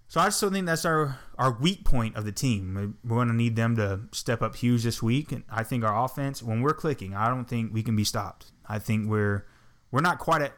So 0.08 0.20
I 0.20 0.28
still 0.28 0.50
think 0.50 0.66
that's 0.66 0.84
our, 0.84 1.18
our 1.38 1.52
weak 1.52 1.84
point 1.84 2.16
of 2.16 2.26
the 2.26 2.32
team. 2.32 2.96
We're 3.02 3.16
going 3.16 3.28
to 3.28 3.34
need 3.34 3.56
them 3.56 3.76
to 3.76 4.00
step 4.12 4.42
up 4.42 4.56
huge 4.56 4.82
this 4.82 5.02
week. 5.02 5.32
And 5.32 5.42
I 5.50 5.62
think 5.62 5.84
our 5.84 6.04
offense, 6.04 6.42
when 6.42 6.60
we're 6.60 6.74
clicking, 6.74 7.14
I 7.14 7.28
don't 7.28 7.46
think 7.46 7.72
we 7.72 7.82
can 7.82 7.96
be 7.96 8.04
stopped. 8.04 8.52
I 8.68 8.78
think 8.78 9.08
we're 9.08 9.46
we're 9.90 10.02
not 10.02 10.18
quite 10.18 10.42
at 10.42 10.52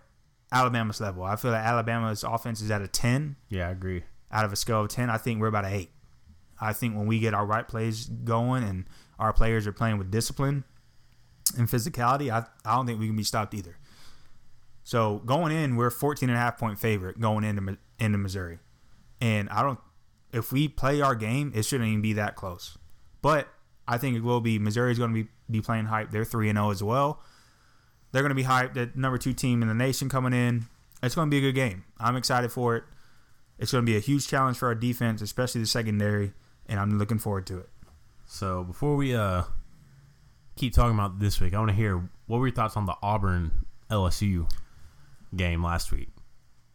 Alabama's 0.51 1.01
level. 1.01 1.23
I 1.23 1.37
feel 1.37 1.53
like 1.53 1.65
Alabama's 1.65 2.25
offense 2.25 2.61
is 2.61 2.71
at 2.71 2.83
a 2.83 2.89
10 2.89 3.37
Yeah, 3.49 3.69
I 3.69 3.71
agree. 3.71 4.03
out 4.33 4.45
of 4.45 4.53
a 4.53 4.57
scale 4.57 4.81
of 4.83 4.89
10. 4.89 5.09
I 5.09 5.19
think 5.19 5.41
we're 5.41 5.47
about 5.49 5.65
an 5.65 5.73
8. 5.73 5.91
I 6.61 6.73
think 6.73 6.97
when 6.97 7.07
we 7.07 7.19
get 7.19 7.35
our 7.35 7.47
right 7.47 7.67
plays 7.67 8.07
going 8.07 8.63
and 8.63 8.87
our 9.19 9.33
players 9.33 9.67
are 9.67 9.73
playing 9.73 9.99
with 9.99 10.11
discipline 10.11 10.65
and 11.59 11.69
physicality, 11.69 12.31
I, 12.31 12.47
I 12.65 12.77
don't 12.77 12.87
think 12.87 13.01
we 13.01 13.07
can 13.07 13.17
be 13.17 13.25
stopped 13.25 13.55
either. 13.55 13.77
So 14.83 15.23
going 15.25 15.57
in, 15.57 15.77
we're 15.77 15.91
14 15.91 16.29
and 16.29 16.37
a 16.37 16.41
half 16.41 16.59
point 16.59 16.79
favorite 16.79 17.21
going 17.21 17.45
into 17.45 17.79
into 17.99 18.19
Missouri. 18.19 18.59
And 19.21 19.49
I 19.49 19.63
don't 19.63 19.79
if 20.33 20.53
we 20.53 20.69
play 20.69 21.01
our 21.01 21.15
game, 21.15 21.53
it 21.55 21.65
shouldn't 21.65 21.89
even 21.89 22.03
be 22.03 22.13
that 22.15 22.35
close. 22.35 22.77
But 23.23 23.49
I 23.87 23.99
think 23.99 24.17
it 24.17 24.23
will 24.23 24.41
be 24.41 24.59
Missouri's 24.59 24.99
going 24.99 25.15
to 25.15 25.25
be 25.25 25.31
be 25.51 25.61
playing 25.61 25.87
hype. 25.87 26.11
They're 26.11 26.25
3 26.25 26.49
and 26.49 26.57
0 26.57 26.71
as 26.71 26.83
well. 26.83 27.21
They're 28.13 28.23
going 28.23 28.31
to 28.31 28.35
be 28.35 28.45
hyped. 28.45 28.75
The 28.75 28.91
number 28.95 29.19
2 29.19 29.33
team 29.33 29.63
in 29.63 29.69
the 29.69 29.75
nation 29.75 30.09
coming 30.09 30.33
in. 30.33 30.67
It's 31.03 31.15
going 31.15 31.29
to 31.29 31.31
be 31.31 31.39
a 31.39 31.41
good 31.41 31.55
game. 31.55 31.85
I'm 31.99 32.17
excited 32.17 32.51
for 32.51 32.77
it. 32.77 32.85
It's 33.59 33.73
going 33.73 33.85
to 33.85 33.91
be 33.91 33.97
a 33.97 34.01
huge 34.01 34.27
challenge 34.27 34.57
for 34.57 34.69
our 34.69 34.75
defense, 34.75 35.21
especially 35.21 35.61
the 35.61 35.67
secondary, 35.67 36.33
and 36.69 36.79
I'm 36.81 36.99
looking 36.99 37.19
forward 37.19 37.47
to 37.47 37.59
it. 37.59 37.69
So 38.27 38.65
before 38.65 38.97
we 38.97 39.15
uh 39.15 39.45
keep 40.57 40.73
talking 40.73 40.95
about 40.95 41.19
this 41.19 41.41
week, 41.41 41.55
I 41.55 41.59
want 41.59 41.71
to 41.71 41.77
hear 41.77 42.09
what 42.27 42.39
were 42.39 42.47
your 42.47 42.55
thoughts 42.55 42.77
on 42.77 42.87
the 42.87 42.95
Auburn 43.03 43.67
LSU 43.91 44.51
game 45.37 45.63
last 45.63 45.93
week? 45.93 46.09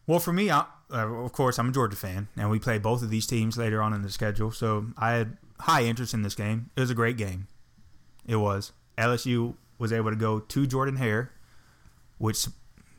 Well, 0.06 0.18
for 0.18 0.32
me, 0.32 0.50
I, 0.50 0.66
uh, 0.92 1.06
of 1.06 1.32
course, 1.32 1.58
I'm 1.58 1.68
a 1.68 1.72
Georgia 1.72 1.96
fan, 1.96 2.28
and 2.36 2.50
we 2.50 2.58
play 2.58 2.78
both 2.78 3.02
of 3.02 3.10
these 3.10 3.26
teams 3.26 3.56
later 3.56 3.80
on 3.80 3.92
in 3.92 4.02
the 4.02 4.10
schedule. 4.10 4.50
So 4.50 4.86
I 4.96 5.12
had 5.12 5.36
high 5.60 5.84
interest 5.84 6.14
in 6.14 6.22
this 6.22 6.34
game. 6.34 6.70
It 6.76 6.80
was 6.80 6.90
a 6.90 6.94
great 6.94 7.16
game. 7.16 7.46
It 8.26 8.36
was. 8.36 8.72
LSU 8.98 9.54
was 9.78 9.92
able 9.92 10.10
to 10.10 10.16
go 10.16 10.40
to 10.40 10.66
Jordan 10.66 10.96
Hare, 10.96 11.32
which 12.18 12.46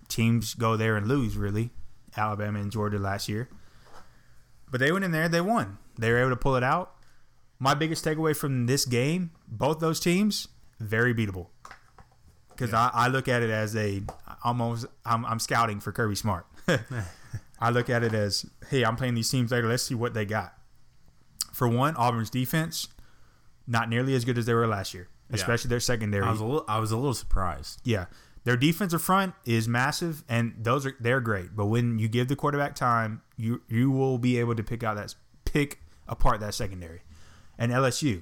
teams 0.07 0.53
go 0.53 0.77
there 0.77 0.95
and 0.95 1.07
lose, 1.07 1.35
really. 1.35 1.71
Alabama 2.15 2.59
and 2.59 2.71
Georgia 2.71 2.97
last 2.97 3.29
year. 3.29 3.49
But 4.69 4.79
they 4.79 4.91
went 4.91 5.05
in 5.05 5.11
there, 5.11 5.27
they 5.27 5.41
won. 5.41 5.77
They 5.97 6.11
were 6.11 6.19
able 6.19 6.29
to 6.31 6.35
pull 6.35 6.55
it 6.55 6.63
out. 6.63 6.95
My 7.59 7.73
biggest 7.73 8.03
takeaway 8.03 8.35
from 8.35 8.65
this 8.65 8.85
game, 8.85 9.31
both 9.47 9.79
those 9.79 9.99
teams, 9.99 10.47
very 10.79 11.13
beatable. 11.13 11.47
Because 12.49 12.73
I, 12.73 12.89
I 12.93 13.07
look 13.07 13.27
at 13.27 13.43
it 13.43 13.49
as 13.49 13.75
a 13.75 14.01
almost 14.43 14.85
I'm, 15.05 15.25
I'm 15.25 15.39
scouting 15.39 15.79
for 15.79 15.91
Kirby 15.91 16.15
Smart. 16.15 16.45
I 17.59 17.69
look 17.69 17.89
at 17.89 18.03
it 18.03 18.13
as, 18.13 18.45
hey, 18.69 18.83
I'm 18.83 18.95
playing 18.95 19.13
these 19.13 19.29
teams 19.29 19.51
later. 19.51 19.67
Let's 19.67 19.83
see 19.83 19.95
what 19.95 20.13
they 20.13 20.25
got. 20.25 20.53
For 21.53 21.67
one, 21.67 21.95
Auburn's 21.95 22.29
defense 22.29 22.87
not 23.67 23.89
nearly 23.89 24.15
as 24.15 24.25
good 24.25 24.37
as 24.37 24.45
they 24.47 24.53
were 24.53 24.67
last 24.67 24.93
year, 24.93 25.07
Yeah. 25.29 25.35
especially 25.35 25.69
their 25.69 25.79
secondary. 25.79 26.25
I 26.25 26.31
was 26.31 26.39
a 26.39 26.45
little 26.45 26.65
I 26.67 26.79
was 26.79 26.91
a 26.91 26.97
little 26.97 27.13
surprised. 27.13 27.79
Yeah, 27.83 28.05
their 28.43 28.57
defensive 28.57 29.01
front 29.01 29.33
is 29.45 29.67
massive, 29.67 30.23
and 30.27 30.55
those 30.57 30.85
are 30.87 30.95
they're 30.99 31.19
great. 31.21 31.55
But 31.55 31.67
when 31.67 31.99
you 31.99 32.07
give 32.07 32.27
the 32.27 32.35
quarterback 32.35 32.73
time, 32.73 33.21
you 33.37 33.61
you 33.67 33.91
will 33.91 34.17
be 34.17 34.39
able 34.39 34.55
to 34.55 34.63
pick 34.63 34.83
out 34.83 34.95
that 34.95 35.13
pick 35.45 35.80
apart 36.11 36.39
that 36.41 36.53
secondary. 36.53 37.01
And 37.57 37.71
LSU 37.71 38.21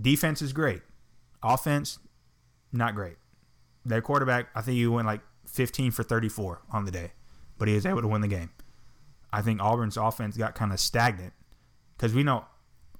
defense 0.00 0.40
is 0.40 0.54
great, 0.54 0.80
offense 1.42 1.98
not 2.74 2.94
great. 2.94 3.16
Their 3.84 4.02
quarterback, 4.02 4.48
I 4.54 4.62
think 4.62 4.76
he 4.76 4.86
went 4.86 5.06
like 5.06 5.20
15 5.46 5.90
for 5.92 6.02
34 6.02 6.62
on 6.72 6.84
the 6.84 6.90
day, 6.90 7.12
but 7.58 7.68
he 7.68 7.74
was 7.74 7.86
able 7.86 8.02
to 8.02 8.08
win 8.08 8.20
the 8.20 8.28
game. 8.28 8.50
I 9.32 9.42
think 9.42 9.60
Auburn's 9.60 9.96
offense 9.96 10.36
got 10.36 10.54
kind 10.54 10.72
of 10.72 10.80
stagnant 10.80 11.32
because 11.96 12.14
we 12.14 12.22
know 12.22 12.46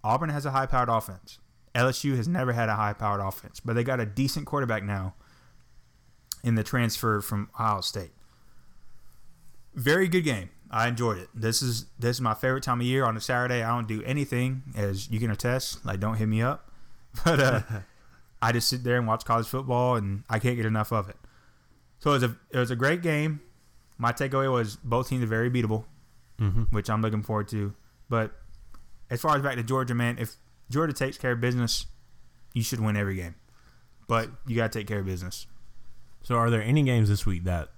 Auburn 0.02 0.30
has 0.30 0.46
a 0.46 0.50
high 0.50 0.66
powered 0.66 0.88
offense. 0.88 1.38
LSU 1.74 2.16
has 2.16 2.28
never 2.28 2.52
had 2.52 2.68
a 2.68 2.74
high 2.74 2.92
powered 2.92 3.20
offense, 3.20 3.60
but 3.60 3.74
they 3.74 3.82
got 3.82 4.00
a 4.00 4.06
decent 4.06 4.46
quarterback 4.46 4.84
now 4.84 5.14
in 6.44 6.54
the 6.54 6.62
transfer 6.62 7.20
from 7.20 7.48
Ohio 7.54 7.80
State. 7.80 8.12
Very 9.74 10.06
good 10.06 10.22
game. 10.22 10.50
I 10.74 10.88
enjoyed 10.88 11.18
it. 11.18 11.28
This 11.34 11.62
is 11.62 11.86
this 11.98 12.16
is 12.16 12.20
my 12.20 12.34
favorite 12.34 12.64
time 12.64 12.80
of 12.80 12.86
year 12.86 13.04
on 13.04 13.16
a 13.16 13.20
Saturday. 13.20 13.62
I 13.62 13.68
don't 13.68 13.86
do 13.86 14.02
anything, 14.02 14.62
as 14.76 15.08
you 15.08 15.20
can 15.20 15.30
attest. 15.30 15.84
Like, 15.86 16.00
don't 16.00 16.16
hit 16.16 16.26
me 16.28 16.42
up. 16.42 16.68
But 17.24 17.38
uh, 17.40 17.60
I 18.42 18.50
just 18.50 18.68
sit 18.68 18.82
there 18.82 18.96
and 18.98 19.06
watch 19.06 19.24
college 19.24 19.46
football, 19.46 19.94
and 19.94 20.24
I 20.28 20.40
can't 20.40 20.56
get 20.56 20.66
enough 20.66 20.92
of 20.92 21.08
it. 21.08 21.16
So 22.00 22.10
it 22.10 22.14
was 22.14 22.22
a 22.24 22.36
it 22.50 22.58
was 22.58 22.70
a 22.72 22.76
great 22.76 23.02
game. 23.02 23.40
My 23.98 24.10
takeaway 24.12 24.50
was 24.52 24.74
both 24.76 25.08
teams 25.08 25.22
are 25.22 25.26
very 25.28 25.48
beatable, 25.48 25.84
Mm-hmm. 26.40 26.62
which 26.74 26.90
I'm 26.90 27.00
looking 27.02 27.22
forward 27.22 27.46
to. 27.48 27.72
But 28.08 28.32
as 29.10 29.20
far 29.20 29.36
as 29.36 29.42
back 29.42 29.54
to 29.54 29.62
Georgia, 29.62 29.94
man, 29.94 30.18
if 30.18 30.34
Georgia 30.70 30.92
takes 30.92 31.16
care 31.16 31.30
of 31.32 31.40
business, 31.40 31.86
you 32.52 32.64
should 32.64 32.80
win 32.80 32.96
every 32.96 33.14
game. 33.14 33.36
But 34.08 34.28
you 34.48 34.56
got 34.56 34.72
to 34.72 34.78
take 34.80 34.88
care 34.88 34.98
of 34.98 35.06
business. 35.06 35.46
So 36.22 36.34
are 36.34 36.50
there 36.50 36.62
any 36.62 36.82
games 36.82 37.08
this 37.08 37.24
week 37.24 37.44
that 37.44 37.68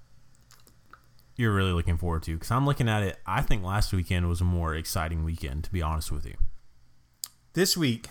you're 1.37 1.55
really 1.55 1.73
looking 1.73 1.97
forward 1.99 2.23
to? 2.25 2.35
Because 2.35 2.51
I'm 2.51 2.65
looking 2.67 2.89
at 2.89 3.03
it. 3.03 3.19
I 3.27 3.43
think 3.43 3.63
last 3.63 3.93
weekend 3.93 4.29
was 4.29 4.41
a 4.41 4.45
more 4.45 4.75
exciting 4.75 5.25
weekend, 5.25 5.65
to 5.65 5.73
be 5.73 5.83
honest 5.83 6.11
with 6.11 6.25
you. 6.27 6.35
This 7.53 7.77
week, 7.77 8.09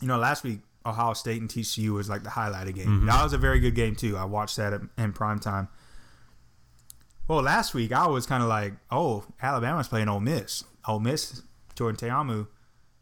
you 0.00 0.08
know, 0.08 0.18
last 0.18 0.44
week 0.44 0.60
Ohio 0.84 1.14
State 1.14 1.40
and 1.40 1.50
TCU 1.50 1.90
was 1.94 2.08
like 2.08 2.22
the 2.22 2.30
highlighted 2.30 2.74
game. 2.74 3.02
Mhm. 3.02 3.06
That 3.06 3.22
was 3.22 3.32
a 3.32 3.38
very 3.38 3.60
good 3.60 3.74
game 3.74 3.96
too. 3.96 4.16
I 4.16 4.24
watched 4.24 4.56
that 4.56 4.72
in- 4.72 4.90
in 4.98 5.12
prime 5.12 5.38
time. 5.38 5.68
Well, 7.28 7.42
last 7.42 7.74
week 7.74 7.92
I 7.92 8.06
was 8.06 8.26
kind 8.26 8.42
of 8.42 8.48
like, 8.48 8.74
oh, 8.90 9.24
Alabama's 9.42 9.88
playing 9.88 10.08
Ole 10.08 10.20
Miss. 10.20 10.62
Ole 10.86 11.00
Miss, 11.00 11.42
Jordan 11.74 11.96
Ta'amu, 11.96 12.46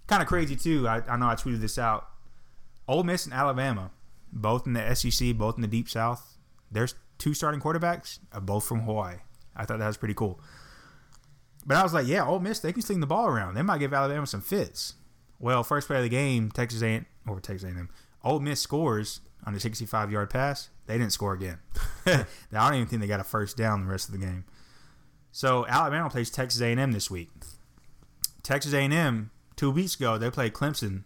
kind 0.07 0.23
of 0.23 0.29
crazy 0.29 0.57
too. 0.57 0.89
I, 0.89 1.03
I 1.07 1.17
know 1.17 1.29
I 1.29 1.35
tweeted 1.35 1.61
this 1.61 1.79
out. 1.79 2.09
Ole 2.89 3.03
Miss 3.03 3.25
and 3.27 3.35
Alabama, 3.35 3.91
both 4.33 4.67
in 4.67 4.73
the 4.73 4.95
SEC, 4.95 5.33
both 5.37 5.57
in 5.57 5.63
the 5.63 5.69
Deep 5.69 5.89
South. 5.91 6.39
There's 6.71 6.95
two 7.19 7.35
starting 7.35 7.61
quarterbacks, 7.61 8.19
are 8.33 8.41
both 8.41 8.65
from 8.67 8.81
Hawaii. 8.81 9.17
I 9.57 9.65
thought 9.65 9.79
that 9.79 9.87
was 9.87 9.97
pretty 9.97 10.15
cool. 10.15 10.41
But 11.67 11.77
I 11.77 11.83
was 11.83 11.95
like, 11.95 12.07
yeah, 12.07 12.27
Ole 12.27 12.41
Miss, 12.41 12.61
they 12.61 12.73
can 12.73 12.83
sling 12.83 13.01
the 13.01 13.07
ball 13.07 13.27
around. 13.27 13.55
They 13.55 13.63
might 13.63 13.79
give 13.79 13.95
Alabama 13.95 14.27
some 14.27 14.43
fits. 14.43 14.95
Well, 15.39 15.63
first 15.63 15.87
play 15.87 15.97
of 15.97 16.03
the 16.03 16.09
game, 16.09 16.51
Texas 16.51 16.83
A 16.83 17.05
or 17.27 17.41
Texas 17.41 17.69
A&M, 17.69 17.89
Ole 18.23 18.41
Miss 18.41 18.61
scores 18.61 19.21
on 19.47 19.55
a 19.55 19.61
65 19.61 20.11
yard 20.11 20.31
pass. 20.31 20.71
They 20.87 20.99
didn't 20.99 21.13
score 21.13 21.33
again. 21.33 21.59
I 22.07 22.27
don't 22.53 22.75
even 22.75 22.87
think 22.87 23.01
they 23.01 23.09
got 23.09 23.21
a 23.21 23.25
first 23.25 23.57
down 23.57 23.85
the 23.85 23.91
rest 23.91 24.09
of 24.09 24.13
the 24.13 24.25
game. 24.25 24.45
So 25.33 25.67
Alabama 25.67 26.11
plays 26.11 26.31
Texas 26.31 26.61
A&M 26.61 26.93
this 26.93 27.11
week. 27.11 27.31
Texas 28.43 28.73
A&M 28.75 29.31
two 29.57 29.71
weeks 29.71 29.95
ago 29.95 30.19
they 30.19 30.31
played 30.31 30.53
Clemson 30.53 31.05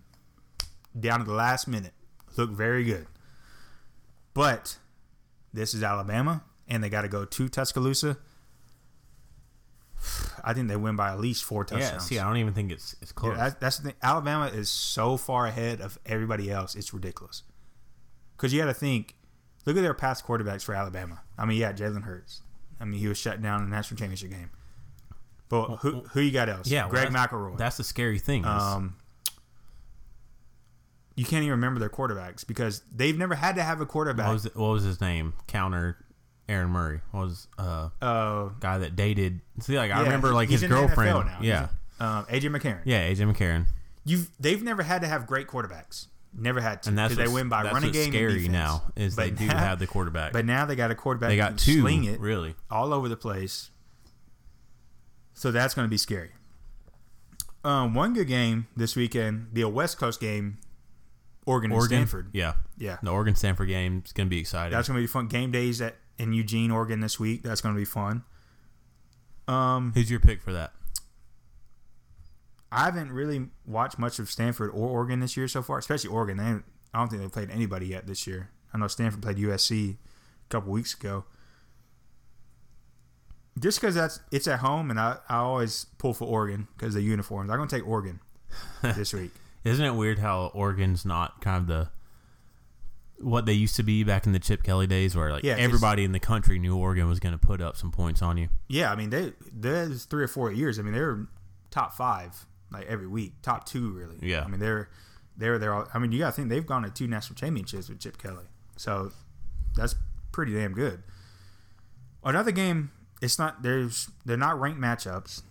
down 0.99 1.21
to 1.21 1.25
the 1.25 1.33
last 1.33 1.69
minute. 1.69 1.93
Looked 2.37 2.53
very 2.53 2.85
good, 2.85 3.07
but 4.35 4.77
this 5.59 5.75
is 5.75 5.83
Alabama, 5.83 6.43
and 6.69 6.83
they 6.83 6.89
got 6.89 7.03
to 7.03 7.09
go 7.09 7.25
to 7.25 7.49
Tuscaloosa. 7.49 8.17
I 10.45 10.55
think 10.55 10.69
they 10.69 10.77
win 10.77 10.95
by 10.95 11.11
at 11.11 11.19
least 11.19 11.43
four 11.45 11.65
touchdowns. 11.65 11.93
Yeah, 11.93 11.99
see, 11.99 12.19
I 12.21 12.27
don't 12.27 12.37
even 12.37 12.55
think 12.55 12.71
it's 12.71 12.95
it's 13.03 13.11
close. 13.13 13.37
Yeah, 13.37 13.49
that, 13.51 13.61
that's 13.61 13.79
the 13.79 13.89
thing. 13.89 13.95
Alabama 14.03 14.47
is 14.47 14.71
so 14.71 15.17
far 15.17 15.47
ahead 15.47 15.81
of 15.81 15.99
everybody 16.07 16.51
else. 16.51 16.75
It's 16.77 16.95
ridiculous. 16.95 17.43
Because 18.37 18.53
you 18.53 18.61
got 18.61 18.67
to 18.67 18.75
think, 18.75 19.17
look 19.67 19.77
at 19.77 19.83
their 19.83 19.95
past 19.95 20.25
quarterbacks 20.25 20.63
for 20.63 20.75
Alabama. 20.75 21.23
I 21.37 21.45
mean, 21.45 21.59
yeah, 21.59 21.73
Jalen 21.73 22.05
Hurts. 22.05 22.43
I 22.81 22.85
mean, 22.85 23.01
he 23.01 23.09
was 23.09 23.19
shut 23.19 23.43
down 23.43 23.65
in 23.65 23.71
the 23.71 23.75
national 23.77 23.99
championship 23.99 24.31
game. 24.31 24.51
But 25.49 25.79
who 25.79 26.03
who 26.13 26.21
you 26.21 26.31
got 26.31 26.49
else? 26.49 26.69
yeah, 26.71 26.83
well, 26.83 26.91
Greg 26.91 27.11
that's- 27.13 27.29
McElroy. 27.33 27.59
That's 27.59 27.77
the 27.77 27.85
scary 27.85 28.21
thing. 28.21 28.45
um, 28.45 28.97
you 31.19 31.25
can't 31.25 31.43
even 31.43 31.51
remember 31.51 31.81
their 31.81 31.89
quarterbacks 31.91 32.47
because 32.47 32.83
they've 32.95 33.19
never 33.19 33.35
had 33.35 33.57
to 33.57 33.63
have 33.63 33.81
a 33.81 33.87
quarterback. 33.87 34.27
what 34.27 34.33
was 34.33 34.47
it, 34.47 34.57
what 34.57 34.69
was 34.69 34.85
his 34.85 35.01
name? 35.01 35.35
Counter 35.49 35.97
Aaron 36.49 36.71
Murray 36.71 37.01
What 37.11 37.27
was 37.27 37.49
uh 37.59 37.89
uh, 38.01 38.49
guy 38.61 38.79
that 38.79 38.97
dated. 38.97 39.41
See, 39.61 39.77
like 39.77 39.91
I 39.91 40.03
remember 40.03 40.33
like 40.33 40.49
his 40.49 40.63
girlfriend. 40.63 41.27
Now. 41.27 41.39
Yeah, 41.43 41.69
um, 42.01 42.25
AJ 42.27 42.57
McCarron. 42.57 42.81
yeah, 42.85 43.09
AJ 43.11 43.31
McCarron. 43.35 43.67
You've 44.05 44.31
they've 44.41 44.63
never 44.63 44.83
had 44.83 45.03
to 45.03 45.09
have 45.09 45.27
great 45.27 45.47
quarterbacks. 45.49 46.07
Never 46.33 46.61
had 46.61 46.83
to. 46.85 46.91
And 46.91 46.99
that's 46.99 47.17
they 47.17 47.27
win 47.27 47.49
by 47.49 47.65
that's 47.65 47.75
running 47.75 47.89
what's 47.89 47.99
game. 47.99 48.13
Scary 48.13 48.49
now 48.49 48.83
is 48.97 49.17
they 49.17 49.31
But 49.31 49.39
do 49.39 49.47
have 49.49 49.79
the 49.79 49.87
quarterback. 49.87 50.33
But 50.33 50.45
now 50.45 50.67
they 50.67 50.77
got 50.77 50.91
a 50.91 50.95
quarterback. 50.95 51.31
they 51.31 51.37
got 51.37 51.49
can 51.49 51.57
two. 51.57 51.81
sling 51.81 52.05
it 52.05 52.21
Really, 52.21 52.55
all 52.71 52.93
over 52.95 53.09
the 53.09 53.17
place. 53.17 53.71
So 55.35 55.51
that's 55.51 55.75
going 55.75 55.87
to 55.87 55.91
be 55.91 55.97
scary. 55.97 56.31
Um, 57.65 57.95
one 57.95 58.15
good 58.15 58.29
game 58.29 58.67
this 58.77 58.95
weekend, 58.97 59.49
the 59.53 59.65
West 59.65 59.99
Coast 59.99 60.21
game, 60.21 60.59
Oregon, 61.49 61.73
Oregon. 61.73 61.99
Stanford. 61.99 62.31
Yeah, 62.33 62.55
Yeah, 62.77 62.99
the 63.03 63.11
Oregon 63.11 63.35
Stanford 63.35 63.69
game 63.69 64.03
is 64.05 64.13
gonna 64.13 64.29
be 64.29 64.39
exciting. 64.39 64.73
that's 64.73 64.87
going 64.89 64.99
to 64.99 65.03
be 65.03 65.07
fun. 65.07 65.29
Game 65.29 65.51
days 65.51 65.81
at 65.81 65.97
in 66.19 66.33
Eugene, 66.33 66.71
Oregon 66.71 67.01
this 67.01 67.19
week. 67.19 67.43
That's 67.43 67.61
going 67.61 67.75
to 67.75 67.79
be 67.79 67.85
fun. 67.85 68.25
Um, 69.47 69.93
Who's 69.95 70.11
your 70.11 70.21
pick 70.21 70.43
for 70.43 70.53
that? 70.53 70.73
I 72.71 72.85
haven't 72.85 73.13
really 73.13 73.47
watched 73.65 73.99
much 73.99 74.19
of 74.19 74.31
Stanford 74.31 74.71
or 74.71 74.89
Oregon 74.89 75.21
this 75.21 75.37
year 75.37 75.49
so 75.49 75.63
far, 75.63 75.79
especially 75.79 76.11
Oregon. 76.11 76.37
They 76.37 76.45
I 76.45 76.99
don't 76.99 77.09
think 77.09 77.23
they 77.23 77.29
played 77.29 77.51
anybody 77.51 77.87
yet 77.87 78.07
this 78.07 78.27
year. 78.27 78.51
I 78.75 78.79
know 78.79 78.89
Stanford 78.89 79.23
played 79.23 79.37
USC 79.39 79.95
a 79.95 79.97
couple 80.51 80.73
weeks 80.73 80.93
ago. 80.93 81.25
Just 83.59 83.81
because 83.81 83.95
that's 83.95 84.21
it's 84.31 84.47
at 84.47 84.59
home, 84.59 84.91
and 84.91 85.01
I, 85.01 85.17
I 85.29 85.37
always 85.37 85.87
pull 85.97 86.13
for 86.13 86.27
Oregon 86.27 86.69
because 86.77 86.95
the 86.95 87.01
uniforms. 87.01 87.51
I'm 87.51 87.57
going 87.57 87.69
to 87.69 87.77
take 87.77 87.89
Oregon 87.89 88.21
this 88.83 89.15
week. 89.15 89.33
Isn't 89.69 89.85
it 89.85 89.95
weird 89.95 90.19
how 90.19 90.51
Oregon's 90.55 91.05
not 91.05 91.41
kind 91.41 91.61
of 91.63 91.67
the 91.67 91.91
what 93.21 93.47
they 93.47 93.53
used 93.53 93.75
to 93.77 93.83
be 93.83 94.05
back 94.05 94.27
in 94.27 94.33
the 94.33 94.39
Chip 94.39 94.63
Kelly 94.63 94.87
days, 94.87 95.17
where 95.17 95.33
like 95.33 95.43
Yeah, 95.45 95.57
everybody 95.59 96.05
in 96.05 96.13
the 96.13 96.21
country 96.21 96.59
knew 96.59 96.77
Oregon 96.77 97.09
was 97.09 97.19
going 97.19 97.33
to 97.33 97.39
put 97.39 97.61
up 97.61 97.77
some 97.77 97.91
points 97.91 98.23
on 98.23 98.37
you. 98.37 98.49
Yeah, 98.69 98.93
I 98.93 98.97
mean 98.97 99.11
they 99.11 99.33
there's 99.53 100.05
three 100.05 100.23
or 100.25 100.29
four 100.29 100.53
years. 100.53 100.79
I 100.79 100.83
mean 100.83 100.93
they 100.93 101.01
were 101.01 101.27
top 101.71 101.93
five 101.95 102.47
like 102.71 102.87
every 102.87 103.07
week, 103.07 103.35
top 103.43 103.67
two 103.67 103.91
really. 103.91 104.19
Yeah. 104.23 104.45
I 104.45 104.49
mean 104.49 104.61
they're 104.61 104.89
they're 105.37 105.59
they're 105.59 105.75
all. 105.75 105.89
I 105.93 105.99
mean 105.99 106.13
you 106.13 106.19
got 106.19 106.31
to 106.31 106.33
think 106.33 106.49
they've 106.49 106.67
gone 106.67 106.83
to 106.83 106.91
two 106.91 107.07
national 107.07 107.37
championships 107.37 107.89
with 107.89 108.01
Chip 108.01 108.19
Kelly, 108.19 108.47
so 108.77 109.13
that's 109.77 109.95
pretty 110.33 110.55
damn 110.55 110.73
good. 110.73 111.03
Another 112.25 112.51
game, 112.51 112.91
it's 113.23 113.39
not 113.39 113.63
there's 113.63 114.11
they're 114.25 114.37
not 114.37 114.61
ranked 114.61 114.81
matchups. 114.81 115.43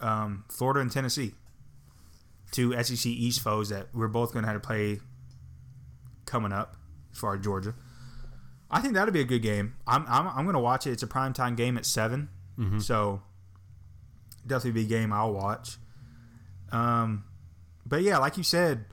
Um, 0.00 0.44
Florida 0.50 0.80
and 0.80 0.90
Tennessee, 0.90 1.34
two 2.54 2.72
SEC 2.82 3.04
East 3.06 3.40
foes 3.40 3.68
that 3.70 3.88
we're 3.92 4.06
both 4.08 4.32
going 4.32 4.44
to 4.44 4.50
have 4.50 4.60
to 4.62 4.66
play 4.66 5.00
coming 6.24 6.52
up 6.52 6.76
as 7.12 7.18
far 7.18 7.34
as 7.34 7.40
Georgia. 7.44 7.74
I 8.70 8.80
think 8.80 8.94
that'll 8.94 9.12
be 9.12 9.20
a 9.20 9.24
good 9.24 9.42
game. 9.42 9.74
I'm 9.86 10.04
I'm, 10.08 10.26
I'm 10.28 10.44
going 10.44 10.54
to 10.54 10.60
watch 10.60 10.86
it. 10.86 10.92
It's 10.92 11.02
a 11.02 11.06
primetime 11.06 11.56
game 11.56 11.76
at 11.76 11.84
7 11.86 12.28
so 12.78 13.20
definitely 14.46 14.82
be 14.82 14.86
a 14.86 14.88
game 14.98 15.12
I'll 15.12 15.32
watch. 15.32 15.76
Um, 16.70 17.24
but 17.84 18.02
yeah, 18.02 18.18
like 18.18 18.36
you 18.36 18.44
said, 18.44 18.84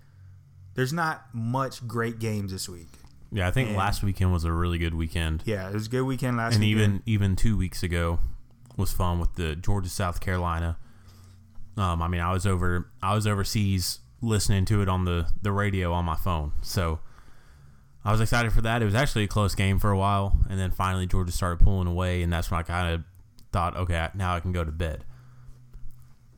there's 0.73 0.91
not 0.93 1.25
much 1.33 1.87
great 1.87 2.17
games 2.19 2.51
this 2.51 2.67
week. 2.67 2.87
Yeah, 3.31 3.47
I 3.47 3.51
think 3.51 3.69
And- 3.69 3.77
last 3.77 4.01
weekend 4.03 4.33
was 4.33 4.43
a 4.45 4.51
really 4.51 4.77
good 4.79 4.93
weekend, 4.95 5.43
Yeah, 5.45 5.69
it 5.69 5.73
was 5.75 5.85
a 5.85 5.89
good 5.89 6.01
weekend 6.03 6.37
last 6.37 6.55
and 6.55 6.63
weekend. 6.63 6.81
even 6.81 7.03
even 7.05 7.35
two 7.35 7.55
weeks 7.55 7.83
ago 7.83 8.19
was 8.77 8.91
fun 8.91 9.19
with 9.19 9.35
the 9.35 9.55
Georgia 9.55 9.89
South 9.89 10.19
Carolina. 10.19 10.77
Um, 11.81 11.99
I 11.99 12.07
mean, 12.07 12.21
I 12.21 12.31
was 12.31 12.45
over 12.45 12.91
I 13.01 13.15
was 13.15 13.25
overseas 13.25 14.01
listening 14.21 14.65
to 14.65 14.83
it 14.83 14.87
on 14.87 15.05
the 15.05 15.27
the 15.41 15.51
radio 15.51 15.91
on 15.93 16.05
my 16.05 16.15
phone, 16.15 16.51
so 16.61 16.99
I 18.05 18.11
was 18.11 18.21
excited 18.21 18.53
for 18.53 18.61
that. 18.61 18.83
It 18.83 18.85
was 18.85 18.93
actually 18.93 19.23
a 19.23 19.27
close 19.27 19.55
game 19.55 19.79
for 19.79 19.89
a 19.89 19.97
while, 19.97 20.37
and 20.47 20.59
then 20.59 20.69
finally 20.69 21.07
Georgia 21.07 21.31
started 21.31 21.59
pulling 21.63 21.87
away, 21.87 22.21
and 22.21 22.31
that's 22.31 22.51
when 22.51 22.59
I 22.59 22.63
kind 22.63 22.93
of 22.93 23.03
thought, 23.51 23.75
okay, 23.75 24.09
now 24.13 24.35
I 24.35 24.39
can 24.39 24.51
go 24.51 24.63
to 24.63 24.71
bed. 24.71 25.05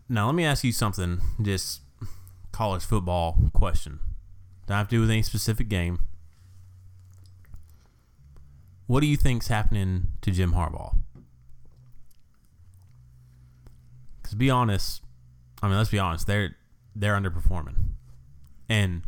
Now 0.07 0.27
let 0.27 0.35
me 0.35 0.45
ask 0.45 0.63
you 0.63 0.71
something, 0.71 1.19
just 1.41 1.81
college 2.53 2.83
football 2.85 3.37
question. 3.53 3.99
Don't 4.67 4.77
have 4.77 4.87
to 4.87 4.95
do 4.95 5.01
with 5.01 5.09
any 5.09 5.23
specific 5.23 5.67
game. 5.67 5.99
What 8.87 9.01
do 9.01 9.07
you 9.07 9.17
think's 9.17 9.49
happening 9.49 10.07
to 10.21 10.31
Jim 10.31 10.53
Harbaugh? 10.53 10.95
Because 14.21 14.35
be 14.35 14.49
honest, 14.49 15.02
I 15.63 15.67
mean, 15.69 15.77
let's 15.77 15.89
be 15.89 15.97
honest, 15.99 16.27
they're 16.27 16.57
they're 16.95 17.15
underperforming, 17.15 17.75
and 18.69 19.03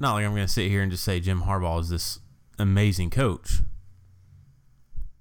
not 0.00 0.14
like 0.14 0.24
I'm 0.24 0.32
going 0.32 0.46
to 0.46 0.52
sit 0.52 0.68
here 0.70 0.82
and 0.82 0.90
just 0.90 1.04
say 1.04 1.20
Jim 1.20 1.42
Harbaugh 1.42 1.80
is 1.80 1.90
this 1.90 2.18
amazing 2.58 3.10
coach, 3.10 3.60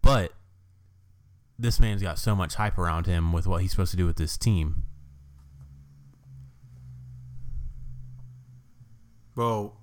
but 0.02 0.32
this 1.60 1.80
man's 1.80 2.02
got 2.02 2.18
so 2.18 2.36
much 2.36 2.56
hype 2.56 2.78
around 2.78 3.06
him 3.06 3.34
with 3.34 3.46
what 3.46 3.62
he's 3.62 3.72
supposed 3.72 3.92
to 3.92 3.98
do 3.98 4.06
with 4.06 4.16
this 4.16 4.38
team. 4.38 4.84
Well, 9.36 9.76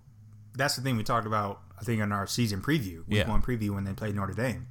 that's 0.54 0.76
the 0.76 0.82
thing 0.82 0.96
we 0.96 1.04
talked 1.04 1.26
about. 1.26 1.60
I 1.78 1.84
think 1.84 2.00
in 2.02 2.12
our 2.12 2.26
season 2.26 2.60
preview, 2.60 3.06
week 3.06 3.18
Yeah. 3.18 3.28
one 3.28 3.42
preview 3.42 3.70
when 3.70 3.84
they 3.84 3.92
played 3.92 4.14
Notre 4.14 4.32
Dame. 4.32 4.66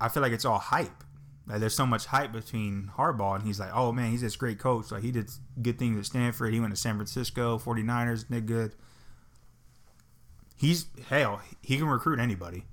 I 0.00 0.08
feel 0.08 0.22
like 0.22 0.32
it's 0.32 0.44
all 0.44 0.58
hype. 0.58 1.04
Like 1.52 1.60
there's 1.60 1.76
so 1.76 1.84
much 1.84 2.06
hype 2.06 2.32
between 2.32 2.90
Harbaugh 2.96 3.34
and 3.36 3.44
he's 3.44 3.60
like, 3.60 3.72
oh 3.74 3.92
man, 3.92 4.10
he's 4.10 4.22
this 4.22 4.36
great 4.36 4.58
coach. 4.58 4.90
Like 4.90 5.02
he 5.02 5.12
did 5.12 5.30
good 5.60 5.78
things 5.78 5.98
at 5.98 6.06
Stanford. 6.06 6.54
He 6.54 6.60
went 6.60 6.72
to 6.72 6.80
San 6.80 6.94
Francisco, 6.96 7.58
49ers, 7.58 8.26
did 8.26 8.46
good. 8.46 8.74
He's 10.56 10.86
hell, 11.10 11.42
he 11.60 11.76
can 11.76 11.88
recruit 11.88 12.18
anybody. 12.18 12.64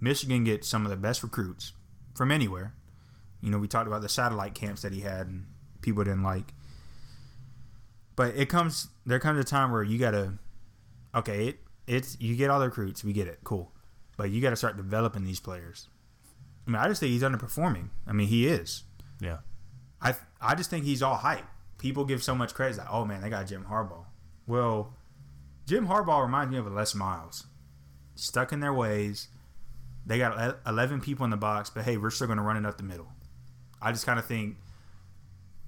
Michigan 0.00 0.42
gets 0.42 0.66
some 0.66 0.84
of 0.84 0.90
the 0.90 0.96
best 0.96 1.22
recruits 1.22 1.72
from 2.16 2.32
anywhere. 2.32 2.74
You 3.40 3.52
know, 3.52 3.58
we 3.58 3.68
talked 3.68 3.86
about 3.86 4.02
the 4.02 4.08
satellite 4.08 4.54
camps 4.54 4.82
that 4.82 4.92
he 4.92 5.02
had 5.02 5.28
and 5.28 5.46
people 5.80 6.02
didn't 6.02 6.24
like. 6.24 6.52
But 8.16 8.34
it 8.34 8.48
comes 8.48 8.88
there 9.04 9.20
comes 9.20 9.38
a 9.38 9.44
time 9.44 9.70
where 9.70 9.84
you 9.84 9.98
gotta 9.98 10.32
okay, 11.14 11.46
it 11.46 11.58
it's 11.86 12.16
you 12.20 12.34
get 12.34 12.50
all 12.50 12.58
the 12.58 12.66
recruits, 12.66 13.04
we 13.04 13.12
get 13.12 13.28
it, 13.28 13.38
cool. 13.44 13.70
But 14.16 14.30
you 14.30 14.42
gotta 14.42 14.56
start 14.56 14.76
developing 14.76 15.22
these 15.22 15.38
players. 15.38 15.86
I 16.66 16.70
mean, 16.70 16.80
I 16.80 16.88
just 16.88 17.00
think 17.00 17.12
he's 17.12 17.22
underperforming. 17.22 17.90
I 18.06 18.12
mean, 18.12 18.28
he 18.28 18.46
is. 18.46 18.84
Yeah. 19.20 19.38
I 20.00 20.14
I 20.40 20.54
just 20.54 20.70
think 20.70 20.84
he's 20.84 21.02
all 21.02 21.16
hype. 21.16 21.46
People 21.78 22.04
give 22.04 22.22
so 22.22 22.34
much 22.34 22.54
credit 22.54 22.78
like, 22.78 22.88
oh 22.90 23.04
man, 23.04 23.22
they 23.22 23.30
got 23.30 23.46
Jim 23.46 23.66
Harbaugh. 23.70 24.04
Well, 24.46 24.94
Jim 25.66 25.88
Harbaugh 25.88 26.22
reminds 26.22 26.52
me 26.52 26.58
of 26.58 26.66
a 26.66 26.70
Les 26.70 26.94
Miles. 26.94 27.46
Stuck 28.14 28.52
in 28.52 28.60
their 28.60 28.72
ways. 28.72 29.28
They 30.06 30.18
got 30.18 30.58
11 30.66 31.00
people 31.00 31.24
in 31.24 31.30
the 31.30 31.36
box, 31.36 31.68
but 31.68 31.84
hey, 31.84 31.96
we're 31.96 32.10
still 32.10 32.28
going 32.28 32.38
to 32.38 32.42
run 32.42 32.56
it 32.56 32.64
up 32.64 32.76
the 32.76 32.84
middle. 32.84 33.08
I 33.82 33.90
just 33.90 34.06
kind 34.06 34.18
of 34.18 34.24
think, 34.24 34.56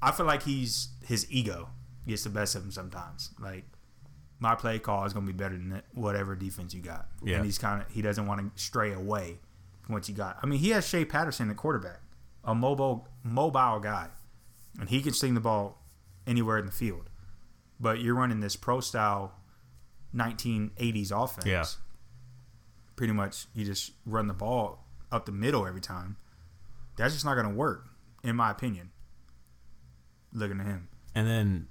I 0.01 0.13
feel 0.13 0.27
like 0.27 0.45
he's 0.45 0.91
his 1.05 1.27
ego 1.31 1.71
gets 2.07 2.23
the 2.23 2.31
best 2.31 2.55
of 2.55 2.63
him 2.63 2.71
sometimes. 2.71 3.31
Like, 3.41 3.65
my 4.39 4.55
play 4.55 4.79
call 4.79 5.05
is 5.05 5.13
going 5.13 5.27
to 5.27 5.33
be 5.33 5.37
better 5.37 5.57
than 5.57 5.83
whatever 5.93 6.37
defense 6.37 6.73
you 6.73 6.81
got. 6.81 7.09
Yeah. 7.23 7.37
And 7.37 7.45
he's 7.45 7.59
kind 7.59 7.83
of, 7.83 7.91
he 7.91 8.01
doesn't 8.01 8.27
want 8.27 8.57
to 8.57 8.63
stray 8.63 8.93
away 8.93 9.39
what 9.89 10.09
you 10.09 10.15
got. 10.15 10.39
I 10.43 10.47
mean, 10.47 10.61
he 10.61 10.71
has 10.71 10.87
Shea 10.87 11.05
Patterson 11.05 11.51
at 11.51 11.57
quarterback, 11.57 12.01
a 12.45 12.55
mobile, 12.55 13.09
mobile 13.23 13.81
guy, 13.81 14.09
and 14.79 14.89
he 14.89 15.03
can 15.03 15.13
sling 15.13 15.35
the 15.35 15.41
ball 15.41 15.83
anywhere 16.27 16.59
in 16.59 16.67
the 16.67 16.73
field. 16.73 17.11
But 17.81 18.01
you're 18.01 18.15
running 18.15 18.41
this 18.41 18.57
pro 18.57 18.81
style 18.81 19.33
1980s 20.15 21.11
offense. 21.13 21.47
Yeah. 21.47 21.65
Pretty 22.97 23.13
much, 23.13 23.47
you 23.55 23.65
just 23.65 23.93
run 24.05 24.27
the 24.27 24.35
ball 24.35 24.85
up 25.11 25.27
the 25.27 25.33
middle 25.33 25.67
every 25.67 25.81
time. 25.81 26.17
that's 26.97 27.15
just 27.15 27.25
not 27.25 27.35
going 27.35 27.49
to 27.49 27.55
work, 27.55 27.87
in 28.23 28.37
my 28.37 28.51
opinion. 28.51 28.91
Looking 30.33 30.61
at 30.61 30.67
him. 30.67 30.89
And 31.15 31.27
then, 31.27 31.69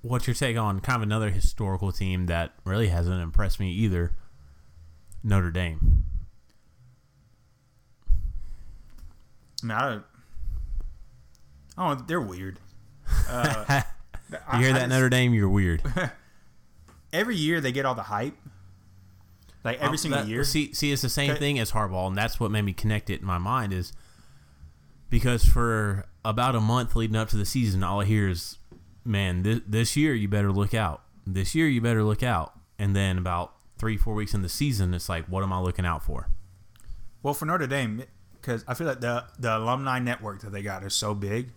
what's 0.00 0.26
your 0.26 0.34
take 0.34 0.56
on 0.56 0.80
kind 0.80 0.96
of 0.96 1.02
another 1.02 1.30
historical 1.30 1.92
team 1.92 2.26
that 2.26 2.52
really 2.64 2.88
hasn't 2.88 3.20
impressed 3.22 3.60
me 3.60 3.70
either? 3.72 4.12
Notre 5.22 5.50
Dame. 5.50 6.04
I 9.62 9.66
mean, 9.66 9.76
I 9.76 9.90
don't. 9.90 10.04
Oh, 11.78 11.94
they're 12.06 12.20
weird. 12.20 12.58
Uh, 13.28 13.82
You 14.30 14.38
I- 14.48 14.58
hear 14.62 14.72
that 14.72 14.78
just- 14.80 14.88
Notre 14.88 15.08
Dame? 15.10 15.34
You're 15.34 15.48
weird. 15.48 15.82
Every 17.12 17.36
year 17.36 17.60
they 17.60 17.72
get 17.72 17.84
all 17.84 17.94
the 17.94 18.02
hype. 18.04 18.34
Like 19.64 19.76
every 19.78 19.90
Um, 19.90 19.96
single 19.98 20.20
that- 20.22 20.28
year. 20.28 20.42
See, 20.44 20.72
see, 20.72 20.90
it's 20.92 21.02
the 21.02 21.08
same 21.10 21.36
thing 21.36 21.58
as 21.58 21.72
Harbaugh, 21.72 22.08
and 22.08 22.16
that's 22.16 22.40
what 22.40 22.50
made 22.50 22.62
me 22.62 22.72
connect 22.72 23.10
it 23.10 23.20
in 23.20 23.26
my 23.26 23.36
mind 23.38 23.72
is 23.74 23.92
because 25.10 25.44
for 25.44 26.06
about 26.24 26.54
a 26.56 26.60
month 26.60 26.96
leading 26.96 27.16
up 27.16 27.28
to 27.28 27.36
the 27.36 27.44
season, 27.44 27.84
all 27.84 28.00
I 28.00 28.06
hear 28.06 28.28
is, 28.28 28.56
"Man, 29.04 29.42
this, 29.42 29.60
this 29.66 29.96
year 29.96 30.14
you 30.14 30.26
better 30.28 30.50
look 30.50 30.72
out. 30.74 31.02
This 31.26 31.54
year 31.54 31.68
you 31.68 31.80
better 31.82 32.02
look 32.02 32.22
out." 32.22 32.54
And 32.78 32.96
then 32.96 33.18
about 33.18 33.54
three, 33.78 33.96
four 33.98 34.14
weeks 34.14 34.32
in 34.34 34.40
the 34.42 34.48
season, 34.48 34.94
it's 34.94 35.08
like, 35.08 35.26
"What 35.26 35.42
am 35.44 35.52
I 35.52 35.60
looking 35.60 35.84
out 35.86 36.02
for?" 36.02 36.28
Well, 37.22 37.34
for 37.34 37.44
Notre 37.46 37.66
Dame, 37.68 38.04
because 38.42 38.64
I 38.68 38.74
feel 38.74 38.86
like 38.88 39.00
the 39.00 39.24
the 39.38 39.56
alumni 39.56 39.98
network 40.00 40.42
that 40.42 40.50
they 40.52 40.62
got 40.62 40.82
is 40.84 40.92
so 40.92 41.14
big, 41.14 41.52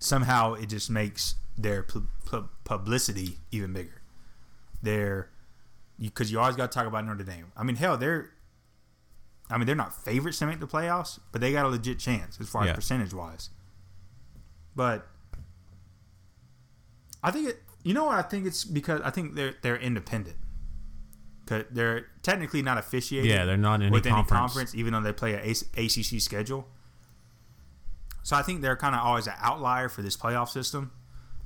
somehow 0.00 0.54
it 0.54 0.66
just 0.70 0.90
makes 0.90 1.36
their 1.56 1.82
pu- 1.84 2.08
pu- 2.24 2.48
publicity 2.64 3.38
even 3.52 3.72
bigger. 3.72 4.00
Their, 4.82 5.28
because 6.00 6.32
you, 6.32 6.40
always 6.40 6.56
got 6.56 6.72
to 6.72 6.74
talk 6.78 6.86
about 6.86 7.04
Notre 7.04 7.22
Dame. 7.22 7.52
I 7.54 7.62
mean, 7.64 7.76
hell, 7.76 7.98
they're, 7.98 8.30
I 9.50 9.58
mean, 9.58 9.66
they're 9.66 9.76
not 9.76 9.92
favorites 9.94 10.38
to 10.38 10.46
make 10.46 10.58
the 10.58 10.66
playoffs, 10.66 11.18
but 11.32 11.42
they 11.42 11.52
got 11.52 11.66
a 11.66 11.68
legit 11.68 11.98
chance 11.98 12.40
as 12.40 12.48
far 12.48 12.64
Yeah. 12.64 12.70
as 12.70 12.76
percentage 12.76 13.12
wise. 13.12 13.50
But 14.74 15.06
I 17.22 17.30
think 17.30 17.48
it. 17.50 17.62
You 17.82 17.92
know 17.94 18.04
what? 18.06 18.16
I 18.16 18.22
think 18.22 18.46
it's 18.46 18.64
because 18.64 19.00
I 19.02 19.10
think 19.10 19.34
they're 19.34 19.54
they're 19.62 19.76
independent. 19.76 20.36
They're 21.70 22.06
technically 22.22 22.62
not 22.62 22.78
officiated 22.78 23.30
Yeah, 23.30 23.44
they're 23.44 23.56
not 23.56 23.76
in 23.76 23.82
any 23.86 23.90
with 23.92 24.06
any 24.06 24.14
conference. 24.14 24.40
conference, 24.40 24.74
even 24.74 24.92
though 24.92 25.00
they 25.00 25.12
play 25.12 25.34
a 25.34 25.50
ACC 25.50 26.20
schedule. 26.20 26.66
So 28.22 28.36
I 28.36 28.42
think 28.42 28.60
they're 28.62 28.76
kind 28.76 28.94
of 28.94 29.00
always 29.00 29.26
an 29.26 29.34
outlier 29.40 29.88
for 29.88 30.02
this 30.02 30.16
playoff 30.16 30.48
system 30.48 30.92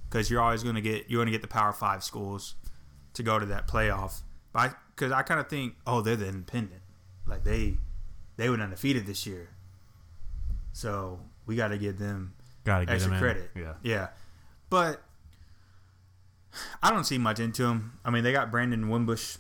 because 0.09 0.31
you're 0.31 0.41
always 0.41 0.63
going 0.63 0.75
to 0.75 0.81
get 0.81 1.09
you're 1.09 1.19
going 1.19 1.27
to 1.27 1.33
get 1.33 1.43
the 1.43 1.49
Power 1.49 1.73
Five 1.73 2.05
schools 2.05 2.55
to 3.15 3.23
go 3.23 3.39
to 3.39 3.47
that 3.47 3.67
playoff. 3.69 4.21
But 4.53 4.77
because 4.95 5.11
I, 5.13 5.23
kind 5.23 5.41
of 5.41 5.49
think, 5.49 5.75
oh, 5.87 6.01
they're 6.01 6.17
the 6.17 6.29
independent, 6.29 6.83
like 7.27 7.45
they 7.45 7.79
they 8.37 8.51
went 8.51 8.63
undefeated 8.63 9.07
this 9.07 9.27
year, 9.27 9.51
so 10.73 11.21
we 11.47 11.57
got 11.57 11.69
to 11.69 11.79
give 11.79 11.99
them 11.99 12.35
Got 12.65 12.81
to 12.81 12.87
give 12.87 12.95
extra 12.95 13.11
them 13.11 13.21
credit. 13.21 13.51
Yeah, 13.57 13.75
Yeah, 13.83 14.09
but 14.71 15.03
I 16.83 16.91
don't 16.91 17.05
see 17.05 17.19
much 17.19 17.41
into 17.41 17.63
them. 17.63 17.99
I 18.05 18.11
mean, 18.11 18.25
they 18.25 18.33
got 18.33 18.51
Brandon 18.51 18.89
Wimbush 18.89 19.37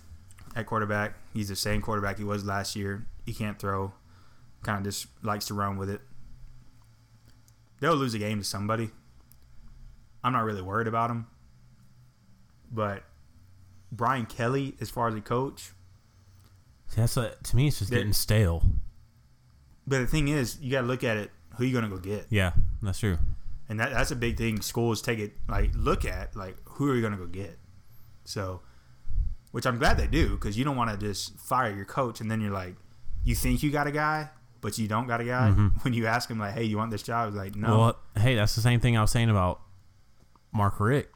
at 0.54 0.66
quarterback. 0.66 1.14
He's 1.32 1.48
the 1.48 1.56
same 1.56 1.80
quarterback 1.82 2.18
he 2.18 2.24
was 2.24 2.44
last 2.44 2.76
year. 2.76 3.06
He 3.26 3.32
can't 3.34 3.58
throw. 3.58 3.92
Kind 4.62 4.78
of 4.78 4.84
just 4.84 5.06
likes 5.22 5.46
to 5.46 5.54
run 5.54 5.76
with 5.76 5.90
it. 5.90 6.00
They'll 7.80 7.96
lose 7.96 8.14
a 8.14 8.18
game 8.18 8.38
to 8.38 8.44
somebody. 8.44 8.90
I'm 10.22 10.32
not 10.32 10.44
really 10.44 10.62
worried 10.62 10.86
about 10.86 11.10
him. 11.10 11.26
But 12.72 13.04
Brian 13.92 14.26
Kelly, 14.26 14.74
as 14.80 14.90
far 14.90 15.08
as 15.08 15.14
a 15.14 15.20
coach, 15.20 15.72
See, 16.88 17.00
that's 17.00 17.16
a, 17.16 17.34
to 17.42 17.56
me, 17.56 17.68
it's 17.68 17.78
just 17.78 17.90
getting 17.90 18.12
stale. 18.12 18.62
but 19.86 19.98
the 20.00 20.06
thing 20.06 20.28
is, 20.28 20.58
you 20.60 20.70
got 20.70 20.82
to 20.82 20.86
look 20.86 21.04
at 21.04 21.16
it. 21.16 21.30
Who 21.56 21.64
you 21.64 21.72
going 21.72 21.84
to 21.84 21.90
go 21.90 21.98
get? 21.98 22.26
Yeah, 22.30 22.52
that's 22.82 22.98
true. 23.00 23.18
and 23.68 23.78
that, 23.80 23.90
that's 23.92 24.10
a 24.10 24.16
big 24.16 24.36
thing 24.36 24.60
schools 24.60 25.00
take 25.00 25.18
it 25.20 25.32
like 25.48 25.70
look 25.74 26.04
at 26.04 26.34
like 26.36 26.56
who 26.64 26.90
are 26.90 26.94
you 26.94 27.00
going 27.00 27.12
to 27.12 27.18
go 27.18 27.26
get 27.26 27.58
so 28.24 28.60
which 29.54 29.66
i'm 29.66 29.78
glad 29.78 29.96
they 29.96 30.08
do 30.08 30.30
because 30.30 30.58
you 30.58 30.64
don't 30.64 30.76
want 30.76 30.90
to 30.90 30.96
just 30.96 31.38
fire 31.38 31.72
your 31.74 31.84
coach 31.84 32.20
and 32.20 32.28
then 32.28 32.40
you're 32.40 32.50
like 32.52 32.74
you 33.22 33.34
think 33.36 33.62
you 33.62 33.70
got 33.70 33.86
a 33.86 33.92
guy 33.92 34.28
but 34.60 34.76
you 34.78 34.88
don't 34.88 35.06
got 35.06 35.20
a 35.20 35.24
guy 35.24 35.50
when 35.82 35.94
you 35.94 36.06
ask 36.06 36.28
him 36.28 36.38
like 36.40 36.54
hey 36.54 36.64
you 36.64 36.76
want 36.76 36.90
this 36.90 37.02
job 37.02 37.28
He's 37.28 37.36
like 37.36 37.54
no 37.54 37.68
Mm-hmm. 37.68 37.78
Well, 37.78 37.98
hey, 38.18 38.34
that's 38.34 38.54
the 38.56 38.60
same 38.60 38.80
thing 38.80 38.96
I 38.96 39.00
was 39.00 39.10
saying 39.12 39.30
about 39.30 39.60
Mark 40.52 40.80
Richt. 40.80 41.10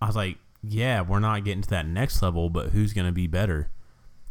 I 0.00 0.06
was 0.06 0.16
like, 0.16 0.38
yeah, 0.62 1.02
we're 1.02 1.18
not 1.20 1.44
getting 1.44 1.62
to 1.62 1.70
that 1.70 1.86
next 1.86 2.20
level, 2.22 2.48
but 2.50 2.70
who's 2.70 2.92
going 2.92 3.06
to 3.06 3.12
be 3.12 3.26
better? 3.26 3.70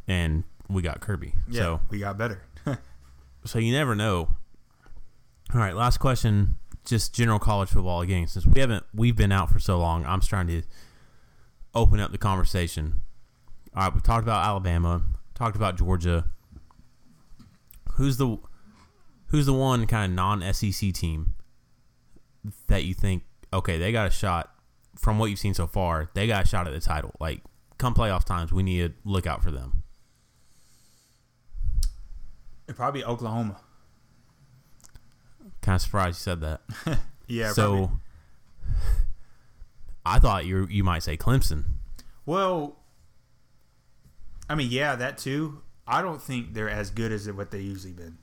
And 0.07 0.43
we 0.69 0.81
got 0.81 0.99
Kirby. 1.01 1.33
yeah 1.47 1.61
So, 1.61 1.81
we 1.89 1.99
got 1.99 2.17
better 2.17 2.41
so 3.45 3.59
you 3.59 3.71
never 3.71 3.95
know. 3.95 4.29
All 5.53 5.59
right, 5.61 5.75
last 5.75 5.99
question. 5.99 6.57
Just 6.85 7.13
general 7.13 7.39
college 7.39 7.69
football 7.69 8.01
again. 8.01 8.27
Since 8.27 8.45
we 8.45 8.59
haven't, 8.59 8.85
we've 8.93 9.15
been 9.15 9.31
out 9.31 9.49
for 9.49 9.59
so 9.59 9.77
long. 9.77 10.05
I'm 10.05 10.21
trying 10.21 10.47
to 10.47 10.63
open 11.75 11.99
up 11.99 12.11
the 12.11 12.17
conversation. 12.17 13.01
All 13.77 13.83
right, 13.83 13.93
we've 13.93 14.01
talked 14.01 14.23
about 14.23 14.43
Alabama, 14.43 15.03
talked 15.35 15.55
about 15.55 15.77
Georgia. 15.77 16.25
Who's 17.91 18.17
the 18.17 18.39
who's 19.27 19.45
the 19.45 19.53
one 19.53 19.85
kind 19.85 20.11
of 20.11 20.15
non-SEC 20.15 20.91
team 20.93 21.35
that 22.65 22.85
you 22.85 22.95
think 22.95 23.21
okay, 23.53 23.77
they 23.77 23.91
got 23.91 24.07
a 24.07 24.09
shot 24.09 24.51
from 24.95 25.19
what 25.19 25.27
you've 25.27 25.37
seen 25.37 25.53
so 25.53 25.67
far. 25.67 26.09
They 26.15 26.25
got 26.25 26.45
a 26.45 26.47
shot 26.47 26.65
at 26.65 26.73
the 26.73 26.79
title. 26.79 27.13
Like 27.19 27.43
come 27.77 27.93
playoff 27.93 28.23
times, 28.23 28.51
we 28.51 28.63
need 28.63 28.79
to 28.79 28.93
look 29.07 29.27
out 29.27 29.43
for 29.43 29.51
them. 29.51 29.83
It'd 32.67 32.77
probably 32.77 33.01
be 33.01 33.05
oklahoma 33.05 33.57
Kind 35.61 35.75
of 35.75 35.81
surprised 35.83 36.17
you 36.17 36.23
said 36.23 36.41
that. 36.41 36.61
yeah 37.27 37.51
so 37.51 37.71
probably. 37.71 37.89
I 40.03 40.17
thought 40.17 40.47
you 40.47 40.65
you 40.67 40.83
might 40.83 41.03
say 41.03 41.15
Clemson. 41.15 41.63
well 42.25 42.79
i 44.49 44.55
mean 44.55 44.69
yeah 44.71 44.95
that 44.95 45.17
too. 45.17 45.61
I 45.89 46.01
don't 46.01 46.21
think 46.21 46.53
they're 46.53 46.69
as 46.69 46.89
good 46.89 47.11
as 47.13 47.31
what 47.31 47.49
they 47.51 47.61
usually 47.61 47.93
been. 47.93 48.17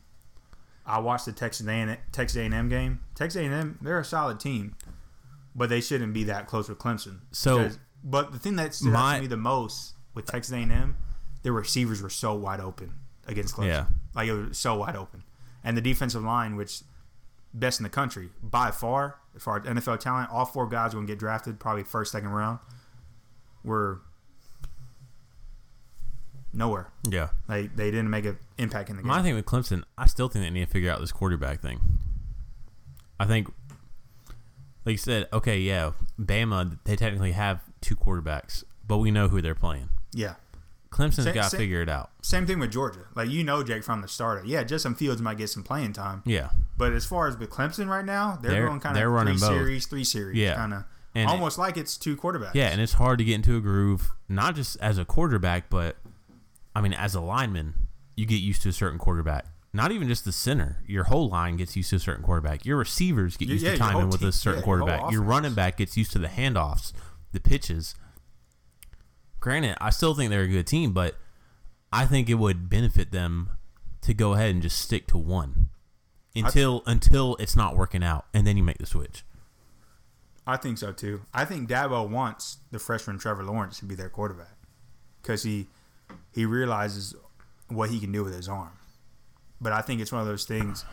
I 0.84 0.98
watched 0.98 1.24
the 1.26 1.32
texas 1.32 1.66
a&m, 1.66 1.96
texas 2.12 2.36
a&m 2.36 2.68
game. 2.68 3.00
Texas 3.14 3.40
a&m 3.40 3.78
they're 3.80 3.98
a 4.00 4.04
solid 4.04 4.38
team 4.40 4.76
but 5.56 5.68
they 5.68 5.80
shouldn't 5.80 6.12
be 6.12 6.24
that 6.24 6.46
close 6.48 6.68
with 6.68 6.78
clemson. 6.78 7.20
So- 7.32 7.58
Because- 7.58 7.78
but 8.06 8.32
the 8.32 8.38
thing 8.38 8.56
that 8.56 8.74
stood 8.74 8.92
out 8.94 9.14
to 9.16 9.20
me 9.22 9.26
the 9.28 9.36
most 9.38 9.94
with 10.14 10.26
texas 10.26 10.52
a&m 10.52 10.96
their 11.42 11.52
receivers 11.52 12.02
were 12.02 12.10
so 12.10 12.34
wide 12.34 12.60
open 12.60 12.92
against 13.26 13.54
clemson. 13.56 13.66
Yeah. 13.68 13.86
like 14.14 14.28
it 14.28 14.32
was 14.34 14.58
so 14.58 14.76
wide 14.76 14.96
open. 14.96 15.22
And 15.62 15.76
the 15.76 15.80
defensive 15.80 16.22
line 16.22 16.56
which 16.56 16.82
best 17.54 17.78
in 17.80 17.84
the 17.84 17.88
country 17.90 18.28
by 18.42 18.70
far 18.70 19.20
as 19.36 19.42
far 19.42 19.56
as 19.58 19.62
nfl 19.64 19.98
talent 19.98 20.28
all 20.30 20.44
four 20.44 20.66
guys 20.68 20.90
are 20.92 20.96
going 20.96 21.06
to 21.06 21.12
get 21.12 21.18
drafted 21.18 21.58
probably 21.60 21.82
first 21.84 22.12
second 22.12 22.28
round 22.30 22.58
were 23.62 24.02
nowhere. 26.54 26.88
Yeah. 27.08 27.28
Like 27.48 27.76
they 27.76 27.90
didn't 27.90 28.10
make 28.10 28.24
an 28.24 28.38
impact 28.58 28.90
in 28.90 28.96
the 28.96 29.02
game. 29.02 29.08
My 29.08 29.22
thing 29.22 29.34
with 29.34 29.44
Clemson, 29.46 29.82
I 29.98 30.06
still 30.06 30.28
think 30.28 30.44
they 30.44 30.50
need 30.50 30.64
to 30.66 30.70
figure 30.70 30.90
out 30.90 31.00
this 31.00 31.12
quarterback 31.12 31.60
thing. 31.60 31.80
I 33.20 33.26
think, 33.26 33.48
like 34.84 34.92
you 34.94 34.96
said, 34.98 35.28
okay, 35.32 35.58
yeah, 35.58 35.92
Bama, 36.20 36.78
they 36.84 36.96
technically 36.96 37.32
have 37.32 37.60
two 37.80 37.96
quarterbacks, 37.96 38.64
but 38.86 38.98
we 38.98 39.10
know 39.10 39.28
who 39.28 39.40
they're 39.42 39.54
playing. 39.54 39.88
yeah. 40.12 40.34
Clemson's 40.90 41.26
got 41.34 41.50
to 41.50 41.56
figure 41.56 41.82
it 41.82 41.88
out. 41.88 42.10
Same 42.22 42.46
thing 42.46 42.60
with 42.60 42.70
Georgia. 42.70 43.00
Like 43.16 43.28
you 43.28 43.42
know 43.42 43.64
Jake 43.64 43.82
Fromm 43.82 44.00
the 44.00 44.06
starter. 44.06 44.44
Yeah, 44.46 44.62
Justin 44.62 44.94
Fields 44.94 45.20
might 45.20 45.36
get 45.38 45.50
some 45.50 45.64
playing 45.64 45.92
time. 45.92 46.22
Yeah. 46.24 46.50
But 46.76 46.92
as 46.92 47.04
far 47.04 47.26
as 47.26 47.36
with 47.36 47.50
Clemson 47.50 47.88
right 47.88 48.04
now, 48.04 48.38
they're, 48.40 48.52
They're- 48.52 48.66
going 48.68 48.78
kind 48.78 48.94
they're 48.94 49.08
of 49.08 49.12
running 49.14 49.36
three 49.36 49.48
both. 49.48 49.56
series, 49.58 49.86
three 49.86 50.04
series, 50.04 50.36
Yeah. 50.36 50.54
kind 50.54 50.72
of 50.72 50.84
And- 51.12 51.28
almost 51.28 51.58
like 51.58 51.76
it's 51.76 51.96
two 51.96 52.16
quarterbacks. 52.16 52.54
Yeah, 52.54 52.68
and 52.68 52.80
it's 52.80 52.92
hard 52.92 53.18
to 53.18 53.24
get 53.24 53.34
into 53.34 53.56
a 53.56 53.60
groove, 53.60 54.08
not 54.28 54.54
just 54.54 54.76
as 54.80 54.96
a 54.96 55.04
quarterback, 55.04 55.68
but 55.68 55.96
I 56.74 56.80
mean, 56.80 56.92
as 56.92 57.14
a 57.14 57.20
lineman, 57.20 57.74
you 58.16 58.26
get 58.26 58.36
used 58.36 58.62
to 58.62 58.68
a 58.68 58.72
certain 58.72 58.98
quarterback. 58.98 59.46
Not 59.72 59.90
even 59.90 60.06
just 60.06 60.24
the 60.24 60.32
center. 60.32 60.78
Your 60.86 61.04
whole 61.04 61.28
line 61.28 61.56
gets 61.56 61.76
used 61.76 61.90
to 61.90 61.96
a 61.96 62.00
certain 62.00 62.22
quarterback. 62.24 62.64
Your 62.64 62.76
receivers 62.76 63.36
get 63.36 63.48
used 63.48 63.64
yeah, 63.64 63.72
to 63.72 63.76
your 63.76 63.86
timing 63.86 64.08
with 64.08 64.20
team- 64.20 64.28
a 64.28 64.32
certain 64.32 64.60
yeah, 64.60 64.64
quarterback. 64.64 65.00
Your 65.00 65.22
offense. 65.22 65.30
running 65.30 65.54
back 65.54 65.78
gets 65.78 65.96
used 65.96 66.12
to 66.12 66.18
the 66.18 66.28
handoffs, 66.28 66.92
the 67.32 67.40
pitches. 67.40 67.94
Granted, 69.40 69.76
I 69.80 69.90
still 69.90 70.14
think 70.14 70.30
they're 70.30 70.42
a 70.42 70.48
good 70.48 70.66
team, 70.66 70.92
but 70.92 71.16
I 71.92 72.06
think 72.06 72.30
it 72.30 72.34
would 72.34 72.68
benefit 72.68 73.10
them 73.10 73.50
to 74.02 74.14
go 74.14 74.34
ahead 74.34 74.50
and 74.50 74.62
just 74.62 74.78
stick 74.78 75.06
to 75.08 75.18
one 75.18 75.70
until 76.36 76.82
until 76.86 77.36
it's 77.36 77.56
not 77.56 77.76
working 77.76 78.02
out, 78.02 78.26
and 78.32 78.46
then 78.46 78.56
you 78.56 78.62
make 78.62 78.78
the 78.78 78.86
switch. 78.86 79.24
I 80.46 80.56
think 80.56 80.78
so 80.78 80.92
too. 80.92 81.22
I 81.32 81.44
think 81.44 81.68
Dabo 81.68 82.08
wants 82.08 82.58
the 82.70 82.78
freshman 82.78 83.18
Trevor 83.18 83.44
Lawrence 83.44 83.78
to 83.78 83.86
be 83.86 83.94
their 83.94 84.10
quarterback 84.10 84.56
because 85.22 85.42
he 85.42 85.68
he 86.32 86.44
realizes 86.46 87.14
what 87.68 87.90
he 87.90 88.00
can 88.00 88.12
do 88.12 88.24
with 88.24 88.34
his 88.34 88.48
arm. 88.48 88.72
But 89.60 89.72
I 89.72 89.80
think 89.80 90.00
it's 90.00 90.12
one 90.12 90.20
of 90.20 90.26
those 90.26 90.44
things. 90.44 90.84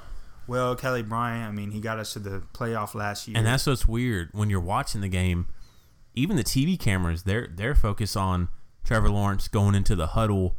Well, 0.47 0.75
Kelly 0.75 1.03
Bryant, 1.03 1.47
I 1.47 1.51
mean, 1.51 1.71
he 1.71 1.79
got 1.79 1.99
us 1.99 2.13
to 2.13 2.19
the 2.19 2.43
playoff 2.53 2.93
last 2.95 3.27
year. 3.27 3.37
And 3.37 3.45
that's 3.45 3.67
what's 3.67 3.87
weird 3.87 4.29
when 4.33 4.49
you're 4.49 4.59
watching 4.59 5.01
the 5.01 5.07
game. 5.07 5.47
Even 6.13 6.35
the 6.35 6.43
TV 6.43 6.77
cameras, 6.77 7.23
they're 7.23 7.47
they're 7.53 7.75
focused 7.75 8.17
on 8.17 8.49
Trevor 8.83 9.09
Lawrence 9.09 9.47
going 9.47 9.75
into 9.75 9.95
the 9.95 10.07
huddle 10.07 10.57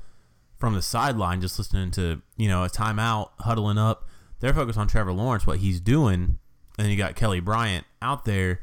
from 0.57 0.75
the 0.75 0.83
sideline, 0.83 1.41
just 1.41 1.59
listening 1.59 1.91
to 1.91 2.23
you 2.37 2.49
know 2.49 2.65
a 2.65 2.69
timeout, 2.69 3.31
huddling 3.41 3.79
up. 3.79 4.09
they're 4.41 4.55
focused 4.55 4.79
on 4.79 4.89
Trevor 4.89 5.13
Lawrence, 5.13 5.47
what 5.47 5.59
he's 5.59 5.81
doing, 5.81 6.39
and 6.79 6.89
you 6.89 6.97
got 6.97 7.17
Kelly 7.17 7.41
Bryant 7.41 7.85
out 8.01 8.25
there, 8.25 8.61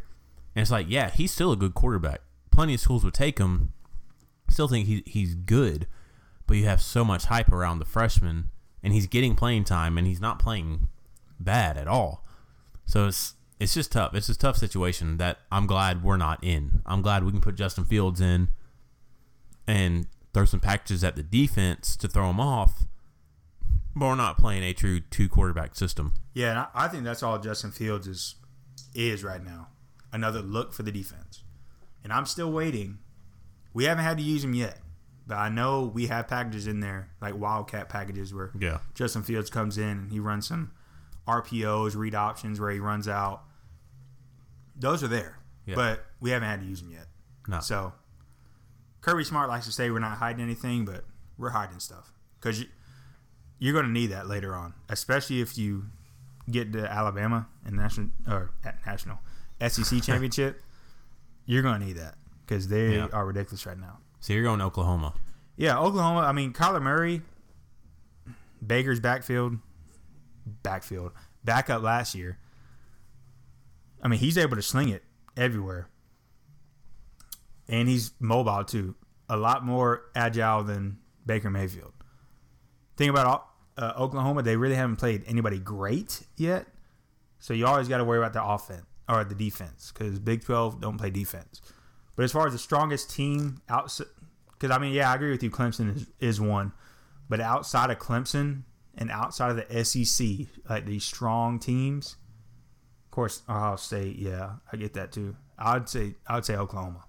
and 0.55 0.61
it's 0.61 0.71
like, 0.71 0.87
yeah, 0.89 1.09
he's 1.09 1.31
still 1.31 1.51
a 1.51 1.57
good 1.57 1.73
quarterback. 1.73 2.21
Plenty 2.51 2.73
of 2.73 2.79
schools 2.79 3.03
would 3.03 3.13
take 3.13 3.37
him. 3.37 3.73
Still 4.49 4.67
think 4.67 4.87
he, 4.87 5.03
he's 5.05 5.35
good, 5.35 5.87
but 6.47 6.57
you 6.57 6.65
have 6.65 6.81
so 6.81 7.05
much 7.05 7.25
hype 7.25 7.51
around 7.51 7.79
the 7.79 7.85
freshman, 7.85 8.49
and 8.83 8.93
he's 8.93 9.07
getting 9.07 9.35
playing 9.35 9.63
time, 9.63 9.97
and 9.97 10.07
he's 10.07 10.21
not 10.21 10.39
playing 10.39 10.87
bad 11.39 11.77
at 11.77 11.87
all. 11.87 12.25
So 12.85 13.07
it's 13.07 13.35
it's 13.59 13.73
just 13.73 13.91
tough. 13.91 14.15
It's 14.15 14.29
a 14.29 14.37
tough 14.37 14.57
situation 14.57 15.17
that 15.17 15.39
I'm 15.51 15.67
glad 15.67 16.03
we're 16.03 16.17
not 16.17 16.43
in. 16.43 16.81
I'm 16.85 17.01
glad 17.01 17.23
we 17.23 17.31
can 17.31 17.41
put 17.41 17.55
Justin 17.55 17.85
Fields 17.85 18.21
in 18.21 18.49
and 19.67 20.07
throw 20.33 20.45
some 20.45 20.59
packages 20.59 21.03
at 21.03 21.15
the 21.15 21.23
defense 21.23 21.95
to 21.97 22.07
throw 22.07 22.27
them 22.27 22.39
off. 22.39 22.83
But 23.95 24.05
we're 24.05 24.15
not 24.15 24.37
playing 24.37 24.63
a 24.63 24.73
true 24.73 25.01
two 25.01 25.27
quarterback 25.27 25.75
system. 25.75 26.13
Yeah, 26.33 26.67
I 26.73 26.87
think 26.87 27.03
that's 27.03 27.21
all 27.21 27.37
Justin 27.37 27.71
Fields 27.71 28.07
is 28.07 28.35
is 28.95 29.23
right 29.23 29.43
now. 29.43 29.67
Another 30.11 30.41
look 30.41 30.73
for 30.73 30.83
the 30.83 30.91
defense. 30.91 31.43
And 32.03 32.13
I'm 32.13 32.25
still 32.25 32.51
waiting. 32.51 32.99
We 33.73 33.85
haven't 33.85 34.03
had 34.03 34.17
to 34.17 34.23
use 34.23 34.43
him 34.43 34.53
yet. 34.53 34.79
But 35.27 35.37
I 35.37 35.49
know 35.49 35.83
we 35.93 36.07
have 36.07 36.27
packages 36.27 36.65
in 36.65 36.79
there, 36.79 37.09
like 37.21 37.37
Wildcat 37.37 37.87
packages 37.87 38.33
where 38.33 38.51
Yeah. 38.59 38.79
Justin 38.95 39.21
Fields 39.21 39.49
comes 39.51 39.77
in 39.77 39.83
and 39.89 40.11
he 40.11 40.19
runs 40.19 40.47
some 40.47 40.71
RPOs, 41.27 41.95
read 41.95 42.15
options 42.15 42.59
where 42.59 42.71
he 42.71 42.79
runs 42.79 43.07
out. 43.07 43.43
Those 44.75 45.03
are 45.03 45.07
there. 45.07 45.37
Yeah. 45.65 45.75
But 45.75 46.05
we 46.19 46.31
haven't 46.31 46.49
had 46.49 46.61
to 46.61 46.65
use 46.65 46.81
them 46.81 46.89
yet. 46.91 47.05
No. 47.47 47.59
So 47.59 47.93
Kirby 49.01 49.23
Smart 49.23 49.49
likes 49.49 49.65
to 49.67 49.71
say 49.71 49.91
we're 49.91 49.99
not 49.99 50.17
hiding 50.17 50.41
anything, 50.41 50.83
but 50.85 51.05
we're 51.37 51.51
hiding 51.51 51.79
stuff 51.79 52.11
because 52.39 52.59
you, 52.61 52.65
you're 53.59 53.73
going 53.73 53.85
to 53.85 53.91
need 53.91 54.07
that 54.07 54.27
later 54.27 54.55
on, 54.55 54.73
especially 54.89 55.41
if 55.41 55.57
you 55.59 55.85
get 56.49 56.73
to 56.73 56.91
Alabama 56.91 57.47
and 57.65 57.75
national 57.75 58.07
or 58.27 58.51
at 58.65 58.83
national 58.85 59.19
SEC 59.67 60.01
championship. 60.03 60.63
you're 61.45 61.61
going 61.61 61.79
to 61.79 61.85
need 61.85 61.97
that 61.97 62.15
because 62.49 62.67
they 62.67 62.95
Yeah. 62.95 63.07
are 63.13 63.27
ridiculous 63.27 63.65
right 63.67 63.77
now. 63.77 63.99
So 64.21 64.33
you're 64.33 64.41
going 64.43 64.57
to 64.57 64.65
Oklahoma. 64.65 65.13
Yeah, 65.55 65.77
Oklahoma. 65.77 66.21
I 66.21 66.31
mean, 66.31 66.51
Kyler 66.51 66.81
Murray, 66.81 67.21
Baker's 68.65 68.99
backfield, 68.99 69.59
backfield, 70.63 71.11
backup 71.43 71.83
last 71.83 72.15
year. 72.15 72.39
I 74.01 74.07
mean, 74.07 74.19
he's 74.19 74.35
able 74.37 74.55
to 74.55 74.61
sling 74.63 74.89
it 74.89 75.03
everywhere, 75.37 75.89
and 77.67 77.87
he's 77.87 78.11
mobile 78.19 78.63
too. 78.63 78.95
A 79.29 79.37
lot 79.37 79.63
more 79.63 80.05
agile 80.15 80.63
than 80.63 80.97
Baker 81.25 81.49
Mayfield. 81.51 81.93
Thing 82.97 83.09
about 83.09 83.45
uh, 83.77 83.93
Oklahoma, 83.97 84.41
they 84.41 84.55
really 84.57 84.75
haven't 84.75 84.95
played 84.95 85.23
anybody 85.27 85.59
great 85.59 86.23
yet, 86.35 86.67
so 87.39 87.53
you 87.53 87.67
always 87.67 87.87
got 87.87 87.97
to 87.97 88.03
worry 88.05 88.17
about 88.17 88.33
the 88.33 88.43
offense 88.43 88.85
or 89.07 89.23
the 89.23 89.35
defense 89.35 89.91
because 89.93 90.19
Big 90.19 90.43
Twelve 90.43 90.81
don't 90.81 90.97
play 90.97 91.09
defense. 91.11 91.61
But 92.19 92.25
as 92.25 92.33
far 92.33 92.45
as 92.45 92.51
the 92.51 92.59
strongest 92.59 93.09
team 93.09 93.61
outside, 93.69 94.07
because 94.51 94.75
I 94.75 94.77
mean, 94.77 94.91
yeah, 94.91 95.09
I 95.09 95.15
agree 95.15 95.31
with 95.31 95.41
you. 95.41 95.49
Clemson 95.49 95.95
is, 95.95 96.07
is 96.19 96.41
one, 96.41 96.73
but 97.29 97.39
outside 97.39 97.91
of 97.91 97.99
Clemson 97.99 98.63
and 98.97 99.09
outside 99.09 99.51
of 99.51 99.55
the 99.55 99.85
SEC, 99.85 100.47
like 100.69 100.85
these 100.85 101.05
strong 101.05 101.59
teams, 101.59 102.17
of 103.05 103.11
course, 103.11 103.41
Ohio 103.47 103.77
State. 103.77 104.17
Yeah, 104.17 104.55
I 104.69 104.75
get 104.75 104.95
that 104.95 105.13
too. 105.13 105.37
I'd 105.57 105.87
say 105.87 106.15
I 106.27 106.35
would 106.35 106.43
say 106.43 106.57
Oklahoma. 106.57 107.05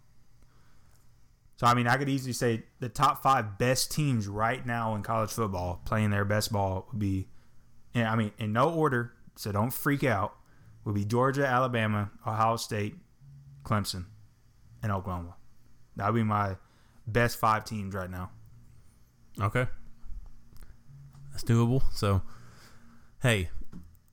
So 1.57 1.67
I 1.67 1.75
mean, 1.75 1.89
I 1.89 1.97
could 1.97 2.09
easily 2.09 2.33
say 2.33 2.63
the 2.79 2.89
top 2.89 3.21
five 3.21 3.59
best 3.59 3.91
teams 3.91 4.29
right 4.29 4.65
now 4.65 4.95
in 4.95 5.03
college 5.03 5.33
football 5.33 5.83
playing 5.85 6.11
their 6.11 6.25
best 6.25 6.53
ball 6.53 6.87
would 6.93 7.01
be, 7.01 7.27
and 7.95 8.07
I 8.07 8.15
mean, 8.15 8.31
in 8.39 8.53
no 8.53 8.73
order. 8.73 9.13
So 9.35 9.51
don't 9.51 9.73
freak 9.73 10.05
out. 10.05 10.37
Would 10.85 10.95
be 10.95 11.05
Georgia, 11.05 11.45
Alabama, 11.45 12.13
Ohio 12.25 12.55
State, 12.55 12.95
Clemson, 13.65 14.05
and 14.83 14.93
Oklahoma. 14.93 15.37
That 15.97 16.07
would 16.07 16.19
be 16.19 16.25
my 16.25 16.57
best 17.07 17.39
five 17.39 17.65
teams 17.65 17.95
right 17.95 18.11
now. 18.11 18.31
Okay. 19.41 19.67
That's 21.31 21.45
doable. 21.45 21.83
So, 21.93 22.23
hey, 23.23 23.51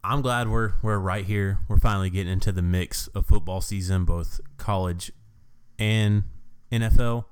I'm 0.03 0.22
glad 0.22 0.49
we're 0.49 0.73
we're 0.81 0.99
right 0.99 1.26
here. 1.26 1.60
We're 1.68 1.80
finally 1.80 2.10
getting 2.10 2.31
into 2.31 2.52
the 2.52 2.61
mix 2.61 3.07
of 3.07 3.26
football 3.26 3.61
season, 3.61 4.06
both 4.06 4.39
college 4.57 5.11
and 5.77 6.23
NFL. 6.72 7.26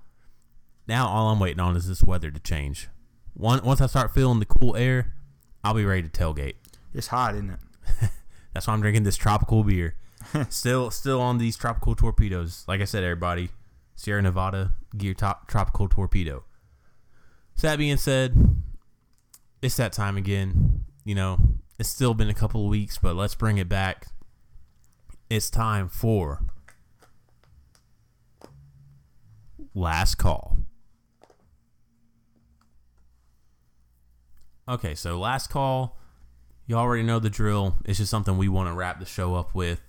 Now 0.88 1.08
all 1.08 1.30
I'm 1.30 1.40
waiting 1.40 1.60
on 1.60 1.76
is 1.76 1.88
this 1.88 2.04
weather 2.04 2.32
to 2.32 2.40
change. 2.40 2.90
One, 3.34 3.64
once 3.64 3.82
I 3.82 3.88
start 3.88 4.14
feeling 4.14 4.40
the 4.40 4.46
cool 4.46 4.76
air, 4.76 5.14
I'll 5.64 5.74
be 5.74 5.86
ready 5.86 6.04
to 6.04 6.10
tailgate. 6.10 6.56
It's 6.94 7.08
hot, 7.08 7.36
isn't 7.36 7.50
it? 7.50 8.10
That's 8.54 8.68
why 8.68 8.74
I'm 8.74 8.82
drinking 8.82 9.04
this 9.04 9.18
tropical 9.18 9.64
beer. 9.64 9.96
still, 10.50 10.92
still 10.92 11.22
on 11.22 11.38
these 11.38 11.58
tropical 11.58 11.96
torpedoes. 11.96 12.64
Like 12.68 12.82
I 12.82 12.86
said, 12.86 13.04
everybody, 13.04 13.50
Sierra 13.96 14.22
Nevada 14.22 14.74
Gear 14.98 15.14
Top 15.14 15.48
Tropical 15.48 15.88
Torpedo. 15.88 16.44
So 17.56 17.68
that 17.68 17.78
being 17.78 17.98
said, 17.98 18.36
it's 19.62 19.78
that 19.78 19.94
time 19.94 20.18
again. 20.18 20.84
You 21.04 21.16
know, 21.16 21.40
it's 21.80 21.90
still 21.90 22.14
been 22.14 22.30
a 22.30 22.34
couple 22.34 22.64
of 22.64 22.70
weeks, 22.70 22.98
but 22.98 23.16
let's 23.16 23.36
bring 23.36 23.58
it 23.58 23.70
back. 23.70 24.08
It's 25.30 25.50
time 25.50 25.90
for 25.90 26.44
last 29.74 30.16
call. 30.16 30.58
Okay, 34.68 34.96
so 34.96 35.20
last 35.20 35.50
call 35.50 35.98
you 36.68 36.76
already 36.76 37.04
know 37.04 37.20
the 37.20 37.30
drill. 37.30 37.76
It's 37.86 38.00
just 38.00 38.10
something 38.10 38.38
we 38.38 38.50
want 38.50 38.70
to 38.70 38.74
wrap 38.74 39.00
the 39.00 39.06
show 39.06 39.36
up 39.36 39.54
with 39.54 39.82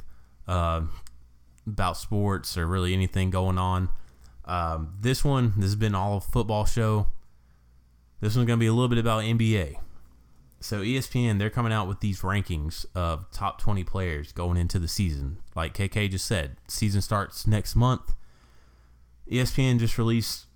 uh, 0.46 0.82
about 1.66 1.96
sports 1.96 2.56
or 2.56 2.66
really 2.66 2.92
anything 2.92 3.30
going 3.30 3.58
on. 3.58 3.88
Um, 4.44 4.94
this 5.00 5.24
one, 5.24 5.54
this 5.56 5.66
has 5.66 5.76
been 5.76 5.94
all 5.94 6.20
football 6.20 6.64
show. 6.64 7.08
This 8.20 8.36
one's 8.36 8.46
going 8.46 8.58
to 8.58 8.62
be 8.62 8.68
a 8.68 8.72
little 8.72 8.88
bit 8.88 8.98
about 8.98 9.24
NBA. 9.24 9.76
So 10.60 10.80
ESPN, 10.80 11.38
they're 11.38 11.50
coming 11.50 11.72
out 11.72 11.86
with 11.86 12.00
these 12.00 12.20
rankings 12.20 12.86
of 12.94 13.30
top 13.30 13.60
20 13.60 13.84
players 13.84 14.32
going 14.32 14.56
into 14.56 14.78
the 14.78 14.88
season. 14.88 15.38
Like 15.54 15.76
KK 15.76 16.10
just 16.10 16.24
said, 16.24 16.56
season 16.66 17.02
starts 17.02 17.46
next 17.46 17.76
month. 17.76 18.14
ESPN 19.30 19.78
just 19.78 19.98
released 19.98 20.46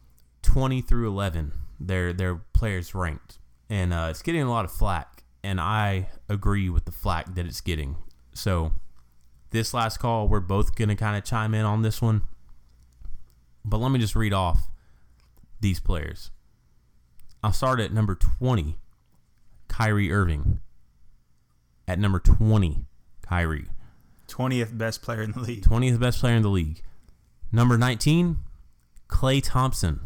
20 0.42 0.80
through 0.80 1.08
11. 1.08 1.52
Their 1.82 2.12
their 2.12 2.36
players 2.52 2.94
ranked, 2.94 3.38
and 3.70 3.94
uh, 3.94 4.08
it's 4.10 4.20
getting 4.20 4.42
a 4.42 4.50
lot 4.50 4.66
of 4.66 4.70
flack 4.70 5.20
and 5.42 5.60
I 5.60 6.08
agree 6.28 6.68
with 6.68 6.84
the 6.84 6.92
flack 6.92 7.34
that 7.34 7.46
it's 7.46 7.60
getting. 7.60 7.96
So, 8.32 8.72
this 9.50 9.74
last 9.74 9.98
call, 9.98 10.28
we're 10.28 10.40
both 10.40 10.74
going 10.74 10.88
to 10.88 10.96
kind 10.96 11.16
of 11.16 11.24
chime 11.24 11.54
in 11.54 11.64
on 11.64 11.82
this 11.82 12.00
one. 12.00 12.22
But 13.64 13.78
let 13.78 13.90
me 13.90 13.98
just 13.98 14.16
read 14.16 14.32
off 14.32 14.68
these 15.60 15.80
players. 15.80 16.30
I'll 17.42 17.52
start 17.52 17.80
at 17.80 17.92
number 17.92 18.14
20, 18.14 18.78
Kyrie 19.68 20.12
Irving. 20.12 20.60
At 21.88 21.98
number 21.98 22.20
20, 22.20 22.84
Kyrie. 23.22 23.66
Twentieth 24.28 24.76
best 24.76 25.02
player 25.02 25.22
in 25.22 25.32
the 25.32 25.40
league. 25.40 25.64
20th 25.64 25.98
best 25.98 26.20
player 26.20 26.36
in 26.36 26.42
the 26.42 26.48
league. 26.48 26.82
Number 27.50 27.76
19, 27.76 28.36
Klay 29.08 29.42
Thompson. 29.42 30.00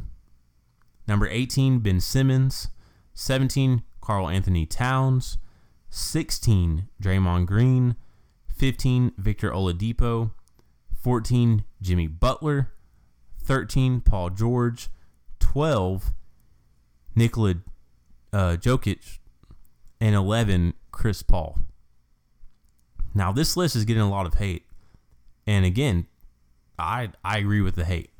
Number 1.06 1.28
18, 1.28 1.80
Ben 1.80 2.00
Simmons. 2.00 2.68
17, 3.12 3.82
Karl-Anthony 4.00 4.64
Towns. 4.64 5.36
16, 5.90 6.88
Draymond 7.02 7.46
Green. 7.46 7.96
15, 8.64 9.12
Victor 9.18 9.50
Oladipo. 9.50 10.30
14, 11.02 11.64
Jimmy 11.82 12.06
Butler. 12.06 12.72
13, 13.42 14.00
Paul 14.00 14.30
George. 14.30 14.88
12, 15.38 16.12
Nikola 17.14 17.56
uh, 18.32 18.56
Jokic. 18.58 19.18
And 20.00 20.14
11, 20.14 20.72
Chris 20.92 21.22
Paul. 21.22 21.58
Now, 23.14 23.32
this 23.32 23.54
list 23.54 23.76
is 23.76 23.84
getting 23.84 24.02
a 24.02 24.08
lot 24.08 24.24
of 24.24 24.32
hate. 24.32 24.64
And 25.46 25.66
again, 25.66 26.06
I 26.78 27.10
I 27.22 27.36
agree 27.36 27.60
with 27.60 27.74
the 27.74 27.84
hate. 27.84 28.12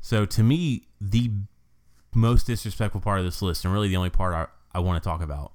So 0.00 0.24
to 0.26 0.44
me, 0.44 0.86
the 1.00 1.32
most 2.14 2.46
disrespectful 2.46 3.00
part 3.00 3.18
of 3.18 3.24
this 3.24 3.42
list, 3.42 3.64
and 3.64 3.74
really 3.74 3.88
the 3.88 3.96
only 3.96 4.10
part 4.10 4.32
I, 4.32 4.78
I 4.78 4.78
want 4.78 5.02
to 5.02 5.08
talk 5.08 5.22
about, 5.22 5.54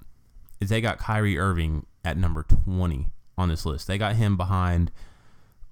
is 0.59 0.67
they 0.67 0.81
got 0.81 0.97
Kyrie 0.97 1.39
Irving 1.39 1.85
at 2.03 2.17
number 2.17 2.43
20 2.43 3.07
on 3.41 3.49
this 3.49 3.65
list. 3.65 3.87
They 3.87 3.97
got 3.97 4.15
him 4.15 4.37
behind 4.37 4.91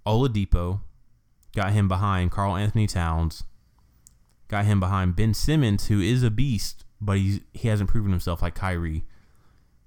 Oladipo, 0.06 0.82
got 1.56 1.72
him 1.72 1.88
behind 1.88 2.32
Karl-Anthony 2.32 2.88
Towns, 2.88 3.44
got 4.48 4.66
him 4.66 4.80
behind 4.80 5.16
Ben 5.16 5.34
Simmons, 5.34 5.88
who 5.88 6.02
is 6.02 6.24
a 6.24 6.32
beast, 6.32 6.84
but 7.00 7.18
he's, 7.18 7.40
he 7.54 7.68
hasn't 7.68 7.90
proven 7.90 8.12
himself 8.12 8.41
like 8.41 8.56
Kyrie. 8.56 9.06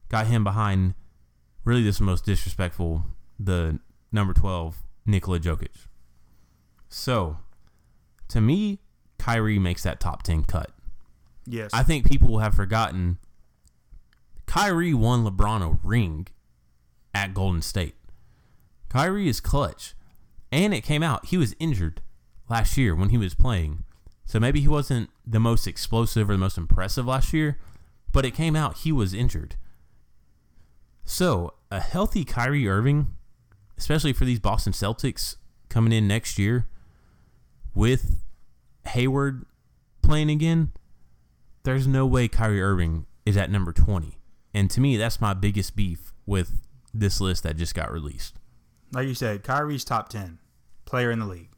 Got 0.09 0.27
him 0.27 0.45
behind, 0.45 0.95
really, 1.65 1.83
this 1.83 2.01
most 2.01 2.25
disrespectful, 2.25 3.05
the 3.39 3.79
number 4.11 4.33
12, 4.33 4.83
Nikola 5.07 5.41
Jokic. 5.41 5.87
So, 6.89 7.39
to 8.29 8.41
me, 8.41 8.81
Kyrie 9.19 9.59
makes 9.59 9.83
that 9.83 10.01
top 10.01 10.23
10 10.23 10.45
cut. 10.45 10.71
Yes. 11.47 11.71
I 11.73 11.83
think 11.83 12.09
people 12.09 12.39
have 12.39 12.55
forgotten 12.55 13.19
Kyrie 14.47 14.95
won 14.95 15.25
LeBron 15.25 15.63
a 15.63 15.79
ring 15.83 16.29
at 17.15 17.35
Golden 17.35 17.63
State. 17.63 17.95
Kyrie 18.89 19.29
is 19.29 19.41
clutch. 19.41 19.95
And 20.53 20.75
it 20.75 20.83
came 20.83 21.03
out 21.03 21.27
he 21.27 21.39
was 21.39 21.57
injured 21.59 22.03
last 22.49 22.77
year 22.77 22.95
when 22.95 23.09
he 23.09 23.17
was 23.17 23.35
playing. 23.35 23.85
So 24.27 24.39
maybe 24.39 24.61
he 24.61 24.69
wasn't 24.69 25.11
the 25.27 25.41
most 25.41 25.67
explosive 25.67 26.29
or 26.29 26.35
the 26.35 26.39
most 26.39 26.59
impressive 26.59 27.07
last 27.07 27.33
year, 27.33 27.59
but 28.13 28.27
it 28.27 28.33
came 28.33 28.55
out 28.55 28.79
he 28.79 28.93
was 28.93 29.15
injured. 29.15 29.57
So, 31.05 31.55
a 31.71 31.81
healthy 31.81 32.25
Kyrie 32.25 32.69
Irving, 32.69 33.09
especially 33.77 34.13
for 34.13 34.25
these 34.25 34.39
Boston 34.39 34.73
Celtics 34.73 35.37
coming 35.69 35.93
in 35.93 36.07
next 36.07 36.39
year 36.39 36.69
with 37.75 38.23
Hayward 38.89 39.45
playing 40.03 40.31
again, 40.31 40.71
there's 41.65 41.87
no 41.87 42.07
way 42.07 42.29
Kyrie 42.29 42.63
Irving 42.63 43.07
is 43.25 43.37
at 43.37 43.51
number 43.51 43.73
20. 43.73 44.19
And 44.55 44.71
to 44.71 44.81
me, 44.81 44.97
that's 44.97 45.21
my 45.21 45.35
biggest 45.35 45.75
beef 45.75 46.13
with 46.27 46.67
this 46.95 47.21
list 47.21 47.43
that 47.43 47.57
just 47.57 47.75
got 47.75 47.93
released. 47.93 48.37
Like 48.93 49.09
you 49.09 49.15
said, 49.15 49.43
Kyrie's 49.43 49.85
top 49.85 50.09
10 50.09 50.39
player 50.85 51.11
in 51.11 51.19
the 51.19 51.27
league. 51.27 51.49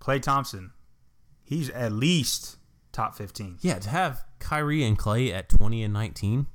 Klay 0.00 0.20
Thompson, 0.20 0.72
he's 1.44 1.70
at 1.70 1.92
least 1.92 2.56
top 2.92 3.14
15. 3.14 3.58
Yeah, 3.60 3.78
to 3.78 3.88
have 3.88 4.24
Kyrie 4.38 4.84
and 4.84 4.98
Klay 4.98 5.32
at 5.32 5.48
20 5.48 5.82
and 5.82 5.94
19. 5.94 6.46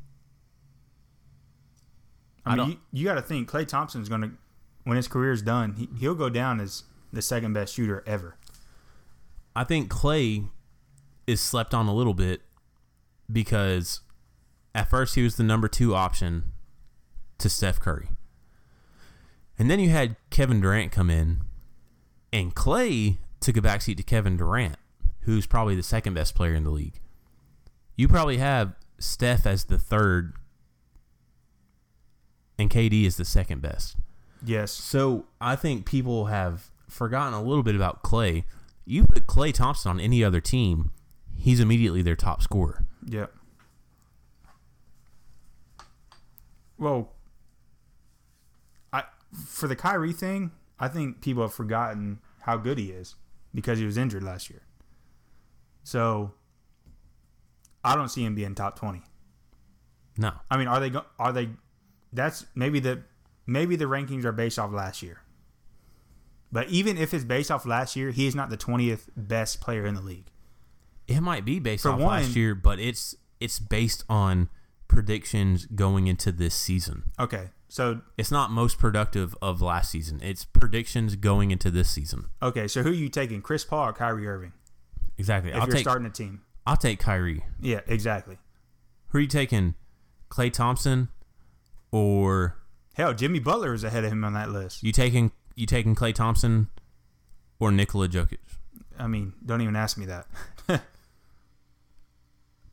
I 2.45 2.53
I 2.53 2.55
mean, 2.55 2.69
you, 2.69 2.77
you 2.91 3.05
got 3.05 3.15
to 3.15 3.21
think 3.21 3.49
Klay 3.49 3.67
Thompson's 3.67 4.09
going 4.09 4.21
to, 4.21 4.31
when 4.83 4.97
his 4.97 5.07
career's 5.07 5.41
done, 5.41 5.73
he, 5.73 5.89
he'll 5.99 6.15
go 6.15 6.29
down 6.29 6.59
as 6.59 6.83
the 7.13 7.21
second 7.21 7.53
best 7.53 7.75
shooter 7.75 8.03
ever. 8.07 8.35
I 9.55 9.63
think 9.63 9.91
Klay 9.91 10.49
is 11.27 11.41
slept 11.41 11.73
on 11.73 11.87
a 11.87 11.93
little 11.93 12.13
bit 12.13 12.41
because 13.31 14.01
at 14.73 14.89
first 14.89 15.15
he 15.15 15.23
was 15.23 15.35
the 15.35 15.43
number 15.43 15.67
two 15.67 15.93
option 15.93 16.50
to 17.41 17.49
Steph 17.49 17.79
Curry. 17.79 18.09
And 19.59 19.69
then 19.69 19.79
you 19.79 19.89
had 19.89 20.15
Kevin 20.29 20.61
Durant 20.61 20.91
come 20.91 21.09
in, 21.09 21.41
and 22.33 22.55
Klay 22.55 23.17
took 23.39 23.57
a 23.57 23.61
backseat 23.61 23.97
to 23.97 24.03
Kevin 24.03 24.37
Durant, 24.37 24.77
who's 25.21 25.45
probably 25.45 25.75
the 25.75 25.83
second 25.83 26.13
best 26.13 26.33
player 26.35 26.55
in 26.55 26.63
the 26.63 26.69
league. 26.69 26.99
You 27.95 28.07
probably 28.07 28.37
have 28.37 28.73
Steph 28.97 29.45
as 29.45 29.65
the 29.65 29.77
third, 29.77 30.33
and 32.57 32.69
KD 32.69 33.05
is 33.05 33.17
the 33.17 33.25
second 33.25 33.61
best. 33.61 33.97
Yes. 34.43 34.71
So 34.71 35.25
I 35.39 35.55
think 35.55 35.85
people 35.85 36.25
have 36.25 36.71
forgotten 36.87 37.33
a 37.33 37.43
little 37.43 37.63
bit 37.63 37.75
about 37.75 38.03
Klay. 38.03 38.45
You 38.85 39.05
put 39.05 39.27
Klay 39.27 39.53
Thompson 39.53 39.91
on 39.91 39.99
any 39.99 40.23
other 40.23 40.41
team, 40.41 40.91
he's 41.37 41.59
immediately 41.59 42.01
their 42.01 42.15
top 42.15 42.41
scorer. 42.41 42.85
Yep. 43.05 43.31
Well, 46.77 47.11
for 49.47 49.67
the 49.67 49.75
Kyrie 49.75 50.13
thing, 50.13 50.51
I 50.79 50.87
think 50.87 51.21
people 51.21 51.43
have 51.43 51.53
forgotten 51.53 52.19
how 52.41 52.57
good 52.57 52.77
he 52.77 52.91
is 52.91 53.15
because 53.53 53.79
he 53.79 53.85
was 53.85 53.97
injured 53.97 54.23
last 54.23 54.49
year. 54.49 54.61
So 55.83 56.33
I 57.83 57.95
don't 57.95 58.09
see 58.09 58.23
him 58.23 58.35
being 58.35 58.55
top 58.55 58.77
twenty. 58.77 59.01
No, 60.17 60.31
I 60.49 60.57
mean, 60.57 60.67
are 60.67 60.79
they? 60.79 60.89
go- 60.89 61.05
Are 61.17 61.31
they? 61.31 61.49
That's 62.13 62.45
maybe 62.55 62.79
the 62.79 63.03
maybe 63.47 63.75
the 63.75 63.85
rankings 63.85 64.25
are 64.25 64.31
based 64.31 64.59
off 64.59 64.71
last 64.71 65.01
year. 65.01 65.21
But 66.51 66.67
even 66.69 66.97
if 66.97 67.13
it's 67.13 67.23
based 67.23 67.49
off 67.49 67.65
last 67.65 67.95
year, 67.95 68.11
he 68.11 68.27
is 68.27 68.35
not 68.35 68.49
the 68.49 68.57
twentieth 68.57 69.09
best 69.15 69.61
player 69.61 69.85
in 69.85 69.95
the 69.95 70.01
league. 70.01 70.27
it 71.07 71.21
might 71.21 71.45
be 71.45 71.59
based 71.59 71.83
For 71.83 71.89
off 71.91 71.99
one- 71.99 72.21
last 72.21 72.35
year, 72.35 72.53
but 72.55 72.79
it's 72.79 73.15
it's 73.39 73.57
based 73.59 74.03
on 74.09 74.49
predictions 74.91 75.65
going 75.65 76.07
into 76.07 76.31
this 76.31 76.53
season. 76.53 77.03
Okay, 77.19 77.49
so 77.69 78.01
It's 78.17 78.29
not 78.31 78.51
most 78.51 78.77
productive 78.77 79.35
of 79.41 79.61
last 79.61 79.89
season. 79.91 80.19
It's 80.21 80.45
predictions 80.45 81.15
going 81.15 81.49
into 81.51 81.71
this 81.71 81.89
season. 81.89 82.25
okay, 82.43 82.67
so 82.67 82.83
who 82.83 82.89
are 82.89 82.93
you 82.93 83.09
taking, 83.09 83.41
Chris 83.41 83.63
Paul 83.65 83.87
or 83.89 83.93
Kyrie 83.93 84.27
Irving? 84.27 84.53
Exactly. 85.17 85.51
If 85.51 85.57
I'll 85.57 85.67
you're 85.67 85.75
take 85.75 85.83
starting 85.83 86.05
a 86.05 86.09
team, 86.11 86.41
I'll 86.67 86.77
take 86.77 86.99
Kyrie. 86.99 87.43
yeah, 87.59 87.79
exactly. 87.87 88.37
Who 89.07 89.17
are 89.17 89.21
you 89.21 89.27
taking? 89.27 89.75
Klay 90.29 90.51
Thompson 90.51 91.09
or 91.91 92.57
Hell, 92.93 93.13
Jimmy 93.13 93.39
Butler 93.39 93.73
is 93.73 93.83
ahead 93.83 94.03
of 94.05 94.11
him 94.11 94.23
on 94.23 94.33
that 94.33 94.49
list. 94.51 94.83
you 94.83 94.91
taking 94.91 95.31
you 95.55 95.65
taking 95.65 95.95
Klay 95.95 96.13
Thompson 96.13 96.67
or 97.59 97.71
Nikola 97.71 98.07
Jokic? 98.07 98.37
I 98.97 99.07
mean, 99.07 99.33
don't 99.45 99.61
even 99.61 99.75
ask 99.75 99.97
me 99.97 100.05
that. 100.05 100.27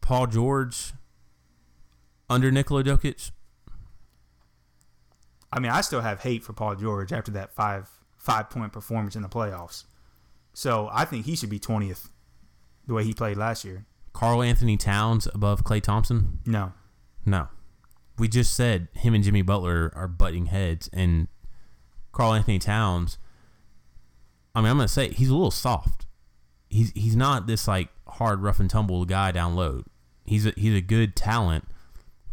Paul 0.00 0.26
George 0.26 0.92
under 2.28 2.50
Nikola 2.50 2.84
Jokic? 2.84 3.30
I 5.52 5.60
mean, 5.60 5.72
I 5.72 5.80
still 5.80 6.00
have 6.02 6.20
hate 6.20 6.44
for 6.44 6.52
Paul 6.52 6.76
George 6.76 7.12
after 7.12 7.30
that 7.32 7.54
five 7.54 7.88
five 8.16 8.50
point 8.50 8.72
performance 8.72 9.16
in 9.16 9.22
the 9.22 9.28
playoffs. 9.28 9.84
So 10.52 10.88
I 10.92 11.04
think 11.04 11.24
he 11.24 11.36
should 11.36 11.50
be 11.50 11.58
twentieth, 11.58 12.10
the 12.86 12.94
way 12.94 13.04
he 13.04 13.14
played 13.14 13.36
last 13.36 13.64
year. 13.64 13.86
Karl-Anthony 14.12 14.76
Towns 14.76 15.28
above 15.32 15.62
Klay 15.62 15.80
Thompson? 15.80 16.40
No, 16.44 16.72
No. 17.24 17.48
We 18.18 18.26
just 18.26 18.52
said 18.54 18.88
him 18.94 19.14
and 19.14 19.22
Jimmy 19.22 19.42
Butler 19.42 19.92
are 19.94 20.08
butting 20.08 20.46
heads, 20.46 20.90
and 20.92 21.28
Karl-Anthony 22.10 22.58
Towns. 22.58 23.16
I 24.56 24.60
mean, 24.60 24.70
I'm 24.70 24.76
gonna 24.76 24.88
say 24.88 25.10
he's 25.10 25.30
a 25.30 25.34
little 25.34 25.52
soft. 25.52 26.06
He's 26.68 26.90
he's 26.92 27.14
not 27.14 27.46
this 27.46 27.68
like 27.68 27.90
hard, 28.08 28.42
rough 28.42 28.58
and 28.58 28.68
tumble 28.68 29.04
guy 29.04 29.30
down 29.30 29.54
low. 29.54 29.84
He's 30.24 30.46
a, 30.46 30.52
he's 30.56 30.74
a 30.74 30.80
good 30.80 31.14
talent, 31.14 31.64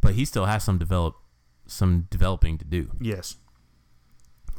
but 0.06 0.14
he 0.14 0.24
still 0.24 0.46
has 0.46 0.64
some 0.64 0.78
develop 0.78 1.16
some 1.68 2.08
developing 2.12 2.58
to 2.60 2.66
do. 2.66 2.92
yes, 3.02 3.38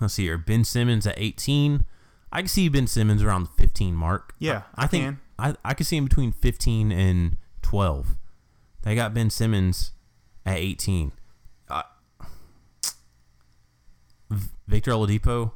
Let's 0.00 0.14
see 0.14 0.24
here. 0.24 0.36
Ben 0.36 0.64
Simmons 0.64 1.06
at 1.06 1.14
18. 1.16 1.84
I 2.32 2.40
can 2.40 2.48
see 2.48 2.68
Ben 2.68 2.86
Simmons 2.86 3.22
around 3.22 3.44
the 3.44 3.50
15 3.56 3.94
mark. 3.94 4.34
Yeah, 4.38 4.62
I, 4.74 4.84
I 4.84 4.86
think 4.88 5.04
can. 5.04 5.20
I 5.38 5.54
I 5.64 5.74
could 5.74 5.86
see 5.86 5.96
him 5.96 6.04
between 6.04 6.32
15 6.32 6.92
and 6.92 7.36
12. 7.62 8.16
They 8.82 8.94
got 8.94 9.14
Ben 9.14 9.30
Simmons 9.30 9.92
at 10.44 10.58
18. 10.58 11.12
Uh, 11.68 11.82
Victor 14.66 14.90
Oladipo 14.90 15.52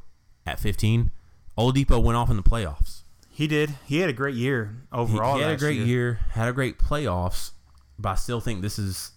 at 0.47 0.59
15. 0.59 1.11
Oladipo 1.59 2.03
went 2.03 2.17
off 2.17 2.31
in 2.31 2.37
the 2.37 2.43
playoffs. 2.43 3.03
he 3.31 3.47
did. 3.47 3.75
He 3.87 3.99
had 3.99 4.09
a 4.09 4.13
great 4.15 4.35
year 4.37 4.77
overall. 4.93 5.37
he 5.37 5.43
had 5.43 5.53
a 5.53 5.57
great 5.57 5.77
year. 5.77 5.87
year, 5.87 6.21
had 6.31 6.49
a 6.49 6.53
great 6.53 6.79
playoffs, 6.79 7.51
but 7.99 8.11
I 8.11 8.15
still 8.15 8.41
think 8.41 8.63
this 8.63 8.79
is 8.79 9.13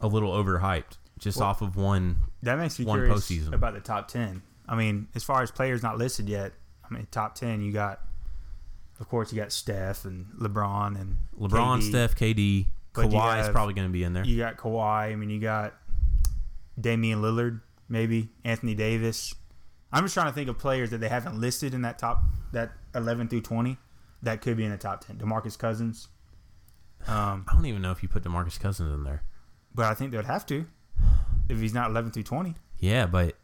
a 0.00 0.06
little 0.06 0.32
overhyped 0.32 0.96
just 1.18 1.38
Well- 1.38 1.48
off 1.48 1.62
of 1.62 1.76
one 1.76 2.18
That 2.42 2.58
makes 2.58 2.78
me 2.78 2.84
One 2.84 2.98
curious 3.00 3.28
postseason. 3.28 3.52
about 3.52 3.74
the 3.74 3.80
top 3.80 4.06
ten. 4.08 4.42
I 4.68 4.76
mean, 4.76 5.08
as 5.14 5.24
far 5.24 5.42
as 5.42 5.50
players 5.50 5.82
not 5.82 5.98
listed 5.98 6.28
yet, 6.28 6.52
I 6.88 6.94
mean, 6.94 7.06
top 7.10 7.34
ten, 7.34 7.60
you 7.62 7.72
got, 7.72 8.00
of 9.00 9.08
course, 9.08 9.32
you 9.32 9.40
got 9.40 9.50
Steph 9.50 10.04
and 10.04 10.26
LeBron 10.38 11.00
and 11.00 11.16
LeBron, 11.38 11.78
KD. 11.80 11.82
Steph, 11.88 12.14
KD, 12.14 12.66
But 12.92 13.06
Kawhi 13.08 13.40
is 13.42 13.48
probably 13.48 13.74
going 13.74 13.88
to 13.88 13.92
be 13.92 14.04
in 14.04 14.12
there. 14.12 14.24
You 14.24 14.36
got 14.38 14.56
Kawhi. 14.56 15.12
I 15.12 15.16
mean, 15.16 15.30
you 15.30 15.40
got 15.40 15.74
Damian 16.80 17.20
Lillard, 17.20 17.60
maybe 17.88 18.28
Anthony 18.44 18.74
Davis. 18.74 19.34
I'm 19.92 20.04
just 20.04 20.14
trying 20.14 20.26
to 20.26 20.32
think 20.32 20.48
of 20.48 20.58
players 20.58 20.90
that 20.90 20.98
they 20.98 21.08
haven't 21.08 21.40
listed 21.40 21.74
in 21.74 21.82
that 21.82 21.98
top 21.98 22.22
that 22.52 22.72
11 22.94 23.28
through 23.28 23.40
20 23.42 23.78
that 24.22 24.40
could 24.42 24.56
be 24.56 24.64
in 24.64 24.70
the 24.70 24.76
top 24.78 25.04
10. 25.04 25.16
Demarcus 25.18 25.58
Cousins. 25.58 26.08
Um, 27.06 27.44
I 27.48 27.54
don't 27.54 27.66
even 27.66 27.80
know 27.82 27.90
if 27.92 28.02
you 28.02 28.08
put 28.08 28.22
DeMarcus 28.24 28.58
Cousins 28.60 28.92
in 28.94 29.04
there. 29.04 29.22
But 29.78 29.86
I 29.86 29.94
think 29.94 30.10
they'd 30.12 30.24
have 30.26 30.44
to 30.46 30.66
if 31.48 31.58
he's 31.60 31.72
not 31.72 31.88
11 31.90 32.10
through 32.10 32.24
20. 32.24 32.54
Yeah, 32.80 33.06
but 33.06 33.36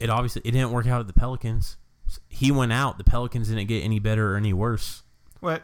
it 0.00 0.10
obviously 0.10 0.42
it 0.44 0.50
didn't 0.52 0.72
work 0.72 0.86
out 0.86 1.00
at 1.00 1.06
the 1.06 1.12
Pelicans. 1.12 1.76
He 2.28 2.50
went 2.50 2.72
out. 2.72 2.98
The 2.98 3.04
Pelicans 3.04 3.48
didn't 3.48 3.68
get 3.68 3.84
any 3.84 3.98
better 3.98 4.32
or 4.34 4.36
any 4.36 4.52
worse. 4.52 5.02
What 5.40 5.62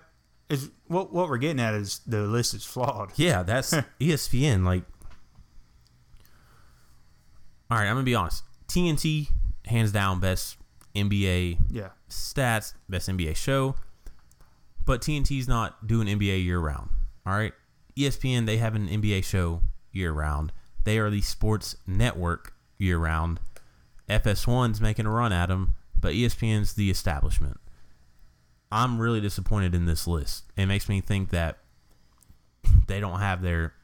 is 0.48 0.70
what 0.86 1.12
what 1.12 1.28
we're 1.28 1.38
getting 1.38 1.60
at 1.60 1.74
is 1.74 2.00
the 2.06 2.20
list 2.22 2.52
is 2.54 2.64
flawed. 2.64 3.12
Yeah, 3.16 3.42
that's 3.42 3.72
ESPN. 4.00 4.64
Like, 4.64 4.84
all 7.70 7.78
right, 7.78 7.86
I'm 7.86 7.94
gonna 7.94 8.02
be 8.04 8.14
honest. 8.14 8.44
TNT 8.68 9.28
hands 9.66 9.92
down 9.92 10.20
best 10.20 10.56
NBA 10.94 11.58
Yeah. 11.70 11.88
stats, 12.08 12.74
best 12.88 13.08
NBA 13.08 13.34
show. 13.36 13.74
But 14.84 15.02
TNT's 15.02 15.46
not 15.48 15.86
doing 15.86 16.06
NBA 16.06 16.42
year 16.44 16.58
round. 16.58 16.90
All 17.26 17.34
right. 17.34 17.52
ESPN, 17.96 18.46
they 18.46 18.56
have 18.58 18.74
an 18.74 18.88
NBA 18.88 19.22
show 19.24 19.60
year 19.98 20.12
round. 20.12 20.52
They 20.84 20.98
are 20.98 21.10
the 21.10 21.20
sports 21.20 21.76
network 21.86 22.54
year 22.78 22.98
round. 22.98 23.40
FS1's 24.08 24.80
making 24.80 25.04
a 25.04 25.10
run 25.10 25.32
at 25.32 25.50
them, 25.50 25.74
but 25.94 26.14
ESPN's 26.14 26.74
the 26.74 26.90
establishment. 26.90 27.60
I'm 28.72 28.98
really 28.98 29.20
disappointed 29.20 29.74
in 29.74 29.86
this 29.86 30.06
list. 30.06 30.44
It 30.56 30.66
makes 30.66 30.88
me 30.88 31.00
think 31.00 31.30
that 31.30 31.58
they 32.86 33.00
don't 33.00 33.20
have 33.20 33.42
their 33.42 33.74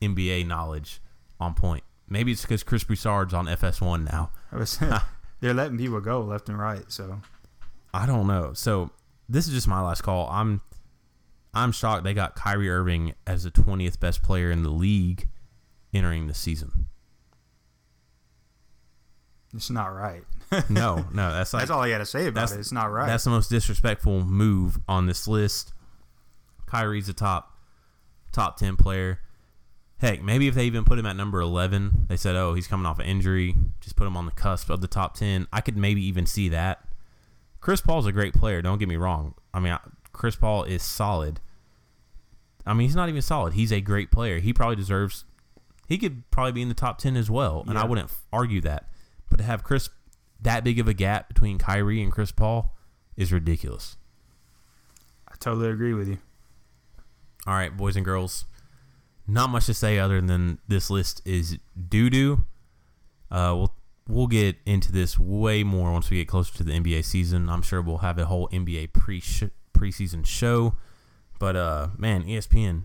NBA 0.00 0.46
knowledge 0.46 1.00
on 1.38 1.54
point. 1.54 1.84
Maybe 2.08 2.32
it's 2.32 2.42
because 2.42 2.62
Chris 2.62 2.84
Broussard's 2.84 3.34
on 3.34 3.46
FS1 3.46 4.10
now. 4.10 4.30
I 4.50 4.56
was, 4.56 4.78
they're 5.40 5.54
letting 5.54 5.78
people 5.78 6.00
go 6.00 6.20
left 6.22 6.48
and 6.48 6.58
right. 6.58 6.90
So 6.90 7.20
I 7.92 8.06
don't 8.06 8.26
know. 8.26 8.52
So 8.54 8.90
this 9.28 9.46
is 9.46 9.54
just 9.54 9.68
my 9.68 9.80
last 9.80 10.02
call. 10.02 10.28
I'm 10.30 10.62
I'm 11.54 11.72
shocked 11.72 12.04
they 12.04 12.14
got 12.14 12.34
Kyrie 12.34 12.70
Irving 12.70 13.14
as 13.26 13.44
the 13.44 13.50
20th 13.50 13.98
best 13.98 14.22
player 14.22 14.50
in 14.50 14.62
the 14.62 14.70
league 14.70 15.28
entering 15.92 16.26
the 16.26 16.34
season. 16.34 16.86
It's 19.54 19.70
not 19.70 19.86
right. 19.86 20.22
No, 20.70 21.04
no, 21.12 21.32
that's 21.32 21.52
like 21.52 21.62
That's 21.62 21.70
all 21.70 21.82
I 21.82 21.90
got 21.90 21.98
to 21.98 22.06
say 22.06 22.26
about 22.26 22.52
it. 22.52 22.58
It's 22.58 22.72
not 22.72 22.90
right. 22.90 23.06
That's 23.06 23.24
the 23.24 23.30
most 23.30 23.48
disrespectful 23.50 24.24
move 24.24 24.78
on 24.88 25.06
this 25.06 25.28
list. 25.28 25.72
Kyrie's 26.66 27.08
a 27.08 27.12
top 27.14 27.54
top 28.32 28.56
ten 28.56 28.76
player. 28.76 29.20
Heck, 29.98 30.22
maybe 30.22 30.46
if 30.46 30.54
they 30.54 30.64
even 30.64 30.84
put 30.84 30.98
him 30.98 31.06
at 31.06 31.16
number 31.16 31.40
eleven, 31.40 32.06
they 32.08 32.16
said, 32.16 32.34
"Oh, 32.36 32.54
he's 32.54 32.66
coming 32.66 32.86
off 32.86 32.98
an 32.98 33.06
injury. 33.06 33.56
Just 33.80 33.96
put 33.96 34.06
him 34.06 34.16
on 34.16 34.26
the 34.26 34.32
cusp 34.32 34.70
of 34.70 34.80
the 34.80 34.86
top 34.86 35.14
ten. 35.14 35.46
I 35.52 35.60
could 35.60 35.76
maybe 35.76 36.02
even 36.04 36.24
see 36.24 36.48
that. 36.50 36.84
Chris 37.60 37.80
Paul's 37.80 38.06
a 38.06 38.12
great 38.12 38.32
player. 38.34 38.62
Don't 38.62 38.78
get 38.78 38.88
me 38.88 38.96
wrong. 38.96 39.34
I 39.52 39.60
mean, 39.60 39.72
I- 39.72 39.80
Chris 40.12 40.36
Paul 40.36 40.64
is 40.64 40.82
solid. 40.82 41.40
I 42.64 42.74
mean, 42.74 42.86
he's 42.86 42.96
not 42.96 43.08
even 43.08 43.22
solid. 43.22 43.54
He's 43.54 43.72
a 43.72 43.80
great 43.80 44.10
player. 44.10 44.38
He 44.38 44.52
probably 44.52 44.76
deserves. 44.76 45.24
He 45.88 45.96
could 45.96 46.30
probably 46.30 46.52
be 46.52 46.62
in 46.62 46.68
the 46.68 46.74
top 46.74 46.98
ten 46.98 47.16
as 47.16 47.30
well, 47.30 47.64
and 47.66 47.78
I 47.78 47.84
wouldn't 47.84 48.10
argue 48.32 48.60
that. 48.60 48.90
But 49.30 49.38
to 49.38 49.44
have 49.44 49.64
Chris 49.64 49.88
that 50.40 50.62
big 50.62 50.78
of 50.78 50.86
a 50.86 50.94
gap 50.94 51.28
between 51.28 51.58
Kyrie 51.58 52.02
and 52.02 52.12
Chris 52.12 52.30
Paul 52.30 52.76
is 53.16 53.32
ridiculous. 53.32 53.96
I 55.26 55.34
totally 55.40 55.70
agree 55.70 55.94
with 55.94 56.08
you. 56.08 56.18
All 57.46 57.54
right, 57.54 57.74
boys 57.74 57.96
and 57.96 58.04
girls, 58.04 58.44
not 59.26 59.50
much 59.50 59.66
to 59.66 59.74
say 59.74 59.98
other 59.98 60.20
than 60.20 60.58
this 60.68 60.90
list 60.90 61.22
is 61.24 61.58
doo 61.88 62.10
doo. 62.10 62.44
Uh, 63.30 63.54
we'll 63.56 63.74
we'll 64.06 64.26
get 64.26 64.56
into 64.66 64.92
this 64.92 65.18
way 65.18 65.64
more 65.64 65.92
once 65.92 66.10
we 66.10 66.18
get 66.18 66.28
closer 66.28 66.54
to 66.58 66.64
the 66.64 66.72
NBA 66.72 67.04
season. 67.04 67.48
I'm 67.48 67.62
sure 67.62 67.80
we'll 67.80 67.98
have 67.98 68.18
a 68.18 68.26
whole 68.26 68.48
NBA 68.48 68.92
pre 68.92 69.20
preseason 69.20 70.26
show. 70.26 70.76
But 71.38 71.56
uh, 71.56 71.88
man, 71.96 72.24
ESPN, 72.24 72.82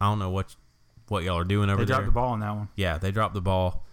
I 0.00 0.10
don't 0.10 0.18
know 0.18 0.30
what 0.30 0.56
what 1.08 1.24
y'all 1.24 1.38
are 1.38 1.44
doing 1.44 1.70
over 1.70 1.84
They 1.84 1.84
there. 1.84 1.96
They 1.96 2.02
dropped 2.02 2.06
the 2.06 2.12
ball 2.12 2.32
on 2.32 2.40
that 2.40 2.54
one. 2.54 2.68
Yeah, 2.76 2.98
they 2.98 3.10
dropped 3.10 3.34
the 3.34 3.40
ball 3.40 3.84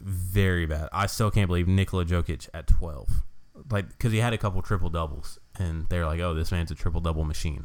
very 0.00 0.66
bad. 0.66 0.88
I 0.92 1.06
still 1.06 1.30
can't 1.30 1.48
believe 1.48 1.68
Nikola 1.68 2.04
Jokic 2.04 2.48
at 2.54 2.66
12. 2.66 3.22
Like, 3.70 3.88
because 3.88 4.12
he 4.12 4.18
had 4.18 4.32
a 4.32 4.38
couple 4.38 4.62
triple 4.62 4.90
doubles, 4.90 5.38
and 5.58 5.88
they're 5.88 6.06
like, 6.06 6.20
oh, 6.20 6.34
this 6.34 6.52
man's 6.52 6.70
a 6.70 6.74
triple 6.74 7.00
double 7.00 7.24
machine. 7.24 7.64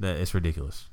That 0.00 0.16
It's 0.16 0.34
ridiculous. 0.34 0.88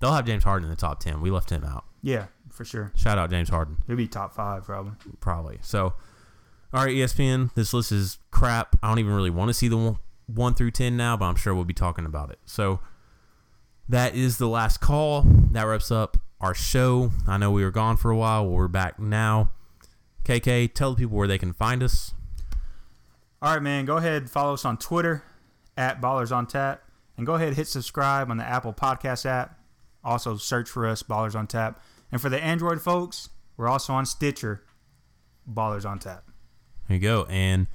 They'll 0.00 0.12
have 0.12 0.26
James 0.26 0.44
Harden 0.44 0.64
in 0.64 0.70
the 0.70 0.76
top 0.76 1.00
10. 1.00 1.20
We 1.20 1.30
left 1.30 1.50
him 1.50 1.64
out. 1.64 1.84
Yeah, 2.02 2.26
for 2.50 2.64
sure. 2.64 2.92
Shout 2.96 3.18
out 3.18 3.30
James 3.30 3.48
Harden, 3.48 3.78
He'll 3.86 3.96
be 3.96 4.08
top 4.08 4.34
five 4.34 4.64
probably. 4.64 4.92
probably. 5.20 5.58
So, 5.62 5.94
all 6.72 6.84
right, 6.84 6.94
ESPN, 6.94 7.52
this 7.54 7.72
list 7.72 7.92
is 7.92 8.18
crap. 8.30 8.76
I 8.82 8.88
don't 8.88 8.98
even 8.98 9.12
really 9.12 9.30
want 9.30 9.48
to 9.48 9.54
see 9.54 9.68
the 9.68 9.76
one, 9.76 9.98
1 10.26 10.54
through 10.54 10.72
10 10.72 10.96
now, 10.96 11.16
but 11.16 11.26
I'm 11.26 11.36
sure 11.36 11.54
we'll 11.54 11.64
be 11.64 11.74
talking 11.74 12.06
about 12.06 12.30
it. 12.30 12.38
So, 12.46 12.80
that 13.88 14.14
is 14.14 14.38
the 14.38 14.48
last 14.48 14.80
call. 14.80 15.22
That 15.52 15.62
wraps 15.62 15.90
up 15.90 16.16
our 16.40 16.54
show. 16.54 17.12
I 17.26 17.36
know 17.36 17.50
we 17.50 17.64
were 17.64 17.70
gone 17.70 17.96
for 17.96 18.10
a 18.10 18.16
while. 18.16 18.44
Well, 18.44 18.56
we're 18.56 18.68
back 18.68 18.98
now. 18.98 19.52
KK, 20.24 20.72
tell 20.74 20.90
the 20.90 20.96
people 20.96 21.16
where 21.16 21.28
they 21.28 21.38
can 21.38 21.52
find 21.52 21.82
us. 21.82 22.12
All 23.40 23.54
right, 23.54 23.62
man. 23.62 23.84
Go 23.84 23.96
ahead, 23.98 24.22
and 24.22 24.30
follow 24.30 24.54
us 24.54 24.64
on 24.64 24.76
Twitter 24.76 25.22
at 25.76 26.00
Ballers 26.00 26.34
on 26.34 26.46
Tap, 26.46 26.82
and 27.16 27.26
go 27.26 27.34
ahead 27.34 27.48
and 27.48 27.56
hit 27.56 27.68
subscribe 27.68 28.30
on 28.30 28.38
the 28.38 28.44
Apple 28.44 28.72
Podcast 28.72 29.24
app. 29.24 29.58
Also, 30.02 30.36
search 30.36 30.68
for 30.68 30.86
us, 30.86 31.02
Ballers 31.02 31.34
on 31.34 31.46
Tap. 31.46 31.82
And 32.10 32.20
for 32.20 32.28
the 32.28 32.42
Android 32.42 32.80
folks, 32.80 33.28
we're 33.56 33.68
also 33.68 33.92
on 33.92 34.06
Stitcher, 34.06 34.62
Ballers 35.50 35.84
on 35.84 35.98
Tap. 35.98 36.24
There 36.88 36.96
you 36.96 37.02
go. 37.02 37.26
And 37.28 37.66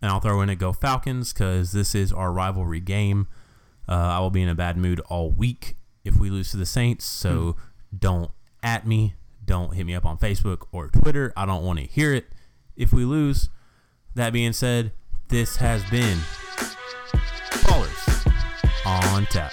and 0.00 0.10
I'll 0.10 0.20
throw 0.20 0.40
in 0.40 0.48
a 0.48 0.56
go 0.56 0.72
Falcons 0.72 1.32
because 1.32 1.72
this 1.72 1.94
is 1.94 2.12
our 2.12 2.32
rivalry 2.32 2.80
game. 2.80 3.28
Uh, 3.88 3.92
I 3.92 4.18
will 4.20 4.30
be 4.30 4.42
in 4.42 4.48
a 4.48 4.54
bad 4.54 4.76
mood 4.76 5.00
all 5.08 5.30
week 5.30 5.76
if 6.04 6.16
we 6.16 6.30
lose 6.30 6.50
to 6.52 6.56
the 6.56 6.66
Saints. 6.66 7.04
So 7.04 7.56
don't 7.96 8.30
at 8.62 8.86
me. 8.86 9.14
Don't 9.44 9.74
hit 9.74 9.84
me 9.84 9.94
up 9.94 10.06
on 10.06 10.18
Facebook 10.18 10.66
or 10.72 10.88
Twitter. 10.88 11.32
I 11.36 11.44
don't 11.46 11.64
want 11.64 11.78
to 11.80 11.84
hear 11.86 12.14
it 12.14 12.26
if 12.76 12.92
we 12.92 13.04
lose. 13.04 13.48
That 14.14 14.32
being 14.32 14.52
said, 14.52 14.92
this 15.28 15.56
has 15.56 15.82
been 15.90 16.18
Ballers 17.64 18.26
on 18.86 19.26
Tap. 19.26 19.52